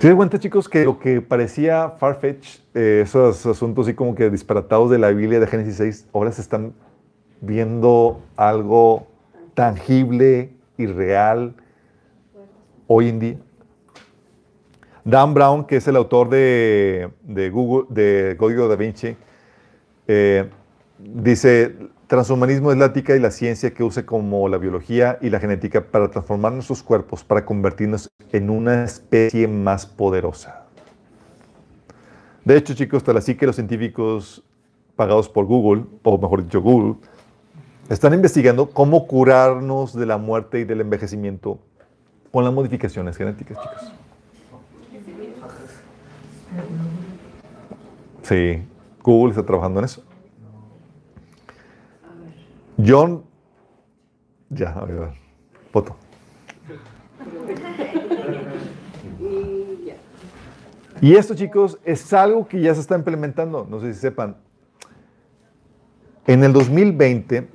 ¿Se 0.00 0.08
dan 0.08 0.16
cuenta, 0.16 0.40
chicos, 0.40 0.68
que 0.68 0.84
lo 0.84 0.98
que 0.98 1.20
parecía 1.20 1.90
farfetch, 1.90 2.58
eh, 2.74 3.02
esos 3.04 3.46
asuntos 3.46 3.86
así 3.86 3.94
como 3.94 4.16
que 4.16 4.28
disparatados 4.28 4.90
de 4.90 4.98
la 4.98 5.10
Biblia 5.10 5.38
de 5.38 5.46
Génesis 5.46 5.76
6, 5.76 6.08
ahora 6.12 6.32
se 6.32 6.40
están 6.40 6.72
viendo 7.40 8.20
algo 8.34 9.06
tangible 9.54 10.50
y 10.76 10.86
real 10.86 11.54
hoy 12.88 13.10
en 13.10 13.20
día? 13.20 13.36
Dan 15.06 15.34
Brown, 15.34 15.64
que 15.66 15.76
es 15.76 15.86
el 15.86 15.94
autor 15.94 16.28
de, 16.28 17.12
Google, 17.52 17.86
de 17.90 18.34
da 18.34 18.74
Vinci, 18.74 19.16
eh, 20.08 20.50
dice, 20.98 21.76
transhumanismo 22.08 22.72
es 22.72 22.78
la 22.78 22.86
ética 22.86 23.14
y 23.14 23.20
la 23.20 23.30
ciencia 23.30 23.72
que 23.72 23.84
use 23.84 24.04
como 24.04 24.48
la 24.48 24.58
biología 24.58 25.16
y 25.22 25.30
la 25.30 25.38
genética 25.38 25.80
para 25.80 26.10
transformar 26.10 26.54
nuestros 26.54 26.82
cuerpos, 26.82 27.22
para 27.22 27.44
convertirnos 27.44 28.10
en 28.32 28.50
una 28.50 28.82
especie 28.82 29.46
más 29.46 29.86
poderosa. 29.86 30.64
De 32.44 32.56
hecho, 32.56 32.74
chicos, 32.74 33.04
tal 33.04 33.16
así 33.16 33.36
que 33.36 33.46
los 33.46 33.54
científicos 33.54 34.42
pagados 34.96 35.28
por 35.28 35.44
Google, 35.44 35.84
o 36.02 36.18
mejor 36.18 36.42
dicho, 36.42 36.60
Google, 36.60 36.96
están 37.88 38.12
investigando 38.12 38.70
cómo 38.70 39.06
curarnos 39.06 39.94
de 39.94 40.06
la 40.06 40.18
muerte 40.18 40.58
y 40.58 40.64
del 40.64 40.80
envejecimiento 40.80 41.60
con 42.32 42.42
las 42.42 42.52
modificaciones 42.52 43.16
genéticas, 43.16 43.56
chicos. 43.62 44.05
Sí, 48.22 48.62
Google 49.02 49.30
está 49.30 49.44
trabajando 49.44 49.80
en 49.80 49.84
eso. 49.84 50.02
John, 52.84 53.22
ya, 54.50 54.70
a 54.70 54.84
ver, 54.84 55.10
foto. 55.72 55.96
Y 61.00 61.14
esto, 61.14 61.34
chicos, 61.34 61.78
es 61.84 62.12
algo 62.12 62.46
que 62.48 62.60
ya 62.60 62.74
se 62.74 62.80
está 62.80 62.96
implementando. 62.96 63.66
No 63.68 63.80
sé 63.80 63.92
si 63.94 64.00
sepan. 64.00 64.36
En 66.26 66.42
el 66.42 66.52
2020, 66.52 67.48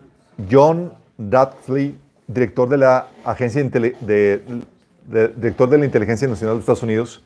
John 0.50 0.94
Dudley, 1.18 1.98
director 2.28 2.70
de 2.70 2.78
la 2.78 3.08
Agencia 3.26 3.62
de, 3.64 3.96
de- 4.00 5.28
director 5.36 5.70
de 5.70 5.78
la 5.78 5.86
Inteligencia 5.86 6.28
Nacional 6.28 6.56
de 6.56 6.60
Estados 6.62 6.84
Unidos, 6.84 7.24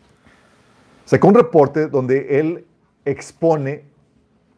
sacó 1.05 1.27
un 1.27 1.35
reporte 1.35 1.87
donde 1.87 2.39
él 2.39 2.65
expone 3.05 3.85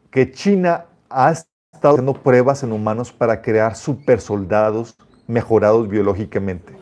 que 0.09 0.31
China 0.31 0.85
ha 1.09 1.31
estado 1.31 1.95
haciendo 1.95 2.13
pruebas 2.13 2.63
en 2.63 2.71
humanos 2.71 3.11
para 3.11 3.41
crear 3.41 3.75
supersoldados 3.75 4.95
mejorados 5.27 5.87
biológicamente. 5.87 6.73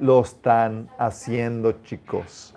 Lo 0.00 0.22
están 0.22 0.88
haciendo, 0.98 1.72
chicos. 1.84 2.54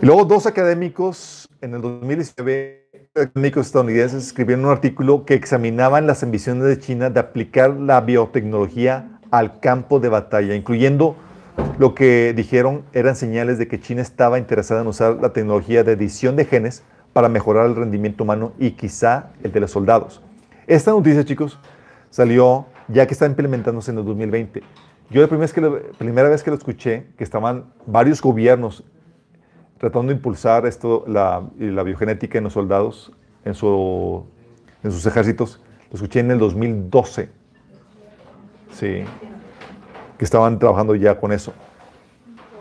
Y 0.00 0.06
luego 0.06 0.24
dos 0.24 0.46
académicos 0.46 1.46
en 1.60 1.74
el 1.74 1.82
2019, 1.82 2.88
académicos 3.14 3.66
estadounidenses, 3.66 4.26
escribieron 4.26 4.64
un 4.64 4.70
artículo 4.70 5.26
que 5.26 5.34
examinaban 5.34 6.06
las 6.06 6.22
ambiciones 6.22 6.64
de 6.64 6.78
China 6.78 7.10
de 7.10 7.20
aplicar 7.20 7.70
la 7.74 8.00
biotecnología 8.00 9.20
al 9.30 9.60
campo 9.60 10.00
de 10.00 10.08
batalla, 10.08 10.54
incluyendo 10.54 11.16
lo 11.78 11.94
que 11.94 12.32
dijeron 12.34 12.82
eran 12.92 13.16
señales 13.16 13.58
de 13.58 13.68
que 13.68 13.80
China 13.80 14.02
estaba 14.02 14.38
interesada 14.38 14.82
en 14.82 14.86
usar 14.86 15.18
la 15.20 15.32
tecnología 15.32 15.84
de 15.84 15.92
edición 15.92 16.36
de 16.36 16.44
genes 16.44 16.82
para 17.12 17.28
mejorar 17.28 17.66
el 17.66 17.76
rendimiento 17.76 18.24
humano 18.24 18.52
y 18.58 18.72
quizá 18.72 19.30
el 19.42 19.52
de 19.52 19.60
los 19.60 19.70
soldados. 19.70 20.22
Esta 20.66 20.90
noticia, 20.92 21.24
chicos, 21.24 21.58
salió 22.10 22.66
ya 22.88 23.06
que 23.06 23.14
está 23.14 23.26
implementándose 23.26 23.90
en 23.90 23.98
el 23.98 24.04
2020. 24.04 24.62
Yo 25.10 25.20
la 25.20 25.26
primera 25.26 25.42
vez 25.42 25.52
que 25.52 25.60
lo, 25.60 25.82
primera 25.98 26.28
vez 26.28 26.42
que 26.42 26.50
lo 26.50 26.56
escuché, 26.56 27.06
que 27.16 27.24
estaban 27.24 27.72
varios 27.86 28.22
gobiernos 28.22 28.84
tratando 29.78 30.08
de 30.08 30.16
impulsar 30.16 30.66
esto, 30.66 31.04
la, 31.08 31.42
la 31.58 31.82
biogenética 31.82 32.38
en 32.38 32.44
los 32.44 32.52
soldados, 32.52 33.12
en, 33.44 33.54
su, 33.54 34.24
en 34.84 34.92
sus 34.92 35.06
ejércitos, 35.06 35.60
lo 35.90 35.96
escuché 35.96 36.20
en 36.20 36.30
el 36.30 36.38
2012. 36.38 37.30
Sí, 38.72 39.04
que 40.20 40.24
estaban 40.26 40.58
trabajando 40.58 40.94
ya 40.94 41.18
con 41.18 41.32
eso. 41.32 41.54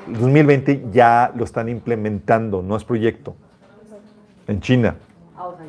El 0.07 0.13
2020 0.13 0.85
ya 0.93 1.29
lo 1.35 1.43
están 1.43 1.67
implementando, 1.67 2.61
no 2.61 2.77
es 2.77 2.85
proyecto. 2.85 3.35
En 4.47 4.61
China, 4.61 4.95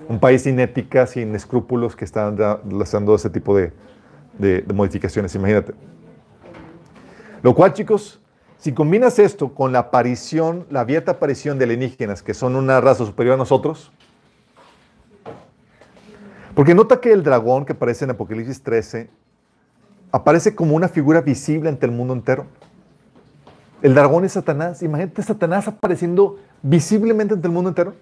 un 0.09 0.21
país 0.21 0.43
sin 0.43 0.61
ética, 0.61 1.05
sin 1.09 1.35
escrúpulos, 1.35 1.97
que 1.97 2.05
están 2.05 2.37
lanzando 2.39 3.12
ese 3.17 3.29
tipo 3.29 3.57
de- 3.57 3.73
de 4.39 4.65
modificaciones, 4.73 5.35
imagínate. 5.35 5.75
Lo 7.43 7.57
cual, 7.57 7.73
chicos, 7.73 8.19
Si 8.57 8.73
combinas 8.75 9.19
esto 9.19 9.55
con 9.55 9.73
la 9.73 9.79
aparición, 9.79 10.67
la 10.69 10.81
abierta 10.81 11.12
aparición 11.12 11.59
de 11.59 11.65
alienígenas, 11.65 12.23
que 12.23 12.35
son 12.35 12.55
una 12.57 12.79
raza 12.79 13.07
superior 13.07 13.35
a 13.35 13.39
nosotros, 13.39 13.91
porque 16.55 16.75
nota 16.75 17.01
que 17.01 17.11
el 17.11 17.23
dragón 17.23 17.65
que 17.65 17.73
aparece 17.73 18.05
en 18.05 18.11
Apocalipsis 18.11 18.62
13 18.62 19.09
aparece 20.12 20.55
como 20.55 20.74
una 20.74 20.89
figura 20.89 21.20
visible 21.20 21.69
ante 21.69 21.87
el 21.87 21.93
mundo 21.93 22.15
entero. 22.15 22.47
El 23.82 23.95
dragón 23.95 24.24
es 24.24 24.32
Satanás. 24.32 24.82
Imagínate 24.82 25.23
Satanás 25.23 25.69
apareciendo 25.69 26.39
visiblemente 26.62 27.35
ante 27.35 27.47
el 27.47 27.53
mundo 27.53 27.70
entero. 27.70 27.95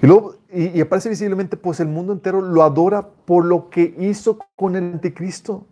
Y, 0.00 0.06
luego, 0.06 0.36
y, 0.52 0.80
aparece 0.80 1.08
visiblemente, 1.08 1.56
pues 1.56 1.80
el 1.80 1.88
mundo 1.88 2.12
entero 2.12 2.40
lo 2.40 2.62
adora 2.62 3.08
por 3.24 3.44
lo 3.44 3.70
que 3.70 3.94
hizo 3.98 4.38
con 4.56 4.74
el 4.76 4.84
anticristo. 4.94 5.64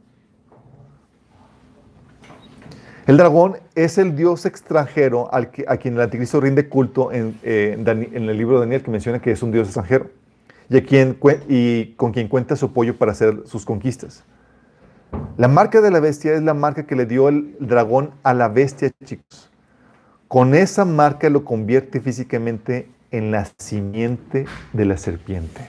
El 3.07 3.17
dragón 3.17 3.57
es 3.75 3.99
el 3.99 4.15
dios 4.15 4.47
extranjero 4.47 5.33
al 5.35 5.51
que, 5.51 5.65
a 5.67 5.79
quien 5.79 5.95
el 5.95 6.01
anticristo 6.01 6.41
rinde 6.41 6.69
culto 6.69 7.11
en, 7.11 7.37
eh, 7.43 7.77
en 7.77 8.29
el 8.29 8.39
libro 8.39 8.57
de 8.57 8.67
Daniel, 8.67 8.83
que 8.83 8.91
menciona 8.91 9.21
que 9.21 9.33
es 9.33 9.43
un 9.43 9.51
dios 9.51 9.67
extranjero 9.67 10.11
y, 10.71 10.77
a 10.77 11.17
y 11.49 11.95
con 11.97 12.13
quien 12.13 12.29
cuenta 12.29 12.55
su 12.57 12.67
apoyo 12.67 12.97
para 12.97 13.13
hacer 13.13 13.43
sus 13.47 13.65
conquistas. 13.65 14.25
La 15.37 15.49
marca 15.49 15.81
de 15.81 15.91
la 15.91 15.99
bestia 15.99 16.35
es 16.35 16.43
la 16.43 16.55
marca 16.55 16.87
que 16.87 16.95
le 16.95 17.07
dio 17.07 17.29
el 17.29 17.57
dragón 17.59 18.13
a 18.23 18.33
la 18.33 18.49
bestia, 18.49 18.91
chicos. 19.05 19.51
Con 20.29 20.55
esa 20.55 20.85
marca 20.85 21.29
lo 21.29 21.45
convierte 21.45 22.01
físicamente 22.01 22.89
en 23.11 23.33
la 23.33 23.49
simiente 23.59 24.47
de 24.73 24.85
la 24.85 24.97
serpiente. 24.97 25.69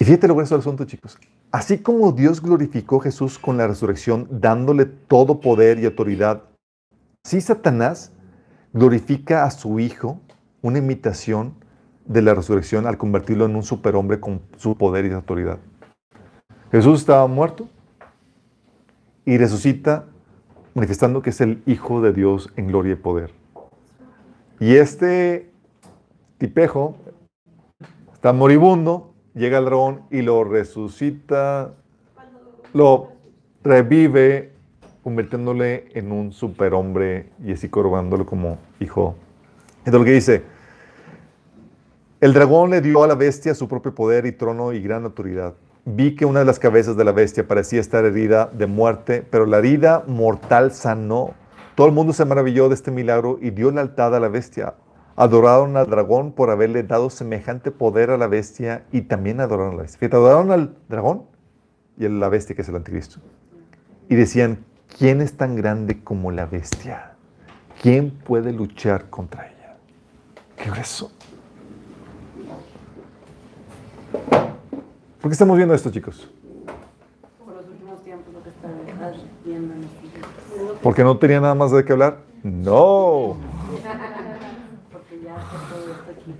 Y 0.00 0.04
fíjate 0.04 0.26
lo 0.26 0.34
grueso 0.34 0.54
del 0.54 0.62
asunto, 0.62 0.84
chicos. 0.86 1.16
Así 1.52 1.78
como 1.78 2.10
Dios 2.10 2.42
glorificó 2.42 3.00
a 3.00 3.04
Jesús 3.04 3.38
con 3.38 3.56
la 3.56 3.68
resurrección, 3.68 4.26
dándole 4.30 4.86
todo 4.86 5.40
poder 5.40 5.78
y 5.78 5.84
autoridad, 5.84 6.44
sí 7.22 7.40
Satanás 7.40 8.12
glorifica 8.72 9.44
a 9.44 9.50
su 9.50 9.78
Hijo, 9.78 10.20
una 10.62 10.78
imitación 10.78 11.59
de 12.06 12.22
la 12.22 12.34
resurrección, 12.34 12.86
al 12.86 12.98
convertirlo 12.98 13.46
en 13.46 13.56
un 13.56 13.62
superhombre 13.62 14.20
con 14.20 14.40
su 14.56 14.76
poder 14.76 15.06
y 15.06 15.12
autoridad. 15.12 15.58
Jesús 16.72 17.00
estaba 17.00 17.26
muerto 17.26 17.68
y 19.24 19.38
resucita 19.38 20.06
manifestando 20.74 21.22
que 21.22 21.30
es 21.30 21.40
el 21.40 21.62
Hijo 21.66 22.00
de 22.00 22.12
Dios 22.12 22.52
en 22.56 22.68
gloria 22.68 22.92
y 22.92 22.96
poder. 22.96 23.32
Y 24.58 24.76
este 24.76 25.50
tipejo 26.38 26.96
está 28.12 28.32
moribundo, 28.32 29.12
llega 29.34 29.58
el 29.58 29.64
dragón 29.64 30.02
y 30.10 30.22
lo 30.22 30.44
resucita, 30.44 31.74
lo 32.72 33.12
revive, 33.62 34.52
convirtiéndole 35.02 35.88
en 35.94 36.12
un 36.12 36.32
superhombre 36.32 37.30
y 37.42 37.52
así 37.52 37.68
coronándolo 37.68 38.26
como 38.26 38.58
hijo. 38.80 39.16
Entonces 39.78 39.98
lo 40.00 40.04
que 40.04 40.12
dice, 40.12 40.42
el 42.20 42.34
dragón 42.34 42.68
le 42.68 42.82
dio 42.82 43.02
a 43.02 43.06
la 43.06 43.14
bestia 43.14 43.54
su 43.54 43.66
propio 43.66 43.94
poder 43.94 44.26
y 44.26 44.32
trono 44.32 44.74
y 44.74 44.82
gran 44.82 45.04
autoridad. 45.04 45.54
Vi 45.86 46.14
que 46.14 46.26
una 46.26 46.40
de 46.40 46.44
las 46.44 46.58
cabezas 46.58 46.94
de 46.94 47.04
la 47.04 47.12
bestia 47.12 47.48
parecía 47.48 47.80
estar 47.80 48.04
herida 48.04 48.50
de 48.52 48.66
muerte, 48.66 49.26
pero 49.30 49.46
la 49.46 49.56
herida 49.56 50.04
mortal 50.06 50.72
sanó. 50.72 51.32
Todo 51.74 51.86
el 51.86 51.94
mundo 51.94 52.12
se 52.12 52.26
maravilló 52.26 52.68
de 52.68 52.74
este 52.74 52.90
milagro 52.90 53.38
y 53.40 53.48
dio 53.48 53.70
lealtad 53.70 54.14
a 54.14 54.20
la 54.20 54.28
bestia. 54.28 54.74
Adoraron 55.16 55.78
al 55.78 55.88
dragón 55.88 56.32
por 56.32 56.50
haberle 56.50 56.82
dado 56.82 57.08
semejante 57.08 57.70
poder 57.70 58.10
a 58.10 58.18
la 58.18 58.26
bestia 58.26 58.84
y 58.92 59.00
también 59.02 59.40
adoraron 59.40 59.72
a 59.72 59.76
la 59.76 59.82
bestia. 59.82 60.06
Adoraron 60.12 60.52
al 60.52 60.76
dragón 60.90 61.24
y 61.96 62.04
a 62.04 62.10
la 62.10 62.28
bestia 62.28 62.54
que 62.54 62.60
es 62.60 62.68
el 62.68 62.76
anticristo. 62.76 63.18
Y 64.10 64.14
decían, 64.16 64.66
¿quién 64.98 65.22
es 65.22 65.38
tan 65.38 65.56
grande 65.56 66.04
como 66.04 66.30
la 66.32 66.44
bestia? 66.44 67.12
¿Quién 67.80 68.10
puede 68.10 68.52
luchar 68.52 69.08
contra 69.08 69.46
ella? 69.46 69.78
¿Qué 70.54 70.70
grueso? 70.70 71.12
¿Por 74.12 75.28
qué 75.28 75.32
estamos 75.32 75.56
viendo 75.56 75.74
esto, 75.74 75.90
chicos? 75.90 76.30
Por 77.44 77.54
los 77.54 77.66
últimos 77.68 78.02
tiempos 78.02 78.32
lo 78.32 78.42
que 78.42 78.50
está 78.50 78.68
viendo 79.44 79.74
en. 79.74 79.80
¿Porque 80.82 81.04
no 81.04 81.18
tenía 81.18 81.40
nada 81.40 81.54
más 81.54 81.70
de 81.70 81.84
qué 81.84 81.92
hablar? 81.92 82.18
No. 82.42 83.36
Porque 84.90 85.20
ya 85.22 85.36
está 85.36 85.58
todo 85.68 85.92
esto 85.92 86.10
aquí. 86.10 86.34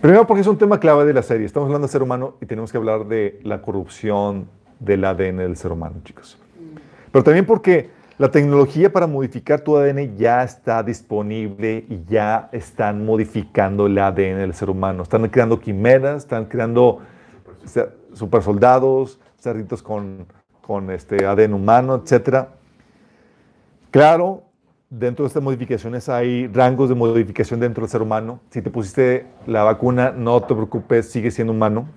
Primero 0.00 0.26
porque 0.26 0.40
es 0.42 0.46
un 0.46 0.58
tema 0.58 0.78
clave 0.78 1.04
de 1.04 1.14
la 1.14 1.22
serie. 1.22 1.46
Estamos 1.46 1.66
hablando 1.66 1.86
del 1.86 1.92
ser 1.92 2.02
humano 2.02 2.34
y 2.40 2.46
tenemos 2.46 2.70
que 2.70 2.78
hablar 2.78 3.06
de 3.06 3.40
la 3.42 3.62
corrupción 3.62 4.48
del 4.78 5.04
ADN 5.04 5.38
del 5.38 5.56
ser 5.56 5.72
humano, 5.72 5.96
chicos. 6.04 6.38
Pero 7.10 7.24
también 7.24 7.46
porque 7.46 7.90
la 8.22 8.30
tecnología 8.30 8.92
para 8.92 9.08
modificar 9.08 9.62
tu 9.62 9.76
ADN 9.76 10.16
ya 10.16 10.44
está 10.44 10.84
disponible 10.84 11.84
y 11.88 12.04
ya 12.08 12.48
están 12.52 13.04
modificando 13.04 13.86
el 13.86 13.98
ADN 13.98 14.38
del 14.38 14.54
ser 14.54 14.70
humano. 14.70 15.02
Están 15.02 15.28
creando 15.28 15.58
quimeras, 15.58 16.18
están 16.18 16.44
creando 16.44 17.00
super 18.12 18.40
soldados, 18.44 19.18
cerditos 19.40 19.82
con, 19.82 20.24
con 20.60 20.92
este 20.92 21.26
ADN 21.26 21.52
humano, 21.52 21.96
etc. 21.96 22.46
Claro, 23.90 24.44
dentro 24.88 25.24
de 25.24 25.26
estas 25.26 25.42
modificaciones 25.42 26.08
hay 26.08 26.46
rangos 26.46 26.90
de 26.90 26.94
modificación 26.94 27.58
dentro 27.58 27.80
del 27.80 27.90
ser 27.90 28.02
humano. 28.02 28.38
Si 28.50 28.62
te 28.62 28.70
pusiste 28.70 29.26
la 29.48 29.64
vacuna, 29.64 30.12
no 30.12 30.40
te 30.42 30.54
preocupes, 30.54 31.10
sigue 31.10 31.32
siendo 31.32 31.52
humano. 31.52 31.88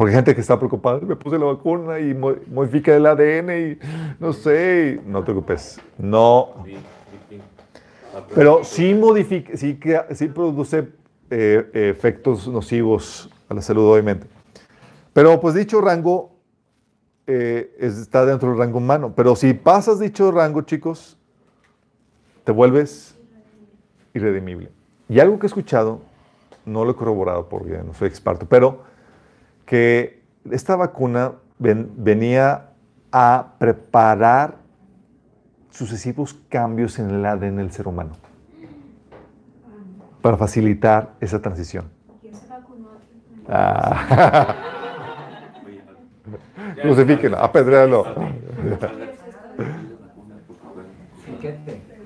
Porque 0.00 0.12
hay 0.12 0.16
gente 0.16 0.34
que 0.34 0.40
está 0.40 0.56
preocupada, 0.58 0.98
me 1.00 1.14
puse 1.14 1.38
la 1.38 1.44
vacuna 1.44 1.98
y 2.00 2.14
mo- 2.14 2.34
modifica 2.50 2.96
el 2.96 3.04
ADN 3.04 3.50
y 3.72 3.78
no 4.18 4.32
sé, 4.32 4.98
no 5.04 5.18
te 5.18 5.24
preocupes. 5.26 5.78
No, 5.98 6.64
pero 8.34 8.64
sí 8.64 8.94
modifica, 8.94 9.54
sí, 9.58 9.78
sí 10.12 10.28
produce 10.28 10.88
eh, 11.28 11.70
efectos 11.74 12.48
nocivos 12.48 13.28
a 13.50 13.52
la 13.52 13.60
salud, 13.60 13.92
obviamente. 13.92 14.26
Pero 15.12 15.38
pues 15.38 15.54
dicho 15.54 15.82
rango 15.82 16.30
eh, 17.26 17.76
es- 17.78 17.98
está 17.98 18.24
dentro 18.24 18.48
del 18.48 18.58
rango 18.58 18.78
humano. 18.78 19.12
Pero 19.14 19.36
si 19.36 19.52
pasas 19.52 20.00
dicho 20.00 20.32
rango, 20.32 20.62
chicos, 20.62 21.18
te 22.44 22.52
vuelves 22.52 23.18
irredimible. 24.14 24.70
Y 25.10 25.20
algo 25.20 25.38
que 25.38 25.44
he 25.44 25.48
escuchado, 25.48 26.00
no 26.64 26.86
lo 26.86 26.92
he 26.92 26.96
corroborado 26.96 27.50
porque 27.50 27.82
no 27.84 27.92
soy 27.92 28.08
experto, 28.08 28.46
pero 28.48 28.88
que 29.70 30.20
esta 30.50 30.74
vacuna 30.74 31.34
ven- 31.60 31.92
venía 31.96 32.70
a 33.12 33.52
preparar 33.60 34.56
sucesivos 35.70 36.34
cambios 36.48 36.98
en 36.98 37.08
el 37.10 37.24
ADN 37.24 37.58
del 37.58 37.70
ser 37.70 37.86
humano 37.86 38.14
para 40.20 40.36
facilitar 40.36 41.10
esa 41.20 41.40
transición. 41.40 41.84
¿Quién 42.20 42.34
se 42.34 42.48
vacunó? 42.48 42.88
Ah. 43.48 44.56
Crucifíquenlo, 46.82 47.38
apedréalo. 47.38 48.06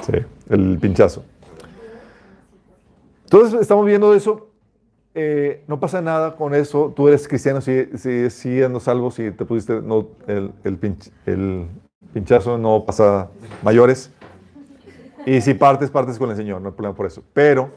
Sí, 0.03 0.13
el 0.51 0.79
pinchazo. 0.79 1.25
Entonces 3.25 3.59
estamos 3.59 3.87
viendo 3.87 4.13
eso. 4.15 4.51
Eh, 5.15 5.65
no 5.69 5.81
pasa 5.81 6.01
nada 6.03 6.37
con 6.37 6.55
eso. 6.55 6.93
Tú 6.95 7.09
eres 7.09 7.27
cristiano, 7.29 7.61
si 7.61 7.87
sí, 7.97 8.31
sí, 8.31 8.63
ando 8.63 8.81
salvo, 8.81 9.11
si 9.11 9.31
te 9.31 9.45
pusiste 9.45 9.81
no, 9.81 10.09
el, 10.27 10.53
el 10.65 10.81
pinch- 10.81 11.11
el 11.27 11.67
pinchazo, 12.13 12.59
no 12.59 12.85
pasa 12.85 13.31
mayores. 13.63 14.11
Y 15.27 15.41
si 15.41 15.55
partes, 15.55 15.91
partes 15.91 16.19
con 16.19 16.31
el 16.31 16.37
Señor, 16.37 16.61
no 16.61 16.69
hay 16.69 16.75
problema 16.75 16.95
por 16.97 17.07
eso. 17.07 17.23
Pero 17.33 17.71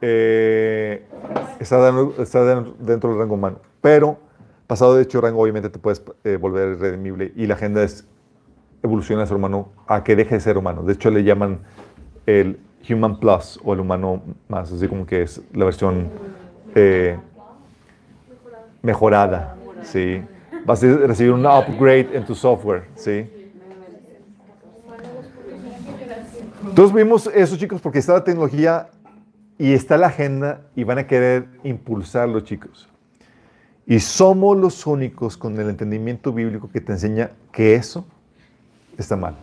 eh, 0.00 1.04
está, 1.60 1.92
dentro, 1.92 3.10
del 3.10 3.18
rango 3.18 3.34
humano. 3.34 3.58
Pero 3.80 4.18
pasado 4.66 4.94
de 4.94 5.02
hecho 5.02 5.20
rango, 5.20 5.42
obviamente 5.42 5.70
te 5.70 5.78
puedes 5.78 6.02
eh, 6.24 6.36
volver 6.36 6.78
redimible 6.78 7.32
y 7.36 7.46
la 7.46 7.54
agenda 7.54 7.82
es 7.82 8.06
evoluciona 8.82 9.22
el 9.22 9.28
ser 9.28 9.36
humano 9.36 9.70
a 9.88 10.04
que 10.04 10.14
deje 10.14 10.36
de 10.36 10.40
ser 10.40 10.56
humano. 10.56 10.82
De 10.84 10.92
hecho, 10.92 11.10
le 11.10 11.24
llaman 11.24 11.60
el 12.26 12.60
Human 12.88 13.18
Plus 13.18 13.58
o 13.64 13.72
el 13.74 13.80
humano 13.80 14.22
más, 14.48 14.72
así 14.72 14.88
como 14.88 15.06
que 15.06 15.22
es 15.22 15.40
la 15.52 15.64
versión 15.64 16.08
eh, 16.74 17.18
mejorada. 18.82 19.56
¿sí? 19.82 20.22
Vas 20.64 20.82
a 20.82 20.86
recibir 20.86 21.32
un 21.32 21.46
upgrade 21.46 22.08
en 22.12 22.24
tu 22.24 22.34
software. 22.34 22.84
¿sí? 22.94 23.30
Entonces 26.68 26.94
vimos 26.94 27.28
eso, 27.34 27.56
chicos, 27.56 27.80
porque 27.80 27.98
está 27.98 28.12
la 28.14 28.24
tecnología 28.24 28.88
y 29.58 29.72
está 29.72 29.96
la 29.96 30.06
agenda 30.06 30.60
y 30.76 30.84
van 30.84 30.98
a 30.98 31.06
querer 31.06 31.48
impulsarlo, 31.64 32.40
chicos. 32.40 32.88
Y 33.86 34.00
somos 34.00 34.56
los 34.56 34.86
únicos 34.86 35.36
con 35.36 35.58
el 35.58 35.68
entendimiento 35.68 36.32
bíblico 36.32 36.70
que 36.70 36.80
te 36.80 36.92
enseña 36.92 37.30
que 37.50 37.74
eso 37.74 38.06
está 38.96 39.16
mal. 39.16 39.34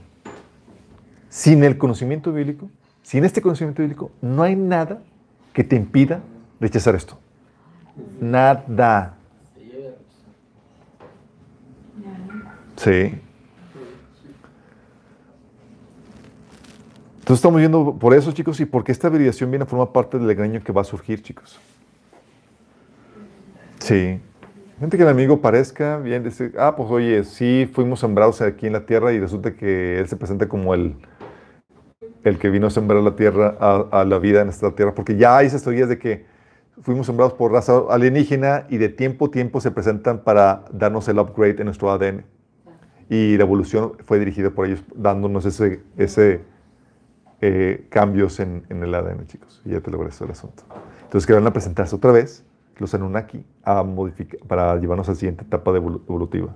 Sin 1.29 1.63
el 1.63 1.77
conocimiento 1.77 2.31
bíblico, 2.31 2.69
sin 3.05 3.23
este 3.23 3.39
conocimiento 3.39 3.83
bíblico, 3.83 4.09
no 4.19 4.41
hay 4.41 4.55
nada 4.55 4.99
que 5.53 5.63
te 5.63 5.75
impida 5.75 6.21
rechazar 6.59 6.95
esto. 6.95 7.19
Nada. 8.19 9.13
Sí. 12.77 13.13
Entonces 17.19 17.37
estamos 17.37 17.59
viendo 17.59 17.93
por 17.93 18.15
eso, 18.15 18.31
chicos, 18.31 18.59
y 18.59 18.65
porque 18.65 18.91
esta 18.91 19.07
validación 19.07 19.51
viene 19.51 19.63
a 19.63 19.67
formar 19.67 19.91
parte 19.91 20.17
del 20.17 20.29
engaño 20.31 20.63
que 20.63 20.71
va 20.71 20.81
a 20.81 20.83
surgir, 20.83 21.21
chicos. 21.21 21.59
Sí. 23.77 24.19
Gente 24.79 24.97
que 24.97 25.03
el 25.03 25.09
amigo 25.09 25.41
parezca 25.41 25.97
bien, 25.97 26.23
dice, 26.23 26.53
ah, 26.57 26.75
pues 26.75 26.89
oye, 26.89 27.23
sí 27.23 27.69
fuimos 27.71 27.99
sembrados 27.99 28.41
aquí 28.41 28.65
en 28.65 28.73
la 28.73 28.87
tierra 28.87 29.13
y 29.13 29.19
resulta 29.19 29.53
que 29.53 29.99
él 29.99 30.07
se 30.07 30.15
presenta 30.15 30.49
como 30.49 30.73
el, 30.73 30.95
el 32.25 32.37
que 32.37 32.49
vino 32.49 32.67
a 32.67 32.69
sembrar 32.69 33.01
la 33.01 33.15
tierra, 33.15 33.55
a, 33.59 34.01
a 34.01 34.03
la 34.03 34.19
vida 34.19 34.41
en 34.41 34.49
esta 34.49 34.71
tierra, 34.71 34.93
porque 34.93 35.15
ya 35.15 35.37
hay 35.37 35.47
esas 35.47 35.63
teorías 35.63 35.87
de 35.87 35.97
que 35.97 36.25
fuimos 36.81 37.05
sembrados 37.05 37.33
por 37.33 37.53
raza 37.53 37.83
alienígena 37.89 38.65
y 38.69 38.77
de 38.77 38.89
tiempo 38.89 39.27
a 39.27 39.31
tiempo 39.31 39.61
se 39.61 39.71
presentan 39.71 40.19
para 40.19 40.65
darnos 40.73 41.07
el 41.07 41.19
upgrade 41.19 41.55
en 41.59 41.65
nuestro 41.65 41.89
ADN. 41.91 42.25
Y 43.09 43.37
la 43.37 43.43
evolución 43.43 43.93
fue 44.03 44.19
dirigida 44.19 44.49
por 44.49 44.65
ellos, 44.65 44.83
dándonos 44.93 45.45
ese, 45.45 45.83
ese 45.95 46.41
eh, 47.39 47.85
cambios 47.89 48.39
en, 48.39 48.65
en, 48.69 48.83
el 48.83 48.93
ADN, 48.93 49.27
chicos. 49.27 49.61
Y 49.63 49.69
ya 49.69 49.79
te 49.79 49.91
logré 49.91 50.09
el 50.19 50.31
asunto. 50.31 50.63
Entonces, 51.03 51.25
que 51.25 51.33
van 51.33 51.45
a 51.45 51.53
presentarse 51.53 51.95
otra 51.95 52.11
vez 52.11 52.43
los 52.77 52.93
Anunnaki 52.93 53.45
a 53.63 53.83
modificar, 53.83 54.39
para 54.47 54.75
llevarnos 54.77 55.07
a 55.07 55.11
la 55.11 55.15
siguiente 55.15 55.43
etapa 55.43 55.71
de 55.71 55.77
evolutiva. 55.77 56.55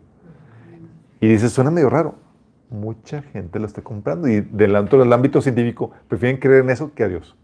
Y 1.22 1.28
dices, 1.28 1.52
suena 1.52 1.72
medio 1.72 1.90
raro. 1.90 2.16
Mucha 2.70 3.24
gente 3.24 3.60
lo 3.60 3.66
está 3.66 3.82
comprando 3.82 4.28
y 4.28 4.42
dentro 4.42 5.00
del 5.00 5.12
ámbito 5.12 5.42
científico 5.42 5.92
prefieren 6.08 6.40
creer 6.40 6.64
en 6.64 6.70
eso 6.70 6.94
que 6.94 7.04
a 7.04 7.08
Dios. 7.08 7.36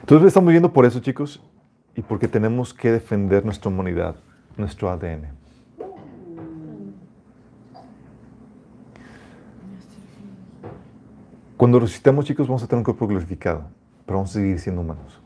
Entonces 0.00 0.28
estamos 0.28 0.50
viendo 0.50 0.72
por 0.72 0.86
eso, 0.86 1.00
chicos, 1.00 1.40
y 1.94 2.02
porque 2.02 2.26
tenemos 2.26 2.74
que 2.74 2.90
defender 2.90 3.44
nuestra 3.44 3.70
humanidad, 3.70 4.16
nuestro 4.56 4.90
ADN. 4.90 5.28
Cuando 11.56 11.78
resucitamos, 11.78 12.24
chicos, 12.24 12.48
vamos 12.48 12.62
a 12.62 12.66
tener 12.66 12.78
un 12.78 12.84
cuerpo 12.84 13.06
glorificado, 13.06 13.64
pero 14.06 14.18
vamos 14.18 14.30
a 14.30 14.40
seguir 14.40 14.58
siendo 14.58 14.80
humanos. 14.80 15.20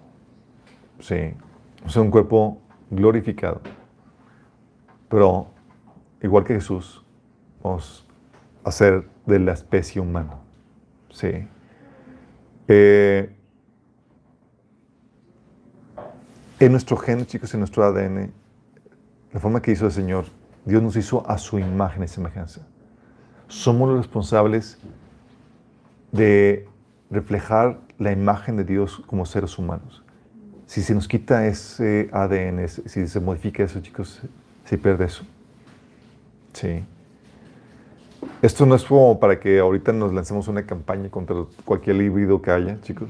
Sí, 0.99 1.33
vamos 1.79 1.87
a 1.87 1.91
ser 1.91 2.03
un 2.03 2.11
cuerpo 2.11 2.61
glorificado. 2.91 3.61
Pero, 5.15 5.47
igual 6.25 6.43
que 6.43 6.55
Jesús, 6.55 7.05
vamos 7.63 8.05
a 8.65 8.73
ser 8.73 9.09
de 9.27 9.39
la 9.39 9.53
especie 9.53 10.01
humana. 10.01 10.41
Sí. 11.09 11.47
Eh, 12.67 13.33
en 16.59 16.73
nuestro 16.73 16.97
gen, 16.97 17.25
chicos, 17.27 17.55
en 17.55 17.61
nuestro 17.61 17.85
ADN, 17.85 18.33
la 19.33 19.39
forma 19.39 19.63
que 19.63 19.71
hizo 19.71 19.87
el 19.87 19.93
Señor, 19.93 20.25
Dios 20.65 20.83
nos 20.83 20.97
hizo 20.97 21.25
a 21.31 21.39
su 21.39 21.61
imagen 21.61 22.03
y 22.03 22.09
semejanza. 22.09 22.67
Somos 23.47 23.91
los 23.91 23.99
responsables 23.99 24.79
de 26.11 26.67
reflejar 27.09 27.79
la 27.99 28.11
imagen 28.11 28.57
de 28.57 28.65
Dios 28.65 29.01
como 29.07 29.25
seres 29.27 29.57
humanos. 29.61 30.03
Si 30.67 30.83
se 30.83 30.93
nos 30.93 31.07
quita 31.07 31.47
ese 31.47 32.11
ADN, 32.13 32.67
si 32.67 33.07
se 33.07 33.21
modifica 33.21 33.63
eso, 33.63 33.79
chicos, 33.79 34.21
se 34.65 34.79
pierde 34.79 35.05
eso. 35.05 35.25
Sí. 36.53 36.85
Esto 38.43 38.67
no 38.67 38.75
es 38.75 38.85
como 38.85 39.19
para 39.21 39.39
que 39.39 39.59
ahorita 39.59 39.93
nos 39.93 40.13
lancemos 40.13 40.49
una 40.49 40.65
campaña 40.65 41.11
contra 41.11 41.37
cualquier 41.65 41.97
híbrido 41.97 42.41
que 42.41 42.51
haya, 42.51 42.81
chicos. 42.81 43.09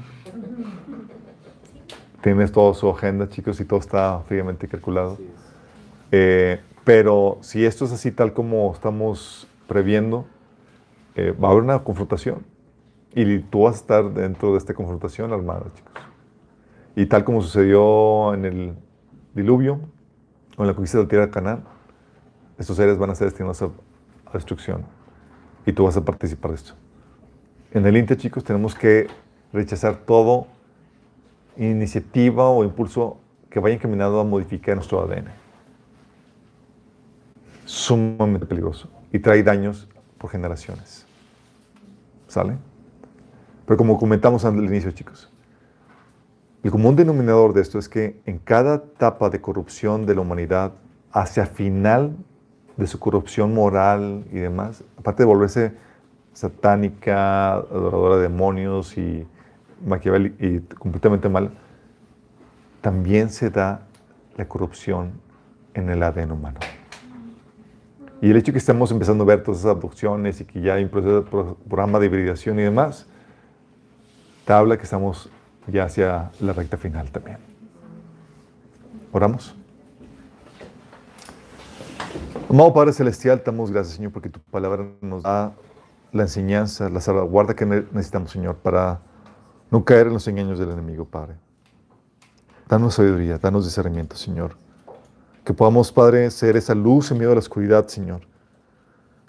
Tienes 2.21 2.51
toda 2.51 2.73
su 2.73 2.89
agenda, 2.89 3.29
chicos, 3.29 3.59
y 3.59 3.65
todo 3.65 3.79
está 3.79 4.19
fríamente 4.27 4.67
calculado. 4.67 5.17
Eh, 6.11 6.59
pero 6.83 7.37
si 7.41 7.65
esto 7.65 7.85
es 7.85 7.91
así 7.91 8.11
tal 8.11 8.33
como 8.33 8.71
estamos 8.73 9.47
previendo, 9.67 10.25
eh, 11.15 11.31
va 11.31 11.49
a 11.49 11.51
haber 11.51 11.63
una 11.63 11.83
confrontación. 11.83 12.45
Y 13.13 13.39
tú 13.39 13.63
vas 13.63 13.75
a 13.75 13.79
estar 13.79 14.13
dentro 14.13 14.51
de 14.53 14.57
esta 14.57 14.73
confrontación 14.73 15.31
armada, 15.31 15.65
chicos. 15.75 15.93
Y 16.95 17.05
tal 17.05 17.23
como 17.23 17.41
sucedió 17.41 18.33
en 18.33 18.45
el 18.45 18.73
diluvio, 19.33 19.79
en 20.57 20.67
la 20.67 20.73
conquista 20.73 20.97
de 20.97 21.03
la 21.03 21.09
tierra 21.09 21.25
de 21.25 21.31
Canaán, 21.31 21.63
estos 22.57 22.77
seres 22.77 22.97
van 22.97 23.09
a 23.09 23.15
ser 23.15 23.27
destinados 23.27 23.61
a, 23.61 23.65
a 24.25 24.33
destrucción. 24.33 24.85
Y 25.65 25.73
tú 25.73 25.83
vas 25.83 25.97
a 25.97 26.05
participar 26.05 26.51
de 26.51 26.57
esto. 26.57 26.73
En 27.71 27.85
el 27.85 27.97
Inter, 27.97 28.17
chicos, 28.17 28.43
tenemos 28.43 28.75
que 28.75 29.07
rechazar 29.51 29.97
todo 29.97 30.47
iniciativa 31.57 32.49
o 32.49 32.63
impulso 32.63 33.17
que 33.49 33.59
vaya 33.59 33.75
encaminado 33.75 34.19
a 34.19 34.23
modificar 34.23 34.75
nuestro 34.75 35.01
ADN. 35.01 35.27
Sumamente 37.65 38.45
peligroso 38.45 38.89
y 39.11 39.19
trae 39.19 39.43
daños 39.43 39.87
por 40.17 40.29
generaciones. 40.29 41.05
¿Sale? 42.27 42.57
Pero 43.65 43.77
como 43.77 43.97
comentamos 43.97 44.45
al 44.45 44.63
inicio, 44.63 44.91
chicos, 44.91 45.31
el 46.65 46.71
común 46.71 46.95
denominador 46.95 47.53
de 47.53 47.61
esto 47.61 47.77
es 47.77 47.87
que 47.87 48.19
en 48.25 48.39
cada 48.39 48.77
etapa 48.77 49.29
de 49.29 49.39
corrupción 49.39 50.07
de 50.07 50.15
la 50.15 50.21
humanidad, 50.21 50.71
hacia 51.11 51.45
final 51.45 52.17
de 52.75 52.87
su 52.87 52.97
corrupción 52.97 53.53
moral 53.53 54.25
y 54.31 54.39
demás, 54.39 54.83
aparte 54.97 55.21
de 55.21 55.27
volverse 55.27 55.73
satánica, 56.33 57.53
adoradora 57.53 58.15
de 58.15 58.23
demonios 58.23 58.97
y 58.97 59.27
Maquiavel 59.85 60.33
y 60.39 60.59
completamente 60.73 61.29
mal, 61.29 61.51
también 62.81 63.29
se 63.29 63.51
da 63.51 63.81
la 64.35 64.47
corrupción 64.47 65.11
en 65.75 65.91
el 65.91 66.01
ADN 66.01 66.31
humano. 66.31 66.59
Y 68.23 68.31
el 68.31 68.37
hecho 68.37 68.47
de 68.47 68.53
que 68.53 68.57
estemos 68.57 68.91
empezando 68.91 69.23
a 69.23 69.27
ver 69.27 69.43
todas 69.43 69.59
esas 69.59 69.69
abducciones 69.69 70.41
y 70.41 70.45
que 70.45 70.61
ya 70.61 70.73
hay 70.73 70.85
un 70.85 70.89
proceso, 70.89 71.25
programa 71.69 71.99
de 71.99 72.07
hibridación 72.07 72.57
y 72.57 72.63
demás, 72.63 73.05
te 74.45 74.53
habla 74.53 74.77
que 74.77 74.83
estamos 74.83 75.29
ya 75.67 75.85
hacia 75.85 76.31
la 76.39 76.53
recta 76.53 76.77
final 76.77 77.09
también. 77.11 77.37
Oramos. 79.11 79.55
Amado 82.49 82.73
Padre 82.73 82.93
Celestial, 82.93 83.41
damos 83.45 83.71
gracias, 83.71 83.95
Señor, 83.95 84.11
porque 84.11 84.29
tu 84.29 84.39
palabra 84.39 84.85
nos 85.01 85.23
da 85.23 85.53
la 86.11 86.23
enseñanza, 86.23 86.89
la 86.89 87.01
salvaguarda 87.01 87.55
que 87.55 87.65
necesitamos, 87.65 88.31
Señor, 88.31 88.57
para 88.57 89.01
no 89.71 89.83
caer 89.83 90.07
en 90.07 90.13
los 90.13 90.27
engaños 90.27 90.59
del 90.59 90.71
enemigo, 90.71 91.05
Padre. 91.05 91.35
Danos 92.67 92.95
sabiduría, 92.95 93.37
danos 93.37 93.65
discernimiento, 93.65 94.15
Señor. 94.15 94.55
Que 95.43 95.53
podamos, 95.53 95.91
Padre, 95.91 96.31
ser 96.31 96.55
esa 96.55 96.73
luz 96.73 97.11
en 97.11 97.17
medio 97.17 97.29
de 97.29 97.35
la 97.35 97.39
oscuridad, 97.39 97.87
Señor. 97.87 98.21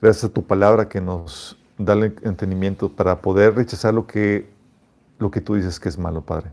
Gracias 0.00 0.24
a 0.24 0.28
tu 0.28 0.44
palabra 0.44 0.88
que 0.88 1.00
nos 1.00 1.58
da 1.78 1.94
el 1.94 2.16
entendimiento 2.22 2.90
para 2.90 3.20
poder 3.20 3.54
rechazar 3.54 3.92
lo 3.92 4.06
que 4.06 4.48
lo 5.18 5.30
que 5.30 5.40
tú 5.40 5.54
dices 5.54 5.80
que 5.80 5.88
es 5.88 5.98
malo, 5.98 6.22
Padre. 6.22 6.50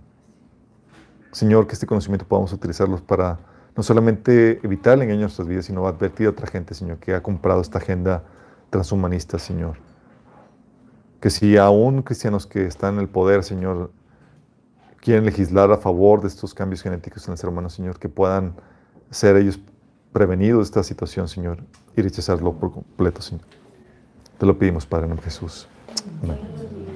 Señor, 1.31 1.67
que 1.67 1.73
este 1.73 1.87
conocimiento 1.87 2.27
podamos 2.27 2.53
utilizarlos 2.53 3.01
para 3.01 3.39
no 3.75 3.83
solamente 3.83 4.59
evitar 4.63 4.93
el 4.93 5.01
engaño 5.01 5.15
en 5.15 5.21
nuestras 5.21 5.47
vidas, 5.47 5.65
sino 5.65 5.87
advertir 5.87 6.27
a 6.27 6.29
otra 6.29 6.47
gente, 6.47 6.73
Señor, 6.73 6.97
que 6.97 7.15
ha 7.15 7.23
comprado 7.23 7.61
esta 7.61 7.79
agenda 7.79 8.23
transhumanista, 8.69 9.39
Señor. 9.39 9.77
Que 11.19 11.29
si 11.29 11.57
aún 11.57 12.03
cristianos 12.03 12.45
que 12.45 12.65
están 12.65 12.95
en 12.95 13.01
el 13.01 13.09
poder, 13.09 13.43
Señor, 13.43 13.91
quieren 15.01 15.25
legislar 15.25 15.71
a 15.71 15.77
favor 15.77 16.21
de 16.21 16.27
estos 16.27 16.53
cambios 16.53 16.81
genéticos 16.81 17.27
en 17.27 17.33
el 17.33 17.37
ser 17.37 17.49
humano, 17.49 17.69
Señor, 17.69 17.97
que 17.97 18.09
puedan 18.09 18.53
ser 19.09 19.35
ellos 19.37 19.59
prevenidos 20.11 20.59
de 20.59 20.63
esta 20.63 20.83
situación, 20.83 21.27
Señor, 21.27 21.57
y 21.95 22.01
rechazarlo 22.01 22.53
por 22.53 22.71
completo, 22.71 23.21
Señor. 23.21 23.45
Te 24.37 24.45
lo 24.45 24.57
pedimos, 24.57 24.85
Padre, 24.85 25.07
en 25.07 25.17
Jesús. 25.17 25.67
Amén. 26.21 26.92